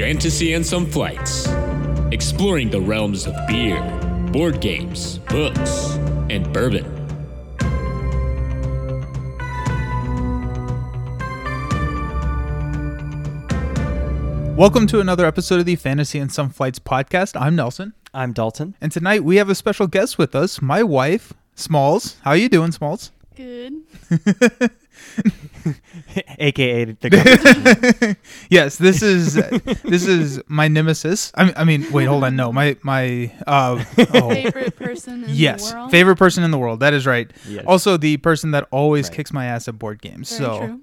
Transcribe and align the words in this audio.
Fantasy 0.00 0.54
and 0.54 0.64
Some 0.64 0.86
Flights, 0.86 1.46
exploring 2.10 2.70
the 2.70 2.80
realms 2.80 3.26
of 3.26 3.34
beer, 3.46 3.82
board 4.32 4.62
games, 4.62 5.18
books, 5.28 5.92
and 6.30 6.50
bourbon. 6.54 6.86
Welcome 14.56 14.86
to 14.86 15.00
another 15.00 15.26
episode 15.26 15.60
of 15.60 15.66
the 15.66 15.76
Fantasy 15.76 16.18
and 16.18 16.32
Some 16.32 16.48
Flights 16.48 16.78
podcast. 16.78 17.38
I'm 17.38 17.54
Nelson, 17.54 17.92
I'm 18.14 18.32
Dalton. 18.32 18.76
and 18.80 18.90
tonight 18.90 19.22
we 19.22 19.36
have 19.36 19.50
a 19.50 19.54
special 19.54 19.86
guest 19.86 20.16
with 20.16 20.34
us, 20.34 20.62
my 20.62 20.82
wife, 20.82 21.34
Smalls. 21.56 22.16
How 22.22 22.30
are 22.30 22.36
you 22.38 22.48
doing, 22.48 22.72
Smalls? 22.72 23.12
Good. 23.36 23.82
AKA 26.38 26.84
the 26.84 27.10
competition. 27.10 28.16
Yes, 28.50 28.76
this 28.78 29.02
is 29.02 29.34
this 29.34 30.06
is 30.06 30.40
my 30.48 30.68
nemesis. 30.68 31.30
I 31.34 31.44
mean, 31.44 31.54
I 31.56 31.64
mean, 31.64 31.92
wait, 31.92 32.06
hold 32.06 32.24
on, 32.24 32.36
no, 32.36 32.52
my 32.52 32.76
my 32.82 33.32
uh, 33.46 33.82
oh, 34.14 34.30
Favorite 34.30 34.76
person 34.76 35.24
in 35.24 35.30
yes, 35.30 35.70
the 35.70 35.76
world? 35.76 35.90
favorite 35.90 36.16
person 36.16 36.42
in 36.44 36.50
the 36.50 36.58
world. 36.58 36.80
That 36.80 36.94
is 36.94 37.06
right. 37.06 37.30
Yes. 37.48 37.64
Also, 37.66 37.96
the 37.96 38.16
person 38.18 38.50
that 38.52 38.66
always 38.70 39.06
Right. 39.08 39.16
kicks 39.16 39.32
my 39.32 39.46
ass 39.46 39.68
at 39.68 39.78
board 39.78 40.00
games. 40.02 40.36
Very 40.36 40.50
so 40.50 40.58
true. 40.66 40.80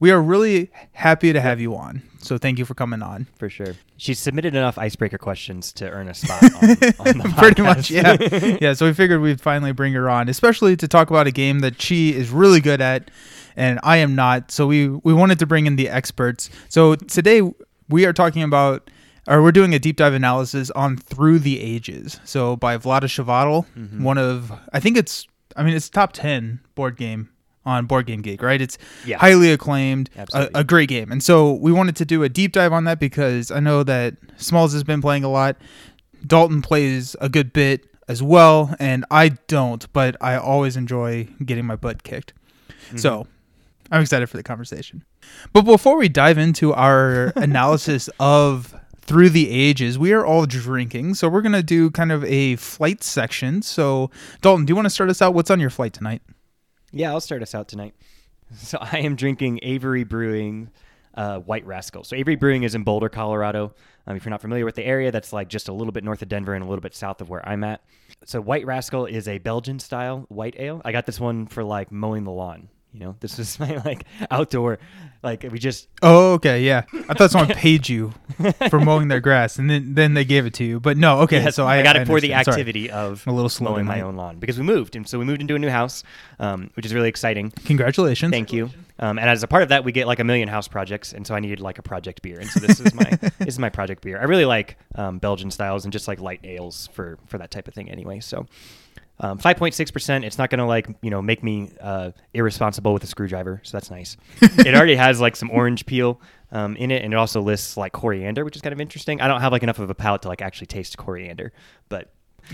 we 0.00 0.10
are 0.10 0.20
really 0.20 0.70
happy 0.92 1.32
to 1.32 1.40
have 1.40 1.60
you 1.60 1.74
on. 1.76 2.02
So 2.20 2.36
thank 2.36 2.58
you 2.58 2.64
for 2.64 2.74
coming 2.74 3.00
on. 3.00 3.26
for 3.38 3.48
sure. 3.48 3.74
She 3.96 4.12
submitted 4.12 4.54
enough 4.54 4.76
icebreaker 4.76 5.18
questions 5.18 5.72
to 5.74 5.88
earn 5.88 6.08
a 6.08 6.14
spot 6.14 6.42
on, 6.42 6.68
on 7.08 7.18
the 7.18 7.34
Pretty 7.38 7.62
much, 7.62 7.90
yeah. 7.90 8.16
yeah, 8.60 8.72
so 8.74 8.86
we 8.86 8.92
figured 8.92 9.20
we'd 9.20 9.40
finally 9.40 9.72
bring 9.72 9.92
her 9.94 10.10
on, 10.10 10.28
especially 10.28 10.76
to 10.76 10.88
talk 10.88 11.10
about 11.10 11.26
a 11.28 11.30
game 11.30 11.60
that 11.60 11.80
she 11.80 12.12
is 12.12 12.28
really 12.30 12.60
good 12.60 12.80
at 12.80 13.10
and 13.58 13.78
I 13.82 13.96
am 13.98 14.14
not. 14.14 14.50
So 14.50 14.66
we 14.66 14.88
we 14.88 15.12
wanted 15.12 15.38
to 15.40 15.46
bring 15.46 15.66
in 15.66 15.76
the 15.76 15.88
experts. 15.88 16.48
So 16.68 16.94
today 16.94 17.42
we 17.88 18.06
are 18.06 18.12
talking 18.12 18.42
about 18.42 18.90
or 19.26 19.42
we're 19.42 19.52
doing 19.52 19.74
a 19.74 19.78
deep 19.78 19.96
dive 19.96 20.14
analysis 20.14 20.70
on 20.70 20.96
Through 20.96 21.40
the 21.40 21.60
Ages. 21.60 22.18
So 22.24 22.56
by 22.56 22.78
Vlada 22.78 23.08
Chvátil, 23.08 23.66
Mm-hmm. 23.76 24.02
one 24.02 24.16
of 24.18 24.52
I 24.72 24.80
think 24.80 24.96
it's 24.96 25.26
I 25.56 25.62
mean 25.64 25.74
it's 25.74 25.88
top 25.90 26.12
10 26.12 26.60
board 26.74 26.96
game 26.96 27.28
on 27.66 27.84
Board 27.84 28.06
Game 28.06 28.22
Geek, 28.22 28.40
right? 28.40 28.60
It's 28.62 28.78
Yeah. 29.04 29.18
highly 29.18 29.52
acclaimed, 29.52 30.08
a, 30.32 30.48
a 30.60 30.64
great 30.64 30.88
game. 30.88 31.12
And 31.12 31.22
so 31.22 31.52
we 31.52 31.70
wanted 31.70 31.96
to 31.96 32.06
do 32.06 32.22
a 32.22 32.28
deep 32.30 32.52
dive 32.52 32.72
on 32.72 32.84
that 32.84 32.98
because 32.98 33.50
I 33.50 33.60
know 33.60 33.82
that 33.82 34.14
Smalls 34.38 34.72
has 34.72 34.84
been 34.84 35.02
playing 35.02 35.24
a 35.24 35.28
lot. 35.28 35.56
Dalton 36.26 36.62
plays 36.62 37.14
a 37.20 37.28
good 37.28 37.52
bit 37.52 37.84
as 38.08 38.22
well, 38.22 38.74
and 38.80 39.04
I 39.10 39.28
don't, 39.48 39.84
but 39.92 40.16
I 40.22 40.36
always 40.36 40.76
enjoy 40.78 41.28
getting 41.44 41.66
my 41.66 41.76
butt 41.76 42.02
kicked. 42.04 42.32
So 42.96 43.26
I'm 43.90 44.02
excited 44.02 44.28
for 44.28 44.36
the 44.36 44.42
conversation. 44.42 45.04
But 45.52 45.62
before 45.62 45.96
we 45.96 46.08
dive 46.08 46.38
into 46.38 46.74
our 46.74 47.32
analysis 47.36 48.10
of 48.20 48.74
Through 49.00 49.30
the 49.30 49.50
Ages, 49.50 49.98
we 49.98 50.12
are 50.12 50.24
all 50.24 50.46
drinking. 50.46 51.14
So 51.14 51.28
we're 51.28 51.42
going 51.42 51.52
to 51.52 51.62
do 51.62 51.90
kind 51.90 52.12
of 52.12 52.22
a 52.24 52.56
flight 52.56 53.02
section. 53.02 53.62
So, 53.62 54.10
Dalton, 54.42 54.66
do 54.66 54.72
you 54.72 54.76
want 54.76 54.86
to 54.86 54.90
start 54.90 55.10
us 55.10 55.22
out? 55.22 55.34
What's 55.34 55.50
on 55.50 55.60
your 55.60 55.70
flight 55.70 55.92
tonight? 55.92 56.22
Yeah, 56.92 57.10
I'll 57.10 57.20
start 57.20 57.42
us 57.42 57.54
out 57.54 57.68
tonight. 57.68 57.94
So 58.56 58.78
I 58.80 58.98
am 58.98 59.16
drinking 59.16 59.60
Avery 59.62 60.04
Brewing 60.04 60.70
uh, 61.14 61.40
White 61.40 61.66
Rascal. 61.66 62.04
So 62.04 62.16
Avery 62.16 62.36
Brewing 62.36 62.62
is 62.62 62.74
in 62.74 62.84
Boulder, 62.84 63.08
Colorado. 63.08 63.74
Um, 64.06 64.16
if 64.16 64.24
you're 64.24 64.30
not 64.30 64.40
familiar 64.40 64.64
with 64.64 64.74
the 64.74 64.84
area, 64.84 65.10
that's 65.10 65.32
like 65.32 65.48
just 65.48 65.68
a 65.68 65.72
little 65.72 65.92
bit 65.92 66.04
north 66.04 66.22
of 66.22 66.28
Denver 66.28 66.54
and 66.54 66.64
a 66.64 66.68
little 66.68 66.80
bit 66.80 66.94
south 66.94 67.20
of 67.20 67.28
where 67.28 67.46
I'm 67.46 67.64
at. 67.64 67.82
So 68.24 68.40
White 68.40 68.64
Rascal 68.64 69.06
is 69.06 69.28
a 69.28 69.38
Belgian 69.38 69.78
style 69.78 70.26
white 70.28 70.56
ale. 70.58 70.80
I 70.84 70.92
got 70.92 71.06
this 71.06 71.18
one 71.20 71.46
for 71.46 71.64
like 71.64 71.90
mowing 71.90 72.24
the 72.24 72.30
lawn. 72.30 72.68
You 72.92 73.00
know, 73.00 73.16
this 73.20 73.38
is 73.38 73.58
my 73.60 73.76
like 73.84 74.04
outdoor, 74.30 74.78
like 75.22 75.44
we 75.50 75.58
just 75.58 75.88
Oh, 76.02 76.34
okay, 76.34 76.62
yeah. 76.62 76.84
I 77.08 77.14
thought 77.14 77.30
someone 77.30 77.54
paid 77.56 77.88
you 77.88 78.14
for 78.70 78.80
mowing 78.80 79.08
their 79.08 79.20
grass, 79.20 79.58
and 79.58 79.68
then 79.68 79.94
then 79.94 80.14
they 80.14 80.24
gave 80.24 80.46
it 80.46 80.54
to 80.54 80.64
you. 80.64 80.80
But 80.80 80.96
no, 80.96 81.20
okay. 81.20 81.42
Yes, 81.42 81.56
so 81.56 81.66
I, 81.66 81.82
got 81.82 81.96
it 81.96 82.06
for 82.06 82.20
the 82.20 82.32
understand. 82.32 82.44
Sorry. 82.44 82.54
activity 82.54 82.90
of 82.90 83.22
I'm 83.26 83.32
a 83.32 83.36
little 83.36 83.64
mowing 83.64 83.86
my 83.86 84.00
own 84.00 84.16
lawn 84.16 84.38
because 84.38 84.58
we 84.58 84.64
moved, 84.64 84.96
and 84.96 85.08
so 85.08 85.18
we 85.18 85.24
moved 85.24 85.40
into 85.40 85.54
a 85.54 85.58
new 85.58 85.68
house, 85.68 86.02
um, 86.38 86.70
which 86.74 86.86
is 86.86 86.94
really 86.94 87.08
exciting. 87.08 87.50
Congratulations. 87.64 88.30
Thank 88.30 88.52
you. 88.52 88.70
Um, 89.00 89.18
and 89.18 89.30
as 89.30 89.42
a 89.42 89.46
part 89.46 89.62
of 89.62 89.68
that, 89.68 89.84
we 89.84 89.92
get 89.92 90.06
like 90.06 90.18
a 90.18 90.24
million 90.24 90.48
house 90.48 90.66
projects, 90.66 91.12
and 91.12 91.26
so 91.26 91.34
I 91.34 91.40
needed 91.40 91.60
like 91.60 91.78
a 91.78 91.82
project 91.82 92.22
beer, 92.22 92.40
and 92.40 92.48
so 92.48 92.60
this 92.60 92.80
is 92.80 92.94
my 92.94 93.04
this 93.38 93.48
is 93.48 93.58
my 93.58 93.68
project 93.68 94.02
beer. 94.02 94.18
I 94.18 94.24
really 94.24 94.44
like 94.44 94.76
um, 94.94 95.18
Belgian 95.18 95.50
styles 95.50 95.84
and 95.84 95.92
just 95.92 96.08
like 96.08 96.20
light 96.20 96.40
ales 96.44 96.88
for 96.92 97.18
for 97.26 97.38
that 97.38 97.50
type 97.50 97.68
of 97.68 97.74
thing 97.74 97.90
anyway. 97.90 98.20
So. 98.20 98.46
Um, 99.20 99.38
5.6%. 99.38 100.24
It's 100.24 100.38
not 100.38 100.48
going 100.48 100.58
to 100.58 100.64
like, 100.64 100.88
you 101.02 101.10
know, 101.10 101.20
make 101.20 101.42
me 101.42 101.70
uh, 101.80 102.12
irresponsible 102.34 102.92
with 102.92 103.02
a 103.02 103.08
screwdriver. 103.08 103.60
So 103.64 103.72
that's 103.76 103.90
nice. 103.90 104.16
it 104.42 104.74
already 104.74 104.94
has 104.94 105.20
like 105.20 105.34
some 105.34 105.50
orange 105.50 105.86
peel 105.86 106.20
um, 106.52 106.76
in 106.76 106.90
it. 106.90 107.02
And 107.02 107.12
it 107.12 107.16
also 107.16 107.40
lists 107.40 107.76
like 107.76 107.92
coriander, 107.92 108.44
which 108.44 108.54
is 108.56 108.62
kind 108.62 108.72
of 108.72 108.80
interesting. 108.80 109.20
I 109.20 109.26
don't 109.28 109.40
have 109.40 109.50
like 109.52 109.62
enough 109.64 109.80
of 109.80 109.90
a 109.90 109.94
palate 109.94 110.22
to 110.22 110.28
like 110.28 110.40
actually 110.40 110.68
taste 110.68 110.96
coriander, 110.96 111.52
but 111.88 112.12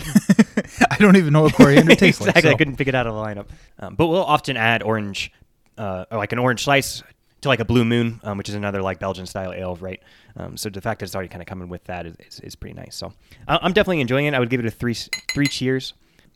I 0.91 0.97
don't 0.97 1.15
even 1.15 1.33
know 1.33 1.43
what 1.43 1.53
coriander 1.53 1.95
tastes 1.95 2.19
exactly. 2.21 2.49
like. 2.49 2.55
I 2.55 2.57
couldn't 2.57 2.77
pick 2.77 2.87
it 2.87 2.95
out 2.95 3.07
of 3.07 3.13
the 3.13 3.21
lineup. 3.21 3.47
Um, 3.79 3.95
but 3.95 4.07
we'll 4.07 4.23
often 4.25 4.57
add 4.57 4.81
orange, 4.83 5.31
uh, 5.77 6.05
or 6.11 6.17
like 6.17 6.31
an 6.33 6.39
orange 6.39 6.63
slice 6.63 7.03
to 7.41 7.49
like 7.49 7.59
a 7.59 7.65
blue 7.65 7.85
moon, 7.85 8.19
um, 8.23 8.37
which 8.37 8.49
is 8.49 8.55
another 8.55 8.81
like 8.81 8.99
Belgian 8.99 9.27
style 9.27 9.53
ale, 9.53 9.75
right? 9.75 10.01
Um, 10.35 10.57
so 10.57 10.69
the 10.69 10.81
fact 10.81 10.99
that 10.99 11.05
it's 11.05 11.15
already 11.15 11.29
kind 11.29 11.41
of 11.41 11.47
coming 11.47 11.69
with 11.69 11.83
that 11.85 12.05
is, 12.07 12.15
is, 12.27 12.39
is 12.41 12.55
pretty 12.55 12.73
nice. 12.73 12.95
So 12.95 13.13
I- 13.47 13.59
I'm 13.61 13.71
definitely 13.71 14.01
enjoying 14.01 14.25
it. 14.25 14.33
I 14.33 14.39
would 14.39 14.49
give 14.49 14.59
it 14.59 14.65
a 14.65 14.71
three 14.71 14.95
three 14.95 15.47
cheers. 15.47 15.93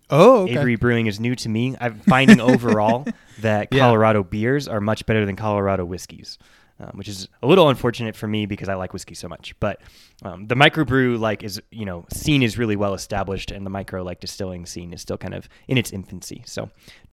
Oh, 0.10 0.44
okay. 0.44 0.54
Avery 0.54 0.76
Brewing 0.76 1.08
is 1.08 1.20
new 1.20 1.36
to 1.36 1.50
me. 1.50 1.76
I'm 1.80 2.00
finding 2.02 2.40
overall 2.40 3.06
that 3.40 3.68
Yeah. 3.72 3.80
Colorado 3.80 4.24
beers 4.24 4.68
are 4.68 4.82
much 4.82 5.06
better 5.06 5.26
than 5.26 5.36
Colorado 5.36 5.86
whiskeys, 5.86 6.38
um, 6.80 6.92
which 6.94 7.08
is 7.08 7.28
a 7.44 7.48
little 7.48 7.70
unfortunate 7.70 8.16
for 8.16 8.28
me 8.28 8.46
because 8.46 8.70
I 8.70 8.74
like 8.76 8.94
whiskey 8.94 9.14
so 9.16 9.28
much. 9.28 9.54
But 9.60 9.82
um, 10.24 10.48
the 10.48 10.56
microbrew 10.56 11.20
like 11.20 11.44
is 11.44 11.62
you 11.72 11.86
know 11.86 12.06
scene 12.12 12.42
is 12.44 12.58
really 12.58 12.76
well 12.76 12.94
established, 12.94 13.52
and 13.52 13.66
the 13.66 13.70
micro 13.70 14.04
like 14.04 14.20
distilling 14.20 14.66
scene 14.66 14.94
is 14.94 15.02
still 15.02 15.18
kind 15.18 15.34
of 15.34 15.48
in 15.68 15.78
its 15.78 15.92
infancy. 15.92 16.44
So 16.46 16.70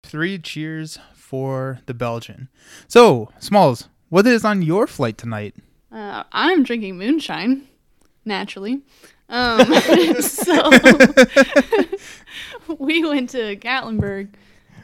Three 0.03 0.39
cheers 0.39 0.97
for 1.13 1.79
the 1.85 1.93
Belgian. 1.93 2.49
So, 2.87 3.29
Smalls, 3.37 3.87
what 4.09 4.25
is 4.25 4.43
on 4.43 4.63
your 4.63 4.87
flight 4.87 5.15
tonight? 5.17 5.55
Uh, 5.91 6.23
I'm 6.31 6.63
drinking 6.63 6.97
moonshine, 6.97 7.67
naturally. 8.25 8.81
Um, 9.29 9.59
so 10.21 10.71
we 12.79 13.07
went 13.07 13.29
to 13.31 13.55
Gatlinburg 13.55 14.29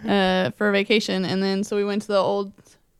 uh, 0.07 0.51
for 0.51 0.69
a 0.69 0.71
vacation, 0.71 1.25
and 1.25 1.41
then 1.41 1.63
so 1.63 1.75
we 1.75 1.83
went 1.83 2.03
to 2.03 2.07
the 2.09 2.17
Ole 2.17 2.53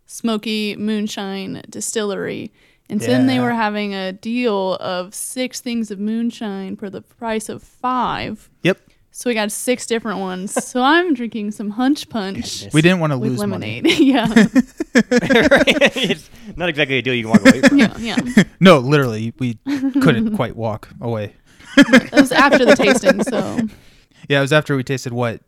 Smoky 0.06 0.76
Moonshine 0.76 1.64
Distillery. 1.70 2.52
And 2.90 3.02
so 3.02 3.08
then 3.08 3.28
they 3.28 3.42
were 3.42 3.52
having 3.52 3.94
a 3.94 4.14
deal 4.14 4.76
of 4.76 5.14
six 5.14 5.60
things 5.60 5.92
of 5.92 6.00
moonshine 6.00 6.78
for 6.78 6.90
the 6.90 7.02
price 7.02 7.50
of 7.50 7.62
five. 7.62 8.50
Yep. 8.64 8.80
So 9.12 9.30
we 9.30 9.34
got 9.34 9.52
six 9.52 9.86
different 9.86 10.20
ones. 10.20 10.54
so 10.66 10.82
I'm 10.82 11.14
drinking 11.14 11.52
some 11.52 11.72
Hunch 11.72 12.08
Punch 12.08 12.36
Goodness. 12.60 12.74
We 12.74 12.82
didn't 12.82 13.00
want 13.00 13.12
to 13.12 13.18
lose 13.18 13.40
lemonade. 13.40 13.84
money. 13.84 14.04
yeah. 14.06 14.28
it's 14.94 16.30
not 16.56 16.70
exactly 16.70 17.00
a 17.00 17.02
deal 17.02 17.14
you 17.14 17.24
can 17.24 17.32
walk 17.32 17.42
away 17.42 17.62
from. 17.62 17.78
yeah. 17.78 17.98
Yeah. 17.98 18.44
No, 18.60 18.78
literally, 18.80 19.34
we 19.40 19.56
couldn't 19.66 20.36
quite 20.36 20.56
walk 20.56 20.90
away. 21.02 21.34
It 21.78 22.12
was 22.12 22.32
after 22.32 22.64
the 22.64 22.76
tasting, 22.76 23.24
so 23.24 23.60
Yeah, 24.28 24.40
it 24.40 24.42
was 24.42 24.54
after 24.54 24.76
we 24.76 24.84
tasted 24.84 25.14
what, 25.14 25.42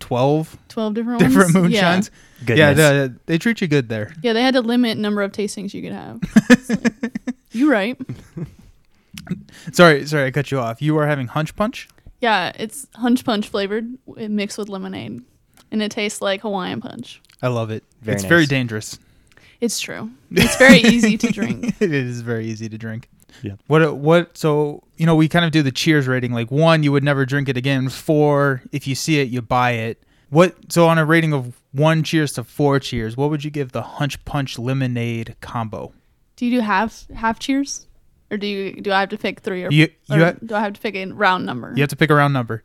twelve 0.00 0.56
twelve 0.68 0.94
different 0.94 1.20
different 1.22 1.54
ones. 1.54 1.74
Moonshines. 1.74 2.10
Goodness. 2.44 2.58
Yeah, 2.58 2.72
the, 2.74 3.16
they 3.26 3.38
treat 3.38 3.60
you 3.60 3.66
good 3.68 3.88
there. 3.88 4.12
Yeah, 4.22 4.32
they 4.34 4.42
had 4.42 4.54
to 4.54 4.60
limit 4.60 4.98
number 4.98 5.22
of 5.22 5.32
tastings 5.32 5.72
you 5.72 5.82
could 5.82 5.92
have. 5.92 6.20
It's 6.50 6.68
like, 6.68 7.12
you 7.52 7.70
right. 7.70 7.96
Sorry, 9.72 10.06
sorry, 10.06 10.26
I 10.26 10.30
cut 10.30 10.50
you 10.50 10.60
off. 10.60 10.80
You 10.80 10.96
are 10.98 11.06
having 11.06 11.26
hunch 11.26 11.56
punch. 11.56 11.88
Yeah, 12.20 12.52
it's 12.54 12.86
hunch 12.94 13.24
punch 13.24 13.48
flavored 13.48 13.86
w- 14.06 14.28
mixed 14.28 14.58
with 14.58 14.68
lemonade, 14.68 15.22
and 15.70 15.82
it 15.82 15.90
tastes 15.90 16.20
like 16.22 16.42
Hawaiian 16.42 16.80
punch. 16.80 17.20
I 17.42 17.48
love 17.48 17.70
it. 17.70 17.82
Very 18.02 18.16
it's 18.16 18.24
very 18.24 18.46
dangerous. 18.46 18.98
It's 19.60 19.80
true. 19.80 20.10
It's 20.30 20.56
very 20.56 20.78
easy 20.78 21.16
to 21.18 21.32
drink. 21.32 21.80
it 21.80 21.92
is 21.92 22.20
very 22.20 22.46
easy 22.46 22.68
to 22.68 22.78
drink. 22.78 23.08
Yeah. 23.42 23.54
What 23.66 23.82
uh, 23.82 23.94
what 23.94 24.36
so 24.36 24.82
you 24.96 25.06
know 25.06 25.14
we 25.16 25.28
kind 25.28 25.44
of 25.44 25.50
do 25.52 25.62
the 25.62 25.72
cheers 25.72 26.06
rating 26.08 26.32
like 26.32 26.50
1 26.50 26.82
you 26.82 26.92
would 26.92 27.04
never 27.04 27.24
drink 27.26 27.48
it 27.48 27.56
again 27.56 27.88
4 27.88 28.62
if 28.72 28.86
you 28.86 28.94
see 28.94 29.20
it 29.20 29.28
you 29.28 29.42
buy 29.42 29.72
it. 29.72 30.02
What 30.30 30.72
so 30.72 30.88
on 30.88 30.98
a 30.98 31.04
rating 31.04 31.32
of 31.32 31.60
1 31.72 32.02
cheers 32.02 32.32
to 32.34 32.44
4 32.44 32.80
cheers 32.80 33.16
what 33.16 33.30
would 33.30 33.44
you 33.44 33.50
give 33.50 33.72
the 33.72 33.82
hunch 33.82 34.22
punch 34.24 34.58
lemonade 34.58 35.36
combo? 35.40 35.92
Do 36.36 36.46
you 36.46 36.58
do 36.58 36.64
half 36.64 37.06
half 37.14 37.38
cheers, 37.38 37.86
or 38.30 38.36
do 38.36 38.46
you 38.46 38.80
do 38.80 38.92
I 38.92 39.00
have 39.00 39.08
to 39.10 39.18
pick 39.18 39.40
three 39.40 39.64
or, 39.64 39.70
You 39.70 39.88
you 40.06 40.16
or 40.16 40.24
ha- 40.24 40.34
do 40.44 40.54
I 40.54 40.60
have 40.60 40.72
to 40.74 40.80
pick 40.80 40.94
a 40.94 41.06
round 41.06 41.46
number? 41.46 41.72
you 41.74 41.80
have 41.82 41.90
to 41.90 41.96
pick 41.96 42.10
a 42.10 42.14
round 42.14 42.32
number. 42.34 42.62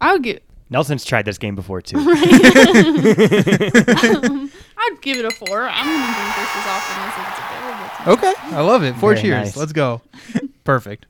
I 0.00 0.12
would 0.12 0.22
give 0.22 0.40
Nelson's 0.68 1.04
tried 1.04 1.24
this 1.24 1.38
game 1.38 1.54
before 1.54 1.80
too. 1.80 1.96
I'd 4.78 5.00
give 5.00 5.16
it 5.18 5.24
a 5.24 5.30
four. 5.30 5.62
I'm 5.62 5.86
gonna 5.86 6.14
drink 6.14 6.36
this 6.36 6.56
as 6.56 6.66
often 6.66 6.96
as 7.00 7.14
it's 7.16 7.38
available. 7.38 7.55
Okay, 8.06 8.32
I 8.38 8.60
love 8.60 8.82
it. 8.84 8.94
4 8.96 9.10
Very 9.14 9.22
cheers. 9.22 9.44
nice. 9.46 9.56
Let's 9.56 9.72
go. 9.72 10.00
Perfect. 10.64 11.06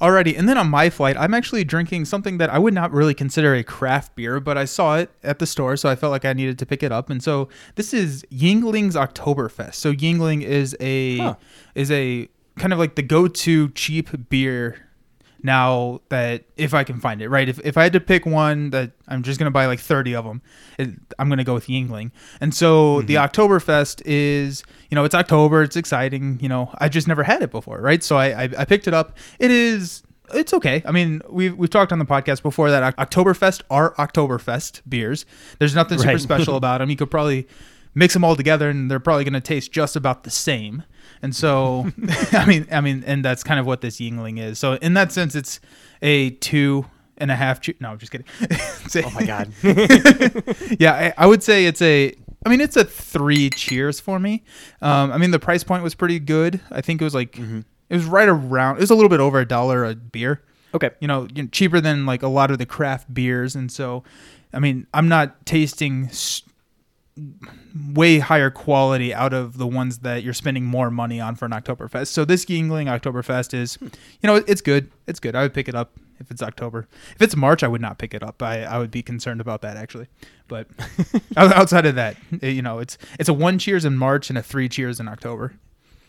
Alrighty, 0.00 0.38
and 0.38 0.48
then 0.48 0.56
on 0.56 0.68
my 0.68 0.90
flight, 0.90 1.16
I'm 1.18 1.34
actually 1.34 1.64
drinking 1.64 2.04
something 2.04 2.38
that 2.38 2.50
I 2.50 2.58
would 2.60 2.72
not 2.74 2.92
really 2.92 3.14
consider 3.14 3.54
a 3.54 3.64
craft 3.64 4.14
beer, 4.14 4.38
but 4.38 4.56
I 4.56 4.64
saw 4.64 4.96
it 4.98 5.10
at 5.24 5.40
the 5.40 5.46
store, 5.46 5.76
so 5.76 5.88
I 5.88 5.96
felt 5.96 6.12
like 6.12 6.24
I 6.24 6.32
needed 6.34 6.56
to 6.60 6.66
pick 6.66 6.84
it 6.84 6.92
up. 6.92 7.10
And 7.10 7.20
so 7.20 7.48
this 7.74 7.92
is 7.92 8.24
Yuengling's 8.32 8.94
Oktoberfest. 8.94 9.74
So 9.74 9.92
Yuengling 9.92 10.42
is 10.42 10.76
a 10.78 11.18
Huh. 11.18 11.34
is 11.74 11.90
a 11.90 12.28
kind 12.58 12.72
of 12.72 12.78
like 12.78 12.94
the 12.94 13.02
go-to 13.02 13.70
cheap 13.70 14.28
beer 14.28 14.87
now 15.42 16.00
that 16.08 16.44
if 16.56 16.74
I 16.74 16.84
can 16.84 16.98
find 17.00 17.22
it, 17.22 17.28
right? 17.28 17.48
If, 17.48 17.60
if 17.64 17.76
I 17.76 17.84
had 17.84 17.92
to 17.92 18.00
pick 18.00 18.26
one 18.26 18.70
that 18.70 18.92
I'm 19.06 19.22
just 19.22 19.38
gonna 19.38 19.50
buy 19.50 19.66
like 19.66 19.80
30 19.80 20.14
of 20.14 20.24
them, 20.24 20.42
it, 20.78 20.90
I'm 21.18 21.28
gonna 21.28 21.44
go 21.44 21.54
with 21.54 21.66
Yuengling. 21.66 22.10
And 22.40 22.54
so 22.54 23.02
the 23.02 23.14
mm-hmm. 23.14 23.40
Oktoberfest 23.40 24.02
is, 24.04 24.62
you 24.90 24.94
know, 24.94 25.04
it's 25.04 25.14
October, 25.14 25.62
it's 25.62 25.76
exciting. 25.76 26.38
You 26.40 26.48
know, 26.48 26.74
I 26.78 26.88
just 26.88 27.06
never 27.08 27.22
had 27.22 27.42
it 27.42 27.50
before, 27.50 27.80
right? 27.80 28.02
So 28.02 28.16
I 28.16 28.44
I, 28.44 28.50
I 28.58 28.64
picked 28.64 28.88
it 28.88 28.94
up. 28.94 29.16
It 29.38 29.50
is. 29.50 30.02
It's 30.34 30.52
okay. 30.52 30.82
I 30.84 30.92
mean, 30.92 31.22
we've 31.28 31.56
we've 31.56 31.70
talked 31.70 31.90
on 31.90 31.98
the 31.98 32.04
podcast 32.04 32.42
before 32.42 32.70
that 32.70 32.96
Oktoberfest 32.96 33.62
are 33.70 33.94
Oktoberfest 33.94 34.82
beers. 34.86 35.24
There's 35.58 35.74
nothing 35.74 35.98
super 35.98 36.10
Right. 36.12 36.20
special 36.20 36.56
about 36.56 36.78
them. 36.78 36.90
You 36.90 36.96
could 36.96 37.10
probably 37.10 37.48
mix 37.94 38.14
them 38.14 38.24
all 38.24 38.36
together, 38.36 38.68
and 38.70 38.90
they're 38.90 39.00
probably 39.00 39.24
going 39.24 39.34
to 39.34 39.40
taste 39.40 39.72
just 39.72 39.96
about 39.96 40.24
the 40.24 40.30
same. 40.30 40.84
And 41.22 41.34
so, 41.34 41.86
I 42.32 42.46
mean, 42.46 42.66
I 42.70 42.80
mean, 42.80 43.04
and 43.06 43.24
that's 43.24 43.42
kind 43.44 43.58
of 43.60 43.66
what 43.66 43.80
this 43.80 43.98
Yuengling 43.98 44.38
is. 44.38 44.58
So 44.58 44.74
in 44.74 44.94
that 44.94 45.12
sense, 45.12 45.34
it's 45.34 45.60
a 46.02 46.30
two 46.30 46.86
and 47.16 47.30
a 47.30 47.36
half. 47.36 47.60
Che- 47.60 47.74
no, 47.80 47.90
I'm 47.90 47.98
just 47.98 48.12
kidding. 48.12 48.26
A- 48.94 49.04
Oh 49.04 49.10
my 49.10 49.24
god. 49.26 49.52
yeah, 50.78 50.92
I, 51.18 51.24
I 51.24 51.26
would 51.26 51.42
say 51.42 51.66
it's 51.66 51.82
a. 51.82 52.14
I 52.46 52.50
mean, 52.50 52.60
it's 52.60 52.76
a 52.76 52.84
three 52.84 53.50
cheers 53.50 53.98
for 54.00 54.18
me. 54.20 54.44
Um, 54.80 55.10
I 55.12 55.18
mean, 55.18 55.32
the 55.32 55.40
price 55.40 55.64
point 55.64 55.82
was 55.82 55.94
pretty 55.94 56.20
good. 56.20 56.60
I 56.70 56.80
think 56.80 57.00
it 57.00 57.04
was 57.04 57.14
like 57.14 57.36
it 57.38 57.64
was 57.90 58.04
right 58.04 58.28
around. 58.28 58.76
It 58.76 58.80
was 58.80 58.90
a 58.90 58.94
little 58.94 59.08
bit 59.10 59.20
over 59.20 59.40
a 59.40 59.46
dollar 59.46 59.84
a 59.84 59.94
beer. 59.96 60.42
okay. 60.74 60.90
You 61.00 61.08
know, 61.08 61.26
cheaper 61.50 61.80
than 61.80 62.06
like 62.06 62.22
a 62.22 62.28
lot 62.28 62.50
of 62.52 62.58
the 62.58 62.66
craft 62.66 63.12
beers, 63.12 63.56
and 63.56 63.70
so, 63.72 64.04
I 64.54 64.60
mean, 64.60 64.86
I'm 64.94 65.08
not 65.08 65.44
tasting 65.46 66.08
way 67.94 68.18
higher 68.18 68.50
quality 68.50 69.12
out 69.14 69.32
of 69.32 69.58
the 69.58 69.66
ones 69.66 69.98
that 69.98 70.22
you're 70.22 70.34
spending 70.34 70.64
more 70.64 70.90
money 70.90 71.20
on 71.20 71.34
for 71.36 71.44
an 71.46 71.52
Oktoberfest. 71.52 72.08
So 72.08 72.24
this 72.24 72.44
Yuengling 72.46 72.86
Oktoberfest 72.86 73.54
is, 73.54 73.78
you 73.80 73.90
know, 74.26 74.36
it's 74.36 74.60
good. 74.60 74.90
It's 75.06 75.20
good. 75.20 75.34
I 75.34 75.42
would 75.42 75.54
pick 75.54 75.68
it 75.68 75.74
up 75.74 75.92
if 76.20 76.30
it's 76.30 76.42
October. 76.42 76.88
If 77.14 77.22
it's 77.22 77.36
March, 77.36 77.62
I 77.62 77.68
would 77.68 77.80
not 77.80 77.98
pick 77.98 78.14
it 78.14 78.22
up. 78.22 78.42
I, 78.42 78.62
I 78.64 78.78
would 78.78 78.90
be 78.90 79.02
concerned 79.02 79.40
about 79.40 79.62
that 79.62 79.76
actually. 79.76 80.06
But 80.48 80.66
outside 81.36 81.86
of 81.86 81.94
that, 81.96 82.16
it- 82.42 82.54
you 82.54 82.62
know, 82.62 82.78
it's 82.78 82.98
it's 83.18 83.28
a 83.28 83.34
one 83.34 83.58
cheers 83.58 83.84
in 83.84 83.96
March 83.96 84.28
and 84.30 84.38
a 84.38 84.42
three 84.42 84.68
cheers 84.68 84.98
in 85.00 85.08
October. 85.08 85.54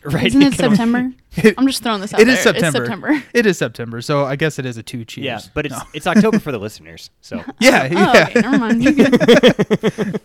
Right. 0.04 0.26
Isn't 0.28 0.40
you 0.40 0.48
it 0.48 0.54
September? 0.54 1.12
It- 1.36 1.54
I'm 1.58 1.66
just 1.66 1.82
throwing 1.82 2.00
this 2.00 2.12
out 2.14 2.20
It 2.20 2.24
there. 2.24 2.34
is 2.34 2.40
September. 2.40 2.66
It's 2.66 2.88
September. 2.88 3.22
It 3.34 3.46
is 3.46 3.58
September, 3.58 4.00
so 4.02 4.24
I 4.24 4.34
guess 4.36 4.58
it 4.58 4.64
is 4.66 4.76
a 4.78 4.82
two 4.82 5.04
cheers. 5.04 5.24
Yeah, 5.24 5.40
but 5.54 5.66
it's 5.66 5.74
No. 5.76 5.82
it's 5.94 6.06
October 6.06 6.38
for 6.38 6.50
the 6.52 6.58
listeners. 6.58 7.10
So 7.20 7.44
yeah, 7.60 7.88
Oh, 7.90 7.94
yeah. 7.94 8.26
okay. 8.28 8.40
Never 8.40 8.58
mind. 8.58 10.20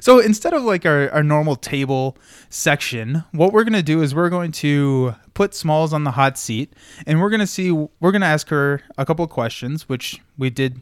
So 0.00 0.18
instead 0.18 0.52
of 0.52 0.62
like 0.64 0.84
our, 0.84 1.08
our 1.10 1.22
normal 1.22 1.54
table 1.56 2.16
section, 2.50 3.22
what 3.32 3.52
we're 3.52 3.62
gonna 3.64 3.82
do 3.82 4.02
is 4.02 4.14
we're 4.14 4.30
going 4.30 4.50
to 4.52 5.14
put 5.34 5.54
Smalls 5.54 5.92
on 5.92 6.02
the 6.04 6.10
hot 6.12 6.36
seat, 6.38 6.72
and 7.06 7.20
we're 7.20 7.30
gonna 7.30 7.46
see 7.46 7.70
we're 7.70 8.10
gonna 8.12 8.26
ask 8.26 8.48
her 8.48 8.82
a 8.98 9.04
couple 9.06 9.24
of 9.24 9.30
questions, 9.30 9.88
which 9.88 10.20
we 10.36 10.50
did. 10.50 10.80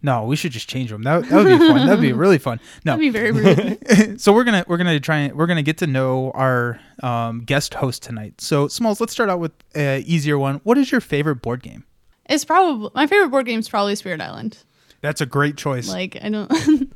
No, 0.00 0.24
we 0.24 0.36
should 0.36 0.52
just 0.52 0.68
change 0.68 0.90
them. 0.90 1.02
That, 1.02 1.28
that 1.28 1.34
would 1.44 1.58
be 1.58 1.58
fun. 1.58 1.86
That'd 1.86 2.00
be 2.00 2.12
really 2.24 2.38
fun. 2.38 2.60
No, 2.84 2.92
That'd 2.92 3.00
be 3.00 3.10
very 3.10 3.32
rude. 3.32 4.20
so 4.20 4.32
we're 4.32 4.44
gonna 4.44 4.64
we're 4.68 4.76
gonna 4.76 5.00
try 5.00 5.16
and 5.18 5.34
we're 5.34 5.46
gonna 5.48 5.62
get 5.62 5.78
to 5.78 5.86
know 5.88 6.30
our 6.32 6.78
um, 7.02 7.40
guest 7.40 7.74
host 7.74 8.02
tonight. 8.04 8.40
So 8.40 8.68
Smalls, 8.68 9.00
let's 9.00 9.12
start 9.12 9.28
out 9.28 9.40
with 9.40 9.52
an 9.74 10.02
easier 10.06 10.38
one. 10.38 10.60
What 10.64 10.78
is 10.78 10.92
your 10.92 11.00
favorite 11.00 11.36
board 11.42 11.62
game? 11.64 11.84
It's 12.26 12.44
probably 12.44 12.90
my 12.94 13.06
favorite 13.08 13.30
board 13.30 13.46
game 13.46 13.58
is 13.58 13.68
probably 13.68 13.96
Spirit 13.96 14.20
Island. 14.20 14.58
That's 15.00 15.20
a 15.20 15.26
great 15.26 15.56
choice. 15.56 15.88
Like 15.88 16.16
I 16.22 16.28
don't. 16.28 16.48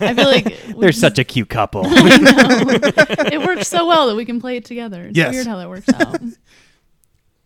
I 0.00 0.14
feel 0.14 0.24
like 0.26 0.44
we 0.46 0.72
they're 0.80 0.88
just- 0.90 1.00
such 1.00 1.18
a 1.18 1.24
cute 1.24 1.48
couple. 1.50 1.82
I 1.84 2.16
know. 2.16 3.26
it 3.32 3.46
works 3.46 3.68
so 3.68 3.86
well 3.86 4.06
that 4.08 4.16
we 4.16 4.24
can 4.24 4.40
play 4.40 4.56
it 4.56 4.64
together. 4.64 5.04
It's 5.08 5.16
Yes. 5.18 5.34
weird 5.34 5.46
how 5.46 5.56
that 5.58 5.68
works 5.68 5.88
out. 5.90 6.20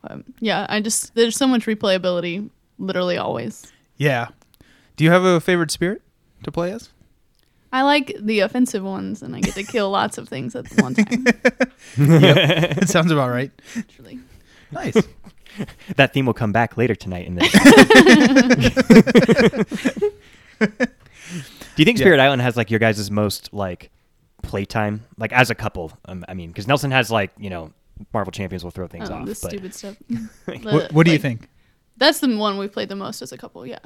but 0.03 0.23
yeah, 0.39 0.67
I 0.69 0.81
just 0.81 1.15
there's 1.15 1.37
so 1.37 1.47
much 1.47 1.67
replayability, 1.67 2.49
literally 2.79 3.17
always. 3.19 3.71
yeah. 3.97 4.29
Do 5.01 5.05
you 5.05 5.11
have 5.13 5.25
a 5.25 5.41
favorite 5.41 5.71
spirit 5.71 6.03
to 6.43 6.53
play 6.53 6.73
as? 6.73 6.91
I 7.73 7.81
like 7.81 8.15
the 8.21 8.41
offensive 8.41 8.85
ones, 8.85 9.23
and 9.23 9.35
I 9.35 9.41
get 9.41 9.55
to 9.55 9.63
kill 9.63 9.89
lots 10.01 10.19
of 10.19 10.29
things 10.29 10.55
at 10.55 10.67
one 10.79 10.95
time. 10.95 11.27
It 11.97 12.87
sounds 12.87 13.11
about 13.11 13.31
right. 13.31 13.51
Actually, 13.79 14.19
Nice. 14.71 15.03
that 15.97 16.13
theme 16.13 16.27
will 16.27 16.35
come 16.35 16.53
back 16.53 16.77
later 16.77 16.95
tonight 16.95 17.27
in 17.27 17.37
this. 17.37 17.51
Do 17.51 17.59
you 21.79 21.85
think 21.87 21.97
Yeah. 21.99 22.03
Spirit 22.05 22.21
Island 22.21 22.43
has 22.43 22.59
like 22.59 22.71
your 22.71 22.79
guys' 22.79 23.11
most 23.11 23.55
like 23.55 23.89
playtime, 24.43 25.07
like 25.17 25.33
as 25.33 25.49
a 25.49 25.55
couple? 25.55 25.97
Um, 26.05 26.27
I 26.29 26.35
mean, 26.35 26.49
because 26.51 26.69
Nelson 26.69 26.91
has 26.91 27.11
like 27.11 27.31
you 27.39 27.49
know 27.49 27.73
Marvel 28.13 28.33
Champions 28.33 28.65
will 28.65 28.71
throw 28.71 28.87
things 28.87 29.09
um, 29.09 29.23
off. 29.23 29.27
this 29.27 29.41
but 29.41 29.51
stupid 29.53 29.75
stuff. 29.75 29.97
what, 30.63 30.93
what 30.93 31.07
do 31.07 31.13
you 31.13 31.19
think? 31.19 31.49
That's 31.97 32.21
the 32.21 32.37
one 32.37 32.59
we've 32.59 32.71
played 32.71 32.91
the 32.91 32.97
most 32.97 33.23
as 33.23 33.33
a 33.33 33.39
couple. 33.39 33.67
Yeah. 33.67 33.79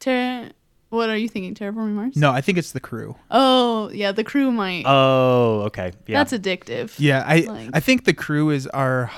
Terra, 0.00 0.50
what 0.88 1.08
are 1.08 1.16
you 1.16 1.28
thinking? 1.28 1.54
Terraforming 1.54 1.92
Mars? 1.92 2.16
No, 2.16 2.32
I 2.32 2.40
think 2.40 2.58
it's 2.58 2.72
the 2.72 2.80
crew. 2.80 3.14
Oh 3.30 3.90
yeah, 3.90 4.10
the 4.12 4.24
crew 4.24 4.50
might. 4.50 4.82
oh, 4.86 5.62
okay, 5.66 5.92
yeah. 6.06 6.22
That's 6.24 6.32
addictive. 6.32 6.94
Yeah, 6.98 7.22
I 7.26 7.40
Like- 7.40 7.70
I 7.72 7.80
think 7.80 8.04
the 8.04 8.14
crew 8.14 8.50
is 8.50 8.66
our 8.68 9.10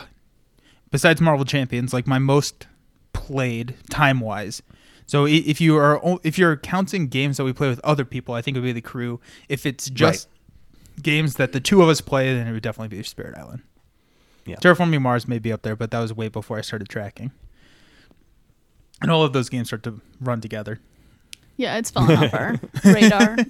besides 0.90 1.20
Marvel 1.20 1.44
Champions 1.46 1.92
like 1.94 2.06
my 2.06 2.18
most 2.18 2.66
played 3.14 3.74
time 3.90 4.20
wise. 4.20 4.60
So 5.06 5.26
if 5.26 5.60
you 5.60 5.76
are 5.76 6.00
if 6.22 6.38
you're 6.38 6.56
counting 6.56 7.06
games 7.08 7.36
that 7.38 7.44
we 7.44 7.52
play 7.52 7.68
with 7.68 7.80
other 7.84 8.04
people, 8.04 8.34
I 8.34 8.42
think 8.42 8.56
it 8.56 8.60
would 8.60 8.66
be 8.66 8.72
the 8.72 8.80
crew. 8.80 9.20
If 9.48 9.64
it's 9.66 9.88
just 9.90 10.28
games 11.02 11.34
that 11.36 11.52
the 11.52 11.60
two 11.60 11.82
of 11.82 11.88
us 11.88 12.00
play, 12.00 12.34
then 12.34 12.46
it 12.46 12.52
would 12.52 12.62
definitely 12.62 12.96
be 12.96 13.02
Spirit 13.02 13.36
Island. 13.38 13.62
Yeah. 14.44 14.56
Terraforming 14.56 15.00
Mars 15.02 15.28
may 15.28 15.38
be 15.38 15.52
up 15.52 15.62
there, 15.62 15.76
but 15.76 15.90
that 15.92 16.00
was 16.00 16.12
way 16.12 16.28
before 16.28 16.58
I 16.58 16.60
started 16.62 16.88
tracking. 16.88 17.30
And 19.02 19.10
all 19.10 19.22
of 19.24 19.32
those 19.32 19.48
games 19.48 19.68
start 19.68 19.82
to 19.84 20.00
run 20.20 20.40
together. 20.40 20.80
Yeah, 21.56 21.76
it's 21.76 21.90
falling 21.90 22.16
off 22.16 22.34
our 22.34 22.60
radar. 22.84 23.36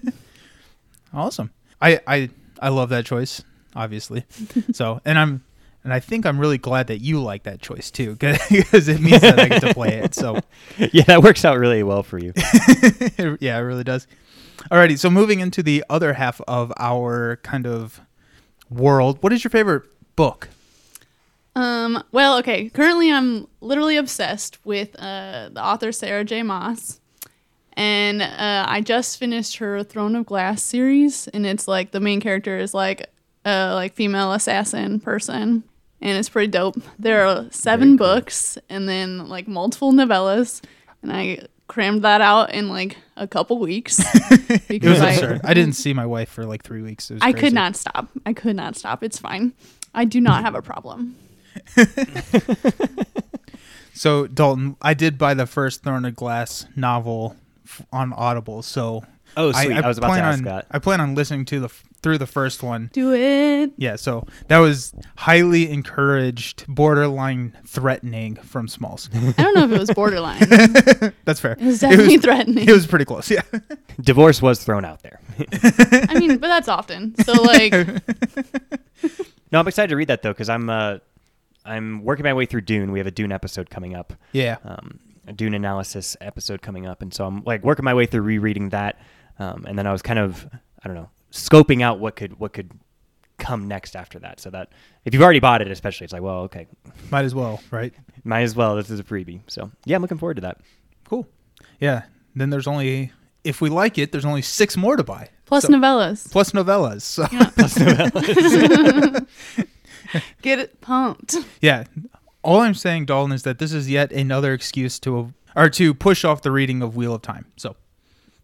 Awesome. 1.14 1.50
I 1.80 2.00
I 2.06 2.30
I 2.58 2.70
love 2.70 2.88
that 2.88 3.04
choice, 3.04 3.42
obviously. 3.76 4.24
so, 4.72 5.00
and 5.04 5.18
I'm 5.18 5.44
and 5.84 5.92
I 5.92 6.00
think 6.00 6.24
I'm 6.24 6.38
really 6.38 6.58
glad 6.58 6.86
that 6.86 7.00
you 7.00 7.22
like 7.22 7.42
that 7.42 7.60
choice 7.60 7.90
too, 7.90 8.12
because 8.12 8.40
it 8.88 9.00
means 9.00 9.20
that 9.20 9.38
I 9.38 9.48
get 9.48 9.60
to 9.60 9.74
play 9.74 9.98
it. 9.98 10.14
So, 10.14 10.38
yeah, 10.78 11.04
that 11.04 11.22
works 11.22 11.44
out 11.44 11.58
really 11.58 11.82
well 11.82 12.02
for 12.02 12.18
you. 12.18 12.32
yeah, 13.40 13.58
it 13.58 13.62
really 13.62 13.84
does. 13.84 14.06
Alrighty, 14.70 14.98
so 14.98 15.10
moving 15.10 15.40
into 15.40 15.62
the 15.62 15.84
other 15.90 16.14
half 16.14 16.40
of 16.46 16.72
our 16.78 17.36
kind 17.42 17.66
of 17.66 18.00
world, 18.70 19.18
what 19.22 19.32
is 19.32 19.42
your 19.42 19.50
favorite 19.50 19.82
book? 20.14 20.48
Um, 21.54 22.02
well, 22.12 22.38
okay. 22.38 22.70
Currently, 22.70 23.12
I'm 23.12 23.46
literally 23.60 23.96
obsessed 23.96 24.58
with 24.64 24.94
uh, 24.98 25.50
the 25.52 25.62
author 25.62 25.92
Sarah 25.92 26.24
J. 26.24 26.42
Maas, 26.42 27.00
and 27.74 28.22
uh, 28.22 28.66
I 28.68 28.80
just 28.80 29.18
finished 29.18 29.56
her 29.58 29.82
Throne 29.82 30.16
of 30.16 30.26
Glass 30.26 30.62
series, 30.62 31.28
and 31.28 31.46
it's 31.46 31.68
like 31.68 31.90
the 31.90 32.00
main 32.00 32.20
character 32.20 32.56
is 32.58 32.72
like 32.72 33.06
a 33.44 33.74
like 33.74 33.94
female 33.94 34.32
assassin 34.32 35.00
person, 35.00 35.62
and 36.00 36.18
it's 36.18 36.28
pretty 36.28 36.50
dope. 36.50 36.76
There 36.98 37.26
are 37.26 37.46
seven 37.50 37.96
books, 37.96 38.56
and 38.68 38.88
then 38.88 39.28
like 39.28 39.46
multiple 39.46 39.92
novellas, 39.92 40.62
and 41.02 41.12
I 41.12 41.46
crammed 41.68 42.02
that 42.02 42.20
out 42.20 42.52
in 42.52 42.68
like 42.68 42.96
a 43.16 43.26
couple 43.26 43.58
weeks 43.58 43.98
because 44.68 45.00
I, 45.00 45.12
absurd. 45.12 45.40
I 45.44 45.54
didn't 45.54 45.74
see 45.74 45.92
my 45.94 46.06
wife 46.06 46.28
for 46.28 46.44
like 46.44 46.62
three 46.62 46.82
weeks. 46.82 47.10
It 47.10 47.14
was 47.14 47.22
I 47.22 47.32
could 47.32 47.52
not 47.52 47.76
stop. 47.76 48.08
I 48.24 48.32
could 48.32 48.56
not 48.56 48.76
stop. 48.76 49.02
It's 49.02 49.18
fine. 49.18 49.52
I 49.94 50.04
do 50.06 50.20
not 50.20 50.42
have 50.44 50.54
a 50.54 50.62
problem. 50.62 51.16
So, 53.94 54.26
Dalton, 54.26 54.76
I 54.80 54.94
did 54.94 55.18
buy 55.18 55.34
the 55.34 55.46
first 55.46 55.82
Throne 55.84 56.04
of 56.06 56.16
Glass 56.16 56.66
novel 56.74 57.36
f- 57.64 57.82
on 57.92 58.12
Audible. 58.14 58.62
So, 58.62 59.04
Oh, 59.36 59.52
sweet. 59.52 59.72
I, 59.72 59.86
was 59.86 59.96
about 59.98 60.14
to 60.16 60.20
ask 60.22 60.38
on, 60.38 60.44
that. 60.44 60.66
I 60.70 60.78
plan 60.78 61.00
on 61.00 61.14
listening 61.14 61.44
to 61.46 61.60
the 61.60 61.66
f- 61.66 61.84
through 62.02 62.18
the 62.18 62.26
first 62.26 62.62
one. 62.62 62.90
Do 62.92 63.14
it. 63.14 63.70
Yeah, 63.76 63.96
so 63.96 64.26
that 64.48 64.58
was 64.58 64.94
highly 65.16 65.70
encouraged, 65.70 66.64
borderline 66.68 67.56
threatening 67.66 68.36
from 68.36 68.66
Smalls. 68.66 69.08
I 69.14 69.42
don't 69.42 69.54
know 69.54 69.64
if 69.64 69.72
it 69.72 69.78
was 69.78 69.90
borderline. 69.90 70.40
That's 71.24 71.38
fair. 71.40 71.52
It 71.52 71.60
was 71.64 71.80
definitely 71.80 72.14
it 72.14 72.22
threatening. 72.22 72.68
It 72.68 72.72
was 72.72 72.86
pretty 72.86 73.04
close. 73.04 73.30
Yeah. 73.30 73.42
Divorce 74.00 74.42
was 74.42 74.64
thrown 74.64 74.84
out 74.84 75.02
there. 75.02 75.20
I 76.08 76.18
mean, 76.18 76.38
but 76.38 76.48
that's 76.48 76.68
often. 76.68 77.14
So 77.24 77.32
like, 77.34 77.72
no, 79.52 79.60
I'm 79.60 79.68
excited 79.68 79.88
to 79.90 79.96
read 79.96 80.08
that 80.08 80.22
though 80.22 80.32
because 80.32 80.48
I'm 80.48 80.68
uh, 80.68 80.98
I'm 81.64 82.02
working 82.04 82.24
my 82.24 82.34
way 82.34 82.46
through 82.46 82.62
Dune. 82.62 82.90
We 82.92 82.98
have 82.98 83.06
a 83.06 83.10
Dune 83.12 83.32
episode 83.32 83.70
coming 83.70 83.94
up. 83.94 84.12
Yeah. 84.32 84.56
um, 84.64 84.98
a 85.26 85.32
Dune 85.32 85.54
analysis 85.54 86.16
episode 86.20 86.62
coming 86.62 86.86
up, 86.86 87.00
and 87.02 87.12
so 87.14 87.24
I'm 87.26 87.44
like 87.44 87.62
working 87.62 87.84
my 87.84 87.94
way 87.94 88.06
through 88.06 88.22
rereading 88.22 88.70
that, 88.70 88.98
um, 89.38 89.64
and 89.68 89.78
then 89.78 89.86
I 89.86 89.92
was 89.92 90.02
kind 90.02 90.18
of 90.18 90.48
I 90.84 90.88
don't 90.88 90.96
know 90.96 91.10
scoping 91.30 91.80
out 91.80 92.00
what 92.00 92.16
could 92.16 92.40
what 92.40 92.52
could 92.52 92.72
come 93.38 93.68
next 93.68 93.94
after 93.94 94.18
that. 94.18 94.40
So 94.40 94.50
that 94.50 94.70
if 95.04 95.14
you've 95.14 95.22
already 95.22 95.38
bought 95.38 95.62
it, 95.62 95.70
especially, 95.70 96.06
it's 96.06 96.12
like 96.12 96.22
well, 96.22 96.40
okay, 96.40 96.66
Might 97.10 97.24
as 97.24 97.36
well, 97.36 97.62
right? 97.70 97.94
might 98.24 98.42
as 98.42 98.56
well. 98.56 98.74
This 98.74 98.90
is 98.90 98.98
a 98.98 99.04
freebie. 99.04 99.42
So 99.46 99.70
yeah, 99.84 99.94
I'm 99.94 100.02
looking 100.02 100.18
forward 100.18 100.34
to 100.34 100.40
that. 100.42 100.58
Cool. 101.04 101.28
Yeah. 101.78 102.02
Then 102.34 102.50
there's 102.50 102.66
only 102.66 103.12
if 103.44 103.60
we 103.60 103.70
like 103.70 103.98
it, 103.98 104.10
there's 104.10 104.24
only 104.24 104.42
six 104.42 104.76
more 104.76 104.96
to 104.96 105.04
buy. 105.04 105.28
plus 105.46 105.62
So- 105.64 105.68
novellas. 105.72 106.28
plus 106.32 106.50
novellas. 106.50 107.02
So 107.02 107.26
Get 110.42 110.58
it 110.58 110.80
pumped. 110.80 111.36
Yeah. 111.60 111.84
All 112.42 112.60
I'm 112.60 112.74
saying, 112.74 113.06
Dalton, 113.06 113.32
is 113.32 113.42
that 113.44 113.58
this 113.58 113.72
is 113.72 113.88
yet 113.88 114.12
another 114.12 114.52
excuse 114.52 114.98
to 115.00 115.32
or 115.54 115.68
to 115.70 115.94
push 115.94 116.24
off 116.24 116.42
the 116.42 116.50
reading 116.50 116.82
of 116.82 116.96
Wheel 116.96 117.14
of 117.14 117.22
Time. 117.22 117.46
So 117.56 117.76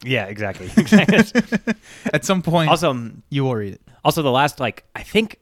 Yeah, 0.04 0.26
exactly. 0.26 0.70
Exactly. 0.76 1.42
at 2.12 2.24
some 2.24 2.42
point, 2.42 2.70
also, 2.70 2.90
um, 2.90 3.22
you 3.30 3.44
will 3.44 3.54
read 3.54 3.74
it. 3.74 3.80
also 4.04 4.22
the 4.22 4.30
last 4.30 4.60
like 4.60 4.84
I 4.94 5.02
think, 5.02 5.38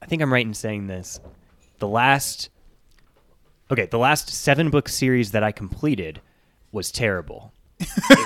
I 0.00 0.06
think 0.06 0.22
I'm 0.22 0.32
right 0.32 0.44
in 0.46 0.54
saying 0.54 0.86
this. 0.88 1.20
The 1.78 1.88
last, 1.88 2.48
okay, 3.70 3.86
the 3.86 3.98
last 3.98 4.28
seven 4.30 4.70
book 4.70 4.88
series 4.88 5.30
that 5.32 5.42
I 5.44 5.52
completed 5.52 6.20
was 6.72 6.90
terrible. 6.90 7.52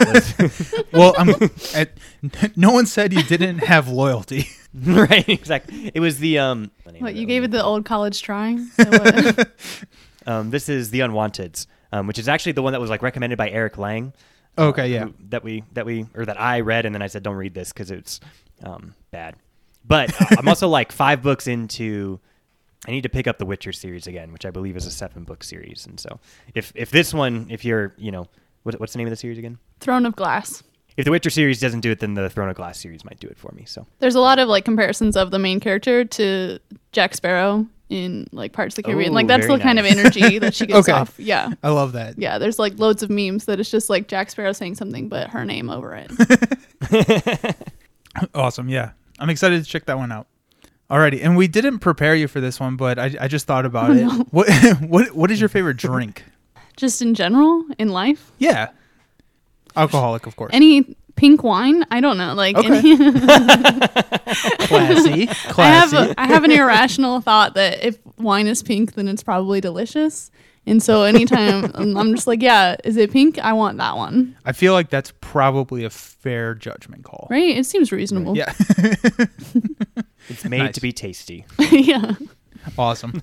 Was- 0.00 0.84
Well, 0.92 1.14
I'm, 1.18 1.30
at, 1.74 1.90
no 2.56 2.70
one 2.72 2.86
said 2.86 3.12
you 3.12 3.22
didn't 3.22 3.58
have 3.58 3.88
loyalty. 3.88 4.46
right, 4.84 5.28
exactly. 5.28 5.90
It 5.94 6.00
was 6.00 6.18
the 6.18 6.38
um. 6.38 6.70
What 6.98 7.14
you 7.14 7.26
gave 7.26 7.44
it 7.44 7.50
the 7.50 7.62
old 7.64 7.84
college 7.84 8.20
try? 8.22 8.50
Is 8.52 8.76
that 8.76 9.36
what- 9.36 9.48
Um, 10.28 10.50
this 10.50 10.68
is 10.68 10.90
the 10.90 11.00
Unwanteds, 11.00 11.68
um, 11.92 12.08
which 12.08 12.18
is 12.18 12.28
actually 12.28 12.50
the 12.52 12.62
one 12.62 12.72
that 12.72 12.80
was 12.80 12.90
like 12.90 13.00
recommended 13.00 13.38
by 13.38 13.48
Eric 13.48 13.78
Lang. 13.78 14.12
Okay, 14.58 14.82
uh, 14.82 14.86
yeah. 14.86 15.04
who- 15.04 15.14
that 15.28 15.44
we 15.44 15.62
that 15.72 15.86
we 15.86 16.06
or 16.14 16.26
that 16.26 16.40
I 16.40 16.60
read, 16.60 16.84
and 16.84 16.94
then 16.94 17.00
I 17.00 17.06
said 17.06 17.22
don't 17.22 17.36
read 17.36 17.54
this 17.54 17.72
because 17.72 17.90
it's 17.92 18.20
um, 18.64 18.94
bad. 19.12 19.36
But 19.84 20.20
uh, 20.20 20.36
I'm 20.38 20.48
also 20.48 20.68
like 20.68 20.90
five 20.92 21.22
books 21.22 21.46
into. 21.46 22.18
I 22.86 22.90
need 22.90 23.02
to 23.02 23.08
pick 23.08 23.26
up 23.26 23.38
the 23.38 23.46
Witcher 23.46 23.72
series 23.72 24.06
again, 24.06 24.32
which 24.32 24.44
I 24.44 24.50
believe 24.50 24.76
is 24.76 24.84
a 24.86 24.90
seven 24.90 25.24
book 25.24 25.42
series. 25.42 25.86
And 25.86 25.98
so, 25.98 26.20
if 26.54 26.72
if 26.74 26.90
this 26.90 27.14
one, 27.14 27.46
if 27.48 27.64
you're, 27.64 27.94
you 27.96 28.10
know, 28.12 28.26
what, 28.64 28.78
what's 28.78 28.92
the 28.92 28.98
name 28.98 29.06
of 29.06 29.10
the 29.10 29.16
series 29.16 29.38
again? 29.38 29.58
Throne 29.80 30.06
of 30.06 30.14
Glass. 30.16 30.62
If 30.96 31.04
the 31.04 31.10
Witcher 31.10 31.30
series 31.30 31.60
doesn't 31.60 31.80
do 31.80 31.90
it, 31.90 32.00
then 32.00 32.14
the 32.14 32.30
Throne 32.30 32.48
of 32.48 32.56
Glass 32.56 32.78
series 32.80 33.04
might 33.04 33.20
do 33.20 33.26
it 33.26 33.36
for 33.38 33.52
me. 33.52 33.64
So, 33.66 33.86
There's 33.98 34.14
a 34.14 34.20
lot 34.20 34.38
of 34.38 34.48
like 34.48 34.64
comparisons 34.64 35.16
of 35.16 35.30
the 35.30 35.38
main 35.38 35.60
character 35.60 36.04
to 36.04 36.58
Jack 36.92 37.14
Sparrow 37.14 37.66
in 37.88 38.26
like 38.32 38.52
Pirates 38.52 38.72
of 38.74 38.76
the 38.76 38.82
Caribbean. 38.84 39.12
Ooh, 39.12 39.14
like 39.14 39.26
that's 39.26 39.42
the 39.44 39.48
very 39.48 39.60
kind 39.60 39.78
of 39.78 39.84
energy 39.84 40.38
that 40.38 40.54
she 40.54 40.66
gives 40.66 40.88
Okay. 40.88 40.92
off. 40.98 41.14
Yeah. 41.18 41.52
I 41.62 41.68
love 41.68 41.92
that. 41.92 42.18
Yeah, 42.18 42.38
there's 42.38 42.58
like 42.58 42.78
loads 42.78 43.02
of 43.02 43.10
memes 43.10 43.44
that 43.44 43.60
it's 43.60 43.70
just 43.70 43.88
like 43.90 44.08
Jack 44.08 44.30
Sparrow 44.30 44.52
saying 44.52 44.74
something 44.76 45.08
but 45.08 45.28
her 45.30 45.44
name 45.44 45.70
over 45.70 45.94
it. 45.94 47.56
Awesome. 48.34 48.68
Yeah. 48.70 48.92
I'm 49.18 49.28
excited 49.30 49.62
to 49.62 49.68
check 49.68 49.84
that 49.86 49.98
one 49.98 50.10
out. 50.10 50.26
Alrighty. 50.90 51.22
And 51.22 51.36
we 51.36 51.48
didn't 51.48 51.80
prepare 51.80 52.14
you 52.14 52.28
for 52.28 52.40
this 52.40 52.58
one, 52.58 52.76
but 52.76 52.98
I, 52.98 53.14
I 53.20 53.28
just 53.28 53.46
thought 53.46 53.66
about 53.66 53.90
it. 53.96 54.04
What 54.30 54.48
what 54.80 55.12
what 55.14 55.30
is 55.30 55.38
your 55.40 55.48
favorite 55.48 55.76
drink? 55.76 56.24
just 56.76 57.00
in 57.00 57.14
general 57.14 57.64
in 57.78 57.88
life. 57.88 58.30
Yeah. 58.38 58.68
Alcoholic, 59.76 60.26
of 60.26 60.36
course. 60.36 60.50
Any 60.54 60.96
pink 61.16 61.42
wine? 61.42 61.84
I 61.90 62.00
don't 62.00 62.18
know. 62.18 62.34
Like 62.34 62.56
Okay. 62.56 62.78
any, 62.78 62.96
Classy. 64.58 65.28
I 65.58 65.66
have 65.68 66.14
I 66.18 66.26
have 66.26 66.44
an 66.44 66.50
irrational 66.52 67.20
thought 67.20 67.54
that 67.54 67.84
if 67.84 67.98
wine 68.18 68.46
is 68.46 68.62
pink, 68.62 68.94
then 68.94 69.08
it's 69.08 69.22
probably 69.22 69.60
delicious. 69.60 70.30
And 70.68 70.82
so 70.82 71.02
anytime 71.02 71.70
um, 71.74 71.96
I'm 71.96 72.14
just 72.14 72.26
like, 72.26 72.42
yeah, 72.42 72.76
is 72.84 72.96
it 72.96 73.12
pink? 73.12 73.38
I 73.38 73.52
want 73.52 73.78
that 73.78 73.96
one. 73.96 74.36
I 74.44 74.52
feel 74.52 74.72
like 74.72 74.90
that's 74.90 75.12
probably 75.20 75.84
a 75.84 75.90
fair 75.90 76.54
judgment 76.54 77.04
call. 77.04 77.28
Right? 77.30 77.56
It 77.56 77.66
seems 77.66 77.92
reasonable. 77.92 78.36
Yeah. 78.36 78.52
it's 80.28 80.44
made 80.44 80.58
Nice. 80.58 80.74
to 80.74 80.80
be 80.80 80.92
tasty. 80.92 81.46
yeah. 81.58 82.14
awesome. 82.76 83.22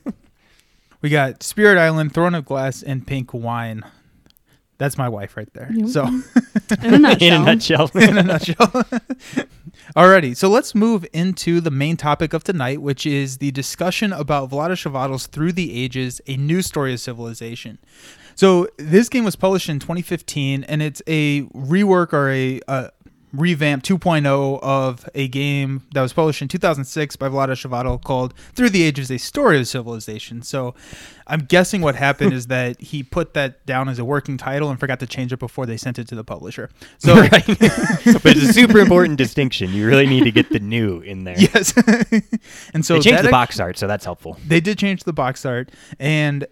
We 1.01 1.09
got 1.09 1.43
Spirit 1.43 1.77
Island, 1.77 2.13
Throne 2.13 2.33
of 2.33 2.45
Glass, 2.45 2.81
and 2.81 3.05
Pink 3.05 3.33
Wine. 3.33 3.83
That's 4.83 4.97
my 4.97 5.07
wife 5.07 5.37
right 5.37 5.47
there. 5.53 5.69
Yep. 5.71 5.87
So, 5.87 6.03
In 6.83 6.93
a 6.93 6.99
nutshell. 6.99 7.23
In 7.23 7.33
a 7.33 7.45
nutshell. 7.45 7.91
in 7.95 8.17
a 8.17 8.23
nutshell. 8.23 8.57
Alrighty, 9.95 10.35
so 10.35 10.49
let's 10.49 10.75
move 10.75 11.05
into 11.13 11.61
the 11.61 11.71
main 11.71 11.95
topic 11.95 12.33
of 12.33 12.43
tonight, 12.43 12.81
which 12.81 13.05
is 13.05 13.37
the 13.37 13.51
discussion 13.51 14.11
about 14.11 14.49
Vlada 14.49 14.73
Chvátil's 14.73 15.27
Through 15.27 15.53
the 15.53 15.81
Ages, 15.81 16.19
a 16.27 16.35
new 16.35 16.61
story 16.61 16.91
of 16.91 16.99
civilization. 16.99 17.77
So 18.35 18.67
this 18.77 19.07
game 19.07 19.23
was 19.23 19.37
published 19.37 19.69
in 19.69 19.79
2015, 19.79 20.65
and 20.65 20.81
it's 20.81 21.01
a 21.07 21.43
rework 21.43 22.11
or 22.11 22.29
a, 22.29 22.59
a 22.67 22.91
revamp 23.33 23.83
2.0 23.83 24.59
of 24.61 25.09
a 25.15 25.27
game 25.27 25.81
that 25.93 26.01
was 26.01 26.13
published 26.13 26.41
in 26.41 26.47
2006 26.47 27.15
by 27.15 27.27
Vlada 27.27 27.53
Chvátil 27.53 28.01
called 28.01 28.33
Through 28.53 28.69
the 28.69 28.83
Ages, 28.83 29.09
a 29.09 29.17
story 29.17 29.59
of 29.59 29.67
civilization. 29.67 30.43
So 30.43 30.75
I'm 31.25 31.41
guessing 31.41 31.81
what 31.81 31.95
happened 31.95 32.33
is 32.39 32.47
that 32.47 32.79
he 32.79 33.01
put 33.01 33.33
that 33.33 33.65
down 33.65 33.89
as 33.89 33.97
a 33.97 34.05
working 34.05 34.37
title 34.37 34.69
and 34.69 34.79
forgot 34.79 34.99
to 34.99 35.07
change 35.07 35.33
it 35.33 35.39
before 35.39 35.65
they 35.65 35.77
sent 35.77 35.97
it 35.97 36.07
to 36.09 36.15
the 36.15 36.23
publisher. 36.23 36.69
So 36.99 37.15
right. 37.15 37.45
but 37.47 38.25
it's 38.25 38.49
a 38.49 38.53
super 38.53 38.79
important 38.79 39.17
distinction. 39.17 39.73
You 39.73 39.87
really 39.87 40.05
need 40.05 40.23
to 40.23 40.31
get 40.31 40.49
the 40.49 40.59
new 40.59 40.99
in 40.99 41.25
there. 41.25 41.35
Yes. 41.37 41.73
and 42.73 42.85
so 42.85 42.95
they 42.95 43.01
changed 43.01 43.23
the 43.23 43.29
box 43.29 43.59
art, 43.59 43.77
so 43.77 43.87
that's 43.87 44.05
helpful. 44.05 44.37
They 44.47 44.61
did 44.61 44.77
change 44.77 45.03
the 45.03 45.11
box 45.11 45.45
art, 45.45 45.69
and 45.99 46.45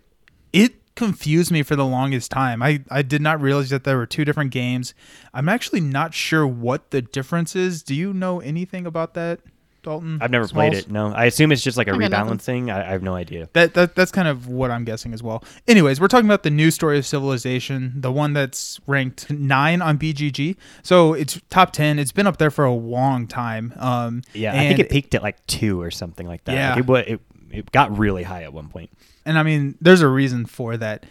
it 0.51 0.80
confused 1.01 1.51
me 1.51 1.63
for 1.63 1.75
the 1.75 1.85
longest 1.85 2.29
time. 2.29 2.61
I, 2.61 2.83
I 2.91 3.01
did 3.01 3.23
not 3.23 3.41
realize 3.41 3.71
that 3.71 3.85
there 3.85 3.97
were 3.97 4.05
two 4.05 4.23
different 4.23 4.51
games. 4.51 4.93
I'm 5.33 5.49
actually 5.49 5.81
not 5.81 6.13
sure 6.13 6.45
what 6.45 6.91
the 6.91 7.01
difference 7.01 7.55
is. 7.55 7.81
Do 7.81 7.95
you 7.95 8.13
know 8.13 8.39
anything 8.39 8.85
about 8.85 9.15
that, 9.15 9.39
Dalton? 9.81 10.19
I've 10.21 10.29
never 10.29 10.47
played 10.47 10.75
it. 10.75 10.91
No, 10.91 11.07
I 11.11 11.25
assume 11.25 11.51
it's 11.51 11.63
just 11.63 11.75
like 11.75 11.87
a 11.87 11.93
I 11.93 11.97
got 11.97 12.11
rebalancing. 12.27 12.71
I, 12.71 12.81
I 12.81 12.91
have 12.91 13.01
no 13.01 13.15
idea. 13.15 13.49
That, 13.53 13.73
that 13.73 13.95
that's 13.95 14.11
kind 14.11 14.27
of 14.27 14.47
what 14.47 14.69
I'm 14.69 14.85
guessing 14.85 15.11
as 15.11 15.23
well. 15.23 15.43
Anyways, 15.67 15.99
we're 15.99 16.07
talking 16.07 16.27
about 16.27 16.43
the 16.43 16.51
new 16.51 16.69
story 16.69 16.99
of 16.99 17.05
civilization, 17.07 17.93
the 17.95 18.11
one 18.11 18.33
that's 18.33 18.79
ranked 18.85 19.31
nine 19.31 19.81
on 19.81 19.97
BGG. 19.97 20.57
So 20.83 21.15
it's 21.15 21.41
top 21.49 21.71
ten. 21.73 21.97
It's 21.97 22.11
been 22.11 22.27
up 22.27 22.37
there 22.37 22.51
for 22.51 22.63
a 22.63 22.73
long 22.73 23.25
time. 23.25 23.73
Um, 23.79 24.21
Yeah, 24.33 24.53
I 24.53 24.67
think 24.67 24.77
it 24.77 24.91
peaked 24.91 25.15
at 25.15 25.23
like 25.23 25.43
two 25.47 25.81
or 25.81 25.89
something 25.89 26.27
like 26.27 26.43
that. 26.43 26.53
Yeah. 26.53 26.75
like 26.75 27.07
it, 27.07 27.13
it 27.13 27.21
it 27.49 27.71
got 27.71 27.97
really 27.97 28.21
high 28.21 28.43
at 28.43 28.53
one 28.53 28.67
point. 28.69 28.91
And 29.25 29.37
I 29.37 29.43
mean, 29.43 29.75
there's 29.79 30.01
a 30.01 30.07
reason 30.07 30.45
for 30.45 30.77
that. 30.77 31.05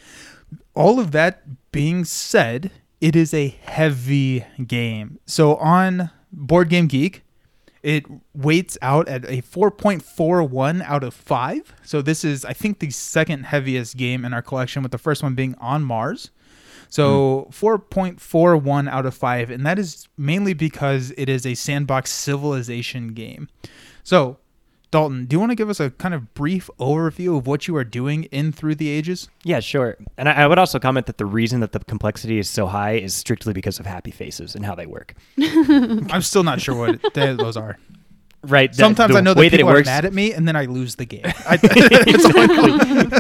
All 0.75 0.99
of 0.99 1.13
that 1.13 1.43
being 1.73 2.05
said, 2.05 2.71
it 3.01 3.17
is 3.17 3.33
a 3.33 3.49
heavy 3.49 4.45
game. 4.67 5.19
So 5.27 5.57
on 5.57 6.11
Board 6.33 6.69
Game 6.69 6.87
Geek, 6.87 7.23
it 7.83 8.05
weights 8.35 8.77
out 8.83 9.09
at 9.09 9.25
a 9.25 9.43
4.41 9.43 10.83
out 10.83 11.03
of 11.03 11.15
5. 11.15 11.75
So 11.83 12.03
this 12.03 12.25
is, 12.25 12.45
I 12.45 12.53
think, 12.53 12.79
the 12.79 12.91
second 12.91 13.47
heaviest 13.47 13.97
game 13.97 14.25
in 14.25 14.35
our 14.35 14.43
collection, 14.43 14.83
with 14.83 14.93
the 14.93 14.99
first 14.99 15.23
one 15.23 15.35
being 15.35 15.55
on 15.59 15.83
Mars. 15.83 16.31
So 16.91 17.49
hmm. 17.59 17.67
4.41 17.67 18.89
out 18.89 19.07
of 19.07 19.15
5. 19.15 19.51
And 19.51 19.65
that 19.65 19.79
is 19.79 20.09
mainly 20.19 20.53
because 20.53 21.13
it 21.17 21.29
is 21.29 21.47
a 21.47 21.55
sandbox 21.55 22.11
civilization 22.11 23.09
game. 23.09 23.49
So, 24.03 24.39
Dalton, 24.91 25.27
do 25.27 25.35
you 25.37 25.41
want 25.41 25.51
to 25.51 25.57
give 25.57 25.71
us 25.71 25.79
a 25.79 25.91
kind 25.91 26.15
of 26.15 26.35
brief 26.35 26.69
overview 26.81 27.39
of 27.39 27.47
what 27.47 27.69
you 27.69 27.77
are 27.77 27.85
doing 27.85 28.25
in 28.25 28.51
Through 28.51 28.75
the 28.75 28.89
Ages? 28.89 29.29
Yeah, 29.45 29.61
sure. 29.61 29.97
And 30.19 30.29
I, 30.29 30.33
I 30.33 30.47
would 30.49 30.59
also 30.59 30.81
comment 30.81 31.07
that 31.07 31.17
the 31.19 31.27
reason 31.27 31.61
that 31.61 31.71
the 31.71 31.79
complexity 31.79 32.39
is 32.41 32.51
so 32.51 32.67
high 32.67 32.95
is 32.95 33.15
strictly 33.15 33.53
because 33.53 33.79
of 33.79 33.87
happy 33.87 34.11
faces 34.11 34.57
and 34.57 34.65
how 34.67 34.75
they 34.75 34.87
work. 34.87 35.15
I'm 35.39 36.23
still 36.23 36.43
not 36.43 36.61
sure 36.61 36.75
what 36.75 37.01
th- 37.15 37.39
those 37.39 37.57
are. 37.57 37.79
Right. 38.43 38.73
the- 38.73 38.79
Sometimes 38.79 39.13
the 39.13 39.19
I 39.19 39.21
know 39.21 39.35
way 39.35 39.49
that 39.49 39.57
people 39.59 39.71
it 39.77 39.81
are 39.83 39.85
mad 39.85 40.05
at 40.07 40.13
me, 40.13 40.33
and 40.33 40.49
then 40.49 40.57
I 40.57 40.65
lose 40.65 40.97
the 40.97 41.05
game. 41.05 41.23
I, 41.25 43.20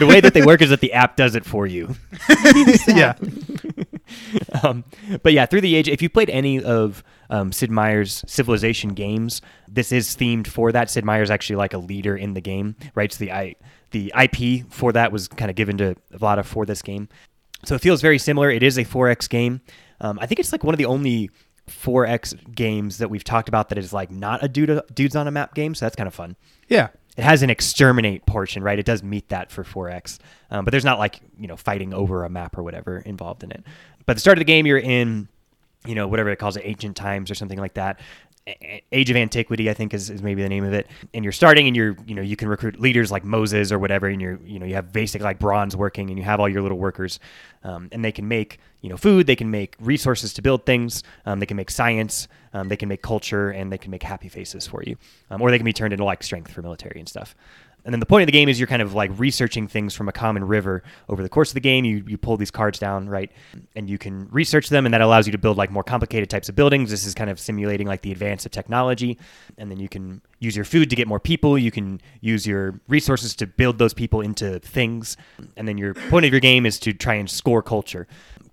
the 0.00 0.06
way 0.06 0.20
that 0.20 0.34
they 0.34 0.42
work 0.42 0.62
is 0.62 0.70
that 0.70 0.80
the 0.80 0.92
app 0.92 1.16
does 1.16 1.34
it 1.34 1.44
for 1.44 1.66
you. 1.66 1.94
yeah. 2.88 3.14
um, 4.62 4.84
but 5.22 5.32
yeah, 5.32 5.46
through 5.46 5.60
the 5.60 5.76
age, 5.76 5.88
if 5.88 6.02
you 6.02 6.08
played 6.08 6.30
any 6.30 6.62
of 6.62 7.04
um, 7.28 7.52
Sid 7.52 7.70
Meier's 7.70 8.24
Civilization 8.26 8.90
games, 8.94 9.40
this 9.68 9.92
is 9.92 10.16
themed 10.16 10.46
for 10.46 10.72
that. 10.72 10.90
Sid 10.90 11.04
Meier's 11.04 11.30
actually 11.30 11.56
like 11.56 11.74
a 11.74 11.78
leader 11.78 12.16
in 12.16 12.34
the 12.34 12.40
game, 12.40 12.74
right? 12.94 13.12
So 13.12 13.18
the 13.24 13.32
I, 13.32 13.54
the 13.92 14.12
IP 14.20 14.66
for 14.70 14.92
that 14.92 15.12
was 15.12 15.28
kind 15.28 15.50
of 15.50 15.56
given 15.56 15.76
to 15.78 15.94
Vlada 16.12 16.44
for 16.44 16.66
this 16.66 16.82
game. 16.82 17.08
So 17.64 17.74
it 17.74 17.80
feels 17.80 18.00
very 18.00 18.18
similar. 18.18 18.50
It 18.50 18.62
is 18.62 18.78
a 18.78 18.84
4X 18.84 19.28
game. 19.28 19.60
Um, 20.00 20.18
I 20.18 20.26
think 20.26 20.40
it's 20.40 20.52
like 20.52 20.64
one 20.64 20.74
of 20.74 20.78
the 20.78 20.86
only 20.86 21.30
4X 21.68 22.54
games 22.54 22.98
that 22.98 23.10
we've 23.10 23.24
talked 23.24 23.48
about 23.48 23.68
that 23.68 23.78
is 23.78 23.92
like 23.92 24.10
not 24.10 24.42
a 24.42 24.48
dude, 24.48 24.80
dudes 24.94 25.14
on 25.14 25.28
a 25.28 25.30
map 25.30 25.54
game. 25.54 25.74
So 25.74 25.84
that's 25.84 25.96
kind 25.96 26.08
of 26.08 26.14
fun. 26.14 26.36
Yeah. 26.68 26.88
It 27.16 27.24
has 27.24 27.42
an 27.42 27.50
exterminate 27.50 28.24
portion, 28.24 28.62
right? 28.62 28.78
It 28.78 28.86
does 28.86 29.02
meet 29.02 29.28
that 29.30 29.50
for 29.50 29.64
4X, 29.64 30.18
um, 30.50 30.64
but 30.64 30.70
there's 30.70 30.84
not 30.84 30.98
like 30.98 31.20
you 31.38 31.48
know 31.48 31.56
fighting 31.56 31.92
over 31.92 32.24
a 32.24 32.30
map 32.30 32.56
or 32.56 32.62
whatever 32.62 32.98
involved 32.98 33.42
in 33.42 33.50
it. 33.50 33.64
But 34.06 34.12
at 34.12 34.16
the 34.16 34.20
start 34.20 34.38
of 34.38 34.40
the 34.40 34.44
game, 34.44 34.66
you're 34.66 34.78
in, 34.78 35.28
you 35.86 35.94
know, 35.94 36.08
whatever 36.08 36.30
it 36.30 36.36
calls 36.36 36.56
it, 36.56 36.62
ancient 36.64 36.96
times 36.96 37.30
or 37.30 37.34
something 37.34 37.58
like 37.58 37.74
that. 37.74 38.00
Age 38.92 39.10
of 39.10 39.16
Antiquity, 39.16 39.70
I 39.70 39.74
think, 39.74 39.94
is, 39.94 40.10
is 40.10 40.22
maybe 40.22 40.42
the 40.42 40.48
name 40.48 40.64
of 40.64 40.72
it. 40.72 40.86
And 41.14 41.24
you're 41.24 41.32
starting, 41.32 41.66
and 41.66 41.76
you're, 41.76 41.96
you 42.06 42.14
know, 42.14 42.22
you 42.22 42.36
can 42.36 42.48
recruit 42.48 42.80
leaders 42.80 43.10
like 43.10 43.24
Moses 43.24 43.70
or 43.70 43.78
whatever, 43.78 44.06
and 44.06 44.20
you're, 44.20 44.40
you 44.44 44.58
know, 44.58 44.66
you 44.66 44.74
have 44.74 44.92
basic 44.92 45.22
like 45.22 45.38
bronze 45.38 45.76
working, 45.76 46.08
and 46.08 46.18
you 46.18 46.24
have 46.24 46.40
all 46.40 46.48
your 46.48 46.62
little 46.62 46.78
workers, 46.78 47.20
um, 47.64 47.88
and 47.92 48.04
they 48.04 48.12
can 48.12 48.26
make, 48.26 48.58
you 48.80 48.88
know, 48.88 48.96
food, 48.96 49.26
they 49.26 49.36
can 49.36 49.50
make 49.50 49.76
resources 49.78 50.32
to 50.34 50.42
build 50.42 50.64
things, 50.64 51.02
um, 51.26 51.38
they 51.38 51.46
can 51.46 51.56
make 51.56 51.70
science, 51.70 52.28
um, 52.54 52.68
they 52.68 52.76
can 52.76 52.88
make 52.88 53.02
culture, 53.02 53.50
and 53.50 53.70
they 53.70 53.78
can 53.78 53.90
make 53.90 54.02
happy 54.02 54.28
faces 54.28 54.66
for 54.66 54.82
you, 54.82 54.96
um, 55.30 55.42
or 55.42 55.50
they 55.50 55.58
can 55.58 55.64
be 55.66 55.72
turned 55.72 55.92
into 55.92 56.04
like 56.04 56.22
strength 56.22 56.50
for 56.50 56.62
military 56.62 56.98
and 56.98 57.08
stuff. 57.08 57.34
And 57.84 57.92
then 57.94 58.00
the 58.00 58.06
point 58.06 58.22
of 58.22 58.26
the 58.26 58.32
game 58.32 58.48
is 58.48 58.60
you're 58.60 58.66
kind 58.66 58.82
of 58.82 58.94
like 58.94 59.10
researching 59.18 59.66
things 59.68 59.94
from 59.94 60.08
a 60.08 60.12
common 60.12 60.44
river 60.44 60.82
over 61.08 61.22
the 61.22 61.28
course 61.28 61.50
of 61.50 61.54
the 61.54 61.60
game. 61.60 61.84
You, 61.84 62.04
you 62.06 62.18
pull 62.18 62.36
these 62.36 62.50
cards 62.50 62.78
down, 62.78 63.08
right? 63.08 63.30
And 63.74 63.88
you 63.88 63.98
can 63.98 64.28
research 64.30 64.68
them, 64.68 64.86
and 64.86 64.94
that 64.94 65.00
allows 65.00 65.26
you 65.26 65.32
to 65.32 65.38
build 65.38 65.56
like 65.56 65.70
more 65.70 65.84
complicated 65.84 66.28
types 66.28 66.48
of 66.48 66.54
buildings. 66.56 66.90
This 66.90 67.06
is 67.06 67.14
kind 67.14 67.30
of 67.30 67.40
simulating 67.40 67.86
like 67.86 68.02
the 68.02 68.12
advance 68.12 68.44
of 68.44 68.52
technology. 68.52 69.18
And 69.58 69.70
then 69.70 69.80
you 69.80 69.88
can 69.88 70.20
use 70.38 70.56
your 70.56 70.64
food 70.64 70.90
to 70.90 70.96
get 70.96 71.08
more 71.08 71.20
people. 71.20 71.58
You 71.58 71.70
can 71.70 72.00
use 72.20 72.46
your 72.46 72.80
resources 72.88 73.34
to 73.36 73.46
build 73.46 73.78
those 73.78 73.94
people 73.94 74.20
into 74.20 74.58
things. 74.60 75.16
And 75.56 75.66
then 75.66 75.78
your 75.78 75.94
point 75.94 76.26
of 76.26 76.32
your 76.32 76.40
game 76.40 76.66
is 76.66 76.78
to 76.80 76.92
try 76.92 77.14
and 77.14 77.30
score 77.30 77.62
culture. 77.62 78.06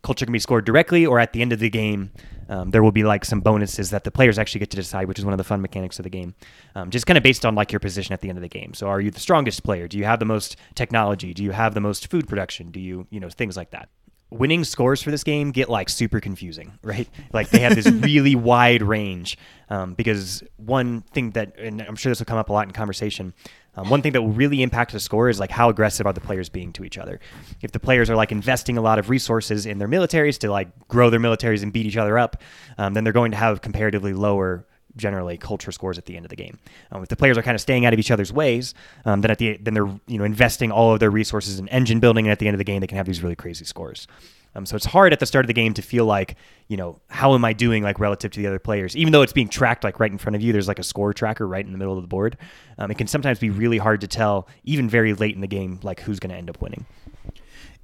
Culture 0.07 0.25
can 0.25 0.31
be 0.31 0.39
scored 0.39 0.63
directly 0.63 1.05
or 1.05 1.19
at 1.19 1.33
the 1.33 1.41
end 1.41 1.51
of 1.51 1.59
the 1.59 1.69
game. 1.69 2.11
Um, 2.47 2.71
there 2.71 2.81
will 2.81 2.93
be 2.93 3.03
like 3.03 3.25
some 3.25 3.41
bonuses 3.41 3.89
that 3.89 4.05
the 4.05 4.09
players 4.09 4.39
actually 4.39 4.59
get 4.59 4.69
to 4.69 4.77
decide, 4.77 5.09
which 5.09 5.19
is 5.19 5.25
one 5.25 5.33
of 5.33 5.37
the 5.37 5.43
fun 5.43 5.61
mechanics 5.61 5.99
of 5.99 6.03
the 6.03 6.09
game. 6.09 6.33
Um, 6.75 6.91
just 6.91 7.05
kind 7.05 7.17
of 7.17 7.23
based 7.23 7.45
on 7.45 7.55
like 7.55 7.73
your 7.73 7.81
position 7.81 8.13
at 8.13 8.21
the 8.21 8.29
end 8.29 8.37
of 8.37 8.41
the 8.41 8.47
game. 8.47 8.73
So, 8.73 8.87
are 8.87 9.01
you 9.01 9.11
the 9.11 9.19
strongest 9.19 9.65
player? 9.65 9.85
Do 9.89 9.97
you 9.97 10.05
have 10.05 10.19
the 10.19 10.25
most 10.25 10.55
technology? 10.75 11.33
Do 11.33 11.43
you 11.43 11.51
have 11.51 11.73
the 11.73 11.81
most 11.81 12.09
food 12.09 12.25
production? 12.25 12.71
Do 12.71 12.79
you, 12.79 13.05
you 13.09 13.19
know, 13.19 13.27
things 13.27 13.57
like 13.57 13.71
that 13.71 13.89
winning 14.29 14.63
scores 14.63 15.01
for 15.01 15.11
this 15.11 15.23
game 15.23 15.51
get 15.51 15.69
like 15.69 15.89
super 15.89 16.19
confusing, 16.19 16.77
right? 16.83 17.09
Like 17.33 17.49
they 17.49 17.59
have 17.59 17.75
this 17.75 17.87
really 17.91 18.35
wide 18.35 18.81
range 18.81 19.37
um, 19.69 19.93
because 19.93 20.43
one 20.57 21.01
thing 21.01 21.31
that, 21.31 21.57
and 21.59 21.81
I'm 21.81 21.95
sure 21.95 22.11
this 22.11 22.19
will 22.19 22.25
come 22.25 22.37
up 22.37 22.49
a 22.49 22.53
lot 22.53 22.67
in 22.67 22.73
conversation. 22.73 23.33
Um, 23.77 23.89
one 23.89 24.01
thing 24.01 24.13
that 24.13 24.21
will 24.21 24.31
really 24.31 24.63
impact 24.63 24.91
the 24.91 24.99
score 24.99 25.29
is 25.29 25.39
like 25.39 25.51
how 25.51 25.69
aggressive 25.69 26.05
are 26.05 26.13
the 26.13 26.19
players 26.19 26.49
being 26.49 26.73
to 26.73 26.83
each 26.83 26.97
other. 26.97 27.19
If 27.61 27.71
the 27.71 27.79
players 27.79 28.09
are 28.09 28.15
like 28.15 28.31
investing 28.31 28.77
a 28.77 28.81
lot 28.81 28.99
of 28.99 29.09
resources 29.09 29.65
in 29.65 29.77
their 29.77 29.87
militaries 29.87 30.37
to 30.39 30.51
like 30.51 30.87
grow 30.87 31.09
their 31.09 31.19
militaries 31.19 31.63
and 31.63 31.71
beat 31.71 31.85
each 31.85 31.97
other 31.97 32.17
up, 32.17 32.41
um, 32.77 32.93
then 32.93 33.03
they're 33.03 33.13
going 33.13 33.31
to 33.31 33.37
have 33.37 33.61
comparatively 33.61 34.13
lower 34.13 34.65
generally 34.95 35.37
culture 35.37 35.71
scores 35.71 35.97
at 35.97 36.05
the 36.05 36.15
end 36.17 36.25
of 36.25 36.29
the 36.29 36.35
game. 36.35 36.57
Um, 36.91 37.03
if 37.03 37.09
the 37.09 37.15
players 37.15 37.37
are 37.37 37.43
kind 37.43 37.53
of 37.53 37.61
staying 37.61 37.85
out 37.85 37.93
of 37.93 37.99
each 37.99 38.09
other's 38.09 38.33
ways, 38.33 38.73
um, 39.05 39.21
then 39.21 39.31
at 39.31 39.37
the 39.37 39.57
then 39.57 39.73
they're 39.73 39.87
you 40.07 40.17
know 40.17 40.23
investing 40.23 40.71
all 40.71 40.93
of 40.93 40.99
their 40.99 41.11
resources 41.11 41.59
in 41.59 41.67
engine 41.69 41.99
building, 41.99 42.25
and 42.25 42.31
at 42.31 42.39
the 42.39 42.47
end 42.47 42.55
of 42.55 42.59
the 42.59 42.63
game, 42.63 42.81
they 42.81 42.87
can 42.87 42.97
have 42.97 43.05
these 43.05 43.21
really 43.21 43.35
crazy 43.35 43.63
scores. 43.63 44.07
Um, 44.55 44.65
so 44.65 44.75
it's 44.75 44.85
hard 44.85 45.13
at 45.13 45.19
the 45.19 45.25
start 45.25 45.45
of 45.45 45.47
the 45.47 45.53
game 45.53 45.73
to 45.75 45.81
feel 45.81 46.05
like 46.05 46.35
you 46.67 46.77
know 46.77 46.99
how 47.09 47.33
am 47.35 47.45
I 47.45 47.53
doing 47.53 47.83
like 47.83 47.99
relative 47.99 48.31
to 48.31 48.39
the 48.39 48.47
other 48.47 48.59
players, 48.59 48.95
even 48.95 49.13
though 49.13 49.21
it's 49.21 49.33
being 49.33 49.49
tracked 49.49 49.83
like 49.83 49.99
right 49.99 50.11
in 50.11 50.17
front 50.17 50.35
of 50.35 50.41
you. 50.41 50.51
There's 50.51 50.67
like 50.67 50.79
a 50.79 50.83
score 50.83 51.13
tracker 51.13 51.47
right 51.47 51.65
in 51.65 51.71
the 51.71 51.77
middle 51.77 51.95
of 51.95 52.01
the 52.01 52.07
board. 52.07 52.37
Um, 52.77 52.91
it 52.91 52.97
can 52.97 53.07
sometimes 53.07 53.39
be 53.39 53.49
really 53.49 53.77
hard 53.77 54.01
to 54.01 54.07
tell, 54.07 54.47
even 54.63 54.89
very 54.89 55.13
late 55.13 55.35
in 55.35 55.41
the 55.41 55.47
game, 55.47 55.79
like 55.83 56.01
who's 56.01 56.19
going 56.19 56.31
to 56.31 56.35
end 56.35 56.49
up 56.49 56.61
winning. 56.61 56.85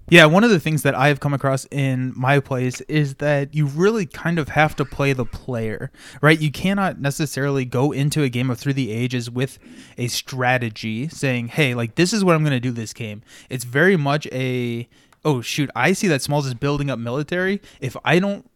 Yeah, 0.09 0.25
one 0.25 0.43
of 0.43 0.49
the 0.49 0.59
things 0.59 0.83
that 0.83 0.95
I 0.95 1.07
have 1.07 1.21
come 1.21 1.33
across 1.33 1.65
in 1.71 2.11
my 2.15 2.41
plays 2.41 2.81
is 2.81 3.15
that 3.15 3.55
you 3.55 3.65
really 3.65 4.05
kind 4.05 4.37
of 4.37 4.49
have 4.49 4.75
to 4.75 4.85
play 4.85 5.13
the 5.13 5.25
player, 5.25 5.91
right? 6.21 6.39
You 6.39 6.51
cannot 6.51 6.99
necessarily 6.99 7.63
go 7.63 7.93
into 7.93 8.21
a 8.21 8.29
game 8.29 8.49
of 8.49 8.59
Through 8.59 8.73
the 8.73 8.91
Ages 8.91 9.31
with 9.31 9.59
a 9.97 10.07
strategy 10.09 11.07
saying, 11.07 11.47
hey, 11.47 11.73
like, 11.73 11.95
this 11.95 12.11
is 12.11 12.23
what 12.23 12.35
I'm 12.35 12.43
going 12.43 12.51
to 12.51 12.59
do 12.59 12.71
this 12.71 12.91
game. 12.91 13.21
It's 13.49 13.63
very 13.63 13.95
much 13.95 14.27
a, 14.33 14.89
oh, 15.25 15.41
shoot, 15.41 15.69
I 15.75 15.93
see 15.93 16.07
that 16.07 16.21
Smalls 16.21 16.45
is 16.45 16.53
building 16.53 16.89
up 16.89 16.99
military. 16.99 17.61
If 17.79 17.95
I 18.03 18.19
don't 18.19 18.49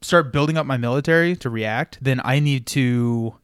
start 0.00 0.32
building 0.32 0.56
up 0.56 0.66
my 0.66 0.76
military 0.76 1.36
to 1.36 1.50
react, 1.50 1.98
then 2.00 2.20
I 2.24 2.40
need 2.40 2.66
to, 2.68 3.34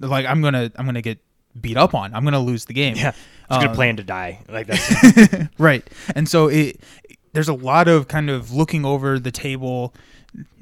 like, 0.00 0.26
I'm 0.26 0.40
going 0.40 0.54
to, 0.54 0.72
I'm 0.76 0.92
to 0.92 1.02
get 1.02 1.18
beat 1.60 1.76
up 1.76 1.94
on. 1.94 2.14
I'm 2.14 2.22
going 2.22 2.34
to 2.34 2.40
lose 2.40 2.64
the 2.66 2.74
game. 2.74 2.96
Yeah. 2.96 3.12
I'm 3.50 3.60
gonna 3.60 3.70
um, 3.70 3.76
plan 3.76 3.96
to 3.96 4.02
die 4.02 4.40
like 4.48 4.66
that. 4.66 5.50
right. 5.58 5.88
And 6.14 6.28
so 6.28 6.48
it 6.48 6.80
there's 7.32 7.48
a 7.48 7.54
lot 7.54 7.88
of 7.88 8.08
kind 8.08 8.30
of 8.30 8.52
looking 8.52 8.84
over 8.84 9.18
the 9.18 9.30
table. 9.30 9.94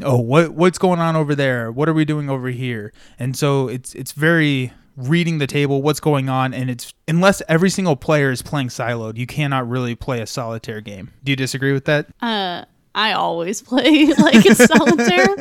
Oh, 0.02 0.20
what 0.20 0.50
what's 0.50 0.78
going 0.78 1.00
on 1.00 1.16
over 1.16 1.35
there? 1.35 1.73
What 1.73 1.88
are 1.88 1.92
we 1.92 2.04
doing 2.04 2.30
over 2.30 2.49
here? 2.49 2.92
And 3.18 3.37
so 3.37 3.68
it's 3.68 3.94
it's 3.94 4.12
very 4.12 4.73
reading 4.97 5.38
the 5.38 5.47
table, 5.47 5.83
what's 5.83 6.00
going 6.00 6.29
on, 6.29 6.55
and 6.55 6.71
it's 6.71 6.93
unless 7.07 7.43
every 7.49 7.71
single 7.71 7.97
player 7.97 8.31
is 8.31 8.43
playing 8.43 8.69
siloed, 8.69 9.17
you 9.17 9.26
cannot 9.26 9.69
really 9.69 9.95
play 9.95 10.21
a 10.21 10.26
solitaire 10.26 10.81
game. 10.81 11.12
Do 11.23 11.33
you 11.33 11.37
disagree 11.37 11.73
with 11.73 11.85
that? 11.87 12.09
Uh 12.21 12.65
I 12.97 13.12
always 13.12 13.61
play 13.71 14.07
like 14.15 14.45
a 14.47 14.55
solitaire, 14.55 15.37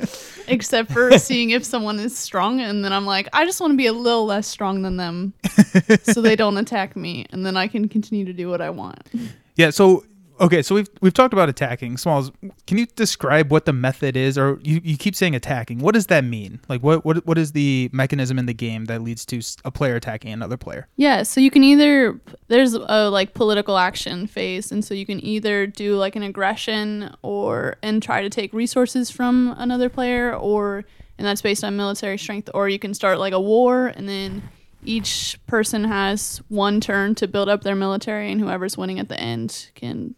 except 0.47 0.91
for 0.91 1.17
seeing 1.17 1.51
if 1.51 1.63
someone 1.63 1.99
is 1.99 2.15
strong, 2.15 2.59
and 2.59 2.83
then 2.83 2.91
I'm 2.91 3.05
like, 3.05 3.29
I 3.31 3.45
just 3.45 3.61
want 3.61 3.71
to 3.71 3.77
be 3.77 3.87
a 3.87 3.93
little 3.93 4.25
less 4.25 4.45
strong 4.45 4.81
than 4.81 4.97
them, 4.97 5.33
so 6.03 6.21
they 6.21 6.35
don't 6.35 6.57
attack 6.57 6.97
me, 6.97 7.25
and 7.31 7.45
then 7.45 7.55
I 7.55 7.67
can 7.67 7.87
continue 7.87 8.25
to 8.25 8.33
do 8.33 8.49
what 8.49 8.59
I 8.59 8.69
want. 8.69 9.07
Yeah. 9.55 9.69
So 9.69 10.03
okay, 10.39 10.61
so 10.61 10.75
we've 10.75 10.89
we've 11.01 11.13
talked 11.13 11.33
about 11.33 11.49
attacking. 11.49 11.97
Smalls, 11.97 12.31
can 12.67 12.77
you 12.77 12.85
describe 12.95 13.51
what 13.51 13.65
the 13.65 13.73
method 13.73 14.15
is, 14.17 14.37
or 14.37 14.59
you, 14.63 14.81
you 14.83 14.97
keep 14.97 15.15
saying 15.15 15.35
attacking? 15.35 15.79
What 15.79 15.93
does 15.93 16.07
that 16.07 16.23
mean? 16.23 16.59
Like, 16.67 16.81
what 16.81 17.05
what 17.05 17.25
what 17.25 17.37
is 17.37 17.51
the 17.51 17.89
mechanism 17.93 18.39
in 18.39 18.45
the 18.45 18.53
game 18.53 18.85
that 18.85 19.01
leads 19.01 19.25
to 19.27 19.41
a 19.63 19.71
player 19.71 19.95
attacking 19.95 20.31
another 20.31 20.57
player? 20.57 20.87
Yeah, 20.95 21.23
so 21.23 21.41
you 21.41 21.51
can 21.51 21.63
either 21.63 22.19
there's 22.47 22.73
a 22.73 23.09
like 23.09 23.33
political 23.33 23.77
action 23.77 24.27
phase, 24.27 24.71
and 24.71 24.83
so 24.83 24.93
you 24.93 25.05
can 25.05 25.23
either 25.23 25.67
do 25.67 25.95
like 25.95 26.15
an 26.15 26.23
aggression 26.23 27.15
or 27.21 27.77
and 27.81 28.01
try 28.01 28.21
to 28.21 28.29
take 28.29 28.53
resources 28.53 29.09
from 29.09 29.55
another 29.57 29.89
player, 29.89 30.35
or 30.35 30.85
and 31.17 31.25
that's 31.25 31.41
based 31.41 31.63
on 31.63 31.77
military 31.77 32.17
strength, 32.17 32.49
or 32.53 32.69
you 32.69 32.79
can 32.79 32.93
start 32.93 33.19
like 33.19 33.33
a 33.33 33.41
war 33.41 33.87
and 33.87 34.07
then 34.09 34.43
each 34.85 35.39
person 35.47 35.83
has 35.83 36.41
one 36.47 36.79
turn 36.79 37.15
to 37.15 37.27
build 37.27 37.49
up 37.49 37.63
their 37.63 37.75
military, 37.75 38.31
and 38.31 38.39
whoever's 38.39 38.77
winning 38.77 38.99
at 38.99 39.09
the 39.09 39.19
end 39.19 39.71
can 39.75 40.15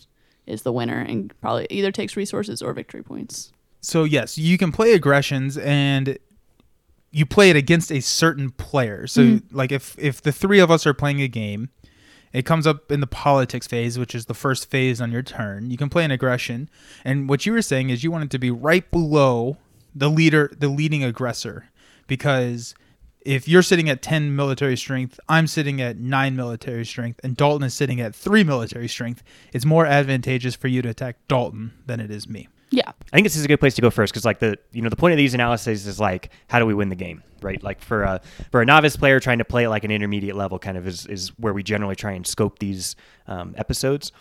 is 0.47 0.63
the 0.63 0.71
winner 0.71 0.99
and 0.99 1.33
probably 1.41 1.67
either 1.69 1.91
takes 1.91 2.15
resources 2.15 2.61
or 2.61 2.73
victory 2.73 3.03
points. 3.03 3.51
So 3.81 4.03
yes, 4.03 4.37
you 4.37 4.57
can 4.57 4.71
play 4.71 4.93
aggressions 4.93 5.57
and 5.57 6.17
you 7.11 7.25
play 7.25 7.49
it 7.49 7.55
against 7.55 7.91
a 7.91 8.01
certain 8.01 8.51
player. 8.51 9.07
So 9.07 9.21
mm-hmm. 9.21 9.55
like 9.55 9.71
if 9.71 9.97
if 9.99 10.21
the 10.21 10.31
three 10.31 10.59
of 10.59 10.71
us 10.71 10.85
are 10.85 10.93
playing 10.93 11.21
a 11.21 11.27
game, 11.27 11.69
it 12.33 12.45
comes 12.45 12.67
up 12.67 12.91
in 12.91 12.99
the 12.99 13.07
politics 13.07 13.67
phase, 13.67 13.97
which 13.97 14.13
is 14.13 14.25
the 14.25 14.33
first 14.33 14.69
phase 14.69 14.99
on 14.99 15.11
your 15.11 15.23
turn. 15.23 15.71
You 15.71 15.77
can 15.77 15.89
play 15.89 16.03
an 16.03 16.11
aggression, 16.11 16.69
and 17.05 17.29
what 17.29 17.45
you 17.45 17.53
were 17.53 17.61
saying 17.61 17.89
is 17.89 18.03
you 18.03 18.11
want 18.11 18.25
it 18.25 18.31
to 18.31 18.39
be 18.39 18.51
right 18.51 18.89
below 18.91 19.57
the 19.95 20.09
leader, 20.09 20.51
the 20.57 20.67
leading 20.67 21.03
aggressor, 21.03 21.69
because 22.07 22.75
if 23.27 23.45
you're 23.45 23.61
sitting 23.61 23.89
at 23.89 24.01
10 24.01 24.37
military 24.37 24.77
strength, 24.77 25.19
I'm 25.27 25.47
sitting 25.47 25.81
at 25.81 25.97
9 25.97 26.35
military 26.37 26.85
strength, 26.85 27.19
and 27.25 27.35
Dalton 27.35 27.65
is 27.67 27.73
sitting 27.73 27.99
at 27.99 28.15
3 28.15 28.45
military 28.45 28.87
strength, 28.87 29.21
it's 29.51 29.65
more 29.65 29.85
advantageous 29.85 30.55
for 30.55 30.69
you 30.69 30.81
to 30.81 30.89
attack 30.89 31.17
Dalton 31.27 31.73
than 31.85 31.99
it 31.99 32.09
is 32.09 32.29
me. 32.29 32.47
Yeah. 32.69 32.89
I 32.89 33.15
think 33.17 33.25
this 33.25 33.35
is 33.35 33.43
a 33.43 33.47
good 33.49 33.59
place 33.59 33.75
to 33.75 33.81
go 33.81 33.89
first 33.89 34.13
because 34.13 34.23
like 34.23 34.39
the 34.39 34.57
you 34.71 34.81
know 34.81 34.89
the 34.89 34.95
point 34.97 35.13
of 35.13 35.17
these 35.17 35.33
analyses 35.33 35.87
is 35.87 35.99
like 36.01 36.31
how 36.49 36.59
do 36.59 36.65
we 36.65 36.73
win 36.73 36.89
the 36.89 36.95
game, 36.95 37.23
right? 37.41 37.61
Like 37.63 37.81
for 37.81 38.03
a 38.03 38.21
for 38.51 38.61
a 38.61 38.65
novice 38.65 38.97
player 38.97 39.21
trying 39.21 39.37
to 39.37 39.45
play 39.45 39.63
at 39.63 39.69
like 39.69 39.85
an 39.85 39.91
intermediate 39.91 40.35
level 40.35 40.59
kind 40.59 40.77
of 40.77 40.85
is 40.85 41.05
is 41.05 41.29
where 41.37 41.53
we 41.53 41.63
generally 41.63 41.95
try 41.95 42.11
and 42.11 42.27
scope 42.27 42.59
these 42.59 42.97
um, 43.27 43.55
episodes. 43.57 44.11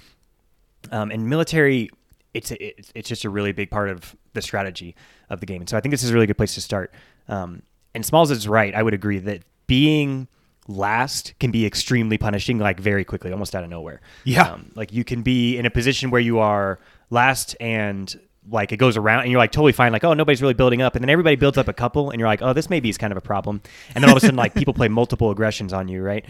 Um, 0.93 1.11
and 1.11 1.29
military 1.29 1.91
it's 2.35 2.53
it's 2.53 2.93
it's 2.95 3.09
just 3.09 3.25
a 3.25 3.31
really 3.31 3.51
big 3.51 3.69
part 3.69 3.89
of 3.89 4.15
the 4.35 4.43
strategy 4.43 4.95
of 5.29 5.41
the 5.41 5.47
game. 5.47 5.63
And 5.63 5.69
so 5.69 5.77
I 5.77 5.81
think 5.81 5.93
this 5.93 6.05
is 6.05 6.11
a 6.11 6.15
really 6.15 6.27
good 6.27 6.37
place 6.37 6.55
to 6.55 6.61
start. 6.61 6.95
Um, 7.27 7.63
and 7.97 8.07
Smalls 8.07 8.31
is 8.31 8.47
right. 8.47 8.73
I 8.75 8.83
would 8.83 8.95
agree 8.95 9.19
that 9.19 9.43
being 9.67 10.29
last 10.69 11.35
can 11.41 11.51
be 11.51 11.67
extremely 11.67 12.19
punishing, 12.19 12.59
like 12.59 12.79
very 12.79 13.05
quickly, 13.05 13.33
almost 13.33 13.57
out 13.57 13.65
of 13.65 13.71
nowhere. 13.71 14.01
Yeah. 14.25 14.53
Um, 14.53 14.71
like 14.75 14.93
you 14.93 15.03
can 15.03 15.23
be 15.23 15.57
in 15.57 15.67
a 15.67 15.71
position 15.71 16.11
where 16.11 16.21
you 16.21 16.39
are 16.39 16.79
last 17.11 17.57
and 17.61 18.15
like 18.49 18.71
it 18.71 18.77
goes 18.77 18.97
around 18.97 19.23
and 19.23 19.31
you're 19.31 19.41
like 19.41 19.51
totally 19.51 19.73
fine 19.73 19.91
like 19.91 20.05
oh 20.05 20.15
nobody's 20.15 20.41
really 20.41 20.55
building 20.55 20.81
up 20.81 20.95
and 20.95 21.03
then 21.03 21.11
everybody 21.11 21.35
builds 21.35 21.59
up 21.59 21.67
a 21.67 21.73
couple 21.73 22.11
and 22.11 22.21
you're 22.21 22.29
like 22.29 22.43
oh 22.43 22.53
this 22.53 22.71
maybe 22.71 22.89
is 22.89 22.97
kind 22.97 23.13
of 23.13 23.17
a 23.17 23.21
problem 23.21 23.61
and 23.93 24.03
then 24.03 24.09
all 24.09 24.17
of 24.17 24.23
a 24.23 24.25
sudden 24.25 24.37
like 24.37 24.55
people 24.55 24.73
play 24.73 24.87
multiple 24.87 25.33
aggressions 25.33 25.73
on 25.73 25.89
you 25.89 26.01
right 26.01 26.25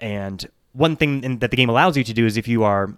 and 0.00 0.48
one 0.72 0.96
thing 0.96 1.22
in, 1.24 1.38
that 1.40 1.50
the 1.50 1.56
game 1.58 1.68
allows 1.68 1.94
you 1.94 2.02
to 2.04 2.14
do 2.14 2.24
is 2.24 2.38
if 2.38 2.48
you 2.48 2.64
are 2.64 2.96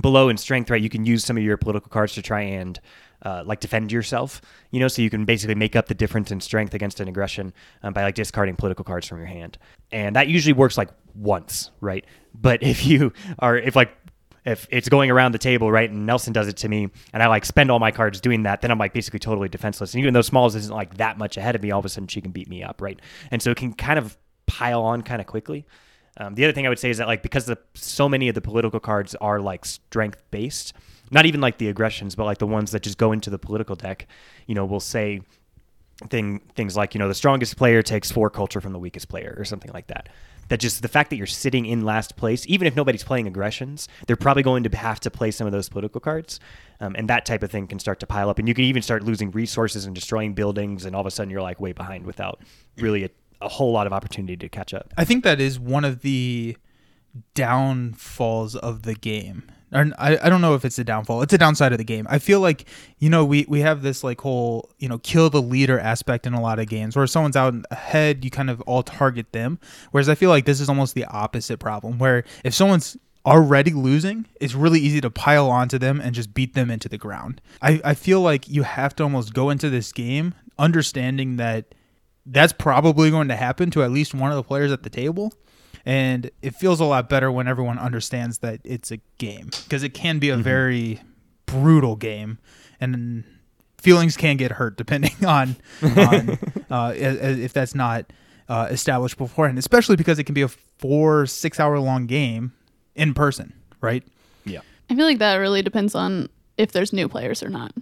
below 0.00 0.28
in 0.28 0.36
strength 0.36 0.70
right 0.70 0.82
you 0.82 0.88
can 0.88 1.04
use 1.04 1.24
some 1.24 1.36
of 1.36 1.42
your 1.42 1.56
political 1.56 1.88
cards 1.90 2.12
to 2.12 2.22
try 2.22 2.40
and 2.40 2.78
uh, 3.22 3.42
like 3.44 3.60
defend 3.60 3.90
yourself, 3.92 4.40
you 4.70 4.80
know, 4.80 4.88
so 4.88 5.02
you 5.02 5.10
can 5.10 5.24
basically 5.24 5.54
make 5.54 5.74
up 5.76 5.86
the 5.86 5.94
difference 5.94 6.30
in 6.30 6.40
strength 6.40 6.74
against 6.74 7.00
an 7.00 7.08
aggression 7.08 7.52
um, 7.82 7.92
by 7.92 8.02
like 8.02 8.14
discarding 8.14 8.56
political 8.56 8.84
cards 8.84 9.06
from 9.06 9.18
your 9.18 9.26
hand, 9.26 9.58
and 9.90 10.16
that 10.16 10.28
usually 10.28 10.52
works 10.52 10.78
like 10.78 10.90
once, 11.14 11.70
right? 11.80 12.04
But 12.34 12.62
if 12.62 12.86
you 12.86 13.12
are 13.38 13.56
if 13.56 13.76
like 13.76 13.96
if 14.44 14.66
it's 14.70 14.88
going 14.88 15.10
around 15.10 15.32
the 15.32 15.38
table, 15.38 15.70
right, 15.70 15.90
and 15.90 16.06
Nelson 16.06 16.32
does 16.32 16.48
it 16.48 16.56
to 16.58 16.68
me, 16.68 16.88
and 17.12 17.22
I 17.22 17.26
like 17.26 17.44
spend 17.44 17.70
all 17.70 17.78
my 17.78 17.90
cards 17.90 18.20
doing 18.20 18.44
that, 18.44 18.62
then 18.62 18.70
I'm 18.70 18.78
like 18.78 18.92
basically 18.92 19.18
totally 19.18 19.48
defenseless. 19.48 19.94
And 19.94 20.00
even 20.00 20.14
though 20.14 20.22
Smalls 20.22 20.54
isn't 20.54 20.74
like 20.74 20.96
that 20.96 21.18
much 21.18 21.36
ahead 21.36 21.54
of 21.54 21.62
me, 21.62 21.70
all 21.70 21.80
of 21.80 21.84
a 21.84 21.88
sudden 21.88 22.08
she 22.08 22.20
can 22.20 22.30
beat 22.30 22.48
me 22.48 22.62
up, 22.62 22.80
right? 22.80 22.98
And 23.30 23.42
so 23.42 23.50
it 23.50 23.56
can 23.56 23.72
kind 23.74 23.98
of 23.98 24.16
pile 24.46 24.82
on 24.82 25.02
kind 25.02 25.20
of 25.20 25.26
quickly. 25.26 25.66
Um, 26.16 26.34
the 26.34 26.44
other 26.44 26.52
thing 26.52 26.66
I 26.66 26.68
would 26.68 26.78
say 26.78 26.90
is 26.90 26.98
that 26.98 27.06
like 27.06 27.22
because 27.22 27.46
the 27.46 27.58
so 27.74 28.08
many 28.08 28.28
of 28.28 28.34
the 28.34 28.40
political 28.40 28.80
cards 28.80 29.14
are 29.16 29.40
like 29.40 29.64
strength 29.64 30.22
based, 30.30 30.72
not 31.10 31.26
even 31.26 31.40
like 31.40 31.58
the 31.58 31.68
aggressions, 31.68 32.14
but 32.14 32.24
like 32.24 32.38
the 32.38 32.46
ones 32.46 32.70
that 32.72 32.82
just 32.82 32.98
go 32.98 33.12
into 33.12 33.30
the 33.30 33.38
political 33.38 33.76
deck, 33.76 34.06
you 34.46 34.54
know, 34.54 34.64
will 34.64 34.80
say 34.80 35.20
thing 36.08 36.40
things 36.54 36.76
like, 36.76 36.94
you 36.94 36.98
know, 36.98 37.08
the 37.08 37.14
strongest 37.14 37.56
player 37.56 37.82
takes 37.82 38.10
four 38.10 38.30
culture 38.30 38.60
from 38.60 38.72
the 38.72 38.78
weakest 38.78 39.08
player 39.08 39.34
or 39.38 39.44
something 39.44 39.72
like 39.72 39.88
that. 39.88 40.08
That 40.48 40.60
just 40.60 40.80
the 40.80 40.88
fact 40.88 41.10
that 41.10 41.16
you're 41.16 41.26
sitting 41.26 41.66
in 41.66 41.84
last 41.84 42.16
place, 42.16 42.46
even 42.46 42.66
if 42.66 42.74
nobody's 42.74 43.04
playing 43.04 43.26
aggressions, 43.26 43.86
they're 44.06 44.16
probably 44.16 44.42
going 44.42 44.62
to 44.62 44.74
have 44.76 44.98
to 45.00 45.10
play 45.10 45.30
some 45.30 45.46
of 45.46 45.52
those 45.52 45.68
political 45.68 46.00
cards. 46.00 46.40
Um, 46.80 46.94
and 46.96 47.08
that 47.10 47.26
type 47.26 47.42
of 47.42 47.50
thing 47.50 47.66
can 47.66 47.78
start 47.78 48.00
to 48.00 48.06
pile 48.06 48.30
up. 48.30 48.38
And 48.38 48.48
you 48.48 48.54
can 48.54 48.64
even 48.64 48.80
start 48.80 49.02
losing 49.02 49.30
resources 49.30 49.84
and 49.84 49.94
destroying 49.94 50.32
buildings. 50.32 50.86
And 50.86 50.96
all 50.96 51.00
of 51.02 51.06
a 51.06 51.10
sudden 51.10 51.30
you're 51.30 51.42
like 51.42 51.60
way 51.60 51.72
behind 51.72 52.06
without 52.06 52.40
really 52.78 53.04
a, 53.04 53.10
a 53.42 53.48
whole 53.48 53.72
lot 53.72 53.86
of 53.86 53.92
opportunity 53.92 54.36
to 54.38 54.48
catch 54.48 54.72
up. 54.72 54.94
I 54.96 55.04
think 55.04 55.22
that 55.24 55.38
is 55.38 55.60
one 55.60 55.84
of 55.84 56.00
the 56.00 56.56
downfalls 57.34 58.56
of 58.56 58.82
the 58.82 58.94
game 58.94 59.50
or 59.72 59.90
I, 59.98 60.18
I 60.22 60.30
don't 60.30 60.40
know 60.40 60.54
if 60.54 60.64
it's 60.64 60.78
a 60.78 60.84
downfall. 60.84 61.22
It's 61.22 61.32
a 61.32 61.38
downside 61.38 61.72
of 61.72 61.78
the 61.78 61.84
game. 61.84 62.06
I 62.08 62.18
feel 62.18 62.40
like 62.40 62.66
you 62.98 63.10
know 63.10 63.24
we 63.24 63.44
we 63.48 63.60
have 63.60 63.82
this 63.82 64.02
like 64.02 64.20
whole 64.20 64.70
you 64.78 64.88
know 64.88 64.98
kill 64.98 65.30
the 65.30 65.42
leader 65.42 65.78
aspect 65.78 66.26
in 66.26 66.34
a 66.34 66.40
lot 66.40 66.58
of 66.58 66.68
games 66.68 66.96
where 66.96 67.04
if 67.04 67.10
someone's 67.10 67.36
out 67.36 67.54
ahead, 67.70 68.24
you 68.24 68.30
kind 68.30 68.50
of 68.50 68.60
all 68.62 68.82
target 68.82 69.32
them. 69.32 69.58
Whereas 69.90 70.08
I 70.08 70.14
feel 70.14 70.30
like 70.30 70.44
this 70.44 70.60
is 70.60 70.68
almost 70.68 70.94
the 70.94 71.04
opposite 71.06 71.58
problem, 71.58 71.98
where 71.98 72.24
if 72.44 72.54
someone's 72.54 72.96
already 73.26 73.72
losing, 73.72 74.26
it's 74.40 74.54
really 74.54 74.80
easy 74.80 75.00
to 75.02 75.10
pile 75.10 75.50
onto 75.50 75.78
them 75.78 76.00
and 76.00 76.14
just 76.14 76.32
beat 76.32 76.54
them 76.54 76.70
into 76.70 76.88
the 76.88 76.96
ground. 76.96 77.40
I, 77.60 77.80
I 77.84 77.94
feel 77.94 78.22
like 78.22 78.48
you 78.48 78.62
have 78.62 78.96
to 78.96 79.02
almost 79.02 79.34
go 79.34 79.50
into 79.50 79.68
this 79.68 79.92
game 79.92 80.34
understanding 80.58 81.36
that 81.36 81.74
that's 82.24 82.52
probably 82.52 83.10
going 83.10 83.28
to 83.28 83.36
happen 83.36 83.70
to 83.72 83.82
at 83.82 83.90
least 83.90 84.14
one 84.14 84.30
of 84.30 84.36
the 84.36 84.42
players 84.42 84.72
at 84.72 84.82
the 84.82 84.90
table 84.90 85.32
and 85.88 86.30
it 86.42 86.54
feels 86.54 86.80
a 86.80 86.84
lot 86.84 87.08
better 87.08 87.32
when 87.32 87.48
everyone 87.48 87.78
understands 87.78 88.38
that 88.38 88.60
it's 88.62 88.90
a 88.92 88.98
game 89.16 89.46
because 89.64 89.82
it 89.82 89.94
can 89.94 90.18
be 90.18 90.28
a 90.28 90.36
very 90.36 91.00
brutal 91.46 91.96
game 91.96 92.38
and 92.78 93.24
feelings 93.78 94.16
can 94.16 94.36
get 94.36 94.52
hurt 94.52 94.76
depending 94.76 95.14
on, 95.26 95.56
on 95.82 96.30
uh, 96.70 96.92
i- 96.92 96.92
i- 96.92 97.40
if 97.40 97.52
that's 97.52 97.74
not 97.74 98.04
uh, 98.48 98.66
established 98.70 99.16
beforehand 99.16 99.58
especially 99.58 99.96
because 99.96 100.18
it 100.18 100.24
can 100.24 100.34
be 100.34 100.42
a 100.42 100.48
four 100.48 101.24
six 101.26 101.58
hour 101.58 101.78
long 101.80 102.06
game 102.06 102.52
in 102.94 103.14
person 103.14 103.52
right 103.80 104.04
Yeah. 104.44 104.60
I 104.90 104.94
feel 104.94 105.06
like 105.06 105.18
that 105.18 105.36
really 105.36 105.62
depends 105.62 105.94
on 105.94 106.28
if 106.56 106.72
there's 106.72 106.92
new 106.92 107.08
players 107.08 107.42
or 107.42 107.48
not. 107.48 107.72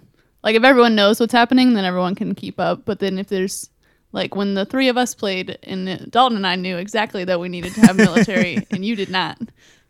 Like 0.42 0.54
if 0.56 0.64
everyone 0.64 0.94
knows 0.94 1.18
what's 1.18 1.32
happening, 1.32 1.74
then 1.74 1.84
everyone 1.84 2.14
can 2.14 2.34
keep 2.34 2.60
up. 2.60 2.84
But 2.84 2.98
then 2.98 3.18
if 3.18 3.28
there's 3.28 3.70
like 4.12 4.34
when 4.34 4.54
the 4.54 4.64
three 4.64 4.88
of 4.88 4.96
us 4.96 5.14
played 5.14 5.58
and 5.62 6.10
Dalton 6.10 6.36
and 6.36 6.46
I 6.46 6.56
knew 6.56 6.76
exactly 6.76 7.24
that 7.24 7.40
we 7.40 7.48
needed 7.48 7.74
to 7.74 7.80
have 7.82 7.96
military 7.96 8.66
and 8.70 8.84
you 8.84 8.96
did 8.96 9.10
not. 9.10 9.38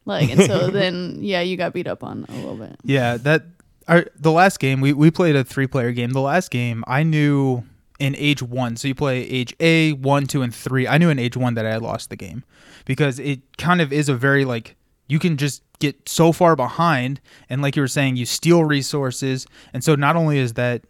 Like 0.04 0.30
and 0.30 0.42
so 0.42 0.70
then 0.70 1.18
yeah, 1.20 1.40
you 1.40 1.56
got 1.56 1.72
beat 1.72 1.86
up 1.86 2.04
on 2.04 2.26
a 2.28 2.34
little 2.36 2.56
bit. 2.56 2.76
Yeah, 2.84 3.16
that 3.18 3.44
our 3.88 4.06
the 4.16 4.32
last 4.32 4.60
game 4.60 4.80
we 4.80 4.92
we 4.92 5.10
played 5.10 5.36
a 5.36 5.44
three 5.44 5.66
player 5.66 5.92
game. 5.92 6.10
The 6.10 6.20
last 6.20 6.50
game 6.50 6.84
I 6.86 7.02
knew 7.02 7.64
in 7.98 8.14
age 8.16 8.42
one, 8.42 8.76
so 8.76 8.88
you 8.88 8.94
play 8.94 9.22
age 9.22 9.54
A, 9.58 9.92
one, 9.92 10.26
two, 10.26 10.42
and 10.42 10.54
three. 10.54 10.86
I 10.86 10.98
knew 10.98 11.08
in 11.08 11.18
age 11.18 11.36
one 11.36 11.54
that 11.54 11.66
I 11.66 11.70
had 11.70 11.82
lost 11.82 12.10
the 12.10 12.16
game 12.16 12.44
because 12.84 13.18
it 13.18 13.40
kind 13.58 13.80
of 13.80 13.92
is 13.92 14.08
a 14.08 14.14
very 14.14 14.44
like 14.44 14.76
you 15.08 15.18
can 15.18 15.36
just 15.36 15.62
get 15.78 16.08
so 16.08 16.32
far 16.32 16.56
behind, 16.56 17.20
and 17.48 17.62
like 17.62 17.76
you 17.76 17.82
were 17.82 17.88
saying, 17.88 18.16
you 18.16 18.26
steal 18.26 18.64
resources, 18.64 19.46
and 19.72 19.82
so 19.82 19.94
not 19.94 20.16
only 20.16 20.38
is 20.38 20.54
that 20.54 20.82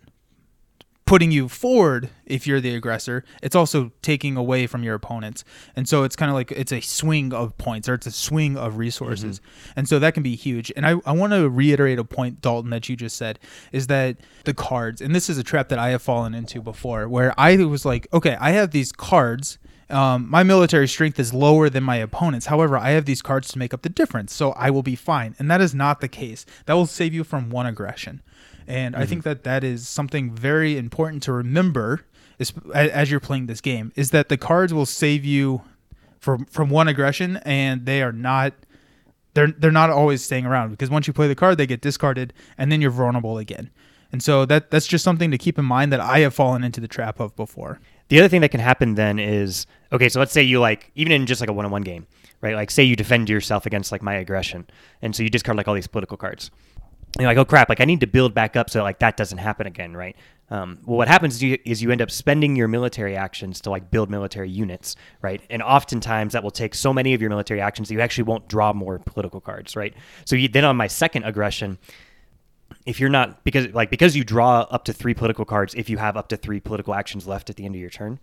putting 1.07 1.31
you 1.31 1.49
forward 1.49 2.11
if 2.27 2.47
you're 2.47 2.61
the 2.61 2.75
aggressor 2.75 3.25
it's 3.41 3.55
also 3.55 3.93
taking 4.03 4.37
away 4.37 4.67
from 4.67 4.83
your 4.83 4.95
opponents 4.95 5.45
and 5.77 5.89
so 5.89 6.03
it's 6.03 6.17
kind 6.17 6.29
of 6.31 6.35
like 6.35 6.51
it's 6.51 6.73
a 6.73 6.81
swing 6.81 7.33
of 7.33 7.57
points 7.59 7.89
or 7.89 7.95
it's 7.95 8.07
a 8.07 8.11
swing 8.11 8.57
of 8.57 8.77
resources 8.77 9.41
and 9.77 9.89
so 9.89 10.01
that 10.01 10.15
can 10.15 10.23
be 10.25 10.35
huge 10.35 10.73
and 10.75 10.85
i, 10.85 10.97
I 11.07 11.13
want 11.13 11.33
to 11.33 11.49
reiterate 11.49 12.01
a 12.01 12.05
point 12.05 12.41
dalton 12.41 12.71
that 12.71 12.89
you 12.89 12.97
just 12.97 13.17
said 13.17 13.39
is 13.71 13.87
that 13.87 14.17
the 14.45 14.55
cards 14.55 15.01
and 15.01 15.15
this 15.15 15.31
is 15.31 15.39
a 15.39 15.45
trap 15.45 15.69
that 15.69 15.79
i 15.79 15.91
have 15.91 16.03
fallen 16.03 16.35
into 16.35 16.61
before 16.61 17.09
where 17.09 17.33
i 17.39 17.57
was 17.57 17.85
like 17.85 18.09
okay 18.13 18.37
i 18.41 18.51
have 18.51 18.73
these 18.73 18.91
cards 18.91 19.59
um, 19.89 20.29
my 20.29 20.43
military 20.43 20.89
strength 20.89 21.19
is 21.21 21.33
lower 21.33 21.71
than 21.71 21.85
my 21.85 21.97
opponent's. 21.97 22.47
However, 22.47 22.77
I 22.77 22.91
have 22.91 23.05
these 23.05 23.23
cards 23.23 23.49
to 23.49 23.59
make 23.59 23.73
up 23.73 23.83
the 23.83 23.89
difference, 23.89 24.35
so 24.35 24.51
I 24.53 24.71
will 24.71 24.83
be 24.83 24.97
fine. 24.97 25.37
And 25.39 25.51
that 25.51 25.61
is 25.61 25.75
not 25.75 26.01
the 26.01 26.09
case. 26.09 26.45
That 26.67 26.75
will 26.75 26.87
save 26.87 27.15
you 27.15 27.23
from 27.23 27.51
one 27.51 27.67
aggression. 27.67 28.21
And 28.69 28.97
I 28.97 29.07
think 29.07 29.21
mm-hmm. 29.21 29.31
that 29.31 29.45
that 29.45 29.65
is 29.65 29.89
something 29.89 30.35
very 30.35 30.77
important 30.77 31.23
to 31.25 31.33
remember 31.33 32.05
as, 32.39 32.53
as 32.75 33.11
you're 33.11 33.21
playing 33.21 33.47
this 33.47 33.61
game 33.61 33.93
is 33.97 34.11
that 34.11 34.29
the 34.29 34.37
cards 34.37 34.75
will 34.75 34.87
save 34.87 35.25
you 35.25 35.63
from 36.19 36.45
from 36.47 36.71
one 36.71 36.89
aggression, 36.89 37.37
and 37.39 37.87
they 37.87 38.03
are 38.03 38.13
not 38.13 38.53
they're 39.35 39.49
they're 39.49 39.71
not 39.71 39.91
always 39.91 40.23
staying 40.25 40.47
around 40.47 40.71
because 40.71 40.91
once 40.91 41.07
you 41.07 41.13
play 41.13 41.29
the 41.29 41.35
card, 41.35 41.59
they 41.59 41.67
get 41.67 41.81
discarded, 41.81 42.33
and 42.59 42.73
then 42.73 42.81
you're 42.81 42.91
vulnerable 42.91 43.39
again. 43.39 43.71
And 44.13 44.23
so 44.23 44.47
that 44.47 44.71
that's 44.71 44.87
just 44.87 45.05
something 45.05 45.31
to 45.31 45.39
keep 45.39 45.59
in 45.59 45.65
mind 45.65 45.93
that 45.93 46.01
I 46.01 46.21
have 46.21 46.35
fallen 46.35 46.65
into 46.65 46.81
the 46.81 46.89
trap 46.89 47.21
of 47.21 47.35
before. 47.37 47.81
The 48.09 48.19
other 48.19 48.29
thing 48.29 48.41
that 48.41 48.51
can 48.51 48.61
happen 48.61 48.95
then 48.95 49.19
is 49.19 49.67
okay, 49.93 50.09
so 50.09 50.19
let's 50.19 50.33
say 50.33 50.43
you 50.43 50.61
like 50.61 50.91
even 50.95 51.13
in 51.13 51.27
just 51.27 51.41
like 51.41 51.51
a 51.51 51.53
one 51.53 51.65
on 51.65 51.71
one 51.71 51.83
game, 51.83 52.07
right? 52.41 52.55
Like 52.55 52.71
say 52.71 52.83
you 52.83 52.97
defend 52.97 53.29
yourself 53.29 53.67
against 53.67 53.93
like 53.93 54.03
my 54.03 54.15
aggression, 54.15 54.67
and 55.03 55.15
so 55.15 55.23
you 55.23 55.29
discard 55.29 55.57
like 55.57 55.69
all 55.69 55.75
these 55.75 55.87
political 55.87 56.17
cards. 56.17 56.51
You're 57.19 57.29
like, 57.29 57.39
oh 57.39 57.45
crap, 57.45 57.69
like 57.69 57.81
I 57.81 57.85
need 57.85 58.01
to 58.01 58.07
build 58.07 58.35
back 58.35 58.57
up 58.57 58.69
so 58.69 58.83
like 58.83 58.99
that 58.99 59.17
doesn't 59.17 59.39
happen 59.39 59.67
again, 59.67 59.97
right? 59.97 60.17
Um, 60.51 60.79
well, 60.85 60.99
what 60.99 61.09
happens 61.09 61.37
is 61.37 61.43
you, 61.43 61.59
is 61.65 61.83
you 61.83 61.91
end 61.91 62.03
up 62.03 62.11
spending 62.11 62.55
your 62.55 62.69
military 62.69 63.17
actions 63.17 63.61
to 63.63 63.71
like 63.71 63.91
build 63.91 64.11
military 64.11 64.51
units, 64.51 64.95
right? 65.23 65.41
And 65.51 65.63
oftentimes 65.63 66.35
that 66.35 66.45
will 66.45 66.51
take 66.51 66.75
so 66.75 66.93
many 66.93 67.15
of 67.15 67.21
your 67.21 67.31
military 67.31 67.61
actions 67.61 67.89
that 67.89 67.95
you 67.95 68.01
actually 68.01 68.25
won't 68.25 68.49
draw 68.49 68.73
more 68.73 68.99
political 68.99 69.41
cards, 69.41 69.75
right? 69.75 69.95
So 70.25 70.37
you, 70.37 70.47
then 70.49 70.65
on 70.65 70.77
my 70.77 70.87
second 70.87 71.25
aggression, 71.25 71.79
if 72.85 73.01
you're 73.01 73.11
not 73.11 73.43
because 73.45 73.69
like 73.75 73.91
because 73.91 74.15
you 74.15 74.25
draw 74.25 74.61
up 74.71 74.85
to 74.85 74.93
three 74.93 75.15
political 75.15 75.45
cards 75.45 75.75
if 75.75 75.91
you 75.91 75.99
have 75.99 76.17
up 76.17 76.29
to 76.29 76.37
three 76.37 76.61
political 76.61 76.95
actions 76.95 77.27
left 77.27 77.51
at 77.51 77.57
the 77.57 77.65
end 77.65 77.75
of 77.75 77.81
your 77.81 77.91
turn 77.91 78.19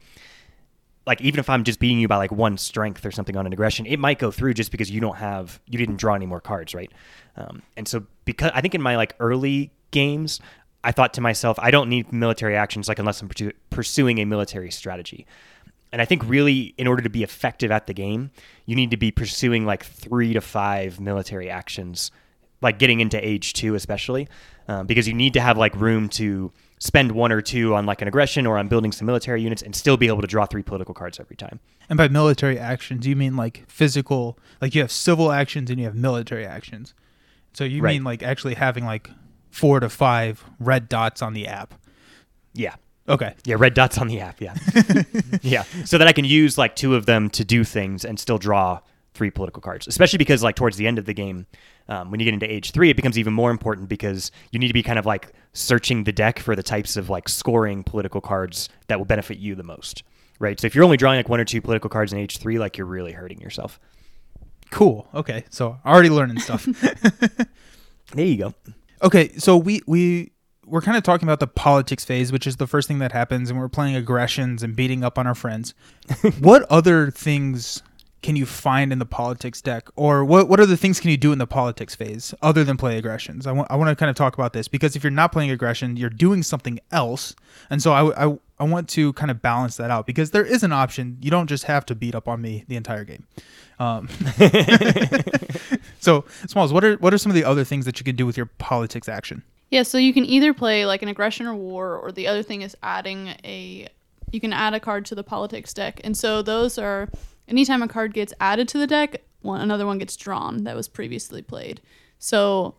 like 1.05 1.21
even 1.21 1.39
if 1.39 1.49
i'm 1.49 1.63
just 1.63 1.79
beating 1.79 1.99
you 1.99 2.07
by 2.07 2.17
like 2.17 2.31
one 2.31 2.57
strength 2.57 3.05
or 3.05 3.11
something 3.11 3.35
on 3.35 3.45
an 3.45 3.53
aggression 3.53 3.85
it 3.85 3.97
might 3.97 4.19
go 4.19 4.31
through 4.31 4.53
just 4.53 4.71
because 4.71 4.89
you 4.89 5.01
don't 5.01 5.17
have 5.17 5.59
you 5.67 5.77
didn't 5.77 5.97
draw 5.97 6.15
any 6.15 6.25
more 6.25 6.41
cards 6.41 6.73
right? 6.73 6.91
Um, 7.35 7.63
and 7.75 7.87
so 7.87 8.05
because 8.25 8.51
i 8.53 8.61
think 8.61 8.75
in 8.75 8.81
my 8.81 8.95
like 8.95 9.15
early 9.19 9.71
games 9.91 10.39
i 10.83 10.91
thought 10.91 11.13
to 11.15 11.21
myself 11.21 11.57
i 11.59 11.71
don't 11.71 11.89
need 11.89 12.11
military 12.13 12.55
actions 12.55 12.87
like 12.87 12.99
unless 12.99 13.21
i'm 13.21 13.29
pursuing 13.69 14.19
a 14.19 14.25
military 14.25 14.71
strategy. 14.71 15.25
And 15.91 16.01
I 16.01 16.05
think 16.05 16.27
really, 16.27 16.73
in 16.79 16.87
order 16.87 17.03
to 17.03 17.09
be 17.09 17.21
effective 17.21 17.69
at 17.69 17.85
the 17.85 17.93
game, 17.93 18.31
you 18.65 18.75
need 18.75 18.89
to 18.89 18.97
be 18.97 19.11
pursuing 19.11 19.63
like 19.63 19.85
three 19.85 20.33
to 20.33 20.41
five 20.41 20.99
military 20.99 21.51
actions, 21.51 22.09
like 22.61 22.79
getting 22.79 22.99
into 22.99 23.23
age 23.23 23.53
two, 23.53 23.75
especially, 23.75 24.27
um, 24.67 24.87
because 24.87 25.07
you 25.07 25.13
need 25.13 25.33
to 25.33 25.39
have 25.39 25.55
like 25.55 25.75
room 25.75 26.09
to 26.09 26.51
spend 26.83 27.13
one 27.13 27.31
or 27.31 27.41
two 27.41 27.73
on 27.73 27.85
like 27.85 28.01
an 28.01 28.09
aggression 28.09 28.45
or 28.45 28.57
on 28.57 28.67
building 28.67 28.91
some 28.91 29.05
military 29.05 29.41
units 29.41 29.61
and 29.61 29.73
still 29.73 29.95
be 29.95 30.07
able 30.07 30.19
to 30.19 30.27
draw 30.27 30.45
three 30.45 30.61
political 30.61 30.93
cards 30.93 31.17
every 31.17 31.37
time. 31.37 31.61
And 31.87 31.95
by 31.95 32.09
military 32.09 32.59
actions, 32.59 33.07
you 33.07 33.15
mean 33.15 33.37
like 33.37 33.63
physical, 33.69 34.37
like 34.59 34.75
you 34.75 34.81
have 34.81 34.91
civil 34.91 35.31
actions 35.31 35.69
and 35.69 35.79
you 35.79 35.85
have 35.85 35.95
military 35.95 36.45
actions. 36.45 36.93
So 37.53 37.63
you 37.63 37.81
Right. 37.81 37.93
mean 37.93 38.03
like 38.03 38.21
actually 38.21 38.55
having 38.55 38.83
like 38.83 39.09
four 39.49 39.79
to 39.79 39.87
five 39.87 40.43
red 40.59 40.89
dots 40.89 41.21
on 41.21 41.31
the 41.33 41.47
app. 41.47 41.73
Yeah. 42.53 42.75
Okay. 43.07 43.33
Yeah, 43.45 43.55
red 43.57 43.75
dots 43.75 43.97
on 43.97 44.09
the 44.09 44.19
app. 44.19 44.41
Yeah. 44.41 44.53
yeah. 45.41 45.63
So 45.85 45.97
that 45.97 46.07
I 46.09 46.11
can 46.11 46.25
use 46.25 46.57
like 46.57 46.75
two 46.75 46.95
of 46.95 47.05
them 47.05 47.29
to 47.29 47.45
do 47.45 47.63
things 47.63 48.03
and 48.03 48.19
still 48.19 48.37
draw 48.37 48.79
three 49.13 49.29
political 49.29 49.61
cards, 49.61 49.87
especially 49.87 50.17
because 50.17 50.43
like 50.43 50.55
towards 50.55 50.77
the 50.77 50.87
end 50.87 50.97
of 50.99 51.05
the 51.05 51.13
game, 51.13 51.45
um, 51.87 52.11
when 52.11 52.19
you 52.19 52.25
get 52.25 52.33
into 52.33 52.51
age 52.51 52.71
three, 52.71 52.89
it 52.89 52.95
becomes 52.95 53.17
even 53.17 53.33
more 53.33 53.51
important 53.51 53.89
because 53.89 54.31
you 54.51 54.59
need 54.59 54.67
to 54.67 54.73
be 54.73 54.83
kind 54.83 54.99
of 54.99 55.05
like 55.05 55.33
searching 55.53 56.03
the 56.03 56.11
deck 56.11 56.39
for 56.39 56.55
the 56.55 56.63
types 56.63 56.97
of 56.97 57.09
like 57.09 57.29
scoring 57.29 57.83
political 57.83 58.21
cards 58.21 58.69
that 58.87 58.97
will 58.97 59.05
benefit 59.05 59.37
you 59.37 59.55
the 59.55 59.63
most. 59.63 60.03
Right. 60.39 60.59
So 60.59 60.67
if 60.67 60.75
you're 60.75 60.83
only 60.83 60.97
drawing 60.97 61.17
like 61.17 61.29
one 61.29 61.39
or 61.39 61.45
two 61.45 61.61
political 61.61 61.89
cards 61.89 62.11
in 62.11 62.19
age 62.19 62.37
three, 62.37 62.57
like 62.59 62.77
you're 62.77 62.87
really 62.87 63.11
hurting 63.11 63.39
yourself. 63.39 63.79
Cool. 64.71 65.07
Okay. 65.13 65.45
So 65.49 65.77
already 65.85 66.09
learning 66.09 66.39
stuff. 66.39 66.67
There 68.13 68.25
you 68.25 68.37
go. 68.37 68.53
okay. 69.01 69.29
So 69.37 69.57
we 69.57 69.81
we 69.87 70.31
we're 70.65 70.81
kind 70.81 70.97
of 70.97 71.03
talking 71.03 71.27
about 71.27 71.39
the 71.39 71.47
politics 71.47 72.05
phase, 72.05 72.31
which 72.31 72.47
is 72.47 72.57
the 72.57 72.67
first 72.67 72.87
thing 72.87 72.99
that 72.99 73.11
happens, 73.11 73.49
and 73.49 73.59
we're 73.59 73.69
playing 73.69 73.95
aggressions 73.95 74.63
and 74.63 74.75
beating 74.75 75.03
up 75.03 75.17
on 75.17 75.27
our 75.27 75.35
friends. 75.35 75.73
what 76.39 76.63
other 76.63 77.11
things 77.11 77.81
can 78.23 78.35
you 78.35 78.45
find 78.45 78.91
in 78.91 78.99
the 78.99 79.05
politics 79.05 79.61
deck, 79.61 79.89
or 79.95 80.25
what 80.25 80.47
what 80.47 80.59
other 80.59 80.75
things 80.75 80.99
can 80.99 81.11
you 81.11 81.17
do 81.17 81.31
in 81.31 81.37
the 81.37 81.45
politics 81.45 81.93
phase 81.93 82.33
other 82.41 82.63
than 82.63 82.77
play 82.77 82.97
aggressions? 82.97 83.45
I 83.45 83.51
want 83.51 83.69
I 83.69 83.75
want 83.75 83.89
to 83.89 83.95
kind 83.95 84.09
of 84.09 84.15
talk 84.15 84.33
about 84.33 84.53
this 84.53 84.67
because 84.67 84.95
if 84.95 85.03
you're 85.03 85.11
not 85.11 85.31
playing 85.31 85.51
aggression, 85.51 85.97
you're 85.97 86.09
doing 86.09 86.41
something 86.41 86.79
else, 86.91 87.35
and 87.69 87.83
so 87.83 87.91
I 87.91 88.25
I, 88.25 88.37
I 88.59 88.63
want 88.63 88.89
to 88.89 89.13
kind 89.13 89.29
of 89.29 89.41
balance 89.41 89.77
that 89.77 89.91
out 89.91 90.07
because 90.07 90.31
there 90.31 90.45
is 90.45 90.63
an 90.63 90.71
option. 90.71 91.17
You 91.21 91.29
don't 91.29 91.47
just 91.47 91.65
have 91.65 91.85
to 91.87 91.95
beat 91.95 92.15
up 92.15 92.27
on 92.27 92.41
me 92.41 92.63
the 92.67 92.77
entire 92.77 93.03
game. 93.03 93.27
Um, 93.77 94.07
so, 95.99 96.25
Smalls, 96.47 96.71
what 96.71 96.83
are 96.83 96.95
what 96.97 97.13
are 97.13 97.17
some 97.17 97.29
of 97.29 97.35
the 97.35 97.43
other 97.43 97.63
things 97.63 97.85
that 97.85 97.99
you 97.99 98.05
can 98.05 98.15
do 98.15 98.25
with 98.25 98.37
your 98.37 98.45
politics 98.45 99.09
action? 99.09 99.43
Yeah, 99.69 99.83
so 99.83 99.97
you 99.97 100.13
can 100.13 100.23
either 100.25 100.53
play 100.53 100.85
like 100.85 101.01
an 101.01 101.09
aggression 101.09 101.45
or 101.45 101.55
war, 101.55 101.97
or 101.97 102.11
the 102.11 102.27
other 102.27 102.43
thing 102.43 102.61
is 102.61 102.75
adding 102.81 103.35
a. 103.43 103.89
You 104.31 104.39
can 104.39 104.53
add 104.53 104.73
a 104.73 104.79
card 104.79 105.05
to 105.05 105.15
the 105.15 105.23
politics 105.23 105.73
deck, 105.73 106.01
and 106.03 106.17
so 106.17 106.41
those 106.41 106.79
are 106.79 107.09
anytime 107.47 107.81
a 107.83 107.87
card 107.87 108.13
gets 108.13 108.33
added 108.39 108.67
to 108.69 108.77
the 108.77 108.87
deck, 108.87 109.21
one 109.41 109.61
another 109.61 109.85
one 109.85 109.97
gets 109.97 110.15
drawn 110.15 110.63
that 110.63 110.75
was 110.75 110.87
previously 110.87 111.41
played. 111.41 111.81
So, 112.19 112.75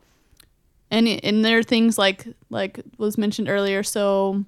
and 0.91 1.07
and 1.09 1.45
there 1.45 1.59
are 1.59 1.63
things 1.63 1.99
like 1.99 2.27
like 2.51 2.81
was 2.99 3.19
mentioned 3.19 3.49
earlier. 3.49 3.83
So, 3.83 4.45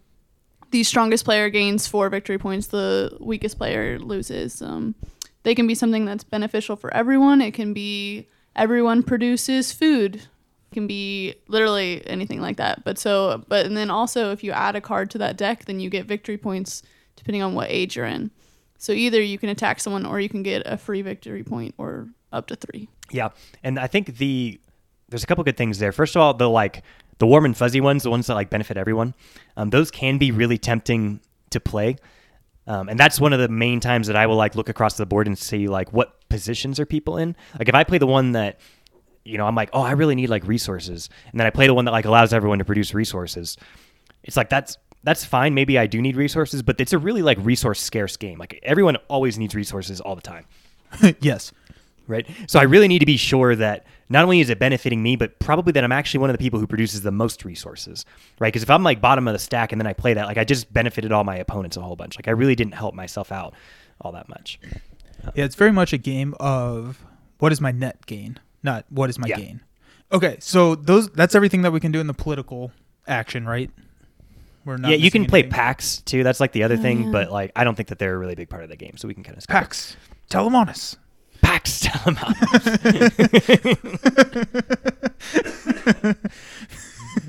the 0.71 0.83
strongest 0.83 1.25
player 1.25 1.51
gains 1.51 1.87
four 1.87 2.09
victory 2.09 2.39
points. 2.39 2.69
The 2.69 3.17
weakest 3.21 3.59
player 3.59 3.99
loses. 3.99 4.63
Um, 4.63 4.95
they 5.43 5.55
can 5.55 5.67
be 5.67 5.75
something 5.75 6.05
that's 6.05 6.25
beneficial 6.25 6.75
for 6.77 6.93
everyone. 6.93 7.41
It 7.41 7.55
can 7.55 7.73
be 7.73 8.29
everyone 8.57 9.03
produces 9.03 9.71
food 9.73 10.17
It 10.17 10.75
can 10.75 10.87
be 10.87 11.35
literally 11.47 12.05
anything 12.07 12.41
like 12.41 12.57
that. 12.57 12.83
But 12.85 12.99
so, 12.99 13.45
but 13.49 13.67
and 13.67 13.77
then 13.77 13.91
also 13.91 14.33
if 14.33 14.43
you 14.43 14.53
add 14.53 14.75
a 14.75 14.81
card 14.81 15.11
to 15.11 15.19
that 15.19 15.37
deck, 15.37 15.67
then 15.67 15.79
you 15.79 15.91
get 15.91 16.07
victory 16.07 16.39
points 16.39 16.83
depending 17.15 17.43
on 17.43 17.55
what 17.55 17.71
age 17.71 17.97
you're 17.97 18.07
in. 18.07 18.31
So 18.79 18.93
either 18.93 19.21
you 19.21 19.39
can 19.39 19.49
attack 19.49 19.81
someone 19.81 20.07
or 20.07 20.21
you 20.21 20.29
can 20.29 20.43
get 20.43 20.63
a 20.67 20.77
free 20.77 21.03
victory 21.03 21.43
point 21.43 21.75
or 21.79 22.09
up 22.33 22.47
to 22.49 22.57
three. 22.57 22.89
Yeah, 23.11 23.31
and 23.63 23.79
I 23.79 23.87
think 23.87 24.19
the 24.19 24.61
there's 25.09 25.25
a 25.25 25.27
couple 25.27 25.45
good 25.45 25.57
things 25.57 25.79
there. 25.79 25.93
First 25.93 26.17
of 26.17 26.23
all, 26.23 26.35
the 26.35 26.49
like 26.49 26.83
the 27.19 27.27
warm 27.27 27.45
and 27.45 27.57
fuzzy 27.57 27.81
ones, 27.81 28.03
the 28.03 28.11
ones 28.11 28.27
that 28.27 28.35
like 28.35 28.51
benefit 28.51 28.77
everyone, 28.77 29.15
um, 29.57 29.71
those 29.71 29.91
can 29.91 30.19
be 30.19 30.31
really 30.31 30.59
tempting 30.59 31.21
to 31.51 31.61
play. 31.61 31.97
Um, 32.67 32.89
and 32.89 32.99
that's 32.99 33.21
one 33.21 33.33
of 33.33 33.39
the 33.39 33.49
main 33.49 33.79
times 33.79 34.09
that 34.09 34.17
I 34.17 34.27
will 34.27 34.37
like 34.37 34.57
look 34.57 34.69
across 34.69 34.97
the 34.97 35.07
board 35.07 35.29
and 35.29 35.39
see 35.39 35.69
like 35.69 35.93
what 35.93 36.29
positions 36.29 36.81
are 36.81 36.87
people 36.87 37.17
in. 37.17 37.37
Like 37.59 37.69
if 37.69 37.75
I 37.75 37.85
play 37.85 37.99
the 37.99 38.09
one 38.09 38.33
that, 38.33 38.59
you 39.25 39.39
know, 39.39 39.47
I'm 39.47 39.55
like, 39.55 39.71
oh, 39.73 39.83
I 39.83 39.93
really 39.93 40.17
need 40.17 40.29
like 40.29 40.47
resources, 40.47 41.09
and 41.31 41.39
then 41.39 41.47
I 41.47 41.51
play 41.51 41.67
the 41.69 41.75
one 41.75 41.85
that 41.85 41.93
like 41.93 42.05
allows 42.05 42.33
everyone 42.33 42.59
to 42.59 42.65
produce 42.65 42.93
resources. 42.93 43.57
It's 44.25 44.37
like 44.37 44.49
that's 44.49 44.77
that's 45.03 45.25
fine. 45.25 45.55
Maybe 45.55 45.79
I 45.79 45.87
do 45.87 46.01
need 46.03 46.17
resources, 46.17 46.63
but 46.63 46.81
it's 46.81 46.93
a 46.93 46.99
really 46.99 47.23
like 47.23 47.39
resource 47.41 47.81
scarce 47.81 48.17
game. 48.17 48.39
Like 48.39 48.59
everyone 48.63 48.97
always 49.09 49.39
needs 49.39 49.55
resources 49.55 50.01
all 50.01 50.15
the 50.17 50.23
time 50.23 50.45
yes. 51.21 51.53
right? 52.07 52.27
So 52.49 52.59
I 52.59 52.65
really 52.65 52.89
need 52.89 53.01
to 53.01 53.07
be 53.07 53.17
sure 53.17 53.55
that 53.57 53.85
not 54.09 54.23
only 54.25 54.41
is 54.41 54.51
it 54.51 54.59
benefiting 54.61 55.03
me, 55.03 55.17
but 55.17 55.39
probably 55.41 55.73
that 55.73 55.83
I'm 55.83 55.91
actually 55.93 56.21
one 56.21 56.31
of 56.31 56.35
the 56.35 56.43
people 56.43 56.61
who 56.61 56.67
produces 56.67 57.03
the 57.03 57.11
most 57.11 57.45
resources, 57.45 58.05
right? 58.39 58.49
Because 58.49 58.63
if 58.63 58.71
I'm 58.71 58.85
like 58.85 59.01
bottom 59.01 59.27
of 59.27 59.33
the 59.33 59.39
stack 59.41 59.73
and 59.73 59.81
then 59.81 59.87
I 59.87 59.93
play 59.93 60.15
that, 60.15 60.27
like 60.27 60.39
I 60.39 60.45
just 60.45 60.73
benefited 60.73 61.11
all 61.13 61.25
my 61.25 61.37
opponents 61.37 61.77
a 61.77 61.81
whole 61.81 61.97
bunch. 61.97 62.17
Like 62.17 62.29
I 62.29 62.33
really 62.33 62.55
didn't 62.55 62.75
help 62.75 62.95
myself 62.95 63.33
out 63.33 63.55
all 64.01 64.13
that 64.13 64.29
much. 64.29 64.61
Yeah, 65.35 65.45
it's 65.45 65.57
very 65.57 65.73
much 65.73 65.93
a 65.93 65.99
game 65.99 66.35
of 66.39 67.05
what 67.39 67.51
is 67.51 67.61
my 67.61 67.73
net 67.73 68.07
gain, 68.07 68.39
not 68.63 68.85
what 68.91 69.11
is 69.11 69.19
my 69.19 69.27
Yeah. 69.27 69.37
gain. 69.39 69.61
Okay, 70.13 70.37
so 70.41 70.77
those 70.77 71.09
that's 71.11 71.35
everything 71.35 71.63
that 71.63 71.73
we 71.73 71.81
can 71.81 71.91
do 71.91 71.99
in 71.99 72.07
the 72.07 72.15
political 72.15 72.71
action, 73.09 73.45
right? 73.45 73.71
We're 74.67 74.77
not 74.77 74.91
yeah, 74.91 74.97
you 74.97 75.11
can 75.11 75.23
missing 75.23 75.31
play 75.31 75.39
anything. 75.41 75.53
pacts 75.53 76.03
too. 76.03 76.23
That's 76.25 76.41
like 76.41 76.53
the 76.53 76.65
other 76.65 76.75
Oh, 76.75 76.83
thing, 76.83 77.05
yeah. 77.05 77.11
but 77.13 77.31
like 77.33 77.53
I 77.57 77.65
don't 77.65 77.75
think 77.77 77.89
that 77.89 77.99
they're 77.99 78.15
a 78.15 78.19
really 78.19 78.35
big 78.35 78.51
part 78.51 78.65
of 78.65 78.69
the 78.69 78.77
game, 78.77 78.97
so 78.99 79.09
we 79.09 79.15
can 79.15 79.23
kind 79.23 79.37
of 79.37 79.43
skip 79.45 79.57
it. 79.57 79.61
packs. 79.61 79.97
Tell 80.29 80.45
them 80.45 80.55
on 80.57 80.69
us. 80.69 80.97
Packs. 81.41 81.81
Tell 81.85 82.03
'em 82.07 82.19
out. 82.19 82.37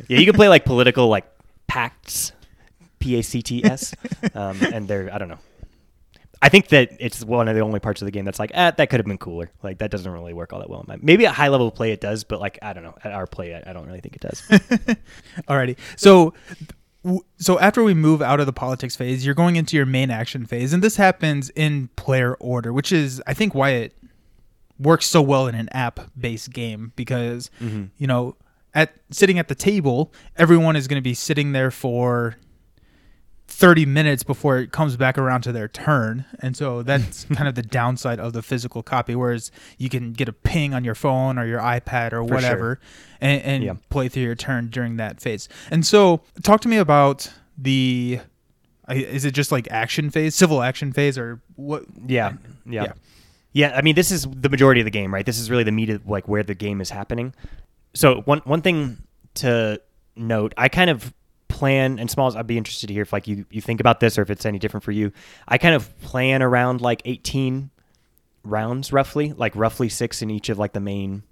yeah, 0.07 0.19
you 0.19 0.25
can 0.25 0.35
play 0.35 0.49
like 0.49 0.65
political 0.65 1.07
like 1.07 1.25
pacts, 1.67 2.31
P 2.99 3.17
A 3.19 3.23
C 3.23 3.41
T 3.41 3.63
S, 3.63 3.93
um, 4.33 4.57
and 4.73 4.87
they're 4.87 5.13
I 5.13 5.17
don't 5.17 5.29
know. 5.29 5.39
I 6.39 6.49
think 6.49 6.67
that 6.67 6.91
it's 6.99 7.23
one 7.25 7.47
of 7.47 7.55
the 7.55 7.61
only 7.61 7.79
parts 7.79 7.99
of 8.03 8.05
the 8.05 8.11
game 8.11 8.23
that's 8.23 8.37
like, 8.37 8.51
eh, 8.53 8.69
that 8.69 8.89
could 8.91 8.99
have 8.99 9.07
been 9.07 9.17
cooler. 9.17 9.49
Like 9.63 9.79
that 9.79 9.89
doesn't 9.89 10.11
really 10.11 10.33
work 10.33 10.53
all 10.53 10.59
that 10.59 10.69
well. 10.69 10.81
In 10.81 10.85
my, 10.87 10.97
maybe 11.01 11.25
at 11.25 11.33
high 11.33 11.47
level 11.47 11.71
play 11.71 11.91
it 11.91 11.99
does, 11.99 12.23
but 12.23 12.39
like 12.39 12.59
I 12.61 12.73
don't 12.73 12.83
know, 12.83 12.95
at 13.03 13.11
our 13.11 13.25
play 13.25 13.55
I, 13.55 13.69
I 13.69 13.73
don't 13.73 13.87
really 13.87 14.01
think 14.01 14.15
it 14.15 14.21
does. 14.21 14.41
Alrighty. 15.49 15.77
So 15.95 16.35
w- 16.49 16.67
so 17.37 17.59
after 17.59 17.83
we 17.83 17.93
move 17.93 18.21
out 18.21 18.39
of 18.39 18.45
the 18.45 18.53
politics 18.53 18.95
phase, 18.95 19.25
you're 19.25 19.35
going 19.35 19.55
into 19.55 19.77
your 19.77 19.85
main 19.85 20.09
action 20.11 20.45
phase, 20.45 20.73
and 20.73 20.83
this 20.83 20.97
happens 20.97 21.49
in 21.51 21.89
player 21.95 22.35
order, 22.35 22.73
which 22.73 22.91
is 22.91 23.21
I 23.27 23.33
think 23.33 23.55
why 23.55 23.71
it 23.71 23.93
works 24.79 25.07
so 25.07 25.21
well 25.21 25.47
in 25.47 25.55
an 25.55 25.69
app-based 25.71 26.51
game 26.51 26.91
because 26.95 27.49
mm-hmm. 27.59 27.85
you 27.97 28.07
know 28.07 28.35
at 28.73 28.93
sitting 29.09 29.39
at 29.39 29.47
the 29.47 29.55
table, 29.55 30.13
everyone 30.35 30.75
is 30.75 30.87
going 30.87 31.01
to 31.01 31.03
be 31.03 31.13
sitting 31.13 31.51
there 31.51 31.71
for 31.71 32.35
30 33.59 33.87
minutes 33.87 34.21
before 34.21 34.59
it 34.59 34.71
comes 34.71 34.95
back 34.97 35.17
around 35.17 35.41
to 35.41 35.51
their 35.51 35.67
turn. 35.67 36.25
And 36.41 36.55
so 36.55 36.83
that's 36.83 37.23
kind 37.33 37.47
of 37.49 37.55
the 37.55 37.63
downside 37.63 38.19
of 38.19 38.33
the 38.33 38.43
physical 38.43 38.83
copy, 38.83 39.15
whereas 39.15 39.49
you 39.79 39.89
can 39.89 40.13
get 40.13 40.29
a 40.29 40.33
ping 40.33 40.75
on 40.75 40.83
your 40.83 40.93
phone 40.93 41.39
or 41.39 41.45
your 41.47 41.59
iPad 41.59 42.13
or 42.13 42.17
For 42.27 42.35
whatever 42.35 42.79
and, 43.19 43.41
and 43.41 43.63
Yeah. 43.63 43.73
play 43.89 44.09
through 44.09 44.21
your 44.21 44.35
turn 44.35 44.67
during 44.69 44.97
that 44.97 45.19
phase. 45.19 45.49
And 45.71 45.83
so 45.83 46.21
talk 46.43 46.61
to 46.61 46.67
me 46.67 46.77
about 46.77 47.31
the. 47.57 48.19
Is 48.89 49.25
it 49.25 49.31
just 49.31 49.51
like 49.51 49.67
action 49.71 50.11
phase, 50.11 50.35
civil 50.35 50.61
action 50.61 50.93
phase, 50.93 51.17
or 51.17 51.41
what? 51.55 51.83
Yeah, 52.05 52.33
yeah, 52.65 52.83
Yeah. 52.83 52.91
yeah, 53.53 53.73
I 53.75 53.81
mean, 53.81 53.95
this 53.95 54.11
is 54.11 54.27
the 54.31 54.49
majority 54.49 54.79
of 54.81 54.85
the 54.85 54.91
game, 54.91 55.11
right? 55.11 55.25
This 55.25 55.39
is 55.39 55.49
really 55.49 55.63
the 55.63 55.71
meat 55.73 55.89
of 55.89 56.07
like 56.07 56.27
where 56.27 56.43
the 56.43 56.53
game 56.55 56.79
is 56.79 56.91
happening. 56.91 57.33
So 57.95 58.21
one 58.25 58.39
one 58.45 58.61
thing 58.61 58.99
to 59.35 59.81
note, 60.15 60.53
I 60.57 60.69
kind 60.69 60.89
of 60.91 61.11
plan 61.57 61.97
and 61.97 62.09
smalls. 62.09 62.35
I'd 62.35 62.45
be 62.45 62.57
interested 62.57 62.87
to 62.87 62.93
hear 62.93 63.01
if 63.01 63.11
like 63.11 63.27
you 63.27 63.45
you 63.49 63.61
think 63.61 63.79
about 63.79 63.99
this 63.99 64.17
or 64.17 64.21
if 64.21 64.29
it's 64.29 64.45
any 64.45 64.59
different 64.59 64.83
for 64.83 64.91
you. 64.91 65.11
I 65.47 65.57
kind 65.57 65.73
of 65.73 65.99
plan 66.01 66.43
around 66.43 66.81
like 66.81 67.01
eighteen 67.05 67.71
rounds 68.43 68.93
roughly, 68.93 69.33
like 69.33 69.55
roughly 69.55 69.89
six 69.89 70.21
in 70.21 70.29
each 70.29 70.49
of 70.49 70.59
like 70.59 70.73
the 70.73 70.79
main 70.79 71.23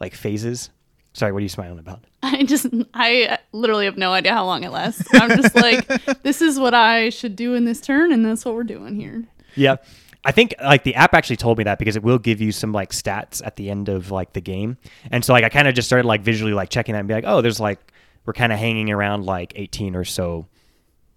like 0.00 0.14
phases. 0.14 0.70
Sorry, 1.12 1.32
what 1.32 1.38
are 1.38 1.42
you 1.42 1.48
smiling 1.48 1.78
about? 1.78 2.04
I 2.22 2.44
just, 2.44 2.66
I 2.94 3.38
literally 3.52 3.84
have 3.86 3.96
no 3.96 4.12
idea 4.12 4.32
how 4.32 4.44
long 4.44 4.62
it 4.62 4.70
lasts. 4.70 5.08
I'm 5.12 5.40
just 5.40 5.56
like, 5.56 5.86
this 6.22 6.40
is 6.40 6.58
what 6.58 6.72
I 6.72 7.10
should 7.10 7.34
do 7.34 7.54
in 7.54 7.64
this 7.64 7.80
turn, 7.80 8.12
and 8.12 8.24
that's 8.24 8.44
what 8.44 8.54
we're 8.54 8.62
doing 8.62 8.94
here. 8.94 9.24
Yeah. 9.56 9.76
I 10.24 10.32
think 10.32 10.54
like 10.62 10.84
the 10.84 10.94
app 10.94 11.14
actually 11.14 11.38
told 11.38 11.58
me 11.58 11.64
that 11.64 11.78
because 11.78 11.96
it 11.96 12.02
will 12.02 12.18
give 12.18 12.40
you 12.40 12.52
some 12.52 12.72
like 12.72 12.90
stats 12.90 13.44
at 13.44 13.56
the 13.56 13.70
end 13.70 13.88
of 13.88 14.10
like 14.10 14.34
the 14.34 14.40
game. 14.40 14.76
And 15.10 15.24
so 15.24 15.32
like 15.32 15.44
I 15.44 15.48
kind 15.48 15.66
of 15.66 15.74
just 15.74 15.88
started 15.88 16.06
like 16.06 16.20
visually 16.20 16.52
like 16.52 16.68
checking 16.68 16.92
that 16.92 16.98
and 16.98 17.08
be 17.08 17.14
like, 17.14 17.24
"Oh, 17.26 17.40
there's 17.40 17.58
like 17.58 17.80
we're 18.24 18.32
kind 18.32 18.52
of 18.52 18.58
hanging 18.58 18.90
around 18.90 19.24
like 19.24 19.52
18 19.56 19.96
or 19.96 20.04
so 20.04 20.46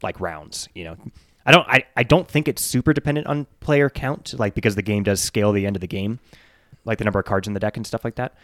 like 0.02 0.20
rounds, 0.20 0.70
you 0.74 0.84
know." 0.84 0.98
I 1.46 1.52
don't 1.52 1.68
I, 1.68 1.84
I 1.98 2.04
don't 2.04 2.28
think 2.28 2.48
it's 2.48 2.63
super 2.63 2.94
dependent 2.94 3.28
on 3.28 3.48
player 3.60 3.89
count 3.89 4.34
like 4.38 4.54
because 4.54 4.76
the 4.76 4.82
game 4.82 5.04
does 5.04 5.22
scale 5.22 5.52
the 5.52 5.66
end 5.66 5.76
of 5.76 5.82
the 5.82 5.88
game, 5.88 6.20
like 6.86 6.98
the 6.98 7.04
number 7.04 7.20
of 7.20 7.26
cards 7.26 7.48
in 7.48 7.54
the 7.54 7.60
deck 7.60 7.78
and 7.78 7.86
stuff 7.86 8.06
like 8.06 8.16
that. 8.16 8.36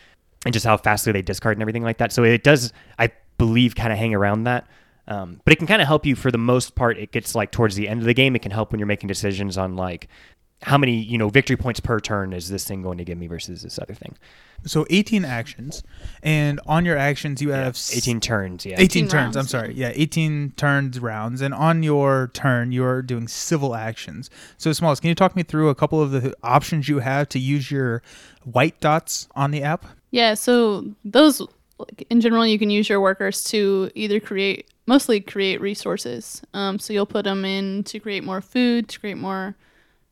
And 0.45 0.53
just 0.53 0.65
how 0.65 0.77
fastly 0.77 1.11
they 1.11 1.21
discard 1.21 1.57
and 1.57 1.61
everything 1.61 1.83
like 1.83 1.97
that. 1.99 2.11
So 2.11 2.23
it 2.23 2.43
does 2.43 2.73
I 2.97 3.11
believe 3.37 3.75
kind 3.75 3.91
of 3.93 3.99
hang 3.99 4.13
around 4.13 4.43
that. 4.43 4.67
Um, 5.07 5.41
but 5.43 5.53
it 5.53 5.55
can 5.55 5.65
kind 5.65 5.81
of 5.81 5.87
help 5.87 6.05
you 6.05 6.15
for 6.15 6.29
the 6.29 6.37
most 6.37 6.75
part. 6.75 6.97
It 6.97 7.11
gets 7.11 7.33
like 7.33 7.51
towards 7.51 7.75
the 7.75 7.87
end 7.87 8.01
of 8.01 8.05
the 8.05 8.13
game. 8.13 8.35
It 8.35 8.41
can 8.41 8.51
help 8.51 8.71
when 8.71 8.79
you're 8.79 8.87
making 8.87 9.07
decisions 9.07 9.57
on 9.57 9.75
like 9.75 10.07
how 10.61 10.77
many 10.77 10.95
you 10.97 11.17
know 11.17 11.29
victory 11.29 11.55
points 11.55 11.79
per 11.79 11.99
turn 11.99 12.33
is 12.33 12.49
this 12.49 12.65
thing 12.65 12.81
going 12.81 12.97
to 12.97 13.05
give 13.05 13.17
me 13.17 13.27
versus 13.27 13.61
this 13.61 13.79
other 13.79 13.93
thing. 13.93 14.17
So 14.65 14.85
18 14.89 15.23
actions, 15.23 15.83
and 16.21 16.59
on 16.65 16.83
your 16.83 16.97
actions 16.97 17.41
you 17.41 17.51
have 17.51 17.75
s- 17.75 17.95
18 17.95 18.19
turns. 18.19 18.65
Yeah. 18.65 18.73
18, 18.73 18.83
18 19.05 19.07
turns. 19.07 19.37
I'm 19.37 19.47
sorry. 19.47 19.73
Yeah, 19.73 19.91
18 19.95 20.51
turns 20.57 20.99
rounds, 20.99 21.41
and 21.41 21.53
on 21.53 21.81
your 21.81 22.29
turn 22.33 22.73
you're 22.73 23.01
doing 23.01 23.29
civil 23.29 23.73
actions. 23.73 24.29
So 24.57 24.73
Smalls, 24.73 24.99
can 24.99 25.07
you 25.07 25.15
talk 25.15 25.33
me 25.35 25.43
through 25.43 25.69
a 25.69 25.75
couple 25.75 26.01
of 26.01 26.11
the 26.11 26.35
options 26.43 26.89
you 26.89 26.99
have 26.99 27.29
to 27.29 27.39
use 27.39 27.71
your 27.71 28.01
white 28.43 28.79
dots 28.81 29.29
on 29.35 29.51
the 29.51 29.63
app? 29.63 29.85
Yeah, 30.11 30.33
so 30.33 30.83
those, 31.05 31.39
like, 31.77 32.05
in 32.09 32.19
general, 32.19 32.45
you 32.45 32.59
can 32.59 32.69
use 32.69 32.89
your 32.89 32.99
workers 32.99 33.43
to 33.45 33.89
either 33.95 34.19
create, 34.19 34.67
mostly 34.87 35.21
create 35.21 35.61
resources. 35.61 36.41
Um, 36.53 36.79
so 36.79 36.91
you'll 36.91 37.05
put 37.05 37.23
them 37.23 37.45
in 37.45 37.85
to 37.85 37.99
create 38.01 38.25
more 38.25 38.41
food, 38.41 38.89
to 38.89 38.99
create 38.99 39.17
more 39.17 39.55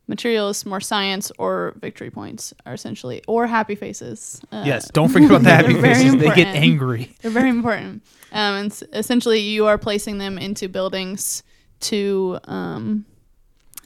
materials, 0.08 0.66
more 0.66 0.80
science, 0.80 1.30
or 1.38 1.74
victory 1.78 2.10
points, 2.10 2.52
are 2.66 2.74
essentially, 2.74 3.22
or 3.28 3.46
happy 3.46 3.74
faces. 3.74 4.40
Uh, 4.50 4.62
yes. 4.66 4.90
Don't 4.90 5.08
forget 5.10 5.30
about 5.30 5.42
the 5.42 5.50
happy 5.50 5.74
faces. 5.80 6.16
They 6.16 6.34
get 6.34 6.54
angry. 6.56 7.14
They're 7.22 7.30
very 7.30 7.50
important. 7.50 8.02
Um, 8.32 8.54
and 8.56 8.72
s- 8.72 8.82
essentially, 8.92 9.40
you 9.40 9.66
are 9.66 9.78
placing 9.78 10.18
them 10.18 10.38
into 10.38 10.68
buildings 10.68 11.42
to 11.80 12.38
um, 12.44 13.04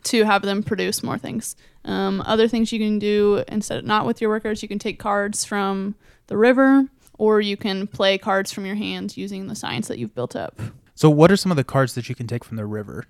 to 0.04 0.24
have 0.24 0.42
them 0.42 0.62
produce 0.62 1.02
more 1.02 1.18
things. 1.18 1.54
Um, 1.84 2.22
other 2.22 2.48
things 2.48 2.72
you 2.72 2.78
can 2.78 2.98
do 2.98 3.44
instead, 3.48 3.78
of 3.78 3.84
not 3.84 4.06
with 4.06 4.20
your 4.20 4.30
workers, 4.30 4.62
you 4.62 4.68
can 4.68 4.78
take 4.78 4.98
cards 4.98 5.44
from 5.44 5.94
the 6.28 6.36
river, 6.36 6.86
or 7.18 7.40
you 7.40 7.56
can 7.56 7.86
play 7.86 8.18
cards 8.18 8.52
from 8.52 8.64
your 8.66 8.76
hands 8.76 9.16
using 9.16 9.46
the 9.48 9.54
science 9.54 9.88
that 9.88 9.98
you've 9.98 10.14
built 10.14 10.34
up. 10.36 10.60
So 10.94 11.10
what 11.10 11.30
are 11.32 11.36
some 11.36 11.50
of 11.50 11.56
the 11.56 11.64
cards 11.64 11.94
that 11.94 12.08
you 12.08 12.14
can 12.14 12.26
take 12.26 12.44
from 12.44 12.56
the 12.56 12.66
river? 12.66 13.06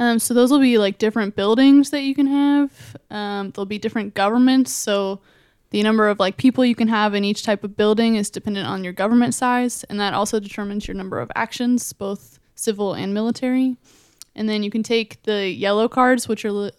Um, 0.00 0.18
so 0.18 0.32
those 0.32 0.50
will 0.50 0.60
be 0.60 0.78
like 0.78 0.96
different 0.96 1.36
buildings 1.36 1.90
that 1.90 2.00
you 2.00 2.14
can 2.14 2.26
have. 2.26 2.96
Um, 3.10 3.50
there'll 3.50 3.66
be 3.66 3.78
different 3.78 4.14
governments. 4.14 4.72
So 4.72 5.20
the 5.70 5.82
number 5.82 6.08
of 6.08 6.18
like 6.18 6.38
people 6.38 6.64
you 6.64 6.74
can 6.74 6.88
have 6.88 7.14
in 7.14 7.22
each 7.22 7.42
type 7.42 7.62
of 7.64 7.76
building 7.76 8.14
is 8.14 8.30
dependent 8.30 8.66
on 8.66 8.82
your 8.82 8.94
government 8.94 9.34
size, 9.34 9.84
and 9.84 10.00
that 10.00 10.14
also 10.14 10.40
determines 10.40 10.88
your 10.88 10.94
number 10.94 11.20
of 11.20 11.30
actions, 11.36 11.92
both 11.92 12.38
civil 12.54 12.94
and 12.94 13.12
military. 13.12 13.76
And 14.34 14.48
then 14.48 14.62
you 14.62 14.70
can 14.70 14.82
take 14.82 15.22
the 15.24 15.48
yellow 15.48 15.86
cards, 15.86 16.26
which 16.26 16.46
are 16.46 16.52
li- 16.52 16.72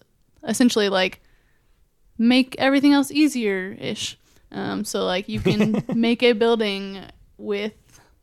essentially 0.43 0.89
like 0.89 1.21
make 2.17 2.55
everything 2.57 2.91
else 2.91 3.11
easier 3.11 3.77
ish. 3.79 4.17
Um, 4.51 4.83
so 4.83 5.05
like 5.05 5.29
you 5.29 5.39
can 5.39 5.83
make 5.93 6.23
a 6.23 6.33
building 6.33 7.03
with 7.37 7.73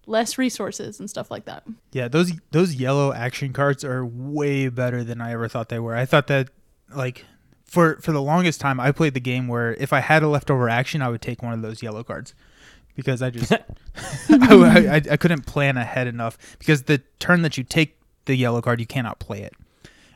less 0.08 0.38
resources 0.38 0.98
and 0.98 1.08
stuff 1.08 1.30
like 1.30 1.44
that. 1.44 1.64
Yeah, 1.92 2.08
those 2.08 2.32
those 2.50 2.74
yellow 2.74 3.12
action 3.12 3.52
cards 3.52 3.84
are 3.84 4.04
way 4.04 4.68
better 4.68 5.04
than 5.04 5.20
I 5.20 5.32
ever 5.32 5.48
thought 5.48 5.68
they 5.68 5.78
were. 5.78 5.94
I 5.94 6.06
thought 6.06 6.26
that 6.28 6.48
like 6.94 7.24
for 7.64 7.96
for 8.00 8.12
the 8.12 8.22
longest 8.22 8.60
time 8.60 8.80
I 8.80 8.90
played 8.90 9.14
the 9.14 9.20
game 9.20 9.46
where 9.46 9.74
if 9.74 9.92
I 9.92 10.00
had 10.00 10.22
a 10.22 10.28
leftover 10.28 10.68
action, 10.68 11.02
I 11.02 11.08
would 11.08 11.22
take 11.22 11.42
one 11.42 11.52
of 11.52 11.62
those 11.62 11.82
yellow 11.82 12.02
cards 12.02 12.34
because 12.96 13.22
I 13.22 13.30
just 13.30 13.52
I, 13.52 13.58
I, 14.30 15.02
I 15.12 15.16
couldn't 15.16 15.46
plan 15.46 15.76
ahead 15.76 16.06
enough 16.06 16.38
because 16.58 16.84
the 16.84 16.98
turn 17.18 17.42
that 17.42 17.58
you 17.58 17.64
take 17.64 17.96
the 18.24 18.34
yellow 18.34 18.60
card, 18.60 18.80
you 18.80 18.86
cannot 18.86 19.18
play 19.18 19.42
it, 19.42 19.54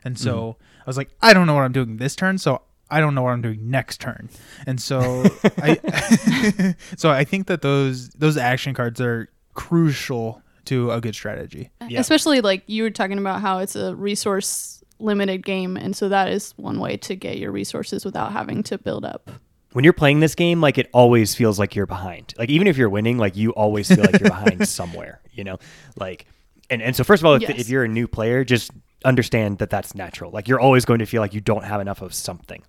and 0.03 0.19
so 0.19 0.35
mm-hmm. 0.35 0.81
I 0.81 0.85
was 0.87 0.97
like, 0.97 1.11
I 1.21 1.35
don't 1.35 1.47
know 1.47 1.55
what 1.55 1.65
I'm 1.65 1.73
doing 1.73 1.99
this 1.99 2.17
turn, 2.17 2.39
so. 2.39 2.63
I 2.91 3.01
don't 3.01 3.15
know 3.15 3.23
what 3.23 3.31
I'm 3.31 3.41
doing 3.41 3.71
next 3.71 4.03
turn, 4.03 4.29
and 4.67 4.79
so 4.79 5.01
I, 5.57 6.75
so 6.99 7.11
I 7.11 7.25
think 7.25 7.47
that 7.47 7.63
those 7.63 8.11
those 8.11 8.37
action 8.37 8.75
cards 8.75 9.01
are 9.01 9.31
crucial 9.55 10.43
to 10.67 10.91
a 10.93 11.01
good 11.01 11.15
strategy. 11.15 11.71
Yeah. 11.89 12.01
Especially 12.01 12.41
like 12.41 12.63
you 12.67 12.83
were 12.85 12.91
talking 12.91 13.19
about 13.19 13.41
how 13.41 13.59
it's 13.59 13.77
a 13.77 13.95
resource 13.95 14.83
limited 14.99 15.45
game, 15.45 15.77
and 15.77 15.97
so 15.97 16.09
that 16.09 16.29
is 16.29 16.53
one 16.57 16.79
way 16.79 16.97
to 16.99 17.17
get 17.17 17.39
your 17.39 17.51
resources 17.51 18.05
without 18.05 18.33
having 18.33 18.63
to 18.65 18.79
build 18.79 19.05
up. 19.05 19.31
when 19.73 19.85
you're 19.85 19.93
playing 19.93 20.21
this 20.21 20.35
game, 20.35 20.61
like 20.61 20.79
it 20.79 20.89
always 20.93 21.35
feels 21.35 21.59
like 21.59 21.75
you're 21.75 21.87
behind. 21.87 22.35
Like 22.39 22.51
even 22.51 22.67
if 22.67 22.77
you're 22.77 22.91
winning, 22.91 23.19
like 23.19 23.37
you 23.37 23.51
always 23.53 23.89
feel 23.89 24.05
like 24.05 24.21
you're 24.21 24.31
behind 24.31 24.69
somewhere. 24.81 25.21
You 25.33 25.45
know, 25.45 25.59
like 25.97 26.27
and 26.71 26.81
and 26.83 26.95
so 26.95 27.03
first 27.05 27.23
of 27.23 27.27
all, 27.27 27.35
if, 27.35 27.43
Yes. 27.43 27.59
if 27.59 27.69
you're 27.69 27.85
a 27.85 27.89
new 27.89 28.07
player, 28.07 28.45
just 28.45 28.71
understand 29.05 29.59
that 29.59 29.71
that's 29.71 29.95
natural. 29.97 30.31
Like 30.31 30.47
you're 30.47 30.61
always 30.61 30.85
going 30.85 31.01
to 31.01 31.07
feel 31.07 31.21
like 31.21 31.35
you 31.35 31.41
don't 31.41 31.65
have 31.65 31.81
enough 31.81 32.03
of 32.03 32.15
something. 32.15 32.63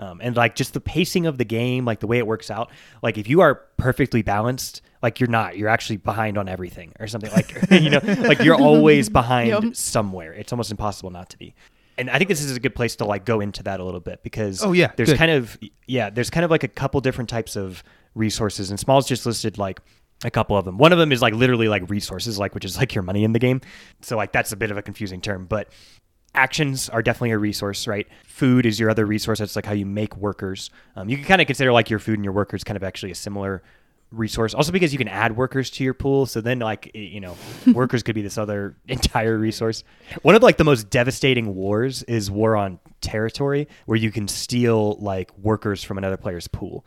Um, 0.00 0.20
and 0.22 0.36
like 0.36 0.54
just 0.56 0.74
the 0.74 0.80
pacing 0.80 1.26
of 1.26 1.38
the 1.38 1.44
game, 1.44 1.84
like 1.84 2.00
the 2.00 2.06
way 2.06 2.18
it 2.18 2.26
works 2.26 2.50
out, 2.50 2.70
like 3.02 3.18
if 3.18 3.28
you 3.28 3.40
are 3.42 3.56
perfectly 3.76 4.22
balanced, 4.22 4.80
like 5.02 5.20
you're 5.20 5.28
not, 5.30 5.56
you're 5.56 5.68
actually 5.68 5.96
behind 5.98 6.36
on 6.38 6.48
everything 6.48 6.92
or 7.00 7.06
something 7.06 7.30
like, 7.32 7.52
you 7.70 7.90
know, 7.90 8.00
like 8.04 8.40
you're 8.40 8.60
always 8.60 9.08
behind 9.20 9.48
Yep. 9.48 9.76
somewhere. 9.76 10.32
It's 10.32 10.52
almost 10.52 10.70
impossible 10.70 11.10
not 11.10 11.30
to 11.30 11.38
be. 11.38 11.54
And 11.96 12.08
I 12.10 12.18
think 12.18 12.28
this 12.28 12.42
is 12.42 12.56
a 12.56 12.60
good 12.60 12.74
place 12.74 12.94
to 12.96 13.04
like 13.04 13.24
go 13.24 13.40
into 13.40 13.62
that 13.64 13.80
a 13.80 13.84
little 13.84 14.00
bit 14.00 14.22
because 14.22 14.62
Oh, 14.64 14.72
yeah, 14.72 14.92
there's 14.96 15.10
good. 15.10 15.18
kind 15.18 15.30
of 15.32 15.58
yeah, 15.86 16.10
there's 16.10 16.30
kind 16.30 16.44
of 16.44 16.50
like 16.50 16.62
a 16.62 16.68
couple 16.68 17.00
different 17.00 17.28
types 17.28 17.56
of 17.56 17.82
resources, 18.14 18.70
and 18.70 18.78
Smalls 18.78 19.06
just 19.08 19.26
listed 19.26 19.58
like 19.58 19.80
a 20.24 20.30
couple 20.30 20.56
of 20.56 20.64
them. 20.64 20.78
One 20.78 20.92
of 20.92 20.98
them 20.98 21.10
is 21.12 21.20
like 21.22 21.34
literally 21.34 21.68
like 21.68 21.88
resources, 21.90 22.38
like 22.38 22.54
which 22.54 22.64
is 22.64 22.76
like 22.76 22.94
your 22.94 23.02
money 23.02 23.24
in 23.24 23.32
the 23.32 23.38
game. 23.40 23.60
So 24.02 24.16
like 24.16 24.32
that's 24.32 24.52
a 24.52 24.56
bit 24.56 24.70
of 24.70 24.76
a 24.76 24.82
confusing 24.82 25.20
term, 25.20 25.46
but 25.46 25.72
actions 26.34 26.88
are 26.88 27.02
definitely 27.02 27.30
a 27.32 27.38
resource, 27.38 27.86
right? 27.86 28.06
Food 28.26 28.66
is 28.66 28.78
your 28.78 28.90
other 28.90 29.06
resource. 29.06 29.38
That's 29.40 29.56
like 29.56 29.66
how 29.66 29.72
you 29.72 29.86
make 29.86 30.16
workers. 30.16 30.70
Um, 30.94 31.08
you 31.08 31.16
can 31.16 31.24
kind 31.26 31.40
of 31.40 31.46
consider 31.46 31.72
like 31.72 31.90
your 31.90 31.98
food 31.98 32.14
and 32.14 32.24
your 32.24 32.34
workers 32.34 32.62
kind 32.64 32.76
of 32.76 32.82
actually 32.84 33.10
a 33.12 33.14
similar 33.16 33.62
resource. 34.10 34.54
Also 34.54 34.72
because 34.72 34.92
you 34.92 34.98
can 34.98 35.08
add 35.08 35.36
workers 35.36 35.70
to 35.70 35.84
your 35.84 35.94
pool, 35.94 36.26
so 36.26 36.40
then 36.40 36.58
like 36.60 36.90
you 36.94 37.20
know, 37.20 37.36
workers 37.72 38.02
could 38.02 38.14
be 38.14 38.22
this 38.22 38.38
other 38.38 38.76
entire 38.88 39.36
resource. 39.38 39.84
One 40.22 40.34
of 40.34 40.42
like 40.42 40.56
the 40.56 40.64
most 40.64 40.90
devastating 40.90 41.54
wars 41.54 42.02
is 42.04 42.30
war 42.30 42.56
on 42.56 42.78
territory, 43.00 43.68
where 43.86 43.96
you 43.98 44.10
can 44.10 44.28
steal 44.28 44.94
like 45.00 45.36
workers 45.38 45.82
from 45.82 45.98
another 45.98 46.16
player's 46.16 46.48
pool. 46.48 46.84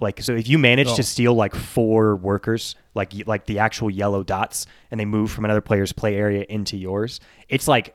Like 0.00 0.22
so, 0.22 0.34
if 0.34 0.48
you 0.48 0.56
manage 0.58 0.88
Oh. 0.88 0.96
to 0.96 1.02
steal 1.02 1.34
like 1.34 1.54
four 1.54 2.16
workers, 2.16 2.76
like 2.94 3.12
like 3.26 3.44
the 3.46 3.58
actual 3.58 3.90
yellow 3.90 4.22
dots, 4.22 4.64
and 4.90 4.98
they 4.98 5.04
move 5.04 5.30
from 5.30 5.44
another 5.44 5.60
player's 5.60 5.92
play 5.92 6.16
area 6.16 6.46
into 6.48 6.76
yours, 6.78 7.20
it's 7.50 7.68
like 7.68 7.94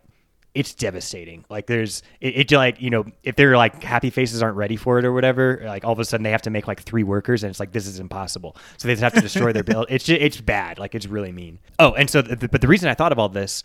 it's 0.58 0.74
devastating. 0.74 1.46
Like 1.50 1.68
there's 1.68 2.02
it, 2.20 2.52
it 2.52 2.56
like 2.56 2.82
you 2.82 2.90
know 2.90 3.06
if 3.24 3.36
they're 3.36 3.56
like 3.56 3.84
happy 3.84 4.10
faces 4.10 4.42
aren't 4.42 4.58
ready 4.58 4.76
for 4.76 4.98
it 4.98 5.06
or 5.06 5.14
whatever, 5.14 5.62
like 5.66 5.86
all 5.86 5.94
of 5.94 6.00
a 6.00 6.06
sudden 6.06 6.24
they 6.24 6.32
have 6.32 6.42
to 6.44 6.50
make 6.50 6.68
like 6.68 6.82
three 6.82 7.04
workers, 7.04 7.44
and 7.44 7.52
it's 7.52 7.60
like 7.60 7.72
this 7.72 7.86
is 7.86 8.00
impossible. 8.00 8.58
So 8.78 8.88
they 8.88 8.94
just 8.94 9.04
have 9.04 9.14
to 9.14 9.22
destroy 9.22 9.54
their 9.54 9.64
build. 9.72 9.86
It's 9.90 10.06
just, 10.06 10.20
it's 10.20 10.42
bad. 10.42 10.80
Like 10.80 10.96
it's 10.96 11.06
really 11.06 11.32
mean. 11.32 11.60
Oh, 11.78 11.94
and 11.94 12.10
so 12.10 12.24
the, 12.24 12.48
but 12.48 12.62
the 12.62 12.68
reason 12.68 12.90
I 12.90 12.96
thought 12.96 13.12
of 13.12 13.20
all 13.20 13.30
this 13.30 13.62